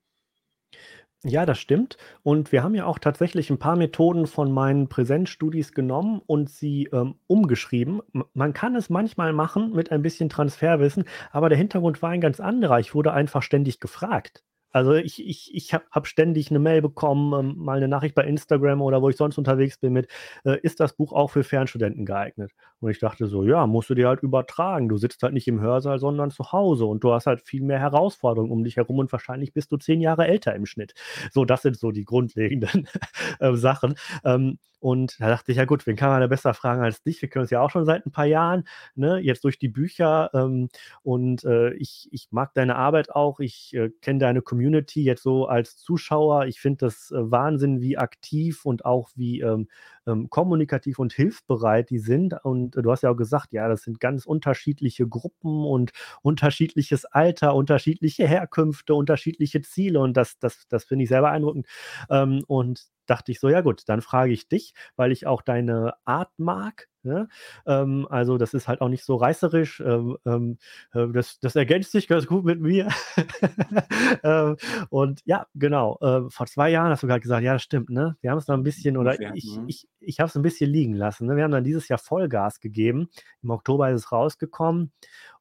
Ja, 1.25 1.45
das 1.45 1.59
stimmt. 1.59 1.97
Und 2.23 2.53
wir 2.53 2.63
haben 2.63 2.77
ja 2.77 2.87
auch 2.87 3.01
tatsächlich 3.01 3.51
ein 3.51 3.59
paar 3.59 3.75
Methoden 3.75 4.27
von 4.29 4.53
meinen 4.53 4.89
Präsenzstudis 4.89 5.73
genommen 5.73 6.21
und 6.25 6.51
sie, 6.51 6.89
ähm, 6.93 7.17
umgeschrieben. 7.27 8.01
Man 8.33 8.53
kann 8.53 8.77
es 8.77 8.91
manchmal 8.91 9.33
machen 9.33 9.73
mit 9.73 9.91
ein 9.91 10.03
bisschen 10.03 10.29
Transferwissen, 10.29 11.05
aber 11.33 11.49
der 11.49 11.59
Hintergrund 11.59 12.01
war 12.01 12.11
ein 12.11 12.21
ganz 12.21 12.39
anderer. 12.39 12.79
Ich 12.79 12.95
wurde 12.95 13.13
einfach 13.13 13.43
ständig 13.43 13.81
gefragt. 13.81 14.45
Also 14.77 14.93
ich, 14.93 15.27
ich, 15.27 15.55
ich 15.55 15.73
habe 15.73 15.87
hab 15.91 16.07
ständig 16.07 16.51
eine 16.51 16.59
Mail 16.59 16.83
bekommen, 16.83 17.33
ähm, 17.33 17.65
mal 17.65 17.79
eine 17.79 17.89
Nachricht 17.89 18.15
bei 18.15 18.25
Instagram 18.25 18.83
oder 18.83 19.01
wo 19.01 19.09
ich 19.09 19.17
sonst 19.17 19.39
unterwegs 19.39 19.79
bin 19.79 19.95
mit, 19.95 20.07
äh, 20.45 20.61
ist 20.61 20.81
das 20.81 20.93
Buch 20.93 21.15
auch 21.15 21.29
für 21.31 21.45
Fernstudenten 21.45 22.05
geeignet? 22.05 22.53
Und 22.81 22.91
ich 22.91 22.99
dachte 22.99 23.27
so, 23.27 23.43
ja, 23.43 23.67
musst 23.67 23.89
du 23.89 23.95
dir 23.95 24.09
halt 24.09 24.23
übertragen. 24.23 24.91
Du 24.91 24.99
sitzt 24.99 25.23
halt 25.23 25.33
nicht 25.33 25.49
im 25.49 25.63
Hörsaal, 25.63 25.99
sondern 25.99 26.31
zu 26.31 26.53
Hause 26.53 26.85
und 26.85 27.03
du 27.03 27.11
hast 27.15 27.25
halt 27.27 27.41
viel 27.41 27.63
mehr 27.63 27.79
Herausforderungen 27.79 28.53
um 28.53 28.65
dich 28.65 28.77
herum 28.77 28.99
und 28.99 29.11
wahrscheinlich 29.13 29.55
bist 29.55 29.73
du 29.73 29.79
zehn 29.79 30.03
Jahre 30.03 30.27
älter 30.27 30.55
im 30.55 30.67
Schnitt. 30.67 30.93
So, 31.33 31.47
das 31.47 31.63
sind 31.63 31.79
so 31.79 31.91
die 31.91 32.05
grundlegenden 32.05 32.87
äh, 33.41 33.55
Sachen. 33.55 33.95
Ähm, 34.27 34.59
und 34.79 35.21
da 35.21 35.29
dachte 35.29 35.53
ich, 35.53 35.59
ja 35.59 35.65
gut, 35.65 35.87
wen 35.87 35.97
kann 35.97 36.11
man 36.11 36.21
da 36.21 36.27
besser 36.27 36.55
fragen 36.55 36.83
als 36.83 37.03
dich? 37.03 37.21
Wir 37.23 37.29
können 37.29 37.43
uns 37.43 37.51
ja 37.51 37.61
auch 37.61 37.71
schon 37.71 37.87
seit 37.87 38.07
ein 38.07 38.13
paar 38.13 38.27
Jahren, 38.27 38.65
ne? 38.95 39.19
jetzt 39.19 39.43
durch 39.45 39.59
die 39.59 39.69
Bücher. 39.69 40.31
Ähm, 40.35 40.69
und 41.03 41.45
äh, 41.45 41.73
ich, 41.75 42.09
ich 42.13 42.29
mag 42.31 42.53
deine 42.55 42.77
Arbeit 42.77 43.11
auch. 43.11 43.41
Ich 43.41 43.75
äh, 43.75 43.91
kenne 44.03 44.19
deine 44.21 44.43
Community 44.43 44.66
jetzt 44.73 45.23
so 45.23 45.47
als 45.47 45.77
Zuschauer. 45.77 46.47
Ich 46.47 46.61
finde 46.61 46.87
das 46.87 47.11
äh, 47.11 47.31
Wahnsinn, 47.31 47.81
wie 47.81 47.99
aktiv 47.99 48.65
und 48.65 48.85
auch 48.85 49.11
wie 49.15 49.41
ähm, 49.41 49.69
ähm, 50.07 50.31
kommunikativ 50.31 50.99
und 50.99 51.13
hilfsbereit 51.13 51.91
die 51.91 51.99
sind. 51.99 52.35
Und 52.45 52.77
äh, 52.77 52.83
du 52.83 52.91
hast 52.91 53.03
ja 53.03 53.11
auch 53.11 53.17
gesagt, 53.17 53.53
ja, 53.53 53.69
das 53.69 53.83
sind 53.83 54.01
ganz 54.01 54.27
unterschiedliche 54.27 55.07
Gruppen 55.09 55.65
und 55.65 55.93
unterschiedliches 56.23 57.05
Alter, 57.05 57.55
unterschiedliche 57.55 58.27
Herkünfte, 58.27 58.95
unterschiedliche 58.95 59.61
Ziele. 59.63 60.01
Und 60.01 60.17
das, 60.17 60.39
das, 60.39 60.67
das 60.69 60.85
finde 60.85 61.05
ich 61.05 61.09
sehr 61.09 61.23
beeindruckend. 61.23 61.67
Ähm, 62.11 62.43
und 62.47 62.87
dachte 63.07 63.33
ich 63.33 63.41
so, 63.41 63.49
ja 63.49 63.61
gut, 63.61 63.83
dann 63.87 64.03
frage 64.03 64.33
ich 64.33 64.49
dich, 64.49 64.75
weil 64.97 65.13
ich 65.13 65.27
auch 65.27 65.43
deine 65.43 65.95
Art 66.05 66.31
mag. 66.39 66.89
Ne? 67.07 67.29
Ähm, 67.67 68.07
also 68.11 68.37
das 68.37 68.53
ist 68.53 68.67
halt 68.69 68.81
auch 68.81 68.89
nicht 68.89 69.05
so 69.05 69.15
reißerisch. 69.15 69.81
Ähm, 69.81 70.19
ähm, 70.27 70.59
äh, 70.93 71.07
das, 71.09 71.39
das, 71.39 71.55
ergänzt 71.57 71.93
sich 71.93 72.09
ganz 72.09 72.27
gut 72.27 72.45
mit 72.45 72.61
mir. 72.61 72.89
ähm, 74.25 74.57
und 74.91 75.23
ja, 75.25 75.47
genau. 75.55 75.99
Äh, 76.01 76.29
vor 76.31 76.47
zwei 76.47 76.71
Jahren 76.71 76.91
hast 76.91 77.03
du 77.03 77.07
gerade 77.07 77.21
gesagt, 77.21 77.45
ja, 77.45 77.53
das 77.53 77.63
stimmt. 77.63 77.91
Ne? 77.91 78.17
Wir 78.21 78.31
haben 78.31 78.39
es 78.39 78.49
noch 78.49 78.57
ein 78.57 78.65
bisschen, 78.65 78.97
oder 78.97 79.19
ich, 79.35 79.57
mhm. 79.57 79.69
ich, 79.69 79.89
ich 80.01 80.21
habe 80.21 80.29
es 80.29 80.35
ein 80.35 80.43
bisschen 80.43 80.71
liegen 80.71 80.95
lassen. 80.95 81.27
Ne? 81.27 81.37
Wir 81.37 81.45
haben 81.45 81.53
dann 81.53 81.65
dieses 81.65 81.89
Jahr 81.89 81.99
Vollgas 81.99 82.61
gegeben. 82.61 83.09
Im 83.43 83.51
Oktober 83.51 83.89
ist 83.91 84.05
es 84.05 84.13
rausgekommen. 84.13 84.93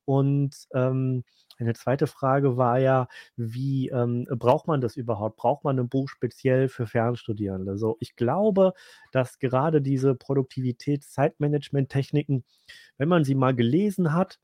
Und 0.05 0.55
ähm, 0.73 1.23
eine 1.57 1.73
zweite 1.73 2.07
Frage 2.07 2.57
war 2.57 2.79
ja, 2.79 3.07
wie 3.35 3.89
ähm, 3.89 4.25
braucht 4.29 4.67
man 4.67 4.81
das 4.81 4.95
überhaupt? 4.97 5.37
Braucht 5.37 5.63
man 5.63 5.79
ein 5.79 5.89
Buch 5.89 6.09
speziell 6.09 6.69
für 6.69 6.87
Fernstudierende? 6.87 7.77
So, 7.77 7.97
ich 7.99 8.15
glaube, 8.15 8.73
dass 9.11 9.39
gerade 9.39 9.81
diese 9.81 10.15
Produktivitäts-Zeitmanagement-Techniken, 10.15 12.43
wenn 12.97 13.09
man 13.09 13.23
sie 13.23 13.35
mal 13.35 13.55
gelesen 13.55 14.13
hat, 14.13 14.39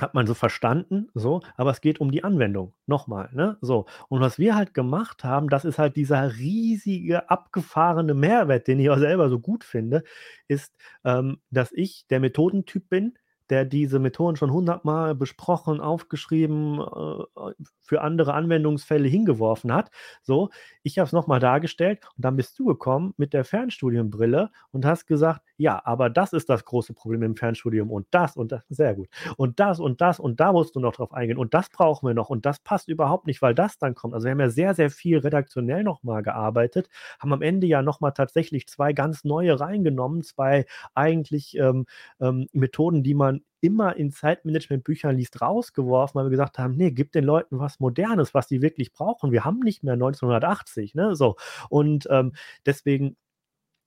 hat 0.00 0.14
man 0.14 0.26
so 0.26 0.34
verstanden, 0.34 1.08
so, 1.14 1.42
aber 1.56 1.70
es 1.70 1.80
geht 1.80 2.00
um 2.00 2.12
die 2.12 2.22
Anwendung. 2.22 2.74
Nochmal, 2.86 3.30
ne? 3.32 3.58
So. 3.60 3.86
Und 4.08 4.20
was 4.20 4.38
wir 4.38 4.54
halt 4.54 4.74
gemacht 4.74 5.24
haben, 5.24 5.48
das 5.48 5.64
ist 5.64 5.78
halt 5.78 5.96
dieser 5.96 6.36
riesige, 6.36 7.30
abgefahrene 7.30 8.14
Mehrwert, 8.14 8.68
den 8.68 8.78
ich 8.78 8.90
auch 8.90 8.98
selber 8.98 9.28
so 9.28 9.40
gut 9.40 9.64
finde, 9.64 10.04
ist, 10.46 10.72
ähm, 11.04 11.40
dass 11.50 11.72
ich 11.72 12.06
der 12.08 12.20
Methodentyp 12.20 12.88
bin, 12.88 13.18
der 13.50 13.64
diese 13.64 13.98
Methoden 13.98 14.36
schon 14.36 14.52
hundertmal 14.52 15.14
besprochen, 15.14 15.80
aufgeschrieben, 15.80 16.80
äh, 16.80 17.52
für 17.80 18.02
andere 18.02 18.34
Anwendungsfälle 18.34 19.08
hingeworfen 19.08 19.72
hat. 19.72 19.90
So, 20.22 20.50
ich 20.82 20.98
habe 20.98 21.06
es 21.06 21.12
nochmal 21.12 21.40
dargestellt 21.40 22.00
und 22.16 22.24
dann 22.24 22.36
bist 22.36 22.58
du 22.58 22.66
gekommen 22.66 23.14
mit 23.16 23.32
der 23.32 23.44
Fernstudienbrille 23.44 24.50
und 24.72 24.84
hast 24.84 25.06
gesagt, 25.06 25.40
ja, 25.56 25.80
aber 25.84 26.10
das 26.10 26.32
ist 26.32 26.48
das 26.48 26.64
große 26.64 26.92
Problem 26.94 27.22
im 27.22 27.36
Fernstudium 27.36 27.90
und 27.90 28.06
das 28.10 28.36
und 28.36 28.52
das, 28.52 28.62
sehr 28.68 28.94
gut. 28.94 29.08
Und 29.36 29.58
das 29.60 29.80
und 29.80 30.00
das 30.00 30.20
und 30.20 30.40
da 30.40 30.52
musst 30.52 30.76
du 30.76 30.80
noch 30.80 30.92
drauf 30.94 31.12
eingehen 31.12 31.38
und 31.38 31.54
das 31.54 31.70
brauchen 31.70 32.06
wir 32.08 32.14
noch 32.14 32.30
und 32.30 32.44
das 32.46 32.60
passt 32.60 32.88
überhaupt 32.88 33.26
nicht, 33.26 33.40
weil 33.42 33.54
das 33.54 33.78
dann 33.78 33.94
kommt. 33.94 34.14
Also 34.14 34.26
wir 34.26 34.32
haben 34.32 34.40
ja 34.40 34.50
sehr, 34.50 34.74
sehr 34.74 34.90
viel 34.90 35.18
redaktionell 35.18 35.82
nochmal 35.82 36.22
gearbeitet, 36.22 36.88
haben 37.18 37.32
am 37.32 37.42
Ende 37.42 37.66
ja 37.66 37.82
nochmal 37.82 38.12
tatsächlich 38.12 38.68
zwei 38.68 38.92
ganz 38.92 39.24
neue 39.24 39.58
reingenommen, 39.58 40.22
zwei 40.22 40.66
eigentlich 40.94 41.56
ähm, 41.56 41.86
ähm, 42.20 42.48
Methoden, 42.52 43.02
die 43.02 43.14
man 43.14 43.37
immer 43.60 43.96
in 43.96 44.10
Zeitmanagement-Büchern 44.10 45.16
liest, 45.16 45.40
rausgeworfen, 45.40 46.18
weil 46.18 46.26
wir 46.26 46.30
gesagt 46.30 46.58
haben, 46.58 46.76
nee, 46.76 46.90
gib 46.90 47.12
den 47.12 47.24
Leuten 47.24 47.58
was 47.58 47.80
Modernes, 47.80 48.34
was 48.34 48.48
sie 48.48 48.62
wirklich 48.62 48.92
brauchen. 48.92 49.32
Wir 49.32 49.44
haben 49.44 49.60
nicht 49.60 49.82
mehr 49.82 49.94
1980, 49.94 50.94
ne, 50.94 51.16
so. 51.16 51.36
Und 51.68 52.06
ähm, 52.10 52.32
deswegen 52.66 53.16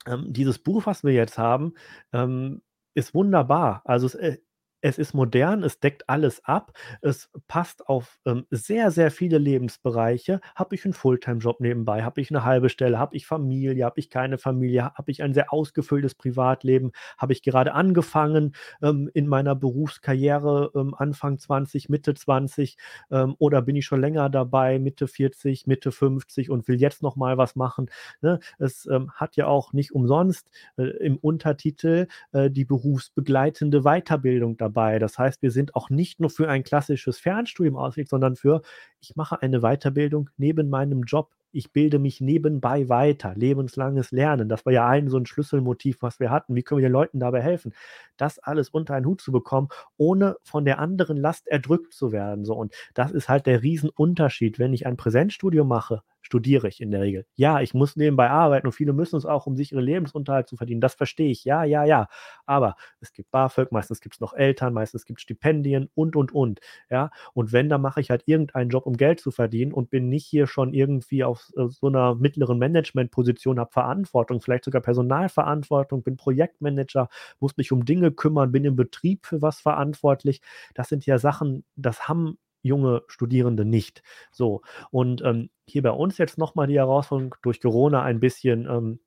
ähm, 0.07 0.33
dieses 0.33 0.59
Buch, 0.59 0.85
was 0.85 1.03
wir 1.03 1.13
jetzt 1.13 1.37
haben, 1.37 1.73
ähm, 2.13 2.61
ist 2.93 3.13
wunderbar. 3.13 3.81
Also 3.85 4.07
es, 4.07 4.15
äh, 4.15 4.37
es 4.81 4.97
ist 4.97 5.13
modern, 5.13 5.63
es 5.63 5.79
deckt 5.79 6.09
alles 6.09 6.43
ab, 6.43 6.73
es 7.01 7.29
passt 7.47 7.87
auf 7.87 8.19
ähm, 8.25 8.45
sehr, 8.49 8.91
sehr 8.91 9.11
viele 9.11 9.37
Lebensbereiche. 9.37 10.41
Habe 10.55 10.75
ich 10.75 10.83
einen 10.85 10.93
Fulltime-Job 10.93 11.59
nebenbei? 11.59 12.03
Habe 12.03 12.19
ich 12.21 12.31
eine 12.31 12.43
halbe 12.43 12.69
Stelle? 12.69 12.97
Habe 12.97 13.15
ich 13.15 13.27
Familie? 13.27 13.85
Habe 13.85 13.99
ich 13.99 14.09
keine 14.09 14.37
Familie? 14.37 14.91
Habe 14.95 15.11
ich 15.11 15.21
ein 15.23 15.33
sehr 15.33 15.53
ausgefülltes 15.53 16.15
Privatleben? 16.15 16.91
Habe 17.17 17.33
ich 17.33 17.43
gerade 17.43 17.73
angefangen 17.73 18.55
ähm, 18.81 19.09
in 19.13 19.27
meiner 19.27 19.55
Berufskarriere, 19.55 20.71
ähm, 20.75 20.95
Anfang 20.95 21.37
20, 21.37 21.89
Mitte 21.89 22.15
20? 22.15 22.77
Ähm, 23.11 23.35
oder 23.37 23.61
bin 23.61 23.75
ich 23.75 23.85
schon 23.85 24.01
länger 24.01 24.29
dabei, 24.29 24.79
Mitte 24.79 25.07
40, 25.07 25.67
Mitte 25.67 25.91
50 25.91 26.49
und 26.49 26.67
will 26.67 26.81
jetzt 26.81 27.03
noch 27.03 27.15
mal 27.15 27.37
was 27.37 27.55
machen? 27.55 27.89
Ne? 28.21 28.39
Es 28.57 28.87
ähm, 28.87 29.11
hat 29.11 29.35
ja 29.35 29.45
auch 29.45 29.73
nicht 29.73 29.93
umsonst 29.93 30.49
äh, 30.77 30.83
im 30.83 31.17
Untertitel 31.17 32.07
äh, 32.31 32.49
die 32.49 32.65
berufsbegleitende 32.65 33.81
Weiterbildung 33.83 34.57
dabei 34.57 34.70
dabei. 34.71 34.99
Das 34.99 35.17
heißt, 35.17 35.41
wir 35.41 35.51
sind 35.51 35.75
auch 35.75 35.89
nicht 35.89 36.19
nur 36.19 36.29
für 36.29 36.49
ein 36.49 36.63
klassisches 36.63 37.19
Fernstudium 37.19 37.75
ausgelegt, 37.75 38.09
sondern 38.09 38.35
für, 38.35 38.61
ich 38.99 39.15
mache 39.15 39.41
eine 39.41 39.61
Weiterbildung 39.61 40.29
neben 40.37 40.69
meinem 40.69 41.03
Job 41.03 41.29
ich 41.53 41.73
bilde 41.73 41.99
mich 41.99 42.21
nebenbei 42.21 42.87
weiter, 42.87 43.33
lebenslanges 43.35 44.11
Lernen. 44.11 44.47
Das 44.47 44.65
war 44.65 44.71
ja 44.71 44.87
ein 44.87 45.09
so 45.09 45.17
ein 45.17 45.25
Schlüsselmotiv, 45.25 46.01
was 46.01 46.17
wir 46.21 46.29
hatten. 46.29 46.55
Wie 46.55 46.63
können 46.63 46.79
wir 46.79 46.87
den 46.87 46.93
Leuten 46.93 47.19
dabei 47.19 47.41
helfen, 47.41 47.73
das 48.15 48.39
alles 48.39 48.69
unter 48.69 48.93
einen 48.93 49.05
Hut 49.05 49.19
zu 49.19 49.33
bekommen, 49.33 49.67
ohne 49.97 50.37
von 50.43 50.63
der 50.63 50.79
anderen 50.79 51.17
Last 51.17 51.47
erdrückt 51.47 51.93
zu 51.93 52.13
werden. 52.13 52.45
So 52.45 52.55
und 52.55 52.73
das 52.93 53.11
ist 53.11 53.27
halt 53.27 53.47
der 53.47 53.63
Riesenunterschied, 53.63 54.59
wenn 54.59 54.73
ich 54.73 54.85
ein 54.85 54.95
Präsenzstudium 54.95 55.67
mache, 55.67 56.03
studiere 56.31 56.69
ich 56.69 56.79
in 56.79 56.91
der 56.91 57.01
Regel. 57.01 57.25
Ja, 57.35 57.59
ich 57.59 57.73
muss 57.73 57.97
nebenbei 57.97 58.29
arbeiten 58.29 58.65
und 58.65 58.71
viele 58.71 58.93
müssen 58.93 59.17
es 59.17 59.25
auch, 59.25 59.47
um 59.47 59.57
sich 59.57 59.73
ihren 59.73 59.83
Lebensunterhalt 59.83 60.47
zu 60.47 60.55
verdienen. 60.55 60.79
Das 60.79 60.93
verstehe 60.93 61.29
ich. 61.29 61.43
Ja, 61.43 61.65
ja, 61.65 61.83
ja. 61.83 62.07
Aber 62.45 62.77
es 63.01 63.11
gibt 63.11 63.31
BAföG, 63.31 63.73
meistens 63.73 63.99
gibt 63.99 64.15
es 64.15 64.21
noch 64.21 64.33
Eltern, 64.33 64.73
meistens 64.73 65.03
gibt 65.03 65.19
es 65.19 65.23
Stipendien 65.23 65.89
und, 65.93 66.15
und, 66.15 66.33
und. 66.33 66.61
Ja, 66.89 67.11
und 67.33 67.51
wenn, 67.51 67.67
dann 67.67 67.81
mache 67.81 67.99
ich 67.99 68.09
halt 68.09 68.23
irgendeinen 68.27 68.69
Job, 68.69 68.85
um 68.85 68.95
Geld 68.95 69.19
zu 69.19 69.31
verdienen 69.31 69.73
und 69.73 69.89
bin 69.89 70.07
nicht 70.07 70.25
hier 70.25 70.47
schon 70.47 70.73
irgendwie 70.73 71.25
auf 71.25 71.51
äh, 71.57 71.67
so 71.67 71.87
einer 71.87 72.15
mittleren 72.15 72.57
Managementposition, 72.57 73.59
habe 73.59 73.71
Verantwortung, 73.73 74.39
vielleicht 74.39 74.63
sogar 74.63 74.81
Personalverantwortung, 74.81 76.01
bin 76.01 76.15
Projektmanager, 76.15 77.09
muss 77.41 77.57
mich 77.57 77.73
um 77.73 77.83
Dinge 77.83 78.13
kümmern, 78.13 78.53
bin 78.53 78.63
im 78.63 78.77
Betrieb 78.77 79.25
für 79.25 79.41
was 79.41 79.59
verantwortlich. 79.59 80.39
Das 80.75 80.87
sind 80.87 81.05
ja 81.05 81.17
Sachen, 81.17 81.65
das 81.75 82.07
haben 82.07 82.37
junge 82.61 83.03
Studierende 83.07 83.65
nicht. 83.65 84.03
So, 84.31 84.61
und 84.91 85.21
ähm, 85.23 85.49
hier 85.67 85.81
bei 85.81 85.91
uns 85.91 86.17
jetzt 86.17 86.37
nochmal 86.37 86.67
die 86.67 86.77
Herausforderung 86.77 87.35
durch 87.41 87.61
Corona 87.61 88.03
ein 88.03 88.19
bisschen 88.19 88.67
ähm, 88.69 88.99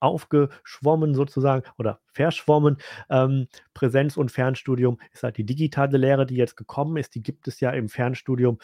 aufgeschwommen 0.00 1.14
sozusagen 1.14 1.62
oder 1.78 2.00
verschwommen. 2.12 2.78
Ähm, 3.08 3.46
Präsenz- 3.74 4.16
und 4.16 4.30
Fernstudium 4.30 4.98
ist 5.12 5.22
halt 5.22 5.36
die 5.36 5.44
digitale 5.44 5.96
Lehre, 5.96 6.26
die 6.26 6.36
jetzt 6.36 6.56
gekommen 6.56 6.96
ist. 6.96 7.14
Die 7.14 7.22
gibt 7.22 7.48
es 7.48 7.60
ja 7.60 7.70
im 7.70 7.88
Fernstudium 7.88 8.58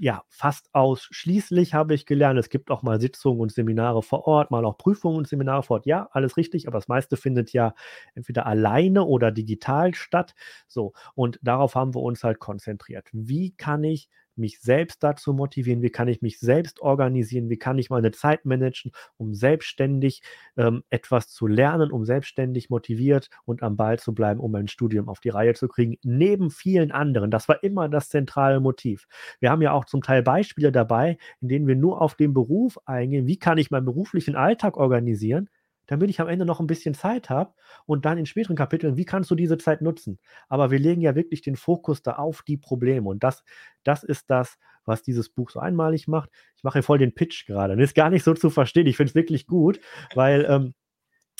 ja 0.00 0.22
fast 0.28 0.74
ausschließlich, 0.74 1.74
habe 1.74 1.94
ich 1.94 2.06
gelernt. 2.06 2.38
Es 2.38 2.48
gibt 2.48 2.70
auch 2.70 2.82
mal 2.82 3.00
Sitzungen 3.00 3.40
und 3.40 3.52
Seminare 3.52 4.02
vor 4.02 4.26
Ort, 4.26 4.50
mal 4.50 4.64
auch 4.64 4.78
Prüfungen 4.78 5.16
und 5.18 5.28
Seminare 5.28 5.62
vor 5.62 5.78
Ort. 5.78 5.86
Ja, 5.86 6.08
alles 6.12 6.36
richtig, 6.36 6.68
aber 6.68 6.78
das 6.78 6.88
meiste 6.88 7.16
findet 7.16 7.52
ja 7.52 7.74
entweder 8.14 8.46
alleine 8.46 9.04
oder 9.04 9.32
digital 9.32 9.94
statt. 9.94 10.34
So, 10.68 10.92
und 11.14 11.38
darauf 11.42 11.74
haben 11.74 11.94
wir 11.94 12.02
uns 12.02 12.22
halt 12.24 12.38
konzentriert. 12.38 13.08
Wie 13.12 13.52
kann 13.56 13.84
ich 13.84 14.08
mich 14.38 14.60
selbst 14.60 15.02
dazu 15.02 15.32
motivieren, 15.32 15.82
wie 15.82 15.90
kann 15.90 16.08
ich 16.08 16.22
mich 16.22 16.38
selbst 16.38 16.80
organisieren, 16.80 17.48
wie 17.50 17.58
kann 17.58 17.78
ich 17.78 17.90
meine 17.90 18.10
Zeit 18.12 18.44
managen, 18.44 18.92
um 19.16 19.34
selbstständig 19.34 20.22
ähm, 20.56 20.82
etwas 20.90 21.28
zu 21.28 21.46
lernen, 21.46 21.90
um 21.90 22.04
selbstständig 22.04 22.70
motiviert 22.70 23.28
und 23.44 23.62
am 23.62 23.76
Ball 23.76 23.98
zu 23.98 24.14
bleiben, 24.14 24.40
um 24.40 24.52
mein 24.52 24.68
Studium 24.68 25.08
auf 25.08 25.20
die 25.20 25.30
Reihe 25.30 25.54
zu 25.54 25.68
kriegen, 25.68 25.96
neben 26.02 26.50
vielen 26.50 26.92
anderen. 26.92 27.30
Das 27.30 27.48
war 27.48 27.62
immer 27.62 27.88
das 27.88 28.08
zentrale 28.08 28.60
Motiv. 28.60 29.06
Wir 29.40 29.50
haben 29.50 29.62
ja 29.62 29.72
auch 29.72 29.84
zum 29.84 30.02
Teil 30.02 30.22
Beispiele 30.22 30.72
dabei, 30.72 31.18
in 31.40 31.48
denen 31.48 31.66
wir 31.66 31.76
nur 31.76 32.00
auf 32.00 32.14
den 32.14 32.34
Beruf 32.34 32.78
eingehen, 32.86 33.26
wie 33.26 33.38
kann 33.38 33.58
ich 33.58 33.70
meinen 33.70 33.84
beruflichen 33.84 34.36
Alltag 34.36 34.76
organisieren, 34.76 35.48
damit 35.86 36.10
ich 36.10 36.20
am 36.20 36.28
Ende 36.28 36.44
noch 36.44 36.60
ein 36.60 36.66
bisschen 36.66 36.94
Zeit 36.94 37.30
habe 37.30 37.54
und 37.86 38.04
dann 38.04 38.18
in 38.18 38.26
späteren 38.26 38.56
Kapiteln, 38.56 38.96
wie 38.96 39.04
kannst 39.04 39.30
du 39.30 39.34
diese 39.34 39.58
Zeit 39.58 39.82
nutzen? 39.82 40.18
Aber 40.48 40.70
wir 40.70 40.78
legen 40.78 41.00
ja 41.00 41.14
wirklich 41.14 41.42
den 41.42 41.56
Fokus 41.56 42.02
da 42.02 42.12
auf 42.12 42.42
die 42.42 42.56
Probleme 42.56 43.08
und 43.08 43.22
das, 43.22 43.44
das 43.84 44.02
ist 44.02 44.30
das, 44.30 44.58
was 44.84 45.02
dieses 45.02 45.28
Buch 45.28 45.50
so 45.50 45.60
einmalig 45.60 46.08
macht. 46.08 46.30
Ich 46.56 46.62
mache 46.62 46.78
hier 46.78 46.82
voll 46.82 46.98
den 46.98 47.14
Pitch 47.14 47.46
gerade. 47.46 47.76
Das 47.76 47.84
ist 47.84 47.94
gar 47.94 48.10
nicht 48.10 48.24
so 48.24 48.34
zu 48.34 48.50
verstehen. 48.50 48.86
Ich 48.86 48.96
finde 48.96 49.10
es 49.10 49.14
wirklich 49.14 49.46
gut, 49.46 49.80
weil 50.14 50.46
ähm, 50.48 50.74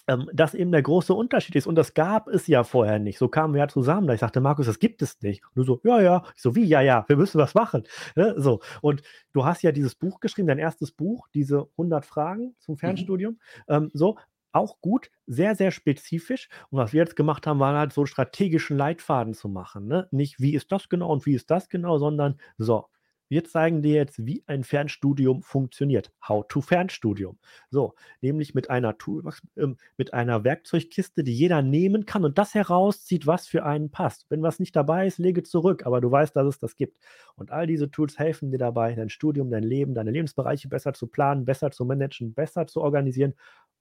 ähm, 0.08 0.30
das 0.32 0.54
eben 0.54 0.70
der 0.72 0.82
große 0.82 1.12
Unterschied 1.12 1.56
ist. 1.56 1.66
Und 1.66 1.74
das 1.74 1.94
gab 1.94 2.28
es 2.28 2.46
ja 2.46 2.64
vorher 2.64 2.98
nicht. 2.98 3.18
So 3.18 3.28
kamen 3.28 3.54
wir 3.54 3.60
ja 3.60 3.68
zusammen. 3.68 4.06
Da 4.06 4.14
ich 4.14 4.20
sagte, 4.20 4.40
Markus, 4.40 4.66
das 4.66 4.78
gibt 4.78 5.02
es 5.02 5.20
nicht. 5.20 5.42
Und 5.44 5.56
du 5.56 5.62
so, 5.64 5.80
ja, 5.84 6.00
ja. 6.00 6.22
Ich 6.34 6.42
so, 6.42 6.54
wie, 6.54 6.64
ja, 6.64 6.80
ja, 6.80 7.04
wir 7.08 7.16
müssen 7.16 7.38
was 7.38 7.54
machen. 7.54 7.84
Ne? 8.14 8.34
So. 8.36 8.60
Und 8.80 9.02
du 9.32 9.44
hast 9.44 9.62
ja 9.62 9.72
dieses 9.72 9.94
Buch 9.94 10.20
geschrieben, 10.20 10.48
dein 10.48 10.58
erstes 10.58 10.92
Buch, 10.92 11.28
diese 11.34 11.68
100 11.72 12.06
Fragen 12.06 12.54
zum 12.58 12.74
mhm. 12.74 12.78
Fernstudium. 12.78 13.32
Mhm. 13.68 13.74
Ähm, 13.74 13.90
so, 13.92 14.16
auch 14.56 14.80
gut, 14.80 15.10
sehr, 15.26 15.54
sehr 15.54 15.70
spezifisch. 15.70 16.48
Und 16.70 16.78
was 16.78 16.92
wir 16.92 17.00
jetzt 17.00 17.16
gemacht 17.16 17.46
haben, 17.46 17.60
war 17.60 17.76
halt 17.76 17.92
so 17.92 18.02
einen 18.02 18.06
strategischen 18.06 18.76
Leitfaden 18.76 19.34
zu 19.34 19.48
machen. 19.48 19.86
Ne? 19.86 20.08
Nicht, 20.10 20.40
wie 20.40 20.54
ist 20.54 20.72
das 20.72 20.88
genau 20.88 21.12
und 21.12 21.26
wie 21.26 21.34
ist 21.34 21.50
das 21.50 21.68
genau, 21.68 21.98
sondern 21.98 22.38
so, 22.58 22.86
wir 23.28 23.44
zeigen 23.44 23.82
dir 23.82 23.94
jetzt, 23.94 24.24
wie 24.24 24.44
ein 24.46 24.62
Fernstudium 24.62 25.42
funktioniert. 25.42 26.12
How 26.26 26.46
to 26.46 26.60
Fernstudium. 26.60 27.38
So, 27.70 27.94
nämlich 28.20 28.54
mit 28.54 28.70
einer 28.70 28.98
Tool, 28.98 29.24
äh, 29.56 29.66
mit 29.96 30.14
einer 30.14 30.44
Werkzeugkiste, 30.44 31.24
die 31.24 31.34
jeder 31.34 31.60
nehmen 31.62 32.06
kann 32.06 32.24
und 32.24 32.38
das 32.38 32.54
herauszieht, 32.54 33.26
was 33.26 33.48
für 33.48 33.64
einen 33.64 33.90
passt. 33.90 34.26
Wenn 34.28 34.42
was 34.42 34.60
nicht 34.60 34.76
dabei 34.76 35.06
ist, 35.08 35.18
lege 35.18 35.42
zurück, 35.42 35.86
aber 35.86 36.00
du 36.00 36.10
weißt, 36.10 36.36
dass 36.36 36.46
es 36.46 36.58
das 36.60 36.76
gibt. 36.76 36.98
Und 37.34 37.50
all 37.50 37.66
diese 37.66 37.90
Tools 37.90 38.18
helfen 38.18 38.50
dir 38.52 38.58
dabei, 38.58 38.94
dein 38.94 39.10
Studium, 39.10 39.50
dein 39.50 39.64
Leben, 39.64 39.94
deine 39.94 40.12
Lebensbereiche 40.12 40.68
besser 40.68 40.92
zu 40.92 41.08
planen, 41.08 41.44
besser 41.44 41.72
zu 41.72 41.84
managen, 41.84 42.32
besser 42.32 42.66
zu 42.68 42.80
organisieren 42.80 43.34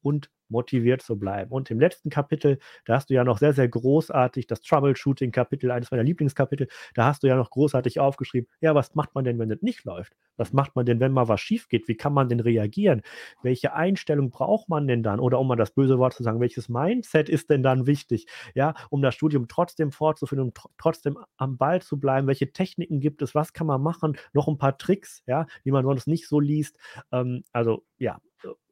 und 0.05 0.29
motiviert 0.49 1.01
zu 1.01 1.17
bleiben. 1.17 1.51
Und 1.51 1.71
im 1.71 1.79
letzten 1.79 2.11
Kapitel, 2.11 2.59
da 2.85 2.95
hast 2.95 3.09
du 3.09 3.15
ja 3.15 3.23
noch 3.23 3.39
sehr, 3.39 3.53
sehr 3.53 3.67
großartig 3.67 4.45
das 4.45 4.61
Troubleshooting-Kapitel, 4.61 5.71
eines 5.71 5.89
meiner 5.89 6.03
Lieblingskapitel, 6.03 6.67
da 6.93 7.05
hast 7.05 7.23
du 7.23 7.27
ja 7.27 7.35
noch 7.35 7.49
großartig 7.49 7.99
aufgeschrieben, 7.99 8.47
ja, 8.61 8.75
was 8.75 8.93
macht 8.93 9.15
man 9.15 9.23
denn, 9.25 9.39
wenn 9.39 9.49
es 9.49 9.63
nicht 9.63 9.83
läuft? 9.85 10.13
Was 10.37 10.53
macht 10.53 10.75
man 10.75 10.85
denn, 10.85 10.99
wenn 10.99 11.11
mal 11.13 11.27
was 11.27 11.41
schief 11.41 11.67
geht? 11.67 11.87
Wie 11.87 11.95
kann 11.97 12.13
man 12.13 12.29
denn 12.29 12.41
reagieren? 12.41 13.01
Welche 13.41 13.73
Einstellung 13.73 14.29
braucht 14.29 14.69
man 14.69 14.87
denn 14.87 15.01
dann? 15.01 15.19
Oder 15.19 15.39
um 15.39 15.47
mal 15.47 15.55
das 15.55 15.71
böse 15.71 15.97
Wort 15.97 16.13
zu 16.13 16.23
sagen, 16.23 16.39
welches 16.39 16.69
Mindset 16.69 17.29
ist 17.29 17.49
denn 17.49 17.63
dann 17.63 17.87
wichtig? 17.87 18.27
Ja, 18.53 18.75
um 18.89 19.01
das 19.01 19.15
Studium 19.15 19.47
trotzdem 19.47 19.91
fortzuführen, 19.91 20.43
um 20.45 20.53
tr 20.53 20.69
trotzdem 20.77 21.17
am 21.37 21.57
Ball 21.57 21.81
zu 21.81 21.99
bleiben. 21.99 22.27
Welche 22.27 22.51
Techniken 22.51 22.99
gibt 22.99 23.21
es? 23.21 23.33
Was 23.33 23.53
kann 23.53 23.65
man 23.67 23.81
machen? 23.81 24.17
Noch 24.33 24.47
ein 24.47 24.57
paar 24.57 24.77
Tricks, 24.77 25.23
ja, 25.25 25.47
die 25.63 25.71
man 25.71 25.85
sonst 25.85 26.07
nicht 26.07 26.27
so 26.27 26.39
liest. 26.39 26.77
Ähm, 27.11 27.43
also 27.53 27.83
ja, 27.97 28.19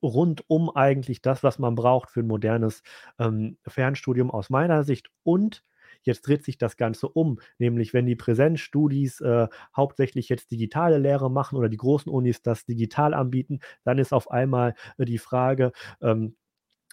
rundum 0.01 0.69
eigentlich 0.69 1.21
das, 1.21 1.43
was 1.43 1.59
man 1.59 1.75
braucht 1.75 2.11
für 2.11 2.21
ein 2.21 2.27
modernes 2.27 2.83
ähm, 3.19 3.57
Fernstudium 3.67 4.31
aus 4.31 4.49
meiner 4.49 4.83
Sicht. 4.83 5.09
Und 5.23 5.63
jetzt 6.03 6.27
dreht 6.27 6.43
sich 6.43 6.57
das 6.57 6.77
Ganze 6.77 7.07
um, 7.07 7.39
nämlich 7.57 7.93
wenn 7.93 8.05
die 8.05 8.15
Präsenzstudis 8.15 9.21
äh, 9.21 9.47
hauptsächlich 9.75 10.29
jetzt 10.29 10.51
digitale 10.51 10.97
Lehre 10.97 11.31
machen 11.31 11.57
oder 11.57 11.69
die 11.69 11.77
großen 11.77 12.11
Unis 12.11 12.41
das 12.41 12.65
digital 12.65 13.13
anbieten, 13.13 13.59
dann 13.83 13.97
ist 13.97 14.13
auf 14.13 14.29
einmal 14.31 14.75
äh, 14.97 15.05
die 15.05 15.17
Frage, 15.17 15.71
ähm, 16.01 16.35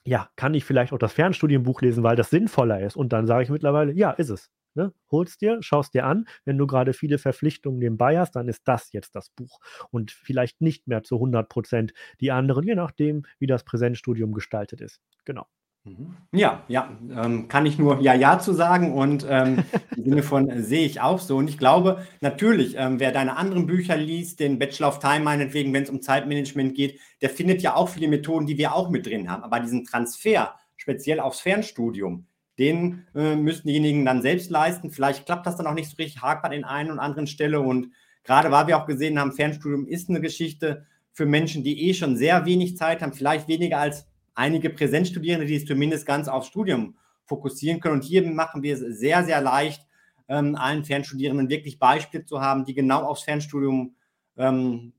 ja, 0.05 0.31
kann 0.37 0.55
ich 0.55 0.65
vielleicht 0.65 0.93
auch 0.93 0.99
das 0.99 1.13
Fernstudienbuch 1.13 1.83
lesen, 1.83 2.03
weil 2.03 2.17
das 2.17 2.31
sinnvoller 2.31 2.81
ist? 2.81 2.97
Und 2.97 3.13
dann 3.13 3.27
sage 3.27 3.45
ich 3.45 3.51
mittlerweile, 3.51 3.93
ja, 3.93 4.13
ist 4.13 4.31
es. 4.31 4.51
Ne? 4.75 4.93
Holst 5.11 5.41
dir, 5.41 5.59
schaust 5.63 5.95
dir 5.95 6.07
an. 6.07 6.27
Wenn 6.45 6.59
du 6.59 6.67
gerade 6.67 6.93
viele 6.93 7.19
Verpflichtungen 7.19 7.79
nebenbei 7.79 8.19
hast, 8.19 8.37
dann 8.37 8.49
ist 8.49 8.63
das 8.65 8.93
jetzt 8.93 9.15
das 9.17 9.31
Buch 9.31 9.59
und 9.91 10.11
vielleicht 10.11 10.61
nicht 10.61 10.87
mehr 10.87 11.03
zu 11.03 11.17
100 11.17 11.49
Prozent 11.49 11.93
die 12.21 12.31
anderen, 12.31 12.65
je 12.65 12.75
nachdem, 12.75 13.25
wie 13.39 13.47
das 13.47 13.65
Präsenzstudium 13.65 14.33
gestaltet 14.33 14.81
ist. 14.81 15.01
Genau. 15.25 15.47
Mhm. 15.85 16.17
Ja, 16.33 16.63
ja, 16.69 16.91
ähm, 17.11 17.49
kann 17.49 17.65
ich 17.65 17.79
nur 17.79 18.01
Ja, 18.01 18.13
Ja 18.13 18.39
zu 18.39 18.53
sagen 18.53 18.93
und 18.93 19.27
ähm, 19.29 19.65
im 19.97 20.05
Sinne 20.05 20.23
von 20.23 20.51
äh, 20.51 20.63
sehe 20.63 20.85
ich 20.85 21.01
auch 21.01 21.19
so. 21.19 21.39
Und 21.39 21.49
ich 21.49 21.57
glaube, 21.57 22.07
natürlich, 22.21 22.75
ähm, 22.77 23.01
wer 23.01 23.13
deine 23.13 23.37
anderen 23.37 23.67
Bücher 23.67 23.97
liest, 23.97 24.41
den 24.41 24.59
Bachelor 24.59 24.89
of 24.89 24.99
Time 24.99 25.21
meinetwegen, 25.21 25.73
wenn 25.73 25.85
es 25.85 25.91
um 25.91 26.03
Zeitmanagement 26.03 26.75
geht, 26.75 27.01
der 27.23 27.31
findet 27.31 27.63
ja 27.63 27.75
auch 27.75 27.89
viele 27.89 28.09
Methoden, 28.09 28.47
die 28.47 28.59
wir 28.59 28.75
auch 28.75 28.91
mit 28.91 29.07
drin 29.07 29.31
haben. 29.31 29.43
Aber 29.43 29.61
diesen 29.61 29.85
Transfer, 29.85 30.55
speziell 30.77 31.19
aufs 31.19 31.41
Fernstudium, 31.41 32.27
den 32.61 33.07
äh, 33.15 33.35
müssen 33.35 33.67
diejenigen 33.67 34.05
dann 34.05 34.23
selbst 34.23 34.51
leisten. 34.51 34.91
Vielleicht 34.91 35.27
klappt 35.27 35.47
das 35.47 35.57
dann 35.57 35.67
auch 35.67 35.75
nicht 35.75 35.91
so 35.91 35.97
richtig, 35.97 36.23
hakt 36.23 36.45
an 36.45 36.53
den 36.53 36.65
einen 36.65 36.91
und 36.91 36.99
anderen 36.99 37.27
Stelle. 37.27 37.61
Und 37.61 37.91
gerade 38.23 38.51
weil 38.51 38.67
wir 38.67 38.77
auch 38.77 38.87
gesehen 38.87 39.19
haben, 39.19 39.33
Fernstudium 39.33 39.87
ist 39.87 40.11
eine 40.11 40.21
Geschichte 40.21 40.87
für 41.13 41.27
Menschen, 41.27 41.65
die 41.65 41.89
eh 41.89 41.95
schon 41.95 42.17
sehr 42.17 42.45
wenig 42.45 42.77
Zeit 42.77 43.03
haben, 43.03 43.15
vielleicht 43.15 43.49
weniger 43.49 43.79
als 43.79 44.07
einige 44.35 44.71
Präsenzstudierende, 44.71 45.47
die 45.47 45.57
es 45.57 45.65
zumindest 45.65 46.07
ganz 46.07 46.29
aufs 46.29 46.49
Studium 46.49 46.97
fokussieren 47.25 47.81
können. 47.81 47.97
Und 47.97 48.05
hier 48.05 48.23
machen 48.31 48.63
wir 48.63 48.75
es 48.75 48.81
sehr, 48.81 49.25
sehr 49.25 49.41
leicht, 49.41 49.87
ähm, 50.29 50.55
allen 50.55 50.85
Fernstudierenden 50.85 51.49
wirklich 51.49 51.79
Beispiele 51.79 52.25
zu 52.25 52.41
haben, 52.41 52.65
die 52.65 52.75
genau 52.75 53.05
aufs 53.05 53.23
Fernstudium 53.23 53.97
ähm, 54.37 54.93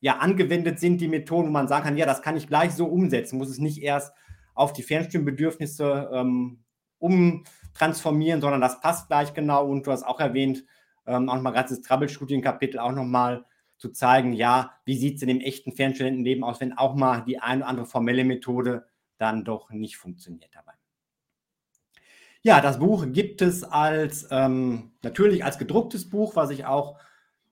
ja, 0.00 0.18
angewendet 0.18 0.78
sind, 0.78 1.00
die 1.00 1.08
Methoden, 1.08 1.48
wo 1.48 1.52
man 1.52 1.68
sagen 1.68 1.84
kann, 1.84 1.96
ja, 1.96 2.06
das 2.06 2.22
kann 2.22 2.36
ich 2.36 2.46
gleich 2.46 2.72
so 2.72 2.86
umsetzen, 2.86 3.38
muss 3.38 3.48
es 3.48 3.58
nicht 3.58 3.82
erst 3.82 4.12
auf 4.54 4.72
die 4.72 4.82
Fernstudienbedürfnisse 4.82 6.10
ähm, 6.12 6.58
umtransformieren, 6.98 8.40
sondern 8.40 8.60
das 8.60 8.80
passt 8.80 9.08
gleich 9.08 9.34
genau. 9.34 9.66
Und 9.66 9.86
du 9.86 9.92
hast 9.92 10.04
auch 10.04 10.20
erwähnt, 10.20 10.64
ähm, 11.06 11.28
auch 11.28 11.40
mal 11.40 11.50
gerade 11.50 11.70
das 11.70 11.82
Troubleshooting-Kapitel 11.82 12.78
auch 12.78 12.92
nochmal 12.92 13.44
zu 13.78 13.90
zeigen, 13.90 14.32
ja, 14.32 14.72
wie 14.84 14.96
sieht 14.96 15.16
es 15.16 15.22
in 15.22 15.28
dem 15.28 15.40
echten 15.40 15.72
Fernstudentenleben 15.72 16.42
aus, 16.44 16.60
wenn 16.60 16.76
auch 16.76 16.94
mal 16.94 17.22
die 17.22 17.38
eine 17.38 17.62
oder 17.62 17.68
andere 17.68 17.86
formelle 17.86 18.24
Methode 18.24 18.86
dann 19.18 19.44
doch 19.44 19.70
nicht 19.70 19.96
funktioniert 19.96 20.50
dabei. 20.54 20.72
Ja, 22.42 22.60
das 22.60 22.78
Buch 22.78 23.06
gibt 23.10 23.42
es 23.42 23.64
als 23.64 24.28
ähm, 24.30 24.92
natürlich 25.02 25.44
als 25.44 25.58
gedrucktes 25.58 26.08
Buch, 26.08 26.36
was 26.36 26.50
ich 26.50 26.66
auch 26.66 26.98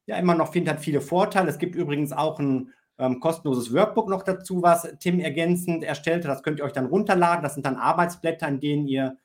ja 0.06 0.16
immer 0.16 0.34
noch 0.34 0.52
finde, 0.52 0.70
hat 0.70 0.80
viele 0.80 1.00
Vorteile. 1.00 1.50
Es 1.50 1.58
gibt 1.58 1.74
übrigens 1.74 2.12
auch 2.12 2.38
ein 2.38 2.72
ähm, 2.98 3.20
kostenloses 3.20 3.74
Workbook 3.74 4.08
noch 4.08 4.22
dazu, 4.22 4.62
was 4.62 4.88
Tim 5.00 5.20
ergänzend 5.20 5.84
erstellte. 5.84 6.28
Das 6.28 6.42
könnt 6.42 6.60
ihr 6.60 6.64
euch 6.64 6.72
dann 6.72 6.86
runterladen. 6.86 7.42
Das 7.42 7.54
sind 7.54 7.66
dann 7.66 7.76
Arbeitsblätter, 7.76 8.48
in 8.48 8.60
denen 8.60 8.88
ihr 8.88 9.16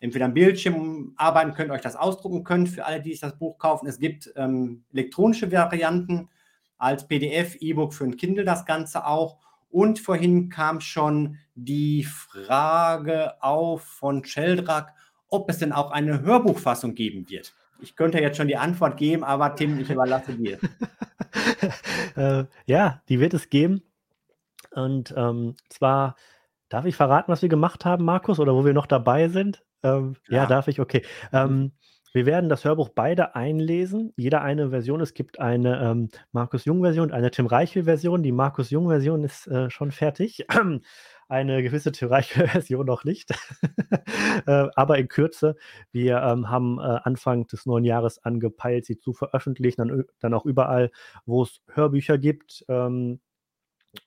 entweder 0.00 0.24
am 0.24 0.34
Bildschirm 0.34 1.12
arbeiten 1.16 1.54
könnt, 1.54 1.70
euch 1.70 1.82
das 1.82 1.96
ausdrucken 1.96 2.42
könnt 2.42 2.68
für 2.68 2.84
alle, 2.84 3.00
die 3.00 3.10
sich 3.10 3.20
das 3.20 3.38
Buch 3.38 3.58
kaufen. 3.58 3.86
Es 3.86 3.98
gibt 3.98 4.32
ähm, 4.34 4.84
elektronische 4.92 5.52
Varianten 5.52 6.28
als 6.78 7.06
PDF, 7.06 7.56
E-Book 7.60 7.94
für 7.94 8.04
ein 8.04 8.16
Kindle 8.16 8.44
das 8.44 8.64
Ganze 8.64 9.06
auch. 9.06 9.38
Und 9.68 10.00
vorhin 10.00 10.48
kam 10.48 10.80
schon 10.80 11.36
die 11.54 12.02
Frage 12.04 13.40
auf 13.42 13.82
von 13.82 14.24
Sheldrak, 14.24 14.94
ob 15.28 15.48
es 15.48 15.58
denn 15.58 15.72
auch 15.72 15.92
eine 15.92 16.22
Hörbuchfassung 16.22 16.94
geben 16.94 17.28
wird. 17.28 17.54
Ich 17.82 17.94
könnte 17.94 18.20
jetzt 18.20 18.36
schon 18.36 18.48
die 18.48 18.56
Antwort 18.56 18.96
geben, 18.96 19.22
aber 19.22 19.54
Tim, 19.54 19.78
ich 19.78 19.90
überlasse 19.90 20.34
dir. 20.34 20.58
äh, 22.16 22.44
ja, 22.66 23.02
die 23.08 23.20
wird 23.20 23.34
es 23.34 23.48
geben. 23.48 23.82
Und 24.72 25.14
ähm, 25.16 25.54
zwar, 25.68 26.16
darf 26.68 26.84
ich 26.84 26.96
verraten, 26.96 27.30
was 27.30 27.42
wir 27.42 27.48
gemacht 27.48 27.84
haben, 27.84 28.04
Markus, 28.04 28.38
oder 28.38 28.54
wo 28.54 28.64
wir 28.64 28.74
noch 28.74 28.86
dabei 28.86 29.28
sind? 29.28 29.62
Ähm, 29.82 30.16
ja. 30.28 30.46
darf 30.46 30.68
ich? 30.68 30.80
Okay. 30.80 31.02
Ähm, 31.32 31.72
wir 32.12 32.26
werden 32.26 32.50
das 32.50 32.64
Hörbuch 32.64 32.88
beide 32.88 33.36
einlesen, 33.36 34.12
jeder 34.16 34.42
eine 34.42 34.70
Version. 34.70 35.00
Es 35.00 35.14
gibt 35.14 35.38
eine 35.38 35.80
ähm, 35.80 36.08
Markus 36.32 36.64
Jung-Version 36.64 37.06
und 37.06 37.12
eine 37.12 37.30
Tim 37.30 37.46
Reichel-Version. 37.46 38.24
Die 38.24 38.32
Markus 38.32 38.70
Jung-Version 38.70 39.22
ist 39.22 39.46
äh, 39.46 39.70
schon 39.70 39.92
fertig. 39.92 40.44
eine 41.28 41.62
gewisse 41.62 41.92
Tim 41.92 42.08
Reichel-Version 42.08 42.84
noch 42.86 43.04
nicht. 43.04 43.30
äh, 44.46 44.66
aber 44.74 44.98
in 44.98 45.06
Kürze. 45.06 45.54
Wir 45.92 46.20
ähm, 46.20 46.50
haben 46.50 46.80
äh, 46.80 46.98
Anfang 47.04 47.46
des 47.46 47.64
neuen 47.66 47.84
Jahres 47.84 48.18
angepeilt, 48.24 48.86
sie 48.86 48.98
zu 48.98 49.12
veröffentlichen, 49.12 49.86
dann, 49.86 50.04
dann 50.18 50.34
auch 50.34 50.46
überall, 50.46 50.90
wo 51.26 51.44
es 51.44 51.62
Hörbücher 51.68 52.18
gibt. 52.18 52.64
Ähm, 52.68 53.20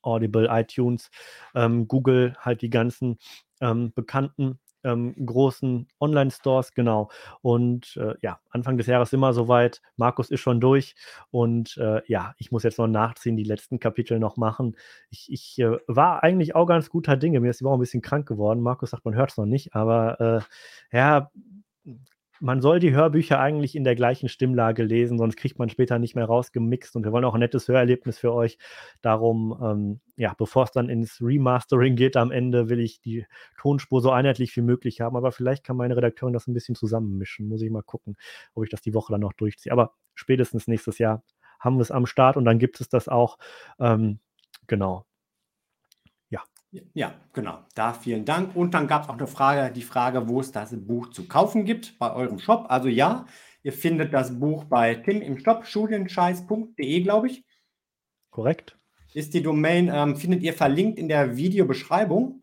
Audible, 0.01 0.47
iTunes, 0.49 1.09
ähm, 1.55 1.87
Google, 1.87 2.35
halt 2.39 2.61
die 2.61 2.69
ganzen 2.69 3.17
ähm, 3.61 3.93
bekannten 3.93 4.59
ähm, 4.83 5.15
großen 5.25 5.87
Online-Stores, 5.99 6.73
genau. 6.73 7.09
Und 7.41 7.97
äh, 7.97 8.15
ja, 8.21 8.39
Anfang 8.49 8.77
des 8.77 8.87
Jahres 8.87 9.13
immer 9.13 9.33
soweit. 9.33 9.81
Markus 9.95 10.31
ist 10.31 10.41
schon 10.41 10.59
durch 10.59 10.95
und 11.31 11.77
äh, 11.77 12.01
ja, 12.07 12.35
ich 12.37 12.51
muss 12.51 12.63
jetzt 12.63 12.79
noch 12.79 12.87
nachziehen, 12.87 13.37
die 13.37 13.43
letzten 13.43 13.79
Kapitel 13.79 14.19
noch 14.19 14.37
machen. 14.37 14.75
Ich, 15.09 15.31
ich 15.31 15.59
äh, 15.59 15.77
war 15.87 16.23
eigentlich 16.23 16.55
auch 16.55 16.65
ganz 16.65 16.89
guter 16.89 17.17
Dinge. 17.17 17.39
Mir 17.39 17.49
ist 17.49 17.61
die 17.61 17.65
Woche 17.65 17.77
ein 17.77 17.79
bisschen 17.79 18.01
krank 18.01 18.27
geworden. 18.27 18.61
Markus 18.61 18.91
sagt, 18.91 19.05
man 19.05 19.15
hört 19.15 19.31
es 19.31 19.37
noch 19.37 19.45
nicht, 19.45 19.75
aber 19.75 20.45
äh, 20.91 20.97
ja, 20.97 21.31
man 22.43 22.59
soll 22.59 22.81
die 22.81 22.91
Hörbücher 22.91 23.39
eigentlich 23.39 23.73
in 23.73 23.85
der 23.85 23.95
gleichen 23.95 24.27
Stimmlage 24.27 24.83
lesen, 24.83 25.17
sonst 25.17 25.37
kriegt 25.37 25.59
man 25.59 25.69
später 25.69 25.97
nicht 25.97 26.13
mehr 26.13 26.25
rausgemixt. 26.25 26.93
Und 26.97 27.05
wir 27.05 27.13
wollen 27.13 27.23
auch 27.23 27.35
ein 27.35 27.39
nettes 27.39 27.69
Hörerlebnis 27.69 28.19
für 28.19 28.33
euch. 28.33 28.57
Darum, 29.01 29.57
ähm, 29.63 30.01
ja, 30.17 30.33
bevor 30.37 30.65
es 30.65 30.71
dann 30.71 30.89
ins 30.89 31.21
Remastering 31.21 31.95
geht 31.95 32.17
am 32.17 32.31
Ende, 32.31 32.67
will 32.67 32.81
ich 32.81 32.99
die 32.99 33.25
Tonspur 33.57 34.01
so 34.01 34.11
einheitlich 34.11 34.53
wie 34.57 34.61
möglich 34.61 34.99
haben. 34.99 35.15
Aber 35.15 35.31
vielleicht 35.31 35.63
kann 35.63 35.77
meine 35.77 35.95
Redakteurin 35.95 36.33
das 36.33 36.47
ein 36.47 36.53
bisschen 36.53 36.75
zusammenmischen. 36.75 37.47
Muss 37.47 37.61
ich 37.61 37.71
mal 37.71 37.81
gucken, 37.81 38.17
ob 38.55 38.65
ich 38.65 38.69
das 38.69 38.81
die 38.81 38.93
Woche 38.93 39.13
dann 39.13 39.21
noch 39.21 39.33
durchziehe. 39.33 39.71
Aber 39.71 39.93
spätestens 40.13 40.67
nächstes 40.67 40.97
Jahr 40.97 41.23
haben 41.61 41.77
wir 41.77 41.81
es 41.83 41.91
am 41.91 42.05
Start 42.05 42.35
und 42.35 42.43
dann 42.43 42.59
gibt 42.59 42.81
es 42.81 42.89
das 42.89 43.07
auch. 43.07 43.37
Ähm, 43.79 44.19
genau. 44.67 45.05
Ja, 46.93 47.13
genau. 47.33 47.59
Da 47.75 47.93
vielen 47.93 48.25
Dank. 48.25 48.55
Und 48.55 48.73
dann 48.73 48.87
gab 48.87 49.03
es 49.03 49.09
auch 49.09 49.17
eine 49.17 49.27
Frage, 49.27 49.71
die 49.71 49.83
Frage, 49.83 50.27
wo 50.27 50.39
es 50.39 50.51
das 50.51 50.73
Buch 50.75 51.11
zu 51.11 51.27
kaufen 51.27 51.65
gibt 51.65 51.99
bei 51.99 52.11
eurem 52.11 52.39
Shop. 52.39 52.65
Also 52.69 52.87
ja, 52.87 53.27
ihr 53.61 53.73
findet 53.73 54.13
das 54.13 54.39
Buch 54.39 54.63
bei 54.65 54.95
Tim 54.95 55.21
im 55.21 55.37
Shop, 55.37 55.65
studienscheiß.de, 55.65 57.01
glaube 57.01 57.27
ich. 57.27 57.45
Korrekt. 58.31 58.77
Ist 59.13 59.35
die 59.35 59.43
Domain, 59.43 59.91
ähm, 59.93 60.15
findet 60.15 60.41
ihr 60.41 60.53
verlinkt 60.53 60.97
in 60.97 61.07
der 61.07 61.37
Videobeschreibung. 61.37 62.41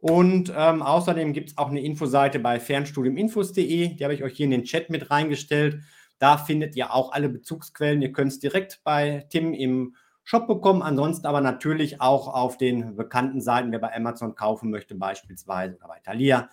Und 0.00 0.52
ähm, 0.56 0.82
außerdem 0.82 1.32
gibt 1.32 1.50
es 1.50 1.58
auch 1.58 1.68
eine 1.68 1.82
Infoseite 1.82 2.40
bei 2.40 2.58
fernstudiuminfos.de. 2.58 3.94
Die 3.94 4.04
habe 4.04 4.14
ich 4.14 4.24
euch 4.24 4.36
hier 4.36 4.44
in 4.44 4.50
den 4.50 4.64
Chat 4.64 4.90
mit 4.90 5.10
reingestellt. 5.10 5.82
Da 6.18 6.38
findet 6.38 6.74
ihr 6.74 6.92
auch 6.92 7.12
alle 7.12 7.28
Bezugsquellen. 7.28 8.02
Ihr 8.02 8.10
könnt 8.10 8.32
es 8.32 8.40
direkt 8.40 8.80
bei 8.82 9.26
Tim 9.30 9.54
im 9.54 9.94
Shop 10.30 10.46
bekommen. 10.46 10.80
Ansonsten 10.80 11.26
aber 11.26 11.40
natürlich 11.40 12.00
auch 12.00 12.28
auf 12.32 12.56
den 12.56 12.94
bekannten 12.94 13.40
Seiten, 13.40 13.72
wer 13.72 13.80
bei 13.80 13.92
Amazon 13.92 14.36
kaufen 14.36 14.70
möchte, 14.70 14.94
beispielsweise 14.94 15.74
oder 15.74 15.88
bei 15.88 15.98
Thalia, 16.04 16.48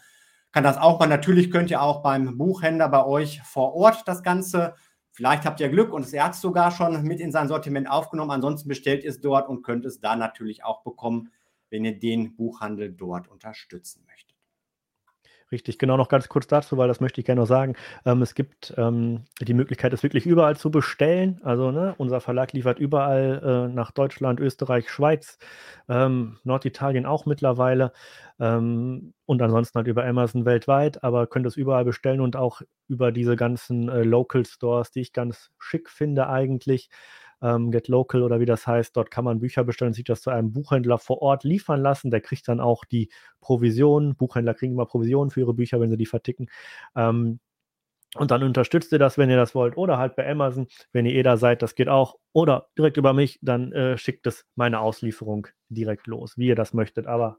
kann 0.51 0.63
das 0.63 0.79
auch 0.79 0.99
mal. 0.99 1.05
Natürlich 1.05 1.51
könnt 1.51 1.69
ihr 1.69 1.79
auch 1.79 2.01
beim 2.01 2.39
Buchhändler 2.39 2.89
bei 2.89 3.05
euch 3.05 3.39
vor 3.43 3.75
Ort 3.75 4.01
das 4.07 4.23
Ganze. 4.23 4.73
Vielleicht 5.11 5.45
habt 5.45 5.59
ihr 5.59 5.69
Glück 5.69 5.93
und 5.93 6.07
es 6.07 6.19
hat 6.19 6.33
sogar 6.33 6.71
schon 6.71 7.03
mit 7.03 7.19
in 7.19 7.31
sein 7.31 7.47
Sortiment 7.47 7.87
aufgenommen. 7.87 8.31
Ansonsten 8.31 8.67
bestellt 8.67 9.03
ihr 9.03 9.11
es 9.11 9.21
dort 9.21 9.47
und 9.47 9.61
könnt 9.61 9.85
es 9.85 9.99
da 9.99 10.15
natürlich 10.15 10.63
auch 10.63 10.81
bekommen, 10.81 11.29
wenn 11.69 11.85
ihr 11.85 11.99
den 11.99 12.35
Buchhandel 12.35 12.91
dort 12.91 13.27
unterstützen 13.27 14.03
möchtet. 14.07 14.26
Richtig, 15.49 15.79
genau 15.79 15.95
noch 15.95 16.09
ganz 16.09 16.27
kurz 16.27 16.45
dazu, 16.47 16.75
weil 16.77 16.89
das 16.89 16.99
möchte 16.99 17.21
ich 17.21 17.25
gerne 17.25 17.39
noch 17.39 17.47
sagen. 17.47 17.75
Ähm, 18.05 18.21
es 18.21 18.35
gibt 18.35 18.73
ähm, 18.75 19.23
die 19.39 19.53
Möglichkeit, 19.53 19.93
es 19.93 20.03
wirklich 20.03 20.25
überall 20.25 20.57
zu 20.57 20.69
bestellen. 20.71 21.39
Also 21.41 21.71
ne, 21.71 21.95
unser 21.97 22.19
Verlag 22.19 22.51
liefert 22.51 22.79
überall 22.79 23.67
äh, 23.71 23.73
nach 23.73 23.91
Deutschland, 23.91 24.41
Österreich, 24.41 24.89
Schweiz, 24.89 25.37
ähm, 25.87 26.37
Norditalien 26.43 27.05
auch 27.05 27.25
mittlerweile 27.25 27.93
ähm, 28.41 29.13
und 29.25 29.41
ansonsten 29.41 29.77
halt 29.77 29.87
über 29.87 30.03
Amazon 30.05 30.43
weltweit, 30.45 31.01
aber 31.03 31.27
könnt 31.27 31.45
es 31.45 31.55
überall 31.55 31.85
bestellen 31.85 32.19
und 32.19 32.35
auch 32.35 32.61
über 32.89 33.13
diese 33.13 33.37
ganzen 33.37 33.87
äh, 33.87 34.03
Local 34.03 34.45
Stores, 34.45 34.91
die 34.91 34.99
ich 34.99 35.13
ganz 35.13 35.51
schick 35.59 35.89
finde 35.89 36.27
eigentlich 36.27 36.89
ähm, 37.41 37.71
Get 37.71 37.87
Local 37.87 38.23
oder 38.23 38.39
wie 38.39 38.45
das 38.45 38.67
heißt. 38.67 38.95
Dort 38.95 39.11
kann 39.11 39.25
man 39.25 39.39
Bücher 39.39 39.63
bestellen 39.63 39.89
und 39.89 39.93
sich 39.93 40.03
das 40.03 40.21
zu 40.21 40.29
einem 40.29 40.51
Buchhändler 40.53 40.97
vor 40.97 41.21
Ort 41.21 41.43
liefern 41.43 41.81
lassen. 41.81 42.11
Der 42.11 42.21
kriegt 42.21 42.47
dann 42.47 42.59
auch 42.59 42.85
die 42.85 43.09
Provision. 43.41 44.15
Buchhändler 44.15 44.53
kriegen 44.53 44.73
immer 44.73 44.85
Provisionen 44.85 45.31
für 45.31 45.41
ihre 45.41 45.53
Bücher, 45.53 45.79
wenn 45.79 45.89
sie 45.89 45.97
die 45.97 46.05
verticken. 46.05 46.47
Ähm, 46.95 47.39
und 48.15 48.31
dann 48.31 48.43
unterstützt 48.43 48.91
ihr 48.91 48.99
das, 48.99 49.17
wenn 49.17 49.29
ihr 49.29 49.35
das 49.35 49.53
wollt. 49.53 49.77
Oder 49.77 49.97
halt 49.97 50.15
bei 50.15 50.29
Amazon, 50.29 50.67
wenn 50.91 51.05
ihr 51.05 51.13
eh 51.13 51.23
da 51.23 51.37
seid, 51.37 51.61
das 51.61 51.75
geht 51.75 51.89
auch. 51.89 52.15
Oder 52.33 52.69
direkt 52.77 52.97
über 52.97 53.13
mich, 53.13 53.39
dann 53.41 53.71
äh, 53.73 53.97
schickt 53.97 54.25
es 54.27 54.45
meine 54.55 54.79
Auslieferung 54.79 55.47
direkt 55.69 56.07
los, 56.07 56.37
wie 56.37 56.47
ihr 56.47 56.55
das 56.55 56.73
möchtet. 56.73 57.05
Aber 57.05 57.37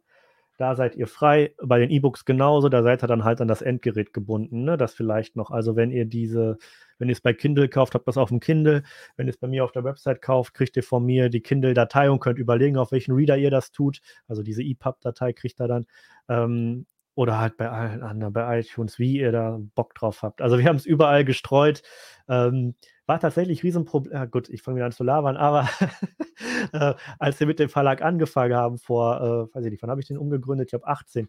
da 0.58 0.74
seid 0.74 0.96
ihr 0.96 1.06
frei. 1.06 1.54
Bei 1.62 1.78
den 1.78 1.88
E-Books 1.88 2.24
genauso, 2.24 2.68
da 2.68 2.82
seid 2.82 3.02
ihr 3.02 3.06
dann 3.06 3.24
halt 3.24 3.40
an 3.40 3.48
das 3.48 3.62
Endgerät 3.62 4.12
gebunden. 4.12 4.64
Ne? 4.64 4.76
Das 4.76 4.92
vielleicht 4.92 5.36
noch. 5.36 5.50
Also 5.52 5.76
wenn 5.76 5.92
ihr 5.92 6.04
diese, 6.04 6.58
wenn 6.98 7.08
ihr 7.08 7.12
es 7.12 7.20
bei 7.20 7.32
Kindle 7.32 7.68
kauft, 7.68 7.94
habt 7.94 8.02
ihr 8.02 8.10
das 8.10 8.18
auf 8.18 8.28
dem 8.28 8.40
Kindle. 8.40 8.82
Wenn 9.16 9.28
ihr 9.28 9.30
es 9.30 9.38
bei 9.38 9.46
mir 9.46 9.64
auf 9.64 9.70
der 9.72 9.84
Website 9.84 10.20
kauft, 10.20 10.54
kriegt 10.54 10.76
ihr 10.76 10.82
von 10.82 11.04
mir 11.04 11.28
die 11.28 11.40
Kindle-Datei 11.40 12.10
und 12.10 12.18
könnt 12.18 12.40
überlegen, 12.40 12.76
auf 12.76 12.90
welchen 12.90 13.12
Reader 13.12 13.38
ihr 13.38 13.52
das 13.52 13.70
tut. 13.70 14.00
Also 14.26 14.42
diese 14.42 14.62
EPUB-Datei 14.64 15.32
kriegt 15.32 15.60
ihr 15.60 15.68
dann. 15.68 15.86
Ähm, 16.28 16.86
oder 17.14 17.38
halt 17.38 17.56
bei 17.56 17.70
allen 17.70 18.02
anderen, 18.02 18.32
bei 18.32 18.60
iTunes, 18.60 18.98
wie 18.98 19.18
ihr 19.18 19.32
da 19.32 19.58
Bock 19.76 19.94
drauf 19.94 20.22
habt. 20.22 20.42
Also 20.42 20.58
wir 20.58 20.66
haben 20.66 20.76
es 20.76 20.86
überall 20.86 21.24
gestreut. 21.24 21.82
Ähm, 22.28 22.74
war 23.08 23.18
tatsächlich 23.18 23.62
Riesenproblem. 23.62 24.12
Ja, 24.12 24.24
gut, 24.26 24.48
ich 24.50 24.62
fange 24.62 24.76
wieder 24.76 24.86
an 24.86 24.92
zu 24.92 25.02
labern, 25.02 25.36
aber 25.36 25.68
äh, 26.72 26.94
als 27.18 27.40
wir 27.40 27.46
mit 27.46 27.58
dem 27.58 27.70
Verlag 27.70 28.02
angefangen 28.02 28.54
haben, 28.54 28.78
vor, 28.78 29.48
äh, 29.50 29.54
weiß 29.54 29.64
ich 29.64 29.70
nicht, 29.70 29.82
wann 29.82 29.90
habe 29.90 30.00
ich 30.00 30.06
den 30.06 30.18
umgegründet? 30.18 30.66
Ich 30.66 30.70
glaube 30.70 30.86
18. 30.86 31.28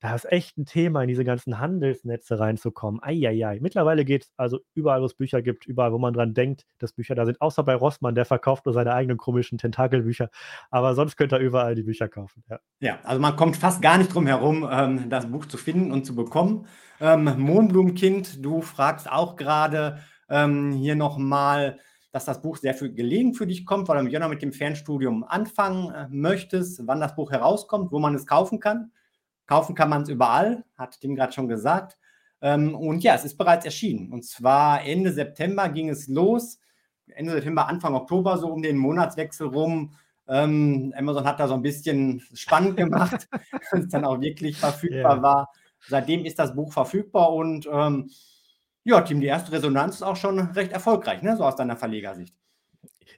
Da 0.00 0.14
ist 0.14 0.30
echt 0.30 0.58
ein 0.58 0.66
Thema, 0.66 1.02
in 1.02 1.08
diese 1.08 1.24
ganzen 1.24 1.58
Handelsnetze 1.58 2.38
reinzukommen. 2.38 3.02
Eieiei. 3.02 3.58
Mittlerweile 3.60 4.04
geht 4.04 4.24
es 4.24 4.32
also 4.36 4.60
überall, 4.74 5.00
wo 5.00 5.06
es 5.06 5.14
Bücher 5.14 5.40
gibt, 5.40 5.66
überall, 5.66 5.90
wo 5.90 5.98
man 5.98 6.12
dran 6.12 6.34
denkt, 6.34 6.66
dass 6.78 6.92
Bücher 6.92 7.14
da 7.14 7.24
sind. 7.24 7.40
Außer 7.40 7.62
bei 7.62 7.74
Rossmann, 7.74 8.14
der 8.14 8.26
verkauft 8.26 8.66
nur 8.66 8.74
seine 8.74 8.92
eigenen 8.92 9.16
komischen 9.16 9.56
Tentakelbücher. 9.56 10.28
Aber 10.70 10.94
sonst 10.94 11.16
könnt 11.16 11.32
ihr 11.32 11.38
überall 11.38 11.74
die 11.74 11.82
Bücher 11.82 12.08
kaufen. 12.08 12.44
Ja, 12.50 12.60
ja 12.80 12.98
also 13.04 13.20
man 13.20 13.36
kommt 13.36 13.56
fast 13.56 13.80
gar 13.80 13.96
nicht 13.96 14.14
drum 14.14 14.26
herum, 14.26 14.68
ähm, 14.70 15.08
das 15.08 15.30
Buch 15.30 15.46
zu 15.46 15.56
finden 15.56 15.90
und 15.90 16.04
zu 16.04 16.14
bekommen. 16.14 16.66
Ähm, 17.00 17.32
Mohnblumenkind, 17.38 18.44
du 18.44 18.60
fragst 18.60 19.10
auch 19.10 19.36
gerade, 19.36 20.00
ähm, 20.28 20.72
hier 20.72 20.96
nochmal, 20.96 21.78
dass 22.12 22.24
das 22.24 22.42
Buch 22.42 22.56
sehr 22.56 22.74
viel 22.74 22.92
gelegen 22.92 23.34
für 23.34 23.46
dich 23.46 23.66
kommt, 23.66 23.88
weil 23.88 24.04
du 24.04 24.10
ja 24.10 24.18
noch 24.18 24.28
mit 24.28 24.42
dem 24.42 24.52
Fernstudium 24.52 25.24
anfangen 25.24 25.90
äh, 25.92 26.06
möchtest, 26.10 26.86
wann 26.86 27.00
das 27.00 27.14
Buch 27.14 27.30
herauskommt, 27.30 27.92
wo 27.92 27.98
man 27.98 28.14
es 28.14 28.26
kaufen 28.26 28.60
kann. 28.60 28.92
Kaufen 29.46 29.74
kann 29.74 29.90
man 29.90 30.02
es 30.02 30.08
überall, 30.08 30.64
hat 30.76 31.00
Tim 31.00 31.14
gerade 31.14 31.32
schon 31.32 31.48
gesagt. 31.48 31.96
Ähm, 32.40 32.74
und 32.74 33.02
ja, 33.02 33.14
es 33.14 33.24
ist 33.24 33.36
bereits 33.38 33.64
erschienen. 33.64 34.12
Und 34.12 34.24
zwar 34.24 34.84
Ende 34.84 35.12
September 35.12 35.68
ging 35.68 35.88
es 35.88 36.08
los. 36.08 36.58
Ende 37.08 37.32
September, 37.32 37.68
Anfang 37.68 37.94
Oktober, 37.94 38.38
so 38.38 38.48
um 38.48 38.62
den 38.62 38.76
Monatswechsel 38.76 39.46
rum. 39.46 39.92
Ähm, 40.28 40.92
Amazon 40.96 41.24
hat 41.24 41.38
da 41.38 41.46
so 41.46 41.54
ein 41.54 41.62
bisschen 41.62 42.20
spannend 42.34 42.76
gemacht, 42.76 43.28
wenn 43.70 43.82
es 43.82 43.88
dann 43.88 44.04
auch 44.04 44.20
wirklich 44.20 44.58
verfügbar 44.58 45.14
yeah. 45.14 45.22
war. 45.22 45.52
Seitdem 45.88 46.24
ist 46.24 46.38
das 46.38 46.54
Buch 46.54 46.72
verfügbar 46.72 47.32
und 47.32 47.68
ähm, 47.70 48.10
ja, 48.86 49.00
Tim, 49.00 49.20
die 49.20 49.26
erste 49.26 49.50
Resonanz 49.50 49.96
ist 49.96 50.02
auch 50.02 50.14
schon 50.14 50.38
recht 50.38 50.70
erfolgreich, 50.70 51.20
ne? 51.20 51.36
so 51.36 51.44
aus 51.44 51.56
deiner 51.56 51.76
Verlegersicht. 51.76 52.32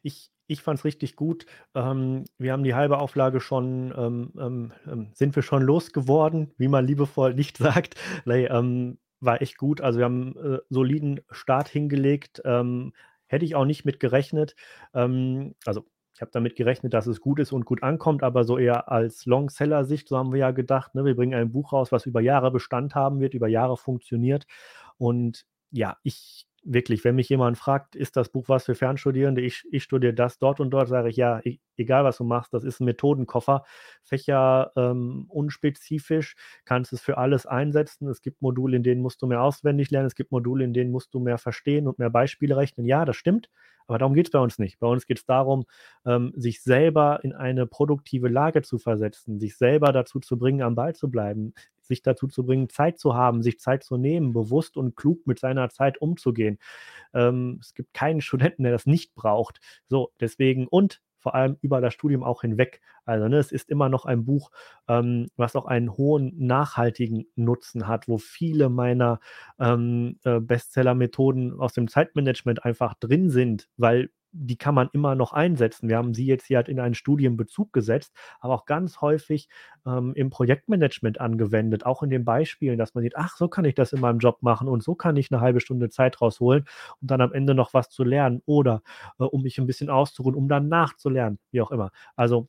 Ich, 0.02 0.30
ich 0.46 0.62
fand 0.62 0.78
es 0.78 0.84
richtig 0.86 1.14
gut. 1.14 1.44
Ähm, 1.74 2.24
wir 2.38 2.52
haben 2.52 2.64
die 2.64 2.74
halbe 2.74 2.96
Auflage 2.96 3.38
schon, 3.38 3.92
ähm, 3.94 4.32
ähm, 4.40 4.72
ähm 4.90 5.10
sind 5.12 5.36
wir 5.36 5.42
schon 5.42 5.62
losgeworden, 5.62 6.54
wie 6.56 6.68
man 6.68 6.86
liebevoll 6.86 7.34
nicht 7.34 7.58
sagt. 7.58 7.96
Nee, 8.24 8.46
ähm, 8.46 8.98
war 9.20 9.42
echt 9.42 9.58
gut. 9.58 9.82
Also 9.82 9.98
wir 9.98 10.06
haben 10.06 10.36
äh, 10.38 10.58
soliden 10.70 11.20
Start 11.30 11.68
hingelegt. 11.68 12.40
Ähm, 12.46 12.94
hätte 13.26 13.44
ich 13.44 13.54
auch 13.54 13.66
nicht 13.66 13.84
mit 13.84 14.00
gerechnet. 14.00 14.56
also 14.94 15.84
ich 16.14 16.22
habe 16.22 16.30
damit 16.32 16.56
gerechnet, 16.56 16.94
dass 16.94 17.06
es 17.06 17.20
gut 17.20 17.40
ist 17.40 17.52
und 17.52 17.66
gut 17.66 17.82
ankommt, 17.82 18.22
aber 18.22 18.44
so 18.44 18.56
eher 18.56 18.90
als 18.90 19.26
Longseller-Sicht, 19.26 20.08
so 20.08 20.16
haben 20.16 20.32
wir 20.32 20.40
ja 20.40 20.50
gedacht, 20.50 20.94
ne, 20.94 21.04
wir 21.04 21.14
bringen 21.14 21.34
ein 21.34 21.52
Buch 21.52 21.74
raus, 21.74 21.92
was 21.92 22.06
über 22.06 22.22
Jahre 22.22 22.50
Bestand 22.50 22.94
haben 22.94 23.20
wird, 23.20 23.34
über 23.34 23.48
Jahre 23.48 23.76
funktioniert. 23.76 24.46
Und 24.96 25.44
ja, 25.70 25.96
ich 26.02 26.46
wirklich, 26.64 27.04
wenn 27.04 27.14
mich 27.14 27.28
jemand 27.28 27.56
fragt, 27.56 27.96
ist 27.96 28.16
das 28.16 28.30
Buch 28.30 28.48
was 28.48 28.64
für 28.64 28.74
Fernstudierende? 28.74 29.40
Ich, 29.40 29.64
ich 29.70 29.82
studiere 29.84 30.12
das 30.12 30.38
dort 30.38 30.60
und 30.60 30.70
dort, 30.70 30.88
sage 30.88 31.08
ich 31.08 31.16
ja, 31.16 31.40
ich, 31.44 31.60
egal 31.76 32.04
was 32.04 32.18
du 32.18 32.24
machst, 32.24 32.52
das 32.52 32.64
ist 32.64 32.80
ein 32.80 32.84
Methodenkoffer, 32.84 33.64
Fächer 34.02 34.72
ähm, 34.76 35.26
unspezifisch, 35.28 36.34
kannst 36.64 36.92
es 36.92 37.00
für 37.00 37.16
alles 37.16 37.46
einsetzen. 37.46 38.08
Es 38.08 38.20
gibt 38.22 38.42
Module, 38.42 38.76
in 38.76 38.82
denen 38.82 39.00
musst 39.02 39.22
du 39.22 39.26
mehr 39.26 39.42
auswendig 39.42 39.90
lernen, 39.90 40.08
es 40.08 40.14
gibt 40.14 40.32
Module, 40.32 40.64
in 40.64 40.74
denen 40.74 40.90
musst 40.90 41.14
du 41.14 41.20
mehr 41.20 41.38
verstehen 41.38 41.86
und 41.86 41.98
mehr 41.98 42.10
Beispiele 42.10 42.56
rechnen. 42.56 42.86
Ja, 42.86 43.04
das 43.04 43.16
stimmt, 43.16 43.48
aber 43.88 43.98
darum 43.98 44.14
geht 44.14 44.26
es 44.26 44.30
bei 44.30 44.38
uns 44.38 44.58
nicht. 44.58 44.78
Bei 44.78 44.86
uns 44.86 45.06
geht 45.06 45.18
es 45.18 45.24
darum, 45.24 45.64
ähm, 46.06 46.32
sich 46.36 46.62
selber 46.62 47.20
in 47.22 47.32
eine 47.32 47.66
produktive 47.66 48.28
Lage 48.28 48.62
zu 48.62 48.78
versetzen, 48.78 49.40
sich 49.40 49.56
selber 49.56 49.92
dazu 49.92 50.20
zu 50.20 50.38
bringen, 50.38 50.62
am 50.62 50.74
Ball 50.74 50.94
zu 50.94 51.10
bleiben, 51.10 51.54
sich 51.80 52.02
dazu 52.02 52.28
zu 52.28 52.44
bringen, 52.44 52.68
Zeit 52.68 52.98
zu 52.98 53.14
haben, 53.14 53.42
sich 53.42 53.58
Zeit 53.58 53.82
zu 53.82 53.96
nehmen, 53.96 54.32
bewusst 54.34 54.76
und 54.76 54.94
klug 54.94 55.26
mit 55.26 55.38
seiner 55.40 55.70
Zeit 55.70 56.00
umzugehen. 56.00 56.58
Ähm, 57.14 57.58
es 57.60 57.74
gibt 57.74 57.94
keinen 57.94 58.20
Studenten, 58.28 58.62
der 58.62 58.72
das 58.72 58.86
nicht 58.86 59.14
braucht. 59.14 59.60
So, 59.88 60.12
deswegen 60.20 60.68
und 60.68 61.00
vor 61.28 61.34
allem 61.34 61.58
über 61.60 61.82
das 61.82 61.92
Studium 61.92 62.22
auch 62.24 62.40
hinweg. 62.40 62.80
Also 63.04 63.28
ne, 63.28 63.36
es 63.36 63.52
ist 63.52 63.68
immer 63.68 63.90
noch 63.90 64.06
ein 64.06 64.24
Buch, 64.24 64.50
ähm, 64.88 65.26
was 65.36 65.56
auch 65.56 65.66
einen 65.66 65.94
hohen 65.94 66.32
nachhaltigen 66.38 67.26
Nutzen 67.36 67.86
hat, 67.86 68.08
wo 68.08 68.16
viele 68.16 68.70
meiner 68.70 69.20
ähm, 69.60 70.18
äh, 70.24 70.40
Bestseller-Methoden 70.40 71.60
aus 71.60 71.74
dem 71.74 71.86
Zeitmanagement 71.88 72.64
einfach 72.64 72.94
drin 72.94 73.28
sind, 73.28 73.68
weil 73.76 74.08
die 74.32 74.56
kann 74.56 74.74
man 74.74 74.88
immer 74.92 75.14
noch 75.14 75.32
einsetzen. 75.32 75.88
Wir 75.88 75.96
haben 75.96 76.14
sie 76.14 76.26
jetzt 76.26 76.46
hier 76.46 76.58
halt 76.58 76.68
in 76.68 76.80
einen 76.80 76.94
Studienbezug 76.94 77.72
gesetzt, 77.72 78.14
aber 78.40 78.54
auch 78.54 78.66
ganz 78.66 79.00
häufig 79.00 79.48
ähm, 79.86 80.12
im 80.14 80.30
Projektmanagement 80.30 81.20
angewendet, 81.20 81.86
auch 81.86 82.02
in 82.02 82.10
den 82.10 82.24
Beispielen, 82.24 82.78
dass 82.78 82.94
man 82.94 83.02
sieht, 83.02 83.16
ach, 83.16 83.36
so 83.36 83.48
kann 83.48 83.64
ich 83.64 83.74
das 83.74 83.92
in 83.92 84.00
meinem 84.00 84.18
Job 84.18 84.42
machen 84.42 84.68
und 84.68 84.82
so 84.82 84.94
kann 84.94 85.16
ich 85.16 85.32
eine 85.32 85.40
halbe 85.40 85.60
Stunde 85.60 85.90
Zeit 85.90 86.20
rausholen, 86.20 86.64
um 87.00 87.08
dann 87.08 87.20
am 87.20 87.32
Ende 87.32 87.54
noch 87.54 87.74
was 87.74 87.90
zu 87.90 88.04
lernen 88.04 88.42
oder 88.46 88.82
äh, 89.18 89.24
um 89.24 89.42
mich 89.42 89.58
ein 89.58 89.66
bisschen 89.66 89.90
auszuruhen, 89.90 90.34
um 90.34 90.48
dann 90.48 90.68
nachzulernen, 90.68 91.38
wie 91.50 91.60
auch 91.60 91.70
immer. 91.70 91.90
Also 92.16 92.48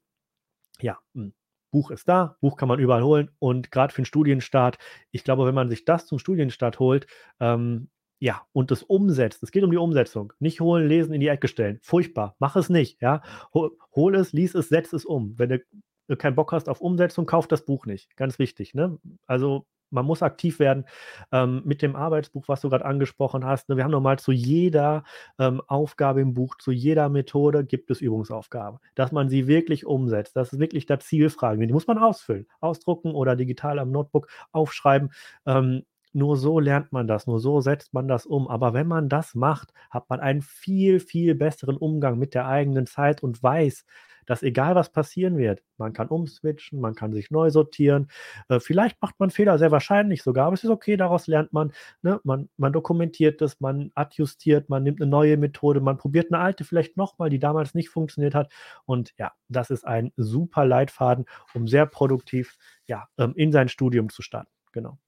ja, 0.81 0.97
hm. 1.13 1.33
Buch 1.71 1.91
ist 1.91 2.09
da, 2.09 2.35
Buch 2.41 2.57
kann 2.57 2.67
man 2.67 2.79
überall 2.79 3.03
holen 3.03 3.29
und 3.39 3.71
gerade 3.71 3.93
für 3.93 4.01
den 4.01 4.05
Studienstart, 4.05 4.77
ich 5.11 5.23
glaube, 5.23 5.45
wenn 5.45 5.53
man 5.55 5.69
sich 5.69 5.85
das 5.85 6.07
zum 6.07 6.17
Studienstart 6.17 6.79
holt, 6.79 7.05
ähm, 7.39 7.89
ja, 8.19 8.41
und 8.51 8.71
das 8.71 8.83
umsetzt, 8.83 9.43
es 9.43 9.51
geht 9.51 9.63
um 9.63 9.71
die 9.71 9.77
Umsetzung, 9.77 10.33
nicht 10.39 10.61
holen, 10.61 10.87
lesen, 10.87 11.13
in 11.13 11.21
die 11.21 11.27
Ecke 11.27 11.47
stellen, 11.47 11.79
furchtbar, 11.81 12.35
mach 12.39 12.55
es 12.55 12.69
nicht, 12.69 13.01
ja, 13.01 13.21
hol, 13.53 13.71
hol 13.95 14.15
es, 14.15 14.33
lies 14.33 14.55
es, 14.55 14.69
setz 14.69 14.93
es 14.93 15.05
um. 15.05 15.37
Wenn 15.37 15.61
du 16.07 16.17
keinen 16.17 16.35
Bock 16.35 16.51
hast 16.51 16.69
auf 16.69 16.81
Umsetzung, 16.81 17.25
kauf 17.25 17.47
das 17.47 17.65
Buch 17.65 17.85
nicht, 17.85 18.15
ganz 18.17 18.37
wichtig, 18.39 18.73
ne? 18.73 18.97
Also 19.25 19.65
man 19.91 20.05
muss 20.05 20.21
aktiv 20.21 20.59
werden 20.59 20.85
ähm, 21.31 21.61
mit 21.65 21.81
dem 21.81 21.95
Arbeitsbuch, 21.95 22.47
was 22.47 22.61
du 22.61 22.69
gerade 22.69 22.85
angesprochen 22.85 23.45
hast. 23.45 23.69
Ne? 23.69 23.77
Wir 23.77 23.83
haben 23.83 23.91
nochmal 23.91 24.19
zu 24.19 24.31
jeder 24.31 25.03
ähm, 25.39 25.61
Aufgabe 25.67 26.21
im 26.21 26.33
Buch, 26.33 26.55
zu 26.59 26.71
jeder 26.71 27.09
Methode 27.09 27.65
gibt 27.65 27.89
es 27.89 28.01
Übungsaufgaben, 28.01 28.79
dass 28.95 29.11
man 29.11 29.29
sie 29.29 29.47
wirklich 29.47 29.85
umsetzt. 29.85 30.35
Das 30.35 30.53
ist 30.53 30.59
wirklich 30.59 30.85
der 30.85 30.99
Zielfrage. 30.99 31.65
Die 31.65 31.73
muss 31.73 31.87
man 31.87 31.97
ausfüllen, 31.97 32.47
ausdrucken 32.59 33.13
oder 33.13 33.35
digital 33.35 33.79
am 33.79 33.91
Notebook 33.91 34.27
aufschreiben. 34.51 35.11
Ähm, 35.45 35.83
nur 36.13 36.37
so 36.37 36.59
lernt 36.59 36.91
man 36.91 37.07
das, 37.07 37.27
nur 37.27 37.39
so 37.39 37.61
setzt 37.61 37.93
man 37.93 38.07
das 38.07 38.25
um. 38.25 38.47
Aber 38.47 38.73
wenn 38.73 38.87
man 38.87 39.09
das 39.09 39.35
macht, 39.35 39.73
hat 39.89 40.09
man 40.09 40.19
einen 40.19 40.41
viel, 40.41 40.99
viel 40.99 41.35
besseren 41.35 41.77
Umgang 41.77 42.17
mit 42.17 42.33
der 42.33 42.47
eigenen 42.47 42.85
Zeit 42.87 43.23
und 43.23 43.41
weiß, 43.41 43.85
dass 44.29 44.43
egal 44.43 44.75
was 44.75 44.91
passieren 44.91 45.37
wird, 45.37 45.63
man 45.77 45.91
kann 45.91 46.07
umswitchen, 46.07 46.79
man 46.79 46.93
kann 46.93 47.13
sich 47.13 47.31
neu 47.31 47.49
sortieren. 47.49 48.09
Äh, 48.47 48.59
vielleicht 48.59 49.01
macht 49.01 49.19
man 49.19 49.31
Fehler, 49.31 49.57
sehr 49.57 49.71
wahrscheinlich 49.71 50.21
sogar, 50.21 50.45
aber 50.45 50.53
es 50.53 50.63
ist 50.63 50.69
okay, 50.69 50.97
daraus 50.97 51.25
lernt 51.25 51.51
man. 51.51 51.71
Ne? 52.03 52.19
Man, 52.23 52.47
man 52.55 52.71
dokumentiert 52.71 53.41
das, 53.41 53.59
man 53.59 53.91
adjustiert, 53.95 54.69
man 54.69 54.83
nimmt 54.83 55.01
eine 55.01 55.09
neue 55.09 55.35
Methode, 55.35 55.81
man 55.81 55.97
probiert 55.97 56.31
eine 56.31 56.43
alte 56.43 56.63
vielleicht 56.63 56.95
nochmal, 56.95 57.31
die 57.31 57.39
damals 57.39 57.73
nicht 57.73 57.89
funktioniert 57.89 58.35
hat. 58.35 58.51
Und 58.85 59.13
ja, 59.17 59.31
das 59.47 59.71
ist 59.71 59.83
ein 59.87 60.11
super 60.15 60.63
Leitfaden, 60.63 61.25
um 61.55 61.67
sehr 61.67 61.87
produktiv 61.87 62.55
ja, 62.85 63.07
ähm, 63.17 63.33
in 63.35 63.51
sein 63.51 63.67
Studium 63.67 64.09
zu 64.09 64.21
starten. 64.21 64.51
Genau. 64.73 64.99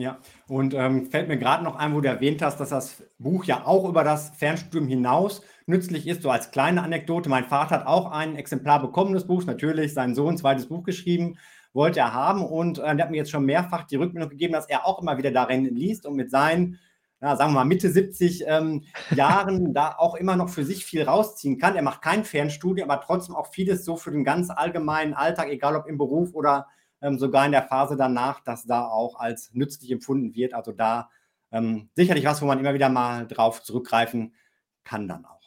Ja, 0.00 0.18
und 0.48 0.72
ähm, 0.72 1.10
fällt 1.10 1.28
mir 1.28 1.36
gerade 1.36 1.62
noch 1.62 1.76
ein, 1.76 1.94
wo 1.94 2.00
du 2.00 2.08
erwähnt 2.08 2.40
hast, 2.40 2.58
dass 2.58 2.70
das 2.70 3.02
Buch 3.18 3.44
ja 3.44 3.66
auch 3.66 3.86
über 3.86 4.02
das 4.02 4.30
Fernstudium 4.30 4.88
hinaus 4.88 5.42
nützlich 5.66 6.08
ist, 6.08 6.22
so 6.22 6.30
als 6.30 6.50
kleine 6.50 6.82
Anekdote. 6.82 7.28
Mein 7.28 7.44
Vater 7.44 7.76
hat 7.76 7.86
auch 7.86 8.10
ein 8.10 8.34
Exemplar 8.34 8.80
bekommen 8.80 9.12
des 9.12 9.26
Buchs, 9.26 9.44
natürlich 9.44 9.92
sein 9.92 10.14
Sohn, 10.14 10.38
zweites 10.38 10.68
Buch 10.68 10.84
geschrieben, 10.84 11.36
wollte 11.74 12.00
er 12.00 12.14
haben 12.14 12.42
und 12.42 12.78
äh, 12.78 12.96
der 12.96 13.04
hat 13.04 13.10
mir 13.10 13.18
jetzt 13.18 13.30
schon 13.30 13.44
mehrfach 13.44 13.84
die 13.84 13.96
Rückmeldung 13.96 14.30
gegeben, 14.30 14.54
dass 14.54 14.70
er 14.70 14.86
auch 14.86 15.02
immer 15.02 15.18
wieder 15.18 15.32
darin 15.32 15.66
liest 15.66 16.06
und 16.06 16.16
mit 16.16 16.30
seinen, 16.30 16.78
ja, 17.20 17.36
sagen 17.36 17.52
wir 17.52 17.56
mal, 17.56 17.64
Mitte 17.64 17.90
70 17.90 18.44
ähm, 18.46 18.84
Jahren 19.14 19.74
da 19.74 19.96
auch 19.98 20.14
immer 20.14 20.34
noch 20.34 20.48
für 20.48 20.64
sich 20.64 20.86
viel 20.86 21.02
rausziehen 21.02 21.58
kann. 21.58 21.76
Er 21.76 21.82
macht 21.82 22.00
kein 22.00 22.24
Fernstudium, 22.24 22.90
aber 22.90 23.02
trotzdem 23.02 23.36
auch 23.36 23.48
vieles 23.48 23.84
so 23.84 23.96
für 23.96 24.12
den 24.12 24.24
ganz 24.24 24.48
allgemeinen 24.48 25.12
Alltag, 25.12 25.50
egal 25.50 25.76
ob 25.76 25.86
im 25.86 25.98
Beruf 25.98 26.34
oder 26.34 26.68
sogar 27.16 27.46
in 27.46 27.52
der 27.52 27.62
Phase 27.62 27.96
danach, 27.96 28.40
dass 28.40 28.64
da 28.64 28.86
auch 28.86 29.18
als 29.18 29.52
nützlich 29.52 29.90
empfunden 29.90 30.34
wird. 30.34 30.54
Also 30.54 30.72
da 30.72 31.10
ähm, 31.52 31.90
sicherlich 31.94 32.24
was, 32.24 32.42
wo 32.42 32.46
man 32.46 32.58
immer 32.58 32.74
wieder 32.74 32.88
mal 32.88 33.26
drauf 33.26 33.62
zurückgreifen 33.62 34.34
kann 34.84 35.08
dann 35.08 35.24
auch. 35.24 35.40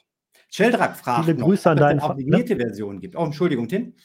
Sheldrak 0.49 0.97
fragt 0.97 1.25
Viele 1.25 1.37
Grüße 1.37 1.69
noch, 1.69 1.71
an 1.71 1.77
deinen 1.77 1.99
ob 1.99 2.05
es 2.05 2.11
auch 2.11 2.17
signierte 2.17 2.55
ne? 2.55 2.65
Version 2.65 2.99
gibt. 2.99 3.15
Oh, 3.15 3.25
Entschuldigung, 3.25 3.67
Tim. 3.67 3.95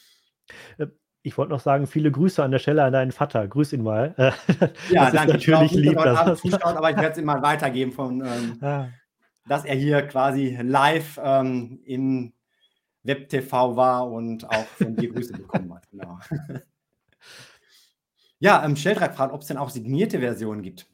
Äh, 0.77 0.87
ich 1.21 1.37
wollte 1.37 1.51
noch 1.51 1.59
sagen, 1.59 1.85
viele 1.85 2.11
Grüße 2.11 2.41
an 2.43 2.51
der 2.51 2.59
Stelle 2.59 2.83
an 2.83 2.93
deinen 2.93 3.11
Vater. 3.11 3.47
Grüß 3.47 3.73
ihn 3.73 3.83
mal. 3.83 4.15
ja, 4.89 5.05
das 5.05 5.13
danke. 5.13 5.37
Ist 5.37 5.47
natürlich 5.47 5.71
lieb. 5.73 5.95
Dass 5.95 6.39
zuschaut, 6.39 6.63
aber 6.63 6.89
ich 6.91 6.97
werde 6.97 7.11
es 7.11 7.17
ihm 7.17 7.25
mal 7.25 7.41
weitergeben, 7.41 7.91
von, 7.91 8.21
ähm, 8.21 8.57
ah. 8.61 8.87
dass 9.47 9.65
er 9.65 9.75
hier 9.75 10.01
quasi 10.03 10.57
live 10.61 11.19
ähm, 11.21 11.81
im 11.83 12.33
Web-TV 13.03 13.75
war 13.75 14.09
und 14.09 14.47
auch 14.49 14.65
von 14.77 14.95
dir 14.95 15.11
Grüße 15.11 15.33
bekommen 15.33 15.73
hat. 15.73 15.89
Genau. 15.91 16.19
Ja, 18.39 18.63
ähm, 18.63 18.75
Sheldrak 18.75 19.15
fragt, 19.15 19.33
ob 19.33 19.41
es 19.41 19.47
denn 19.47 19.57
auch 19.57 19.69
signierte 19.69 20.19
Versionen 20.19 20.61
gibt. 20.61 20.89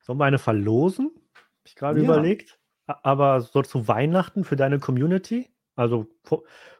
Sollen 0.00 0.18
wir 0.18 0.24
eine 0.24 0.38
verlosen? 0.38 1.10
Habe 1.34 1.66
ich 1.66 1.74
gerade 1.74 1.98
ja. 2.00 2.04
überlegt. 2.04 2.58
Aber 2.86 3.40
so 3.40 3.62
zu 3.62 3.88
Weihnachten 3.88 4.44
für 4.44 4.54
deine 4.54 4.78
Community? 4.78 5.50
Also 5.76 6.06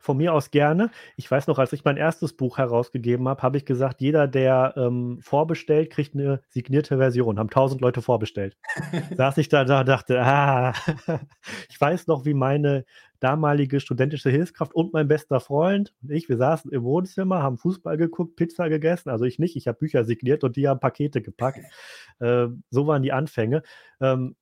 von 0.00 0.16
mir 0.16 0.32
aus 0.32 0.50
gerne. 0.50 0.90
Ich 1.16 1.30
weiß 1.30 1.46
noch, 1.48 1.58
als 1.58 1.72
ich 1.74 1.84
mein 1.84 1.98
erstes 1.98 2.32
Buch 2.32 2.56
herausgegeben 2.56 3.28
habe, 3.28 3.42
habe 3.42 3.58
ich 3.58 3.66
gesagt, 3.66 4.00
jeder, 4.00 4.26
der 4.26 4.74
ähm, 4.76 5.18
vorbestellt, 5.20 5.90
kriegt 5.90 6.14
eine 6.14 6.40
signierte 6.48 6.96
Version. 6.96 7.38
Haben 7.38 7.50
tausend 7.50 7.82
Leute 7.82 8.00
vorbestellt. 8.00 8.56
Saß 9.16 9.36
ich 9.38 9.48
da, 9.48 9.64
da 9.64 9.84
dachte, 9.84 10.20
ah, 10.20 10.72
ich 11.68 11.78
weiß 11.78 12.06
noch, 12.06 12.24
wie 12.24 12.34
meine 12.34 12.86
damalige 13.20 13.80
studentische 13.80 14.30
Hilfskraft 14.30 14.74
und 14.74 14.92
mein 14.92 15.08
bester 15.08 15.40
Freund 15.40 15.94
und 16.02 16.12
ich, 16.12 16.28
wir 16.28 16.36
saßen 16.36 16.70
im 16.70 16.82
Wohnzimmer, 16.82 17.42
haben 17.42 17.58
Fußball 17.58 17.96
geguckt, 17.96 18.36
Pizza 18.36 18.68
gegessen. 18.68 19.10
Also 19.10 19.24
ich 19.24 19.38
nicht, 19.38 19.56
ich 19.56 19.68
habe 19.68 19.78
Bücher 19.78 20.04
signiert 20.04 20.44
und 20.44 20.56
die 20.56 20.68
haben 20.68 20.80
Pakete 20.80 21.22
gepackt. 21.22 21.60
Äh, 22.18 22.46
so 22.70 22.86
waren 22.86 23.02
die 23.02 23.12
Anfänge. 23.12 23.62
Ähm, 24.00 24.36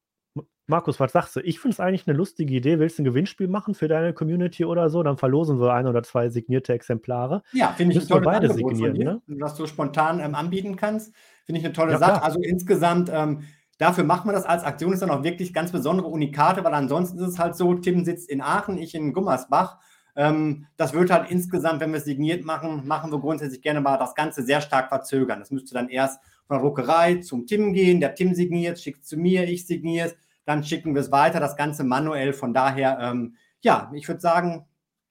Markus, 0.67 0.99
was 0.99 1.13
sagst 1.13 1.37
du? 1.37 1.41
Ich 1.41 1.61
finde 1.61 1.75
es 1.75 1.81
eigentlich 1.81 2.07
eine 2.07 2.17
lustige 2.17 2.55
Idee. 2.55 2.79
Willst 2.79 2.99
du 2.99 3.03
ein 3.03 3.05
Gewinnspiel 3.05 3.49
machen 3.49 3.75
für 3.75 3.87
deine 3.87 4.15
Community 4.15 4.65
oder 4.65 4.89
so? 4.89 5.03
Dann 5.03 5.19
verlosen 5.19 5.61
wir 5.61 5.75
ein 5.75 5.87
oder 5.87 6.03
zwei 6.03 6.31
signierte 6.31 6.73
Exemplare. 6.73 7.43
Ja, 7.53 7.73
finde 7.77 7.93
ich 7.93 8.01
eine 8.01 8.09
tolle 8.09 8.23
beide 8.23 8.53
signieren, 8.53 8.97
ne? 8.97 9.21
was 9.27 9.55
du 9.57 9.67
spontan 9.67 10.21
ähm, 10.21 10.35
anbieten 10.35 10.77
kannst. 10.77 11.15
Finde 11.45 11.61
ich 11.61 11.67
eine 11.67 11.75
tolle 11.75 11.93
ja, 11.93 11.99
Sache. 11.99 12.13
Klar. 12.13 12.25
Also 12.25 12.41
insgesamt, 12.41 13.11
ähm, 13.13 13.43
dafür 13.79 14.05
machen 14.05 14.29
wir 14.29 14.33
das 14.33 14.47
als 14.47 14.65
Aktion. 14.65 14.95
Ist 14.95 15.03
dann 15.03 15.11
auch 15.11 15.23
wirklich 15.23 15.53
ganz 15.53 15.71
besondere 15.71 16.09
Unikate, 16.09 16.65
weil 16.65 16.73
ansonsten 16.73 17.19
ist 17.19 17.29
es 17.29 17.39
halt 17.39 17.57
so, 17.57 17.75
Tim 17.75 18.05
sitzt 18.07 18.31
in 18.31 18.41
Aachen, 18.41 18.79
ich 18.79 18.95
in 18.95 19.13
Gummersbach. 19.13 19.79
Ähm, 20.17 20.67
das 20.79 20.95
wird 20.95 21.11
halt 21.11 21.31
insgesamt, 21.31 21.81
wenn 21.81 21.91
wir 21.91 21.99
es 21.99 22.05
signiert 22.05 22.45
machen, 22.45 22.87
machen 22.87 23.13
wir 23.13 23.19
grundsätzlich 23.19 23.61
gerne 23.61 23.83
mal 23.83 23.99
das 23.99 24.15
Ganze 24.15 24.43
sehr 24.43 24.63
stark 24.63 24.89
verzögern. 24.89 25.41
Das 25.41 25.51
müsste 25.51 25.75
dann 25.75 25.89
erst 25.89 26.21
von 26.47 26.57
der 26.57 26.63
Druckerei 26.63 27.17
zum 27.17 27.47
Tim 27.47 27.73
gehen, 27.75 28.01
der 28.01 28.15
Tim 28.15 28.35
signiert, 28.35 28.81
schickt 28.81 29.03
es 29.03 29.09
zu 29.09 29.17
mir, 29.17 29.45
ich 29.49 29.67
signiere 29.67 30.09
es 30.09 30.17
dann 30.45 30.65
schicken 30.65 30.95
wir 30.95 31.01
es 31.01 31.13
weiter, 31.13 31.41
das 31.41 31.57
Ganze 31.57 31.85
manuell. 31.85 32.33
Von 32.33 32.53
daher, 32.55 32.99
ähm, 33.01 33.37
ja, 33.61 33.91
ich 33.95 34.09
würde 34.09 34.21
sagen, 34.21 34.67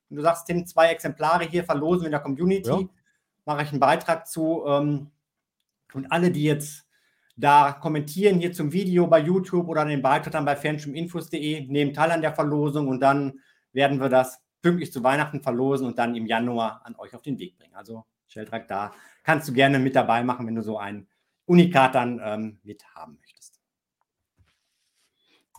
du 0.10 0.22
sagst, 0.22 0.48
Tim, 0.48 0.66
zwei 0.66 0.88
Exemplare 0.88 1.46
hier 1.46 1.64
verlosen 1.64 2.02
wir 2.02 2.08
in 2.08 2.12
der 2.12 2.22
Community, 2.22 2.70
ja. 2.70 2.90
mache 3.46 3.64
ich 3.64 3.70
einen 3.70 3.80
Beitrag 3.80 4.28
zu. 4.28 4.64
Ähm, 4.68 5.12
und 5.94 6.12
alle, 6.12 6.32
die 6.32 6.44
jetzt 6.44 6.88
da 7.36 7.72
kommentieren 7.72 8.40
hier 8.40 8.54
zum 8.54 8.72
Video 8.72 9.08
bei 9.08 9.20
YouTube 9.20 9.68
oder 9.68 9.86
den 9.86 10.02
Beitrag 10.02 10.34
dann 10.34 10.46
bei 10.46 10.56
fernstudiuminfos.de, 10.56 11.68
nehmen 11.68 11.94
teil 11.94 12.12
an 12.12 12.22
der 12.22 12.34
Verlosung 12.34 12.88
und 12.88 13.00
dann 13.00 13.40
werden 13.72 14.00
wir 14.00 14.10
das 14.10 14.40
pünktlich 14.62 14.94
zu 14.94 15.04
Weihnachten 15.04 15.42
verlosen 15.42 15.88
und 15.88 15.98
dann 15.98 16.16
im 16.16 16.28
Januar 16.28 16.82
an 16.84 16.96
euch 16.96 17.16
auf 17.16 17.24
den 17.24 17.40
Weg 17.40 17.58
bringen. 17.58 17.74
Also 17.74 18.06
Sheldrak, 18.28 18.68
da 18.68 18.94
kannst 19.24 19.48
du 19.48 19.54
gerne 19.54 19.80
mit 19.80 19.96
dabei 19.96 20.24
machen, 20.24 20.46
wenn 20.46 20.56
du 20.56 20.62
so 20.62 20.78
ein 20.78 21.08
Unikat 21.46 21.96
dann 21.96 22.22
ähm, 22.24 22.60
mit 22.64 22.86
haben. 22.96 23.20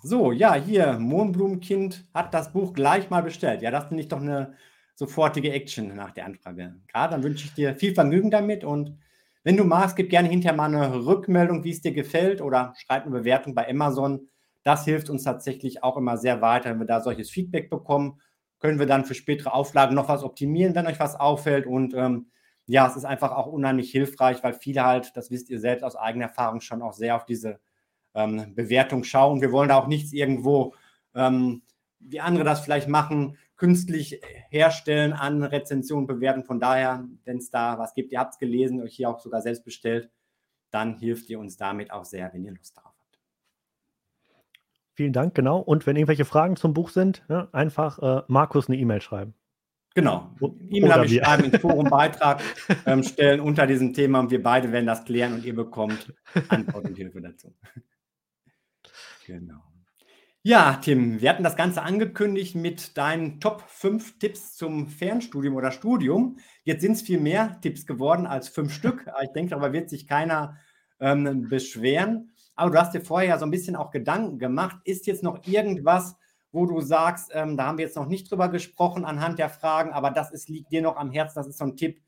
So, 0.06 0.32
ja, 0.32 0.52
hier, 0.54 0.98
Mohnblumenkind 0.98 2.06
hat 2.12 2.34
das 2.34 2.52
Buch 2.52 2.74
gleich 2.74 3.08
mal 3.08 3.22
bestellt. 3.22 3.62
Ja, 3.62 3.70
das 3.70 3.86
finde 3.86 4.02
ich 4.02 4.08
doch 4.08 4.20
eine 4.20 4.52
sofortige 4.96 5.50
Action 5.50 5.94
nach 5.94 6.10
der 6.10 6.26
Anfrage. 6.26 6.74
Gerade 6.88 7.12
dann 7.12 7.22
wünsche 7.22 7.46
ich 7.46 7.54
dir 7.54 7.74
viel 7.74 7.94
Vergnügen 7.94 8.30
damit 8.30 8.64
und 8.64 8.98
wenn 9.44 9.56
du 9.56 9.64
magst, 9.64 9.96
gib 9.96 10.10
gerne 10.10 10.28
hinterher 10.28 10.54
mal 10.56 10.66
eine 10.66 11.06
Rückmeldung, 11.06 11.64
wie 11.64 11.70
es 11.70 11.80
dir 11.80 11.92
gefällt 11.92 12.42
oder 12.42 12.74
schreib 12.76 13.04
eine 13.04 13.12
Bewertung 13.12 13.54
bei 13.54 13.66
Amazon. 13.66 14.28
Das 14.62 14.84
hilft 14.84 15.08
uns 15.08 15.24
tatsächlich 15.24 15.82
auch 15.82 15.96
immer 15.96 16.18
sehr 16.18 16.42
weiter, 16.42 16.68
wenn 16.70 16.80
wir 16.80 16.86
da 16.86 17.00
solches 17.00 17.30
Feedback 17.30 17.70
bekommen. 17.70 18.20
Können 18.58 18.78
wir 18.78 18.86
dann 18.86 19.06
für 19.06 19.14
spätere 19.14 19.54
Auflagen 19.54 19.94
noch 19.94 20.08
was 20.10 20.22
optimieren, 20.22 20.74
wenn 20.74 20.86
euch 20.86 21.00
was 21.00 21.18
auffällt. 21.18 21.66
Und 21.66 21.94
ähm, 21.94 22.30
ja, 22.66 22.86
es 22.86 22.96
ist 22.96 23.06
einfach 23.06 23.32
auch 23.32 23.46
unheimlich 23.46 23.90
hilfreich, 23.90 24.42
weil 24.42 24.52
viele 24.52 24.84
halt, 24.84 25.16
das 25.16 25.30
wisst 25.30 25.48
ihr 25.48 25.60
selbst 25.60 25.82
aus 25.82 25.96
eigener 25.96 26.26
Erfahrung, 26.26 26.60
schon 26.60 26.82
auch 26.82 26.92
sehr 26.92 27.16
auf 27.16 27.24
diese 27.24 27.58
ähm, 28.14 28.54
Bewertung 28.54 29.04
schauen. 29.04 29.40
Wir 29.40 29.52
wollen 29.52 29.68
da 29.68 29.76
auch 29.76 29.86
nichts 29.86 30.12
irgendwo, 30.12 30.74
ähm, 31.14 31.62
wie 31.98 32.20
andere 32.20 32.44
das 32.44 32.60
vielleicht 32.60 32.88
machen, 32.88 33.36
künstlich 33.56 34.20
herstellen 34.50 35.12
an 35.12 35.42
Rezensionen 35.42 36.06
bewerten. 36.06 36.44
Von 36.44 36.60
daher, 36.60 37.04
wenn 37.24 37.38
es 37.38 37.50
da 37.50 37.78
was 37.78 37.94
gibt, 37.94 38.12
ihr 38.12 38.18
habt 38.18 38.34
es 38.34 38.38
gelesen, 38.38 38.82
euch 38.82 38.94
hier 38.94 39.08
auch 39.08 39.20
sogar 39.20 39.42
selbst 39.42 39.64
bestellt, 39.64 40.10
dann 40.70 40.98
hilft 40.98 41.30
ihr 41.30 41.38
uns 41.38 41.56
damit 41.56 41.90
auch 41.92 42.04
sehr, 42.04 42.32
wenn 42.32 42.44
ihr 42.44 42.52
Lust 42.52 42.76
darauf 42.76 42.92
habt. 42.98 43.20
Vielen 44.94 45.12
Dank, 45.12 45.34
genau. 45.34 45.60
Und 45.60 45.86
wenn 45.86 45.96
irgendwelche 45.96 46.24
Fragen 46.24 46.56
zum 46.56 46.74
Buch 46.74 46.90
sind, 46.90 47.24
ja, 47.28 47.48
einfach 47.52 47.98
äh, 48.00 48.22
Markus 48.28 48.68
eine 48.68 48.76
E-Mail 48.76 49.00
schreiben. 49.00 49.34
Genau. 49.94 50.34
E-Mail 50.70 50.92
habe 50.92 51.06
ich 51.06 51.14
schreiben, 51.14 51.44
ins 51.44 51.58
Forum 51.60 51.88
Beitrag 51.88 52.42
ähm, 52.84 53.04
stellen 53.04 53.40
unter 53.40 53.66
diesem 53.66 53.94
Thema 53.94 54.18
und 54.18 54.30
wir 54.32 54.42
beide 54.42 54.72
werden 54.72 54.86
das 54.86 55.04
klären 55.04 55.34
und 55.34 55.44
ihr 55.44 55.54
bekommt 55.54 56.12
Antwort 56.48 56.84
und 56.84 56.96
Hilfe 56.96 57.20
dazu. 57.20 57.54
Genau. 59.26 59.62
Ja, 60.42 60.74
Tim, 60.82 61.22
wir 61.22 61.30
hatten 61.30 61.42
das 61.42 61.56
Ganze 61.56 61.82
angekündigt 61.82 62.54
mit 62.54 62.98
deinen 62.98 63.40
Top 63.40 63.64
5 63.66 64.18
Tipps 64.18 64.54
zum 64.54 64.88
Fernstudium 64.88 65.56
oder 65.56 65.70
Studium. 65.70 66.36
Jetzt 66.64 66.82
sind 66.82 66.92
es 66.92 67.02
viel 67.02 67.18
mehr 67.18 67.58
Tipps 67.62 67.86
geworden 67.86 68.26
als 68.26 68.48
fünf 68.48 68.72
Stück. 68.74 69.06
Ich 69.22 69.30
denke, 69.30 69.50
darüber 69.50 69.72
wird 69.72 69.88
sich 69.88 70.06
keiner 70.06 70.58
ähm, 71.00 71.48
beschweren. 71.48 72.30
Aber 72.56 72.70
du 72.70 72.78
hast 72.78 72.92
dir 72.92 73.00
vorher 73.00 73.30
ja 73.30 73.38
so 73.38 73.46
ein 73.46 73.50
bisschen 73.50 73.74
auch 73.74 73.90
Gedanken 73.90 74.38
gemacht. 74.38 74.76
Ist 74.84 75.06
jetzt 75.06 75.22
noch 75.22 75.46
irgendwas, 75.46 76.16
wo 76.52 76.66
du 76.66 76.80
sagst, 76.82 77.30
ähm, 77.34 77.56
da 77.56 77.66
haben 77.66 77.78
wir 77.78 77.86
jetzt 77.86 77.96
noch 77.96 78.06
nicht 78.06 78.30
drüber 78.30 78.48
gesprochen 78.48 79.04
anhand 79.04 79.38
der 79.38 79.48
Fragen, 79.48 79.92
aber 79.92 80.10
das 80.10 80.30
ist, 80.30 80.48
liegt 80.48 80.70
dir 80.70 80.82
noch 80.82 80.96
am 80.96 81.10
Herzen, 81.10 81.34
das 81.34 81.48
ist 81.48 81.58
so 81.58 81.64
ein 81.64 81.76
Tipp, 81.76 82.00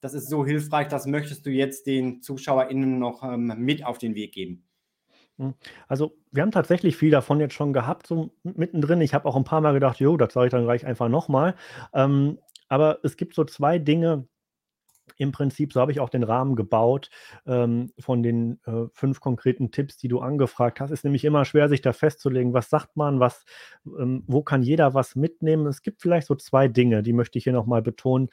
das 0.00 0.14
ist 0.14 0.28
so 0.28 0.46
hilfreich, 0.46 0.86
das 0.86 1.06
möchtest 1.06 1.44
du 1.44 1.50
jetzt 1.50 1.86
den 1.86 2.22
ZuschauerInnen 2.22 3.00
noch 3.00 3.24
ähm, 3.24 3.54
mit 3.58 3.84
auf 3.84 3.98
den 3.98 4.14
Weg 4.14 4.32
geben? 4.32 4.67
Hm, 5.38 5.54
also, 5.86 6.16
wir 6.32 6.42
haben 6.42 6.50
tatsächlich 6.50 6.96
viel 6.96 7.10
davon 7.10 7.40
jetzt 7.40 7.54
schon 7.54 7.72
gehabt, 7.72 8.06
so 8.06 8.30
mittendrin. 8.42 9.00
Ich 9.00 9.14
habe 9.14 9.26
auch 9.28 9.36
ein 9.36 9.44
paar 9.44 9.60
Mal 9.60 9.72
gedacht: 9.72 9.98
„Jo, 10.00 10.16
das 10.16 10.32
sage 10.32 10.46
ich 10.46 10.50
dann 10.50 10.64
gleich 10.64 10.84
einfach 10.86 11.08
nochmal. 11.08 11.54
Ähm, 11.94 12.38
aber 12.68 12.98
es 13.02 13.16
gibt 13.16 13.34
so 13.34 13.44
zwei 13.44 13.78
Dinge 13.78 14.26
im 15.18 15.32
Prinzip, 15.32 15.72
so 15.72 15.80
habe 15.80 15.92
ich 15.92 16.00
auch 16.00 16.10
den 16.10 16.22
Rahmen 16.24 16.56
gebaut, 16.56 17.10
ähm, 17.46 17.92
von 17.98 18.22
den, 18.22 18.60
äh, 18.66 18.86
5 18.92 19.20
konkreten 19.20 19.70
Tipps, 19.72 19.96
die 19.98 20.08
du 20.08 20.20
angefragt 20.20 20.80
hast. 20.80 20.90
Ist 20.92 21.04
nämlich 21.04 21.24
immer 21.24 21.44
schwer, 21.44 21.68
sich 21.68 21.82
da 21.82 21.92
festzulegen, 21.92 22.54
was 22.54 22.70
sagt 22.70 22.96
man, 22.96 23.20
was 23.20 23.44
ähm, 23.98 24.24
wo 24.28 24.42
kann 24.42 24.62
jeder 24.62 24.94
was 24.94 25.16
mitnehmen? 25.16 25.66
Es 25.66 25.82
gibt 25.82 26.02
vielleicht 26.02 26.26
so 26.28 26.34
zwei 26.36 26.68
Dinge, 26.68 27.02
die 27.02 27.12
möchte 27.14 27.38
ich 27.38 27.44
hier 27.44 27.52
nochmal 27.54 27.82
betonen. 27.82 28.28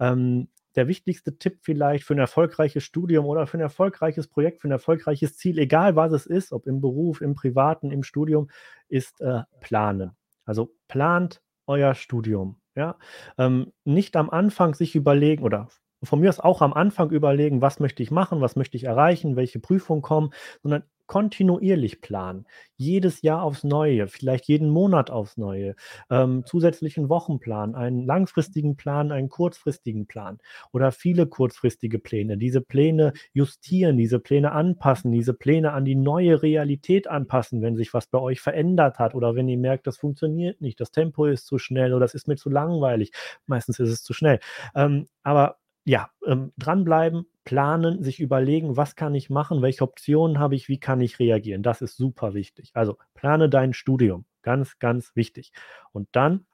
Ähm, 0.00 0.48
der 0.76 0.88
wichtigste 0.88 1.36
Tipp 1.38 1.58
vielleicht 1.62 2.04
für 2.04 2.14
ein 2.14 2.18
erfolgreiches 2.18 2.84
Studium 2.84 3.26
oder 3.26 3.46
für 3.46 3.58
ein 3.58 3.62
erfolgreiches 3.62 4.28
Projekt, 4.28 4.60
für 4.60 4.68
ein 4.68 4.72
erfolgreiches 4.72 5.36
Ziel, 5.36 5.58
egal 5.58 5.96
was 5.96 6.12
es 6.12 6.26
ist, 6.26 6.52
ob 6.52 6.66
im 6.66 6.80
Beruf, 6.80 7.20
im 7.20 7.34
Privaten, 7.34 7.90
im 7.90 8.02
Studium, 8.02 8.48
ist 8.88 9.20
äh, 9.20 9.42
planen. 9.60 10.12
Also 10.44 10.74
plant 10.88 11.42
euer 11.66 11.94
Studium. 11.94 12.60
Ja? 12.74 12.96
Ähm, 13.38 13.72
nicht 13.84 14.16
am 14.16 14.30
Anfang 14.30 14.74
sich 14.74 14.94
überlegen 14.94 15.44
oder 15.44 15.68
von 16.02 16.20
mir 16.20 16.30
aus 16.30 16.40
auch 16.40 16.62
am 16.62 16.72
Anfang 16.72 17.10
überlegen, 17.10 17.60
was 17.60 17.78
möchte 17.78 18.02
ich 18.02 18.10
machen, 18.10 18.40
was 18.40 18.56
möchte 18.56 18.76
ich 18.76 18.84
erreichen, 18.84 19.36
welche 19.36 19.60
Prüfungen 19.60 20.02
kommen, 20.02 20.32
sondern 20.62 20.84
kontinuierlich 21.10 22.00
planen. 22.00 22.46
Jedes 22.76 23.22
Jahr 23.22 23.42
aufs 23.42 23.64
Neue, 23.64 24.06
vielleicht 24.06 24.46
jeden 24.46 24.70
Monat 24.70 25.10
aufs 25.10 25.36
Neue. 25.36 25.74
Ähm, 26.08 26.44
zusätzlichen 26.46 27.08
Wochenplan, 27.08 27.74
einen 27.74 28.06
langfristigen 28.06 28.76
Plan, 28.76 29.10
einen 29.10 29.28
kurzfristigen 29.28 30.06
Plan 30.06 30.38
oder 30.70 30.92
viele 30.92 31.26
kurzfristige 31.26 31.98
Pläne. 31.98 32.38
Diese 32.38 32.60
Pläne 32.60 33.12
justieren, 33.32 33.96
diese 33.96 34.20
Pläne 34.20 34.52
anpassen, 34.52 35.10
diese 35.10 35.34
Pläne 35.34 35.72
an 35.72 35.84
die 35.84 35.96
neue 35.96 36.44
Realität 36.44 37.08
anpassen, 37.08 37.60
wenn 37.60 37.74
sich 37.74 37.92
was 37.92 38.06
bei 38.06 38.20
euch 38.20 38.40
verändert 38.40 39.00
hat 39.00 39.16
oder 39.16 39.34
wenn 39.34 39.48
ihr 39.48 39.58
merkt, 39.58 39.88
das 39.88 39.96
funktioniert 39.96 40.60
nicht, 40.60 40.78
das 40.78 40.92
Tempo 40.92 41.26
ist 41.26 41.44
zu 41.44 41.58
schnell 41.58 41.92
oder 41.92 42.04
das 42.04 42.14
ist 42.14 42.28
mir 42.28 42.36
zu 42.36 42.50
langweilig. 42.50 43.10
Meistens 43.46 43.80
ist 43.80 43.90
es 43.90 44.04
zu 44.04 44.12
schnell. 44.12 44.38
Ähm, 44.76 45.08
aber 45.24 45.58
ja, 45.84 46.10
ähm, 46.24 46.52
dranbleiben, 46.56 47.26
planen, 47.44 48.02
sich 48.02 48.20
überlegen, 48.20 48.76
was 48.76 48.96
kann 48.96 49.14
ich 49.14 49.30
machen, 49.30 49.62
welche 49.62 49.84
Optionen 49.84 50.38
habe 50.38 50.54
ich, 50.54 50.68
wie 50.68 50.78
kann 50.78 51.00
ich 51.00 51.18
reagieren. 51.18 51.62
Das 51.62 51.82
ist 51.82 51.96
super 51.96 52.34
wichtig. 52.34 52.70
Also 52.74 52.98
plane 53.14 53.48
dein 53.48 53.72
Studium, 53.72 54.24
ganz, 54.42 54.78
ganz 54.78 55.14
wichtig. 55.16 55.52
Und 55.92 56.08
dann 56.12 56.46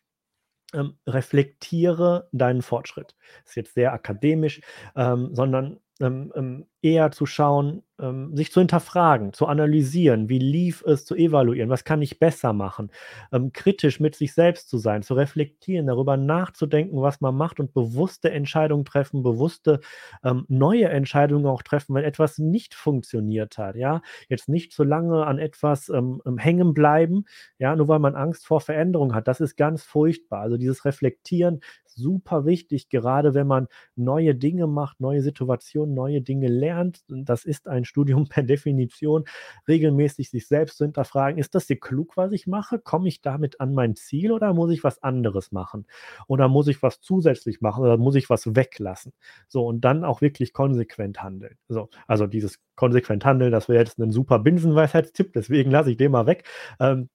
ähm, 0.74 0.98
reflektiere 1.06 2.28
deinen 2.32 2.62
Fortschritt. 2.62 3.14
Ist 3.44 3.56
jetzt 3.56 3.74
sehr 3.74 3.92
akademisch, 3.92 4.60
ähm, 4.94 5.34
sondern 5.34 5.80
ähm, 6.00 6.32
ähm, 6.34 6.66
eher 6.86 7.10
zu 7.10 7.26
schauen, 7.26 7.82
ähm, 7.98 8.36
sich 8.36 8.52
zu 8.52 8.60
hinterfragen, 8.60 9.32
zu 9.32 9.46
analysieren, 9.46 10.28
wie 10.28 10.38
lief 10.38 10.84
es, 10.86 11.04
zu 11.04 11.16
evaluieren, 11.16 11.68
was 11.68 11.82
kann 11.84 12.00
ich 12.00 12.20
besser 12.20 12.52
machen, 12.52 12.90
ähm, 13.32 13.52
kritisch 13.52 13.98
mit 13.98 14.14
sich 14.14 14.34
selbst 14.34 14.68
zu 14.68 14.78
sein, 14.78 15.02
zu 15.02 15.14
reflektieren, 15.14 15.86
darüber 15.88 16.16
nachzudenken, 16.16 17.00
was 17.02 17.20
man 17.20 17.34
macht 17.34 17.58
und 17.58 17.74
bewusste 17.74 18.30
Entscheidungen 18.30 18.84
treffen, 18.84 19.22
bewusste 19.24 19.80
ähm, 20.22 20.44
neue 20.48 20.88
Entscheidungen 20.88 21.46
auch 21.46 21.62
treffen, 21.62 21.94
wenn 21.96 22.04
etwas 22.04 22.38
nicht 22.38 22.74
funktioniert 22.74 23.58
hat. 23.58 23.74
Ja, 23.74 24.00
jetzt 24.28 24.48
nicht 24.48 24.72
so 24.72 24.84
lange 24.84 25.26
an 25.26 25.38
etwas 25.38 25.88
ähm, 25.88 26.22
hängen 26.38 26.72
bleiben, 26.74 27.24
ja, 27.58 27.74
nur 27.74 27.88
weil 27.88 27.98
man 27.98 28.14
Angst 28.14 28.46
vor 28.46 28.60
Veränderung 28.60 29.14
hat. 29.14 29.26
Das 29.26 29.40
ist 29.40 29.56
ganz 29.56 29.82
furchtbar. 29.82 30.40
Also 30.42 30.56
dieses 30.56 30.84
Reflektieren 30.84 31.60
super 31.96 32.44
wichtig, 32.44 32.88
gerade 32.90 33.34
wenn 33.34 33.46
man 33.46 33.68
neue 33.96 34.34
Dinge 34.34 34.66
macht, 34.66 35.00
neue 35.00 35.22
Situationen, 35.22 35.94
neue 35.94 36.20
Dinge 36.20 36.48
lernt. 36.48 36.75
Das 37.08 37.44
ist 37.44 37.68
ein 37.68 37.84
Studium 37.84 38.28
per 38.28 38.42
Definition, 38.42 39.24
regelmäßig 39.68 40.30
sich 40.30 40.46
selbst 40.46 40.78
zu 40.78 40.84
hinterfragen, 40.84 41.38
ist 41.38 41.54
das 41.54 41.66
hier 41.66 41.80
klug, 41.80 42.16
was 42.16 42.32
ich 42.32 42.46
mache? 42.46 42.78
Komme 42.78 43.08
ich 43.08 43.20
damit 43.20 43.60
an 43.60 43.74
mein 43.74 43.96
Ziel 43.96 44.32
oder 44.32 44.52
muss 44.54 44.70
ich 44.70 44.84
was 44.84 45.02
anderes 45.02 45.52
machen? 45.52 45.86
Oder 46.26 46.48
muss 46.48 46.68
ich 46.68 46.82
was 46.82 47.00
zusätzlich 47.00 47.60
machen 47.60 47.84
oder 47.84 47.96
muss 47.96 48.14
ich 48.14 48.30
was 48.30 48.54
weglassen? 48.54 49.12
So, 49.48 49.66
und 49.66 49.82
dann 49.82 50.04
auch 50.04 50.20
wirklich 50.20 50.52
konsequent 50.52 51.22
handeln. 51.22 51.56
So, 51.68 51.88
also 52.06 52.26
dieses 52.26 52.58
konsequent 52.74 53.24
handeln, 53.24 53.52
das 53.52 53.68
wäre 53.68 53.78
jetzt 53.78 53.98
ein 53.98 54.12
super 54.12 54.38
Binsenweisheitstipp, 54.38 55.32
deswegen 55.32 55.70
lasse 55.70 55.90
ich 55.90 55.96
den 55.96 56.12
mal 56.12 56.26
weg. 56.26 56.44
Ähm, 56.80 57.08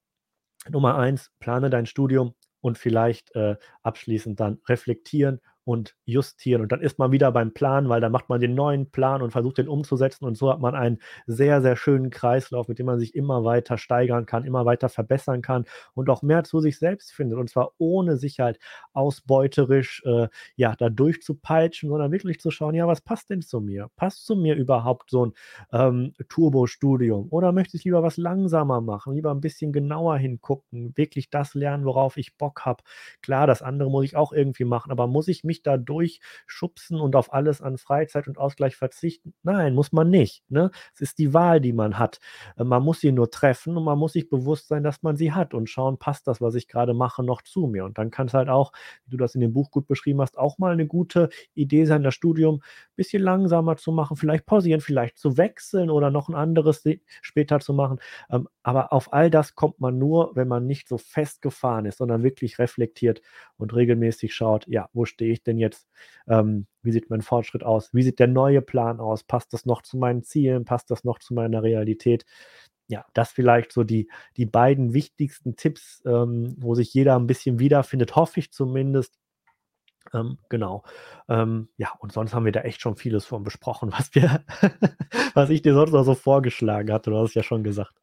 Nummer 0.69 0.97
eins, 0.97 1.31
plane 1.39 1.69
dein 1.69 1.85
Studium 1.85 2.33
und 2.61 2.77
vielleicht 2.77 3.35
äh, 3.35 3.57
abschließend 3.81 4.39
dann 4.39 4.59
reflektieren 4.67 5.41
und 5.71 5.95
justieren. 6.03 6.61
Und 6.61 6.73
dann 6.73 6.81
ist 6.81 6.99
man 6.99 7.13
wieder 7.13 7.31
beim 7.31 7.53
Plan, 7.53 7.87
weil 7.87 8.01
dann 8.01 8.11
macht 8.11 8.27
man 8.27 8.41
den 8.41 8.53
neuen 8.55 8.91
Plan 8.91 9.21
und 9.21 9.31
versucht 9.31 9.57
den 9.57 9.69
umzusetzen. 9.69 10.25
Und 10.25 10.37
so 10.37 10.51
hat 10.51 10.59
man 10.59 10.75
einen 10.75 10.99
sehr, 11.27 11.61
sehr 11.61 11.77
schönen 11.77 12.09
Kreislauf, 12.09 12.67
mit 12.67 12.77
dem 12.77 12.87
man 12.87 12.99
sich 12.99 13.15
immer 13.15 13.45
weiter 13.45 13.77
steigern 13.77 14.25
kann, 14.25 14.43
immer 14.43 14.65
weiter 14.65 14.89
verbessern 14.89 15.41
kann 15.41 15.63
und 15.93 16.09
auch 16.09 16.23
mehr 16.23 16.43
zu 16.43 16.59
sich 16.59 16.77
selbst 16.77 17.13
findet. 17.13 17.39
Und 17.39 17.49
zwar 17.49 17.71
ohne 17.77 18.17
sich 18.17 18.41
halt 18.41 18.59
ausbeuterisch 18.91 20.03
äh, 20.05 20.27
ja, 20.57 20.75
da 20.75 20.89
durchzupeitschen, 20.89 21.89
sondern 21.89 22.11
wirklich 22.11 22.41
zu 22.41 22.51
schauen, 22.51 22.75
ja, 22.75 22.85
was 22.85 22.99
passt 22.99 23.29
denn 23.29 23.41
zu 23.41 23.61
mir? 23.61 23.89
Passt 23.95 24.25
zu 24.25 24.35
mir 24.35 24.55
überhaupt 24.55 25.09
so 25.09 25.27
ein 25.27 25.33
ähm, 25.71 26.13
Turbo-Studium? 26.27 27.27
Oder 27.29 27.53
möchte 27.53 27.77
ich 27.77 27.85
lieber 27.85 28.03
was 28.03 28.17
langsamer 28.17 28.81
machen, 28.81 29.13
lieber 29.13 29.31
ein 29.31 29.41
bisschen 29.41 29.71
genauer 29.71 30.17
hingucken, 30.17 30.91
wirklich 30.97 31.29
das 31.29 31.53
lernen, 31.53 31.85
worauf 31.85 32.17
ich 32.17 32.37
Bock 32.37 32.65
habe? 32.65 32.83
Klar, 33.21 33.47
das 33.47 33.61
andere 33.61 33.89
muss 33.89 34.03
ich 34.03 34.17
auch 34.17 34.33
irgendwie 34.33 34.65
machen, 34.65 34.91
aber 34.91 35.07
muss 35.07 35.29
ich 35.29 35.45
mich 35.45 35.60
mich 35.61 35.63
da 35.63 35.77
durchschubsen 35.77 36.99
und 36.99 37.15
auf 37.15 37.33
alles 37.33 37.61
an 37.61 37.77
Freizeit 37.77 38.27
und 38.27 38.37
Ausgleich 38.37 38.75
verzichten? 38.75 39.33
Nein, 39.43 39.73
muss 39.75 39.91
man 39.91 40.09
nicht. 40.09 40.43
Ne? 40.49 40.71
Es 40.93 41.01
ist 41.01 41.19
die 41.19 41.33
Wahl, 41.33 41.61
die 41.61 41.73
man 41.73 41.97
hat. 41.99 42.19
Äh, 42.57 42.63
man 42.63 42.83
muss 42.83 42.99
sie 42.99 43.11
nur 43.11 43.29
treffen 43.29 43.77
und 43.77 43.83
man 43.83 43.97
muss 43.97 44.13
sich 44.13 44.29
bewusst 44.29 44.67
sein, 44.67 44.83
dass 44.83 45.03
man 45.03 45.15
sie 45.15 45.31
hat 45.31 45.53
und 45.53 45.69
schauen, 45.69 45.97
passt 45.97 46.27
das, 46.27 46.41
was 46.41 46.55
ich 46.55 46.67
gerade 46.67 46.93
mache, 46.93 47.23
noch 47.23 47.41
zu 47.41 47.67
mir. 47.67 47.85
Und 47.85 47.97
dann 47.97 48.11
kann 48.11 48.27
es 48.27 48.33
halt 48.33 48.49
auch, 48.49 48.71
wie 49.05 49.11
du 49.11 49.17
das 49.17 49.35
in 49.35 49.41
dem 49.41 49.53
Buch 49.53 49.71
gut 49.71 49.87
beschrieben 49.87 50.21
hast, 50.21 50.37
auch 50.37 50.57
mal 50.57 50.73
eine 50.73 50.87
gute 50.87 51.29
Idee 51.53 51.85
sein, 51.85 52.03
das 52.03 52.15
Studium 52.15 52.55
ein 52.55 52.95
bisschen 52.95 53.23
langsamer 53.23 53.77
zu 53.77 53.91
machen, 53.91 54.17
vielleicht 54.17 54.45
pausieren, 54.45 54.81
vielleicht 54.81 55.17
zu 55.17 55.37
wechseln 55.37 55.89
oder 55.89 56.11
noch 56.11 56.29
ein 56.29 56.35
anderes 56.35 56.83
später 57.21 57.59
zu 57.59 57.73
machen. 57.73 57.99
Ähm, 58.29 58.47
aber 58.63 58.93
auf 58.93 59.13
all 59.13 59.29
das 59.29 59.55
kommt 59.55 59.79
man 59.79 59.97
nur, 59.97 60.35
wenn 60.35 60.47
man 60.47 60.65
nicht 60.65 60.87
so 60.87 60.97
festgefahren 60.97 61.85
ist, 61.85 61.97
sondern 61.97 62.23
wirklich 62.23 62.59
reflektiert 62.59 63.21
und 63.57 63.75
regelmäßig 63.75 64.33
schaut, 64.33 64.67
ja, 64.67 64.89
wo 64.93 65.05
stehe 65.05 65.31
ich 65.31 65.40
denn 65.47 65.57
jetzt? 65.57 65.87
Ähm, 66.27 66.67
wie 66.81 66.91
sieht 66.91 67.09
mein 67.09 67.21
Fortschritt 67.21 67.63
aus? 67.63 67.93
Wie 67.93 68.03
sieht 68.03 68.19
der 68.19 68.27
neue 68.27 68.61
Plan 68.61 68.99
aus? 68.99 69.23
Passt 69.23 69.53
das 69.53 69.65
noch 69.65 69.81
zu 69.81 69.97
meinen 69.97 70.23
Zielen? 70.23 70.65
Passt 70.65 70.91
das 70.91 71.03
noch 71.03 71.19
zu 71.19 71.33
meiner 71.33 71.63
Realität? 71.63 72.25
Ja, 72.87 73.05
das 73.13 73.31
vielleicht 73.31 73.71
so 73.71 73.83
die, 73.83 74.09
die 74.37 74.45
beiden 74.45 74.93
wichtigsten 74.93 75.55
Tipps, 75.55 76.01
ähm, 76.05 76.55
wo 76.57 76.75
sich 76.75 76.93
jeder 76.93 77.15
ein 77.15 77.27
bisschen 77.27 77.59
wiederfindet, 77.59 78.15
hoffe 78.15 78.39
ich 78.39 78.51
zumindest. 78.51 79.17
Ähm, 80.13 80.39
genau. 80.49 80.83
Ähm, 81.29 81.69
ja, 81.77 81.91
und 81.99 82.11
sonst 82.11 82.33
haben 82.33 82.45
wir 82.45 82.51
da 82.51 82.61
echt 82.61 82.81
schon 82.81 82.95
vieles 82.95 83.25
von 83.25 83.43
besprochen, 83.43 83.91
was 83.91 84.13
wir, 84.15 84.43
was 85.33 85.49
ich 85.49 85.61
dir 85.61 85.73
sonst 85.73 85.91
noch 85.91 86.03
so 86.03 86.15
vorgeschlagen 86.15 86.91
hatte. 86.91 87.11
Du 87.11 87.17
hast 87.17 87.29
es 87.29 87.35
ja 87.35 87.43
schon 87.43 87.63
gesagt. 87.63 87.93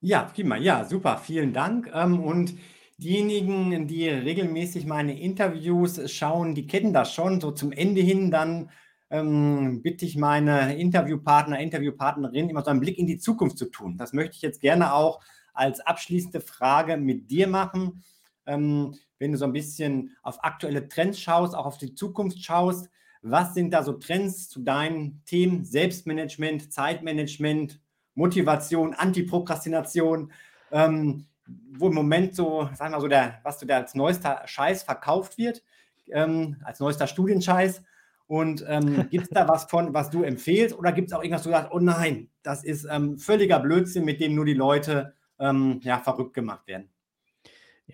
Ja, 0.00 0.22
prima. 0.24 0.56
Ja, 0.56 0.84
super. 0.84 1.18
Vielen 1.18 1.52
Dank. 1.52 1.90
Ähm, 1.92 2.20
und 2.20 2.54
diejenigen, 3.00 3.86
die 3.86 4.08
regelmäßig 4.08 4.86
meine 4.86 5.18
Interviews 5.18 6.10
schauen, 6.10 6.54
die 6.54 6.66
kennen 6.66 6.92
das 6.92 7.12
schon. 7.14 7.40
So 7.40 7.50
zum 7.50 7.72
Ende 7.72 8.00
hin, 8.00 8.30
dann 8.30 8.70
ähm, 9.10 9.82
bitte 9.82 10.04
ich 10.04 10.16
meine 10.16 10.76
Interviewpartner, 10.76 11.58
Interviewpartnerin 11.58 12.48
immer 12.48 12.62
so 12.62 12.70
einen 12.70 12.80
Blick 12.80 12.98
in 12.98 13.06
die 13.06 13.18
Zukunft 13.18 13.58
zu 13.58 13.66
tun. 13.66 13.96
Das 13.96 14.12
möchte 14.12 14.36
ich 14.36 14.42
jetzt 14.42 14.60
gerne 14.60 14.94
auch 14.94 15.20
als 15.52 15.80
abschließende 15.80 16.40
Frage 16.40 16.96
mit 16.96 17.30
dir 17.30 17.48
machen. 17.48 18.04
Ähm, 18.46 18.94
wenn 19.18 19.32
du 19.32 19.38
so 19.38 19.44
ein 19.44 19.52
bisschen 19.52 20.16
auf 20.22 20.42
aktuelle 20.44 20.88
Trends 20.88 21.18
schaust, 21.18 21.54
auch 21.54 21.66
auf 21.66 21.78
die 21.78 21.94
Zukunft 21.94 22.42
schaust, 22.42 22.88
was 23.22 23.52
sind 23.54 23.72
da 23.72 23.82
so 23.82 23.92
Trends 23.94 24.48
zu 24.48 24.60
deinen 24.60 25.22
Themen 25.26 25.64
Selbstmanagement, 25.64 26.72
Zeitmanagement, 26.72 27.80
Motivation, 28.14 28.94
Antiprokrastination, 28.94 30.32
ähm, 30.72 31.26
wo 31.46 31.88
im 31.88 31.94
Moment 31.94 32.34
so, 32.34 32.68
sagen 32.74 32.92
wir 32.92 33.00
so, 33.00 33.08
der, 33.08 33.40
was 33.42 33.60
so 33.60 33.66
der 33.66 33.78
als 33.78 33.94
neuester 33.94 34.42
Scheiß 34.44 34.82
verkauft 34.82 35.38
wird, 35.38 35.62
ähm, 36.08 36.56
als 36.64 36.80
neuester 36.80 37.06
Studienscheiß. 37.06 37.82
Und 38.26 38.64
ähm, 38.68 39.08
gibt 39.10 39.24
es 39.24 39.30
da 39.30 39.48
was 39.48 39.64
von, 39.64 39.92
was 39.94 40.10
du 40.10 40.22
empfehlst? 40.22 40.78
Oder 40.78 40.92
gibt 40.92 41.08
es 41.08 41.14
auch 41.14 41.22
irgendwas, 41.22 41.44
wo 41.44 41.50
du 41.50 41.56
sagst, 41.56 41.72
oh 41.72 41.80
nein, 41.80 42.28
das 42.42 42.64
ist 42.64 42.86
ähm, 42.90 43.18
völliger 43.18 43.58
Blödsinn, 43.60 44.04
mit 44.04 44.20
dem 44.20 44.34
nur 44.34 44.44
die 44.44 44.54
Leute 44.54 45.14
ähm, 45.38 45.80
ja, 45.82 45.98
verrückt 45.98 46.34
gemacht 46.34 46.66
werden? 46.66 46.90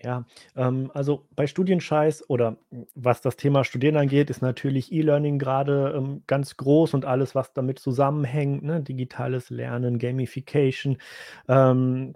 Ja, 0.03 0.25
ähm, 0.55 0.91
also 0.93 1.27
bei 1.35 1.47
Studienscheiß 1.47 2.29
oder 2.29 2.57
was 2.93 3.21
das 3.21 3.35
Thema 3.35 3.63
Studieren 3.63 3.97
angeht, 3.97 4.29
ist 4.29 4.41
natürlich 4.41 4.91
E-Learning 4.91 5.39
gerade 5.39 5.95
ähm, 5.97 6.23
ganz 6.27 6.57
groß 6.57 6.93
und 6.93 7.05
alles, 7.05 7.35
was 7.35 7.53
damit 7.53 7.79
zusammenhängt, 7.79 8.63
ne? 8.63 8.81
digitales 8.81 9.49
Lernen, 9.49 9.97
Gamification. 9.97 10.97
Ähm, 11.47 12.13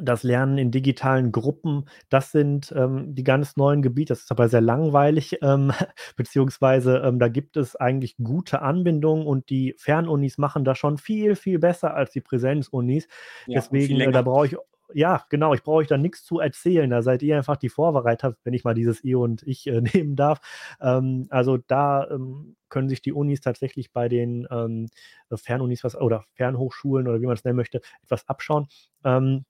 das 0.00 0.22
Lernen 0.22 0.58
in 0.58 0.70
digitalen 0.70 1.32
Gruppen, 1.32 1.86
das 2.08 2.32
sind 2.32 2.72
ähm, 2.76 3.14
die 3.14 3.24
ganz 3.24 3.56
neuen 3.56 3.82
Gebiete. 3.82 4.12
Das 4.12 4.20
ist 4.20 4.30
aber 4.30 4.48
sehr 4.48 4.60
langweilig, 4.60 5.38
ähm, 5.42 5.72
beziehungsweise 6.16 6.98
ähm, 6.98 7.18
da 7.18 7.28
gibt 7.28 7.56
es 7.56 7.76
eigentlich 7.76 8.16
gute 8.22 8.62
Anbindungen 8.62 9.26
und 9.26 9.50
die 9.50 9.74
Fernunis 9.78 10.38
machen 10.38 10.64
das 10.64 10.78
schon 10.78 10.98
viel, 10.98 11.36
viel 11.36 11.58
besser 11.58 11.94
als 11.94 12.10
die 12.10 12.20
Präsenzunis. 12.20 13.08
Ja, 13.46 13.60
Deswegen, 13.60 14.00
äh, 14.00 14.10
da 14.10 14.22
brauche 14.22 14.46
ich 14.46 14.56
ja, 14.92 15.24
genau, 15.28 15.54
ich 15.54 15.62
brauche 15.62 15.78
euch 15.78 15.88
da 15.88 15.96
nichts 15.96 16.24
zu 16.24 16.38
erzählen. 16.40 16.88
Da 16.90 17.02
seid 17.02 17.22
ihr 17.22 17.36
einfach 17.36 17.56
die 17.56 17.68
Vorbereiter, 17.68 18.36
wenn 18.44 18.54
ich 18.54 18.64
mal 18.64 18.74
dieses 18.74 19.02
ihr 19.02 19.18
und 19.18 19.42
ich 19.42 19.66
äh, 19.66 19.80
nehmen 19.94 20.16
darf. 20.16 20.40
Ähm, 20.80 21.26
also 21.30 21.56
da 21.56 22.08
ähm, 22.10 22.56
können 22.68 22.88
sich 22.88 23.02
die 23.02 23.12
Unis 23.12 23.40
tatsächlich 23.40 23.92
bei 23.92 24.08
den 24.08 24.46
ähm, 24.50 24.88
Fernunis 25.34 25.84
was 25.84 25.96
oder 25.96 26.24
Fernhochschulen 26.34 27.08
oder 27.08 27.20
wie 27.20 27.26
man 27.26 27.34
es 27.34 27.44
nennen 27.44 27.56
möchte, 27.56 27.80
etwas 28.02 28.28
abschauen. 28.28 28.68
Ähm, 29.04 29.44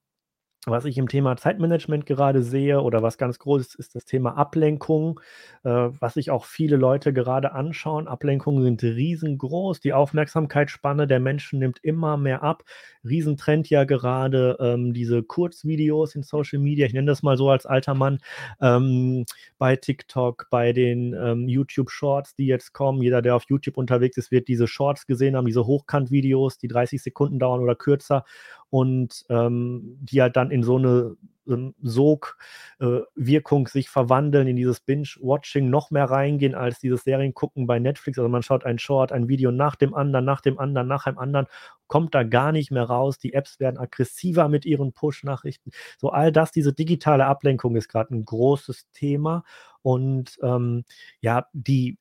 was 0.65 0.85
ich 0.85 0.97
im 0.97 1.07
Thema 1.07 1.37
Zeitmanagement 1.37 2.05
gerade 2.05 2.41
sehe 2.41 2.81
oder 2.81 3.03
was 3.03 3.17
ganz 3.17 3.39
groß 3.39 3.61
ist, 3.61 3.75
ist 3.75 3.95
das 3.95 4.05
Thema 4.05 4.37
Ablenkung, 4.37 5.19
äh, 5.63 5.69
was 5.69 6.15
sich 6.15 6.31
auch 6.31 6.45
viele 6.45 6.75
Leute 6.75 7.13
gerade 7.13 7.53
anschauen. 7.53 8.07
Ablenkungen 8.07 8.63
sind 8.63 8.83
riesengroß. 8.83 9.79
Die 9.79 9.93
Aufmerksamkeitsspanne 9.93 11.07
der 11.07 11.19
Menschen 11.19 11.59
nimmt 11.59 11.79
immer 11.83 12.17
mehr 12.17 12.43
ab. 12.43 12.63
Riesentrend 13.03 13.69
ja 13.69 13.83
gerade 13.83 14.57
ähm, 14.59 14.93
diese 14.93 15.23
Kurzvideos 15.23 16.15
in 16.15 16.23
Social 16.23 16.59
Media. 16.59 16.85
Ich 16.87 16.93
nenne 16.93 17.07
das 17.07 17.23
mal 17.23 17.37
so 17.37 17.49
als 17.49 17.65
alter 17.65 17.93
Mann 17.93 18.19
ähm, 18.61 19.25
bei 19.57 19.75
TikTok, 19.75 20.47
bei 20.49 20.73
den 20.73 21.13
ähm, 21.13 21.47
YouTube 21.47 21.91
Shorts, 21.91 22.35
die 22.35 22.47
jetzt 22.47 22.73
kommen. 22.73 23.01
Jeder, 23.01 23.21
der 23.21 23.35
auf 23.35 23.43
YouTube 23.47 23.77
unterwegs 23.77 24.17
ist, 24.17 24.31
wird 24.31 24.47
diese 24.47 24.67
Shorts 24.67 25.05
gesehen 25.05 25.35
haben, 25.35 25.45
diese 25.45 25.65
Hochkant-Videos, 25.65 26.57
die 26.57 26.67
30 26.67 27.01
Sekunden 27.01 27.39
dauern 27.39 27.61
oder 27.61 27.75
kürzer 27.75 28.25
und 28.69 29.25
ähm, 29.29 29.97
die 30.01 30.21
halt 30.21 30.35
dann 30.35 30.51
in 30.51 30.63
so 30.63 30.77
eine 30.77 31.15
ähm, 31.47 31.75
Sog-Wirkung 31.81 33.67
äh, 33.67 33.69
sich 33.69 33.89
verwandeln, 33.89 34.47
in 34.47 34.55
dieses 34.55 34.79
Binge-Watching 34.79 35.69
noch 35.69 35.91
mehr 35.91 36.05
reingehen 36.05 36.55
als 36.55 36.79
dieses 36.79 37.03
Seriengucken 37.03 37.67
bei 37.67 37.79
Netflix. 37.79 38.17
Also 38.17 38.29
man 38.29 38.43
schaut 38.43 38.65
ein 38.65 38.79
Short, 38.79 39.11
ein 39.11 39.27
Video 39.27 39.51
nach 39.51 39.75
dem 39.75 39.93
anderen, 39.93 40.25
nach 40.25 40.41
dem 40.41 40.59
anderen, 40.59 40.87
nach 40.87 41.05
dem 41.05 41.17
anderen, 41.17 41.47
kommt 41.87 42.15
da 42.15 42.23
gar 42.23 42.51
nicht 42.51 42.71
mehr 42.71 42.83
raus. 42.83 43.17
Die 43.17 43.33
Apps 43.33 43.59
werden 43.59 43.77
aggressiver 43.77 44.49
mit 44.49 44.65
ihren 44.65 44.93
Push-Nachrichten. 44.93 45.71
So 45.97 46.09
all 46.09 46.31
das, 46.31 46.51
diese 46.51 46.73
digitale 46.73 47.25
Ablenkung 47.25 47.75
ist 47.75 47.89
gerade 47.89 48.15
ein 48.15 48.25
großes 48.25 48.89
Thema. 48.91 49.43
Und 49.81 50.37
ähm, 50.41 50.83
ja, 51.21 51.47
die, 51.53 51.97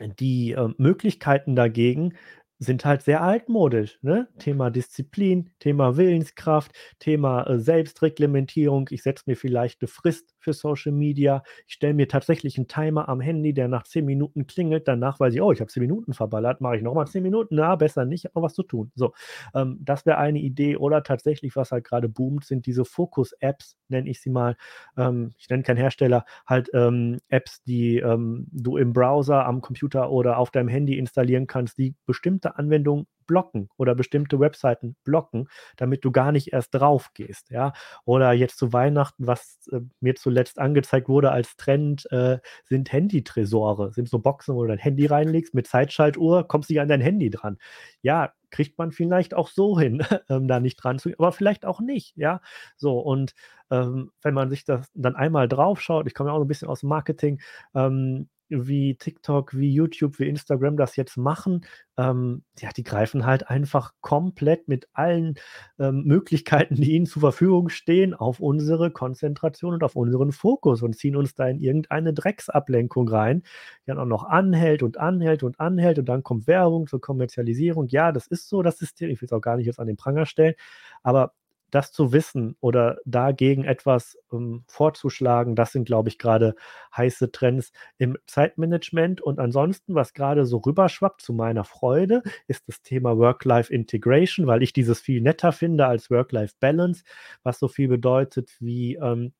die 0.00 0.52
äh, 0.52 0.68
Möglichkeiten 0.78 1.56
dagegen 1.56 2.14
sind 2.62 2.84
halt 2.84 3.02
sehr 3.02 3.22
altmodisch. 3.22 3.98
Ne? 4.02 4.28
Thema 4.38 4.70
Disziplin, 4.70 5.50
Thema 5.58 5.96
Willenskraft, 5.96 6.72
Thema 7.00 7.42
äh, 7.44 7.58
Selbstreglementierung. 7.58 8.88
Ich 8.90 9.02
setze 9.02 9.24
mir 9.26 9.36
vielleicht 9.36 9.82
eine 9.82 9.88
Frist 9.88 10.34
für 10.38 10.52
Social 10.52 10.92
Media. 10.92 11.42
Ich 11.66 11.74
stelle 11.74 11.94
mir 11.94 12.06
tatsächlich 12.06 12.56
einen 12.58 12.68
Timer 12.68 13.08
am 13.08 13.20
Handy, 13.20 13.52
der 13.52 13.66
nach 13.66 13.82
10 13.82 14.04
Minuten 14.04 14.46
klingelt. 14.46 14.86
Danach 14.86 15.18
weiß 15.18 15.34
ich, 15.34 15.42
oh, 15.42 15.50
ich 15.50 15.60
habe 15.60 15.72
10 15.72 15.80
Minuten 15.80 16.12
verballert. 16.12 16.60
Mache 16.60 16.76
ich 16.76 16.82
nochmal 16.82 17.06
10 17.08 17.22
Minuten? 17.22 17.56
Na, 17.56 17.74
besser 17.74 18.04
nicht, 18.04 18.24
habe 18.24 18.34
noch 18.36 18.42
was 18.44 18.54
zu 18.54 18.62
tun. 18.62 18.92
So, 18.94 19.12
ähm, 19.54 19.78
das 19.80 20.06
wäre 20.06 20.18
eine 20.18 20.38
Idee. 20.38 20.76
Oder 20.76 21.02
tatsächlich, 21.02 21.56
was 21.56 21.72
halt 21.72 21.84
gerade 21.84 22.08
boomt, 22.08 22.44
sind 22.44 22.66
diese 22.66 22.84
Fokus-Apps, 22.84 23.76
nenne 23.88 24.08
ich 24.08 24.20
sie 24.20 24.30
mal. 24.30 24.56
Ähm, 24.96 25.32
ich 25.36 25.48
nenne 25.48 25.64
keinen 25.64 25.78
Hersteller, 25.78 26.24
halt 26.46 26.70
ähm, 26.74 27.18
Apps, 27.28 27.64
die 27.64 27.98
ähm, 27.98 28.46
du 28.52 28.76
im 28.76 28.92
Browser, 28.92 29.46
am 29.46 29.60
Computer 29.60 30.10
oder 30.10 30.38
auf 30.38 30.52
deinem 30.52 30.68
Handy 30.68 30.96
installieren 30.96 31.48
kannst, 31.48 31.78
die 31.78 31.96
bestimmte 32.06 32.51
Anwendungen 32.58 33.06
blocken 33.26 33.68
oder 33.76 33.94
bestimmte 33.94 34.40
Webseiten 34.40 34.96
blocken, 35.04 35.48
damit 35.76 36.04
du 36.04 36.12
gar 36.12 36.32
nicht 36.32 36.52
erst 36.52 36.74
drauf 36.74 37.10
gehst, 37.14 37.50
ja. 37.50 37.72
Oder 38.04 38.32
jetzt 38.32 38.58
zu 38.58 38.72
Weihnachten, 38.72 39.26
was 39.26 39.58
äh, 39.72 39.80
mir 40.00 40.14
zuletzt 40.16 40.58
angezeigt 40.58 41.08
wurde 41.08 41.30
als 41.30 41.56
Trend, 41.56 42.10
äh, 42.12 42.38
sind 42.64 42.92
Handy-Tresore, 42.92 43.92
sind 43.92 44.08
so 44.08 44.18
Boxen, 44.18 44.54
wo 44.54 44.62
du 44.62 44.68
dein 44.68 44.78
Handy 44.78 45.06
reinlegst 45.06 45.54
mit 45.54 45.66
Zeitschaltuhr, 45.66 46.46
kommst 46.46 46.70
du 46.70 46.80
an 46.80 46.88
dein 46.88 47.00
Handy 47.00 47.30
dran. 47.30 47.58
Ja, 48.02 48.32
kriegt 48.50 48.78
man 48.78 48.92
vielleicht 48.92 49.34
auch 49.34 49.48
so 49.48 49.78
hin, 49.78 50.02
ähm, 50.28 50.46
da 50.48 50.60
nicht 50.60 50.76
dran 50.76 50.98
zu, 50.98 51.10
aber 51.18 51.32
vielleicht 51.32 51.64
auch 51.64 51.80
nicht, 51.80 52.16
ja. 52.16 52.40
So, 52.76 52.98
und 52.98 53.34
ähm, 53.70 54.10
wenn 54.22 54.34
man 54.34 54.50
sich 54.50 54.64
das 54.64 54.90
dann 54.94 55.16
einmal 55.16 55.48
drauf 55.48 55.80
schaut, 55.80 56.06
ich 56.06 56.14
komme 56.14 56.30
ja 56.30 56.36
auch 56.36 56.40
ein 56.40 56.48
bisschen 56.48 56.68
aus 56.68 56.80
dem 56.80 56.90
Marketing, 56.90 57.40
ähm, 57.74 58.28
wie 58.52 58.94
TikTok, 58.96 59.56
wie 59.56 59.72
YouTube, 59.72 60.18
wie 60.18 60.28
Instagram 60.28 60.76
das 60.76 60.96
jetzt 60.96 61.16
machen, 61.16 61.64
ähm, 61.98 62.42
ja, 62.58 62.70
die 62.70 62.82
greifen 62.82 63.26
halt 63.26 63.48
einfach 63.48 63.92
komplett 64.00 64.68
mit 64.68 64.88
allen 64.92 65.34
ähm, 65.78 66.04
Möglichkeiten, 66.04 66.76
die 66.76 66.92
ihnen 66.92 67.06
zur 67.06 67.20
Verfügung 67.20 67.68
stehen, 67.68 68.14
auf 68.14 68.40
unsere 68.40 68.90
Konzentration 68.90 69.74
und 69.74 69.84
auf 69.84 69.96
unseren 69.96 70.32
Fokus 70.32 70.82
und 70.82 70.96
ziehen 70.96 71.16
uns 71.16 71.34
da 71.34 71.48
in 71.48 71.60
irgendeine 71.60 72.14
Drecksablenkung 72.14 73.08
rein, 73.08 73.42
die 73.82 73.86
dann 73.86 73.98
auch 73.98 74.06
noch 74.06 74.24
anhält 74.24 74.82
und 74.82 74.98
anhält 74.98 75.42
und 75.42 75.60
anhält 75.60 75.98
und 75.98 76.06
dann 76.08 76.22
kommt 76.22 76.46
Werbung 76.46 76.86
zur 76.86 77.00
Kommerzialisierung. 77.00 77.88
Ja, 77.88 78.12
das 78.12 78.26
ist 78.26 78.48
so 78.48 78.62
das 78.62 78.78
System. 78.78 79.10
Ich 79.10 79.20
will 79.20 79.26
es 79.26 79.32
auch 79.32 79.40
gar 79.40 79.56
nicht 79.56 79.66
jetzt 79.66 79.80
an 79.80 79.86
den 79.86 79.96
Pranger 79.96 80.26
stellen, 80.26 80.54
aber 81.02 81.32
das 81.72 81.90
zu 81.90 82.12
wissen 82.12 82.56
oder 82.60 82.98
dagegen 83.04 83.64
etwas 83.64 84.16
ähm, 84.32 84.64
vorzuschlagen, 84.68 85.56
das 85.56 85.72
sind, 85.72 85.84
glaube 85.84 86.10
ich, 86.10 86.18
gerade 86.18 86.54
heiße 86.96 87.32
Trends 87.32 87.72
im 87.98 88.16
Zeitmanagement. 88.26 89.20
Und 89.20 89.40
ansonsten, 89.40 89.94
was 89.94 90.14
gerade 90.14 90.46
so 90.46 90.58
rüberschwappt 90.58 91.22
zu 91.22 91.32
meiner 91.32 91.64
Freude, 91.64 92.22
ist 92.46 92.68
das 92.68 92.82
Thema 92.82 93.18
Work-Life-Integration, 93.18 94.46
weil 94.46 94.62
ich 94.62 94.72
dieses 94.72 95.00
viel 95.00 95.20
netter 95.20 95.52
finde 95.52 95.86
als 95.86 96.10
Work-Life-Balance, 96.10 97.02
was 97.42 97.58
so 97.58 97.68
viel 97.68 97.88
bedeutet 97.88 98.56
wie 98.60 98.96
ähm, 98.96 99.32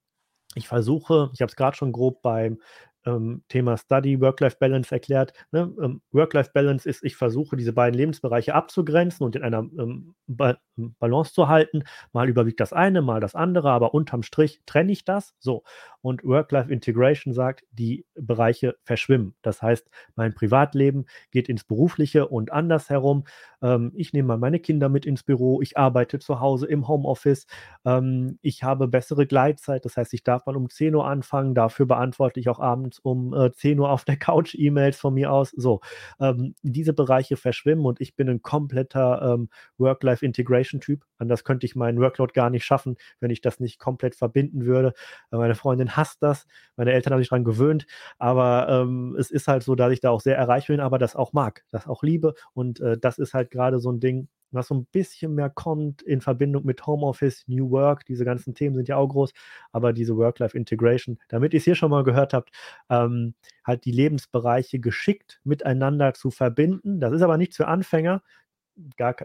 ich 0.54 0.68
versuche, 0.68 1.30
ich 1.32 1.40
habe 1.40 1.50
es 1.50 1.56
gerade 1.56 1.76
schon 1.76 1.92
grob 1.92 2.22
beim 2.22 2.58
ähm, 3.04 3.42
Thema 3.48 3.76
Study, 3.76 4.20
Work-Life-Balance 4.20 4.92
erklärt. 4.92 5.32
Ne? 5.50 5.72
Ähm, 5.80 6.02
Work-Life-Balance 6.12 6.88
ist, 6.88 7.04
ich 7.04 7.16
versuche 7.16 7.56
diese 7.56 7.72
beiden 7.72 7.98
Lebensbereiche 7.98 8.54
abzugrenzen 8.54 9.24
und 9.24 9.36
in 9.36 9.42
einer 9.42 9.58
ähm, 9.58 10.14
ba 10.26 10.56
Balance 10.98 11.34
zu 11.34 11.48
halten. 11.48 11.84
Mal 12.12 12.30
überwiegt 12.30 12.58
das 12.58 12.72
eine, 12.72 13.02
mal 13.02 13.20
das 13.20 13.34
andere, 13.34 13.70
aber 13.70 13.92
unterm 13.92 14.22
Strich 14.22 14.62
trenne 14.64 14.92
ich 14.92 15.04
das. 15.04 15.34
So. 15.38 15.64
Und 16.00 16.24
Work-Life-Integration 16.24 17.34
sagt, 17.34 17.64
die 17.72 18.06
Bereiche 18.14 18.76
verschwimmen. 18.84 19.34
Das 19.42 19.60
heißt, 19.60 19.88
mein 20.16 20.34
Privatleben 20.34 21.04
geht 21.30 21.48
ins 21.48 21.64
Berufliche 21.64 22.26
und 22.28 22.52
andersherum. 22.52 23.24
Ähm, 23.62 23.92
ich 23.94 24.12
nehme 24.12 24.28
mal 24.28 24.38
meine 24.38 24.60
Kinder 24.60 24.88
mit 24.88 25.06
ins 25.06 25.22
Büro, 25.22 25.60
ich 25.60 25.76
arbeite 25.76 26.18
zu 26.18 26.40
Hause 26.40 26.66
im 26.66 26.88
Homeoffice, 26.88 27.46
ähm, 27.84 28.38
ich 28.42 28.62
habe 28.62 28.88
bessere 28.88 29.26
Gleitzeit, 29.26 29.84
das 29.84 29.96
heißt, 29.96 30.12
ich 30.14 30.24
darf 30.24 30.46
mal 30.46 30.56
um 30.56 30.68
10 30.68 30.94
Uhr 30.94 31.06
anfangen, 31.06 31.54
dafür 31.54 31.86
beantworte 31.86 32.40
ich 32.40 32.48
auch 32.48 32.58
abends 32.58 32.91
um 32.98 33.34
äh, 33.34 33.52
10 33.52 33.78
Uhr 33.78 33.90
auf 33.90 34.04
der 34.04 34.16
Couch 34.16 34.54
E-Mails 34.54 34.98
von 34.98 35.14
mir 35.14 35.32
aus. 35.32 35.50
So, 35.50 35.80
ähm, 36.20 36.54
diese 36.62 36.92
Bereiche 36.92 37.36
verschwimmen 37.36 37.84
und 37.84 38.00
ich 38.00 38.16
bin 38.16 38.28
ein 38.28 38.42
kompletter 38.42 39.34
ähm, 39.34 39.48
Work-Life-Integration-Typ. 39.78 41.04
Anders 41.18 41.44
könnte 41.44 41.66
ich 41.66 41.76
meinen 41.76 42.00
Workload 42.00 42.32
gar 42.32 42.50
nicht 42.50 42.64
schaffen, 42.64 42.96
wenn 43.20 43.30
ich 43.30 43.40
das 43.40 43.60
nicht 43.60 43.78
komplett 43.78 44.14
verbinden 44.14 44.66
würde. 44.66 44.94
Äh, 45.30 45.36
meine 45.36 45.54
Freundin 45.54 45.96
hasst 45.96 46.22
das, 46.22 46.46
meine 46.76 46.92
Eltern 46.92 47.14
haben 47.14 47.20
sich 47.20 47.28
daran 47.28 47.44
gewöhnt, 47.44 47.86
aber 48.18 48.68
ähm, 48.68 49.16
es 49.18 49.30
ist 49.30 49.48
halt 49.48 49.62
so, 49.62 49.74
dass 49.74 49.92
ich 49.92 50.00
da 50.00 50.10
auch 50.10 50.20
sehr 50.20 50.36
erreicht 50.36 50.68
bin, 50.68 50.80
aber 50.80 50.98
das 50.98 51.16
auch 51.16 51.32
mag, 51.32 51.64
das 51.70 51.86
auch 51.86 52.02
liebe 52.02 52.34
und 52.54 52.80
äh, 52.80 52.98
das 52.98 53.18
ist 53.18 53.34
halt 53.34 53.50
gerade 53.50 53.78
so 53.80 53.90
ein 53.90 54.00
Ding, 54.00 54.28
was 54.52 54.68
so 54.68 54.74
ein 54.74 54.86
bisschen 54.86 55.34
mehr 55.34 55.50
kommt 55.50 56.02
in 56.02 56.20
Verbindung 56.20 56.64
mit 56.64 56.86
Homeoffice, 56.86 57.44
New 57.46 57.70
Work, 57.70 58.04
diese 58.06 58.24
ganzen 58.24 58.54
Themen 58.54 58.76
sind 58.76 58.88
ja 58.88 58.96
auch 58.96 59.08
groß, 59.08 59.32
aber 59.72 59.92
diese 59.92 60.16
Work-Life-Integration, 60.16 61.18
damit 61.28 61.54
ihr 61.54 61.58
es 61.58 61.64
hier 61.64 61.74
schon 61.74 61.90
mal 61.90 62.04
gehört 62.04 62.34
habt, 62.34 62.50
ähm, 62.90 63.34
halt 63.64 63.84
die 63.84 63.92
Lebensbereiche 63.92 64.78
geschickt 64.80 65.40
miteinander 65.44 66.14
zu 66.14 66.30
verbinden. 66.30 67.00
Das 67.00 67.12
ist 67.12 67.22
aber 67.22 67.36
nichts 67.38 67.56
für 67.56 67.68
Anfänger, 67.68 68.22
gar, 68.96 69.16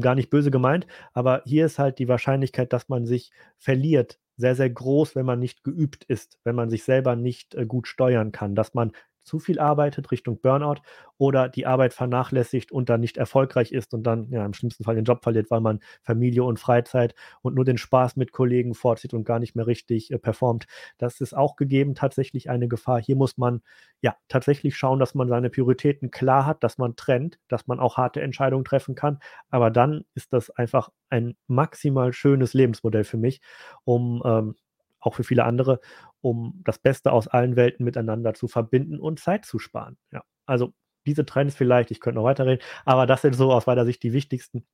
gar 0.00 0.14
nicht 0.14 0.30
böse 0.30 0.50
gemeint, 0.50 0.86
aber 1.12 1.42
hier 1.44 1.66
ist 1.66 1.78
halt 1.78 1.98
die 1.98 2.08
Wahrscheinlichkeit, 2.08 2.72
dass 2.72 2.88
man 2.88 3.06
sich 3.06 3.30
verliert, 3.58 4.18
sehr, 4.36 4.54
sehr 4.54 4.70
groß, 4.70 5.16
wenn 5.16 5.26
man 5.26 5.38
nicht 5.38 5.64
geübt 5.64 6.04
ist, 6.04 6.38
wenn 6.44 6.54
man 6.54 6.68
sich 6.68 6.84
selber 6.84 7.16
nicht 7.16 7.54
äh, 7.54 7.66
gut 7.66 7.88
steuern 7.88 8.32
kann, 8.32 8.54
dass 8.54 8.74
man 8.74 8.92
zu 9.26 9.40
viel 9.40 9.58
arbeitet 9.58 10.10
Richtung 10.12 10.40
Burnout 10.40 10.80
oder 11.18 11.48
die 11.48 11.66
Arbeit 11.66 11.92
vernachlässigt 11.94 12.70
und 12.70 12.88
dann 12.88 13.00
nicht 13.00 13.16
erfolgreich 13.16 13.72
ist 13.72 13.92
und 13.92 14.04
dann 14.04 14.30
ja, 14.30 14.46
im 14.46 14.54
schlimmsten 14.54 14.84
Fall 14.84 14.94
den 14.94 15.04
Job 15.04 15.22
verliert, 15.22 15.50
weil 15.50 15.60
man 15.60 15.80
Familie 16.02 16.44
und 16.44 16.60
Freizeit 16.60 17.14
und 17.42 17.54
nur 17.54 17.64
den 17.64 17.76
Spaß 17.76 18.16
mit 18.16 18.32
Kollegen 18.32 18.74
vorzieht 18.74 19.14
und 19.14 19.24
gar 19.24 19.38
nicht 19.38 19.56
mehr 19.56 19.66
richtig 19.66 20.12
äh, 20.12 20.18
performt. 20.18 20.66
Das 20.98 21.20
ist 21.20 21.36
auch 21.36 21.56
gegeben 21.56 21.94
tatsächlich 21.94 22.48
eine 22.48 22.68
Gefahr. 22.68 23.02
Hier 23.02 23.16
muss 23.16 23.36
man 23.36 23.62
ja 24.00 24.16
tatsächlich 24.28 24.76
schauen, 24.76 25.00
dass 25.00 25.14
man 25.14 25.28
seine 25.28 25.50
Prioritäten 25.50 26.10
klar 26.10 26.46
hat, 26.46 26.62
dass 26.62 26.78
man 26.78 26.94
trennt, 26.96 27.38
dass 27.48 27.66
man 27.66 27.80
auch 27.80 27.96
harte 27.96 28.20
Entscheidungen 28.20 28.64
treffen 28.64 28.94
kann. 28.94 29.18
Aber 29.50 29.70
dann 29.70 30.04
ist 30.14 30.32
das 30.32 30.50
einfach 30.50 30.90
ein 31.10 31.36
maximal 31.48 32.12
schönes 32.12 32.54
Lebensmodell 32.54 33.04
für 33.04 33.16
mich, 33.16 33.40
um 33.84 34.22
ähm, 34.24 34.54
auch 35.00 35.14
für 35.14 35.24
viele 35.24 35.44
andere, 35.44 35.80
um 36.26 36.60
das 36.64 36.78
Beste 36.78 37.12
aus 37.12 37.28
allen 37.28 37.54
Welten 37.54 37.84
miteinander 37.84 38.34
zu 38.34 38.48
verbinden 38.48 38.98
und 38.98 39.20
Zeit 39.20 39.44
zu 39.44 39.60
sparen. 39.60 39.96
Ja, 40.12 40.24
also 40.44 40.74
diese 41.06 41.24
Trends 41.24 41.54
vielleicht, 41.54 41.92
ich 41.92 42.00
könnte 42.00 42.16
noch 42.16 42.24
weiterreden, 42.24 42.64
aber 42.84 43.06
das 43.06 43.22
sind 43.22 43.34
so 43.34 43.52
aus 43.52 43.66
meiner 43.66 43.84
Sicht 43.84 44.02
die 44.02 44.12
wichtigsten. 44.12 44.66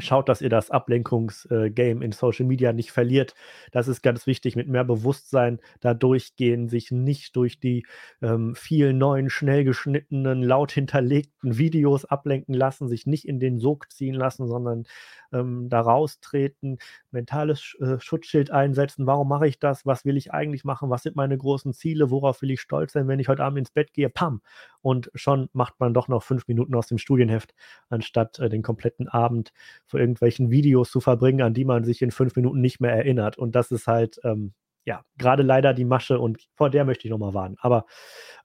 Schaut, 0.00 0.28
dass 0.28 0.40
ihr 0.40 0.50
das 0.50 0.70
Ablenkungsgame 0.70 2.04
in 2.04 2.12
Social 2.12 2.46
Media 2.46 2.72
nicht 2.72 2.92
verliert. 2.92 3.34
Das 3.72 3.88
ist 3.88 4.00
ganz 4.02 4.28
wichtig, 4.28 4.54
mit 4.54 4.68
mehr 4.68 4.84
Bewusstsein 4.84 5.58
da 5.80 5.92
durchgehen, 5.92 6.68
sich 6.68 6.92
nicht 6.92 7.34
durch 7.34 7.58
die 7.58 7.84
ähm, 8.22 8.54
vielen 8.54 8.98
neuen, 8.98 9.28
schnell 9.28 9.64
geschnittenen, 9.64 10.44
laut 10.44 10.70
hinterlegten 10.70 11.58
Videos 11.58 12.04
ablenken 12.04 12.54
lassen, 12.54 12.86
sich 12.86 13.06
nicht 13.06 13.26
in 13.26 13.40
den 13.40 13.58
Sog 13.58 13.90
ziehen 13.90 14.14
lassen, 14.14 14.46
sondern 14.46 14.84
ähm, 15.32 15.68
da 15.68 15.80
raustreten, 15.80 16.78
mentales 17.10 17.76
äh, 17.80 17.98
Schutzschild 18.00 18.50
einsetzen. 18.50 19.06
Warum 19.06 19.28
mache 19.28 19.46
ich 19.46 19.58
das? 19.58 19.86
Was 19.86 20.04
will 20.04 20.16
ich 20.16 20.32
eigentlich 20.32 20.64
machen? 20.64 20.90
Was 20.90 21.02
sind 21.02 21.16
meine 21.16 21.36
großen 21.36 21.72
Ziele? 21.72 22.10
Worauf 22.10 22.42
will 22.42 22.50
ich 22.50 22.60
stolz 22.60 22.92
sein, 22.92 23.08
wenn 23.08 23.18
ich 23.18 23.28
heute 23.28 23.44
Abend 23.44 23.58
ins 23.58 23.70
Bett 23.70 23.92
gehe? 23.92 24.08
Pam! 24.08 24.40
Und 24.80 25.10
schon 25.14 25.48
macht 25.52 25.80
man 25.80 25.94
doch 25.94 26.08
noch 26.08 26.22
fünf 26.22 26.48
Minuten 26.48 26.74
aus 26.74 26.86
dem 26.86 26.98
Studienheft, 26.98 27.54
anstatt 27.88 28.38
äh, 28.38 28.48
den 28.48 28.62
kompletten 28.62 29.08
Abend 29.08 29.52
vor 29.86 30.00
irgendwelchen 30.00 30.50
Videos 30.50 30.90
zu 30.90 31.00
verbringen, 31.00 31.42
an 31.42 31.54
die 31.54 31.64
man 31.64 31.84
sich 31.84 32.02
in 32.02 32.10
fünf 32.10 32.36
Minuten 32.36 32.60
nicht 32.60 32.80
mehr 32.80 32.92
erinnert. 32.92 33.38
Und 33.38 33.54
das 33.54 33.70
ist 33.70 33.86
halt, 33.86 34.20
ähm, 34.24 34.54
ja, 34.84 35.04
gerade 35.18 35.42
leider 35.42 35.74
die 35.74 35.84
Masche 35.84 36.18
und 36.18 36.48
vor 36.56 36.70
der 36.70 36.84
möchte 36.84 37.06
ich 37.06 37.10
nochmal 37.10 37.34
warnen. 37.34 37.56
Aber 37.60 37.86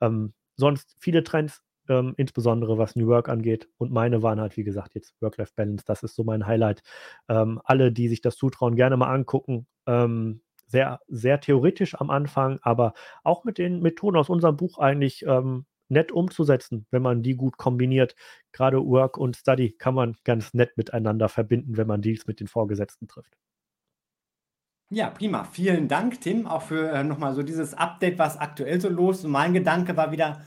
ähm, 0.02 0.34
sonst 0.56 0.96
viele 1.00 1.24
Trends, 1.24 1.64
ähm, 1.90 2.14
insbesondere 2.18 2.78
was 2.78 2.96
New 2.96 3.08
Work 3.08 3.30
angeht. 3.30 3.70
Und 3.78 3.92
meine 3.92 4.22
waren 4.24 4.40
halt, 4.40 4.58
wie 4.58 4.64
gesagt, 4.64 4.96
jetzt 4.96 5.16
Work-Life-Balance. 5.22 5.86
Das 5.86 6.04
ist 6.04 6.16
so 6.16 6.24
mein 6.24 6.46
Highlight. 6.46 6.82
Ähm, 7.30 7.62
alle, 7.64 7.92
die 7.92 8.08
sich 8.08 8.22
das 8.22 8.38
zutrauen, 8.38 8.76
gerne 8.76 8.98
mal 8.98 9.14
angucken. 9.14 9.68
Ähm, 9.86 10.42
sehr, 10.68 11.00
sehr 11.08 11.40
theoretisch 11.40 11.96
am 11.96 12.10
Anfang, 12.10 12.60
aber 12.64 12.94
auch 13.24 13.44
mit 13.44 13.58
den 13.58 13.82
Methoden 13.82 14.18
aus 14.18 14.30
unserem 14.30 14.58
Buch 14.58 14.80
eigentlich 14.80 15.24
ähm, 15.26 15.66
nett 15.90 16.12
umzusetzen, 16.12 16.88
wenn 16.92 17.02
man 17.02 17.22
die 17.22 17.36
gut 17.36 17.58
kombiniert. 17.58 18.16
Gerade 18.52 18.84
Work 18.84 19.18
und 19.18 19.36
Study 19.36 19.72
kann 19.72 19.94
man 19.94 20.16
ganz 20.24 20.54
nett 20.54 20.76
miteinander 20.78 21.30
verbinden, 21.30 21.78
wenn 21.78 21.88
man 21.88 22.02
Deals 22.02 22.28
mit 22.28 22.40
den 22.40 22.48
Vorgesetzten 22.48 23.08
trifft. 23.08 23.38
Ja, 24.90 25.10
prima. 25.10 25.44
Vielen 25.44 25.88
Dank, 25.88 26.22
Tim, 26.22 26.46
auch 26.46 26.62
für 26.64 26.92
äh, 26.92 27.04
nochmal 27.04 27.34
so 27.34 27.42
dieses 27.42 27.74
Update, 27.74 28.20
was 28.20 28.38
aktuell 28.38 28.80
so 28.80 28.90
los. 28.90 29.20
ist. 29.20 29.28
mein 29.28 29.54
Gedanke 29.54 29.98
war 29.98 30.12
wieder, 30.12 30.42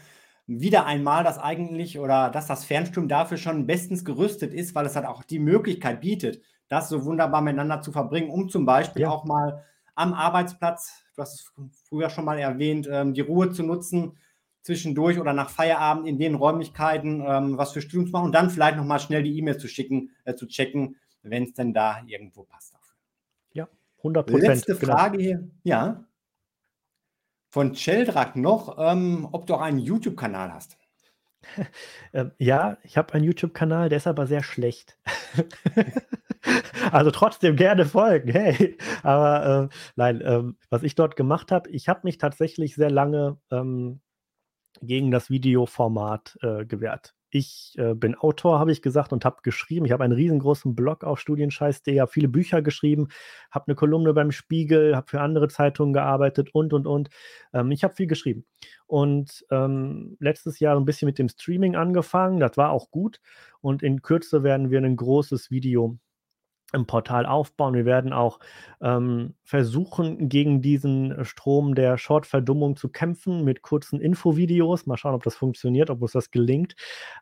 wieder 0.47 0.87
einmal, 0.87 1.25
dass 1.25 1.39
eigentlich 1.39 1.99
oder 1.99 2.31
dass 2.31 2.47
das 2.47 2.65
Fernstudium 2.65 3.09
dafür 3.09 3.37
schon 3.37 3.67
bestens 3.67 4.05
gerüstet 4.05 4.55
ist, 4.55 4.75
weil 4.75 4.87
es 4.87 4.95
halt 4.95 5.07
auch 5.07 5.25
die 5.25 5.41
Möglichkeit 5.41 6.01
bietet, 6.01 6.41
das 6.69 6.89
so 6.89 7.05
wunderbar 7.05 7.43
miteinander 7.43 7.83
zu 7.83 7.93
verbringen, 7.93 8.31
um 8.31 8.49
zum 8.49 8.65
Beispiel 8.65 9.03
ja. 9.03 9.11
auch 9.11 9.25
mal 9.25 9.65
am 9.95 10.15
Arbeitsplatz, 10.15 11.05
du 11.15 11.23
hast 11.23 11.35
es 11.35 11.53
früher 11.89 12.11
schon 12.11 12.25
mal 12.25 12.39
erwähnt, 12.39 12.89
ähm, 12.91 13.15
die 13.15 13.23
Ruhe 13.23 13.51
zu 13.51 13.63
nutzen, 13.63 14.17
zwischendurch 14.63 15.19
oder 15.19 15.33
nach 15.33 15.51
Feierabend 15.51 16.07
in 16.07 16.19
den 16.19 16.35
Räumlichkeiten 16.35 17.25
ähm, 17.27 17.59
was 17.59 17.73
für 17.73 17.81
Studium 17.81 18.07
zu 18.07 18.13
machen 18.13 18.27
und 18.27 18.33
dann 18.33 18.51
vielleicht 18.51 18.77
nochmal 18.77 19.01
schnell 19.01 19.23
die 19.23 19.37
E-Mail 19.39 19.59
zu 19.59 19.69
schicken, 19.69 20.11
äh, 20.25 20.35
zu 20.35 20.47
checken, 20.47 20.97
wenn 21.23 21.45
es 21.45 21.55
denn 21.55 21.73
da 21.73 22.03
irgendwo 22.07 22.45
passt 22.45 22.75
dafür. 22.75 22.97
Ja, 23.53 23.69
100 23.99 24.27
Prozent. 24.27 24.49
Letzte 24.49 24.77
genau. 24.77 24.93
Frage 24.93 25.19
genau. 25.19 25.29
hier. 25.29 25.51
Ja 25.65 26.06
von 27.57 27.75
Sheldrak 27.75 28.37
noch, 28.37 28.77
ähm, 28.79 29.27
ob 29.33 29.47
du 29.47 29.55
auch 29.55 29.63
einen 29.63 29.79
YouTube-Kanal 29.79 30.53
hast. 30.53 30.77
ähm, 32.13 32.33
ja, 32.37 32.77
ich 32.83 32.99
habe 32.99 33.15
einen 33.15 33.25
YouTube-Kanal, 33.25 33.89
der 33.89 33.97
ist 33.97 34.07
aber 34.07 34.27
sehr 34.27 34.43
schlecht. 34.43 34.99
also 36.93 37.11
trotzdem 37.11 37.57
gerne 37.57 37.87
folgen, 37.87 38.31
hey. 38.31 38.77
Aber 39.03 39.71
äh, 39.71 39.77
nein, 39.97 40.23
ähm, 40.23 40.59
was 40.69 40.83
ich 40.83 40.97
dort 40.97 41.17
gemacht 41.17 41.51
habe, 41.51 41.71
ich 41.71 41.89
habe 41.89 42.01
mich 42.03 42.19
tatsächlich 42.19 42.75
sehr 42.75 42.91
lange 42.91 43.39
ähm, 43.51 44.03
gegen 44.83 45.11
das 45.11 45.31
Videoformat 45.31 46.37
äh, 46.43 46.67
gewehrt. 46.67 47.16
Ich 47.31 47.75
äh, 47.77 47.95
bin 47.95 48.15
Autor, 48.15 48.59
habe 48.59 48.73
ich 48.73 48.83
gesagt, 48.83 49.13
und 49.13 49.25
habe 49.25 49.39
geschrieben. 49.43 49.85
Ich 49.87 49.93
habe 49.93 50.05
einen 50.05 50.13
riesengroßen 50.13 50.75
Blog 50.75 51.05
auf 51.05 51.19
Studienscheiß.de, 51.21 52.01
habe 52.01 52.11
viele 52.11 52.29
Bücher 52.29 52.63
geschrieben, 52.63 53.09
habe 53.51 53.67
eine 53.69 53.75
Kolumne 53.75 54.15
beim 54.15 54.31
Spiegel, 54.31 54.95
habe 54.97 55.09
für 55.09 55.21
andere 55.21 55.49
Zeitungen 55.49 55.93
gearbeitet 55.93 56.55
und, 56.55 56.73
und, 56.73 56.87
und. 56.87 57.11
Ähm, 57.53 57.71
ich 57.73 57.85
habe 57.85 57.95
viel 57.95 58.07
geschrieben. 58.07 58.45
Und 58.87 59.45
ähm, 59.51 60.17
letztes 60.21 60.61
Jahr 60.61 60.77
ein 60.77 60.85
bisschen 60.85 61.07
mit 61.07 61.19
dem 61.19 61.29
Streaming 61.29 61.77
angefangen. 61.77 62.39
Das 62.41 62.57
war 62.57 62.71
auch 62.71 62.91
gut. 62.91 63.21
Und 63.61 63.83
in 63.83 64.03
Kürze 64.03 64.43
werden 64.43 64.71
wir 64.71 64.79
ein 64.81 64.97
großes 64.97 65.51
Video 65.51 65.99
im 66.73 66.87
Portal 66.87 67.27
aufbauen. 67.27 67.75
Wir 67.75 67.85
werden 67.85 68.13
auch 68.13 68.39
ähm, 68.81 69.35
versuchen, 69.45 70.29
gegen 70.29 70.63
diesen 70.63 71.25
Strom 71.25 71.75
der 71.75 71.99
Short-Verdummung 71.99 72.77
zu 72.77 72.89
kämpfen 72.89 73.45
mit 73.45 73.63
kurzen 73.63 74.01
Infovideos. 74.01 74.87
Mal 74.87 74.97
schauen, 74.97 75.15
ob 75.15 75.23
das 75.23 75.37
funktioniert, 75.37 75.91
ob 75.91 76.03
uns 76.03 76.13
das 76.13 76.31
gelingt. 76.31 76.75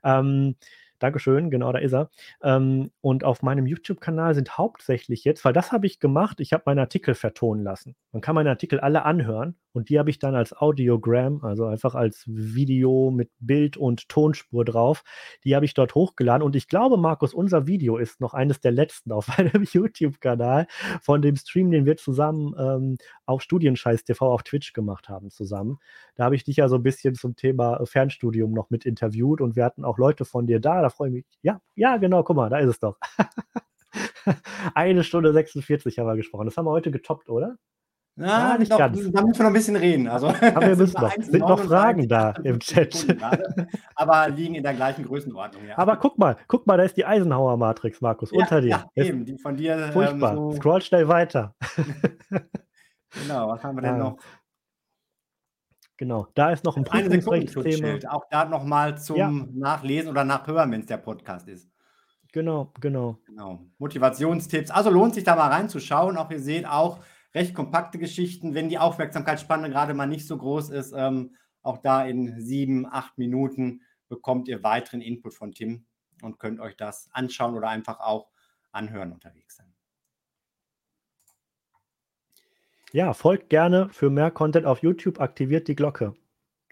Ähm, 0.03 0.57
Dankeschön, 0.99 1.51
genau, 1.51 1.73
da 1.73 1.79
ist 1.81 1.93
er. 1.93 2.11
Ähm, 2.43 2.91
und 3.01 3.25
auf 3.25 3.43
meinem 3.43 3.67
YouTube-Kanal 3.67 4.35
sind 4.35 4.57
hauptsächlich 4.57 5.25
jetzt, 5.25 5.45
weil 5.45 5.53
das 5.53 5.73
habe 5.73 5.87
ich 5.87 6.01
gemacht, 6.01 6.41
ich 6.41 6.53
habe 6.53 6.63
meinen 6.67 6.79
Artikel 6.79 7.15
vertonen 7.15 7.63
lassen. 7.65 7.97
Man 8.13 8.23
kann 8.23 8.35
meine 8.35 8.51
Artikel 8.51 8.81
alle 8.81 9.05
anhören 9.05 9.57
und 9.75 9.89
die 9.89 9.99
habe 9.99 10.09
ich 10.09 10.21
dann 10.21 10.37
als 10.37 10.57
Audiogram, 10.57 11.43
also 11.43 11.67
einfach 11.67 11.97
als 11.97 12.25
Video 12.27 13.11
mit 13.11 13.31
Bild 13.41 13.77
und 13.77 14.09
Tonspur 14.09 14.65
drauf, 14.65 15.03
die 15.43 15.57
habe 15.57 15.65
ich 15.65 15.75
dort 15.75 15.97
hochgeladen. 15.97 16.43
Und 16.45 16.55
ich 16.55 16.69
glaube, 16.69 16.97
Markus, 16.97 17.35
unser 17.35 17.67
Video 17.67 17.97
ist 17.97 18.21
noch 18.21 18.35
eines 18.35 18.61
der 18.61 18.71
letzten 18.71 19.11
auf 19.11 19.27
meinem 19.37 19.65
YouTube-Kanal 19.65 20.69
von 21.03 21.23
dem 21.23 21.35
Stream, 21.35 21.73
den 21.73 21.87
wir 21.87 21.97
zusammen 21.97 22.55
ähm, 22.57 22.97
auf 23.27 23.43
Studienscheiß 23.43 24.05
TV 24.05 24.33
auf 24.33 24.45
Twitch 24.45 24.73
gemacht 24.73 25.09
haben 25.09 25.31
zusammen. 25.31 25.79
Da 26.15 26.25
habe 26.25 26.37
ich 26.37 26.45
dich 26.45 26.57
ja 26.57 26.69
so 26.69 26.77
ein 26.77 26.85
bisschen 26.85 27.17
zum 27.17 27.35
Thema 27.35 27.85
Fernstudium 27.85 28.53
noch 28.53 28.71
mit 28.71 28.87
interviewt 28.87 29.41
und 29.41 29.57
wir 29.57 29.65
hatten 29.65 29.85
auch 29.85 29.99
Leute 29.99 30.25
von 30.25 30.47
dir 30.47 30.61
da. 30.61 30.83
Da 30.83 30.89
freue 30.89 31.09
ich 31.09 31.15
mich. 31.15 31.25
Ja, 31.43 31.61
ja, 31.75 31.97
genau, 31.97 32.23
guck 32.23 32.37
mal, 32.37 32.49
da 32.49 32.59
ist 32.59 32.71
es 32.71 32.79
doch. 32.79 32.97
Eine 34.75 35.03
Stunde 35.03 35.33
46 35.33 35.99
haben 35.99 36.07
wir 36.07 36.17
gesprochen. 36.17 36.47
Das 36.47 36.57
haben 36.57 36.67
wir 36.67 36.71
heute 36.71 36.91
getoppt, 36.93 37.29
oder? 37.29 37.59
Ja, 38.17 38.27
ja 38.27 38.59
nicht 38.59 38.71
doch, 38.71 38.79
ganz. 38.79 38.97
Da 38.97 39.23
müssen 39.23 39.39
wir 39.39 39.43
noch 39.43 39.51
ein 39.51 39.53
bisschen 39.53 39.77
reden. 39.77 40.07
Also, 40.07 40.29
Aber 40.29 40.69
wir 40.69 40.77
müssen 40.77 41.01
noch. 41.01 41.13
Sind 41.13 41.41
noch 41.41 41.61
Fragen 41.61 42.09
da 42.09 42.31
im 42.45 42.61
Chat? 42.61 43.07
aber 43.97 44.29
liegen 44.29 44.55
in 44.55 44.63
der 44.63 44.75
gleichen 44.75 45.05
Größenordnung. 45.05 45.67
Ja. 45.67 45.79
Aber 45.79 45.97
guck 45.97 46.17
mal, 46.19 46.37
guck 46.47 46.67
mal, 46.67 46.77
da 46.77 46.85
ist 46.85 46.97
die 46.97 47.05
Eisenhower-Matrix, 47.05 48.01
Markus, 48.01 48.31
ja, 48.31 48.39
unter 48.39 48.61
dir. 48.61 48.85
Ja, 48.95 49.05
eben, 49.05 49.25
die 49.25 49.37
von 49.37 49.57
dir. 49.57 49.77
Ähm, 49.77 49.93
furchtbar. 49.93 50.33
Ähm, 50.33 50.37
so 50.37 50.53
Scroll 50.53 50.83
schnell 50.83 51.09
weiter. 51.09 51.57
genau, 53.11 53.49
was 53.49 53.65
haben 53.65 53.77
wir 53.77 53.83
denn 53.83 53.99
noch? 53.99 54.17
Genau, 55.97 56.27
da 56.35 56.51
ist 56.51 56.65
noch 56.65 56.77
ein 56.77 56.85
Prüfungsrechtsthema. 56.85 57.99
Auch 58.11 58.25
da 58.31 58.45
nochmal 58.45 58.99
zum 58.99 59.17
ja. 59.17 59.31
Nachlesen 59.31 60.11
oder 60.11 60.25
Nachhören, 60.25 60.71
wenn 60.71 60.81
es 60.81 60.87
der 60.87 60.97
Podcast 60.99 61.49
ist. 61.49 61.69
Genau, 62.33 62.73
genau. 62.81 63.19
Genau. 63.27 63.61
Motivationstipps. 63.79 64.71
Also 64.71 64.91
lohnt 64.91 65.15
sich 65.15 65.23
da 65.23 65.37
mal 65.37 65.51
reinzuschauen. 65.51 66.17
Auch 66.17 66.31
ihr 66.33 66.41
seht 66.41 66.67
auch 66.67 66.99
recht 67.35 67.55
kompakte 67.55 67.99
Geschichten, 67.99 68.55
wenn 68.55 68.69
die 68.69 68.79
Aufmerksamkeitsspanne 68.79 69.69
gerade 69.69 69.95
mal 69.95 70.07
nicht 70.07 70.27
so 70.27 70.39
groß 70.39 70.71
ist. 70.71 70.93
Ähm, 70.97 71.37
auch 71.63 71.79
da 71.79 72.05
in 72.05 72.41
sieben, 72.41 72.87
acht 72.87 73.19
Minuten 73.19 73.83
bekommt 74.09 74.49
ihr 74.49 74.63
weiteren 74.63 75.01
Input 75.01 75.35
von 75.35 75.53
Tim 75.53 75.87
und 76.23 76.39
könnt 76.39 76.61
euch 76.61 76.77
das 76.77 77.09
anschauen 77.13 77.55
oder 77.55 77.69
einfach 77.69 78.01
auch 78.01 78.31
anhören 78.71 79.13
unterwegs 79.13 79.57
sein. 79.57 79.75
Ja, 82.93 83.13
folgt 83.13 83.51
gerne 83.51 83.89
für 83.91 84.09
mehr 84.09 84.31
Content 84.31 84.67
auf 84.67 84.83
YouTube, 84.83 85.21
aktiviert 85.21 85.67
die 85.67 85.75
Glocke. 85.75 86.15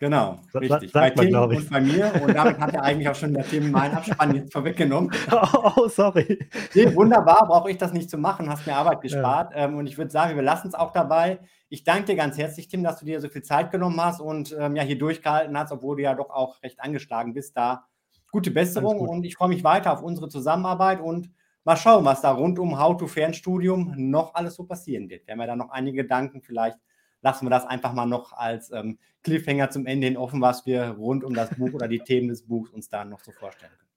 Genau, 0.03 0.41
richtig. 0.53 0.91
Sagt 0.91 1.15
bei 1.15 1.27
Tim 1.27 1.33
man, 1.33 1.49
und 1.49 1.71
bei 1.71 1.81
mir. 1.81 2.13
Und 2.21 2.35
damit 2.35 2.59
hat 2.59 2.75
er 2.75 2.83
eigentlich 2.83 3.09
auch 3.09 3.15
schon 3.15 3.35
der 3.35 3.45
Tim 3.45 3.71
meinen 3.71 3.95
Abspann 3.95 4.35
jetzt 4.35 4.53
vorweggenommen. 4.53 5.13
Oh, 5.31 5.71
oh 5.77 5.89
sorry. 5.89 6.41
Nee, 6.75 6.93
wunderbar, 6.97 7.47
brauche 7.47 7.71
ich 7.71 7.79
das 7.79 7.93
nicht 7.93 8.11
zu 8.11 8.19
machen, 8.19 8.51
hast 8.51 8.67
mir 8.67 8.75
Arbeit 8.75 9.01
gespart. 9.01 9.53
Ja. 9.53 9.59
Ähm, 9.59 9.77
und 9.77 9.87
ich 9.87 9.99
würde 9.99 10.11
sagen, 10.11 10.35
wir 10.35 10.43
lassen 10.43 10.67
es 10.67 10.75
auch 10.75 10.93
dabei. 10.93 11.39
Ich 11.69 11.85
danke 11.85 12.07
dir 12.07 12.17
ganz 12.17 12.37
herzlich, 12.37 12.67
Tim, 12.67 12.83
dass 12.83 12.99
du 12.99 13.07
dir 13.07 13.21
so 13.21 13.29
viel 13.29 13.43
Zeit 13.43 13.71
genommen 13.71 14.01
hast 14.01 14.21
und 14.21 14.57
ähm, 14.59 14.75
ja 14.75 14.83
hier 14.83 14.99
durchgehalten 14.99 15.57
hast, 15.57 15.71
obwohl 15.71 15.97
du 15.97 16.03
ja 16.03 16.15
doch 16.15 16.31
auch 16.31 16.61
recht 16.65 16.81
angeschlagen 16.81 17.33
bist. 17.33 17.57
Da 17.57 17.85
gute 18.33 18.51
Besserung 18.51 18.99
und 18.99 19.25
ich 19.25 19.37
freue 19.37 19.51
mich 19.51 19.63
weiter 19.63 19.93
auf 19.93 20.03
unsere 20.03 20.29
Zusammenarbeit 20.29 21.01
und 21.01 21.31
mal 21.63 21.77
schauen, 21.77 22.05
was 22.05 22.23
da 22.23 22.33
rund 22.33 22.59
um 22.59 22.77
How 22.77 22.97
to 22.97 23.07
Fernstudium 23.07 23.95
noch 23.97 24.35
alles 24.35 24.57
so 24.57 24.65
passieren 24.65 25.09
wird. 25.09 25.29
Wir 25.29 25.35
haben 25.35 25.41
ja 25.41 25.47
da 25.47 25.55
noch 25.55 25.71
einige 25.71 26.03
Gedanken, 26.03 26.43
vielleicht 26.43 26.79
lassen 27.23 27.47
wir 27.47 27.51
das 27.51 27.65
einfach 27.67 27.93
mal 27.93 28.07
noch 28.07 28.33
als 28.33 28.71
ähm, 28.73 28.99
Cliffhanger 29.23 29.71
zum 29.71 29.87
Ende 29.87 30.09
hin 30.09 30.17
offen, 30.17 30.41
was 30.41 30.67
wir 30.67 30.91
rund 30.91 31.25
um 31.25 31.35
das 31.35 31.51
Buch 31.57 31.73
oder 31.73 31.89
die 31.89 32.01
Themen 32.01 32.29
des 32.29 32.43
Buchs 32.43 32.71
uns 32.71 32.89
da 32.89 33.05
noch 33.05 33.21
so 33.21 33.33
vorstellen 33.33 33.73
können. 33.79 33.89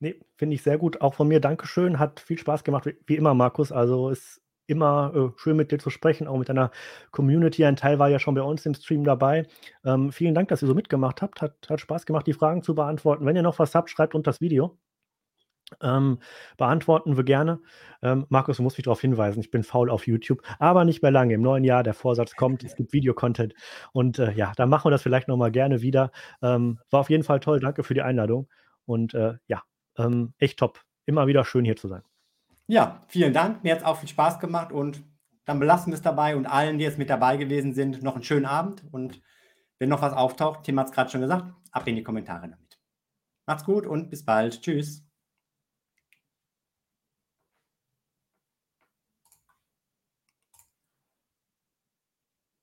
Nee, 0.00 0.20
finde 0.36 0.56
ich 0.56 0.62
sehr 0.62 0.78
gut. 0.78 1.00
Auch 1.00 1.14
von 1.14 1.28
mir 1.28 1.38
Dankeschön. 1.38 1.98
Hat 1.98 2.18
viel 2.18 2.38
Spaß 2.38 2.64
gemacht, 2.64 2.86
wie, 2.86 2.96
wie 3.06 3.16
immer, 3.16 3.34
Markus. 3.34 3.70
Also 3.70 4.10
ist 4.10 4.40
immer 4.66 5.12
äh, 5.14 5.38
schön 5.38 5.56
mit 5.56 5.70
dir 5.70 5.78
zu 5.78 5.90
sprechen, 5.90 6.26
auch 6.26 6.38
mit 6.38 6.48
deiner 6.48 6.70
Community. 7.10 7.64
Ein 7.64 7.76
Teil 7.76 7.98
war 7.98 8.08
ja 8.08 8.18
schon 8.18 8.34
bei 8.34 8.42
uns 8.42 8.66
im 8.66 8.74
Stream 8.74 9.04
dabei. 9.04 9.46
Ähm, 9.84 10.10
vielen 10.10 10.34
Dank, 10.34 10.48
dass 10.48 10.62
ihr 10.62 10.68
so 10.68 10.74
mitgemacht 10.74 11.22
habt. 11.22 11.40
Hat, 11.42 11.54
hat 11.68 11.80
Spaß 11.80 12.06
gemacht, 12.06 12.26
die 12.26 12.32
Fragen 12.32 12.62
zu 12.62 12.74
beantworten. 12.74 13.26
Wenn 13.26 13.36
ihr 13.36 13.42
noch 13.42 13.58
was 13.58 13.74
habt, 13.74 13.90
schreibt 13.90 14.14
unter 14.14 14.30
das 14.30 14.40
Video. 14.40 14.76
Ähm, 15.80 16.18
beantworten 16.56 17.16
wir 17.16 17.24
gerne. 17.24 17.60
Ähm, 18.02 18.26
Markus, 18.28 18.56
du 18.56 18.62
musst 18.62 18.78
mich 18.78 18.84
darauf 18.84 19.00
hinweisen, 19.00 19.40
ich 19.40 19.50
bin 19.50 19.62
faul 19.62 19.90
auf 19.90 20.06
YouTube, 20.06 20.42
aber 20.58 20.84
nicht 20.84 21.02
mehr 21.02 21.10
lange. 21.10 21.34
Im 21.34 21.42
neuen 21.42 21.64
Jahr, 21.64 21.82
der 21.82 21.94
Vorsatz 21.94 22.34
kommt, 22.34 22.64
es 22.64 22.76
gibt 22.76 22.92
Videocontent. 22.92 23.54
Und 23.92 24.18
äh, 24.18 24.32
ja, 24.32 24.52
dann 24.56 24.68
machen 24.68 24.86
wir 24.86 24.90
das 24.90 25.02
vielleicht 25.02 25.28
nochmal 25.28 25.50
gerne 25.50 25.82
wieder. 25.82 26.10
Ähm, 26.42 26.78
war 26.90 27.00
auf 27.00 27.10
jeden 27.10 27.24
Fall 27.24 27.40
toll. 27.40 27.60
Danke 27.60 27.84
für 27.84 27.94
die 27.94 28.02
Einladung. 28.02 28.48
Und 28.84 29.14
äh, 29.14 29.34
ja, 29.46 29.62
ähm, 29.98 30.34
echt 30.38 30.58
top. 30.58 30.80
immer 31.06 31.26
wieder 31.26 31.44
schön 31.44 31.64
hier 31.64 31.76
zu 31.76 31.88
sein. 31.88 32.02
Ja, 32.66 33.04
vielen 33.08 33.32
Dank. 33.32 33.62
Mir 33.64 33.72
hat 33.72 33.80
es 33.80 33.84
auch 33.84 33.98
viel 33.98 34.08
Spaß 34.08 34.38
gemacht 34.38 34.72
und 34.72 35.02
dann 35.44 35.58
belassen 35.58 35.92
wir 35.92 35.96
es 35.96 36.02
dabei 36.02 36.36
und 36.36 36.46
allen, 36.46 36.78
die 36.78 36.84
jetzt 36.84 36.98
mit 36.98 37.10
dabei 37.10 37.36
gewesen 37.36 37.74
sind, 37.74 38.02
noch 38.02 38.14
einen 38.14 38.24
schönen 38.24 38.46
Abend 38.46 38.84
und 38.92 39.20
wenn 39.78 39.88
noch 39.88 40.02
was 40.02 40.12
auftaucht, 40.12 40.62
Tim 40.62 40.78
hat 40.78 40.86
es 40.86 40.92
gerade 40.92 41.10
schon 41.10 41.22
gesagt, 41.22 41.52
ab 41.72 41.86
in 41.88 41.96
die 41.96 42.04
Kommentare 42.04 42.48
damit. 42.48 42.78
Macht's 43.46 43.64
gut 43.64 43.84
und 43.84 44.10
bis 44.10 44.24
bald. 44.24 44.62
Tschüss. 44.62 45.04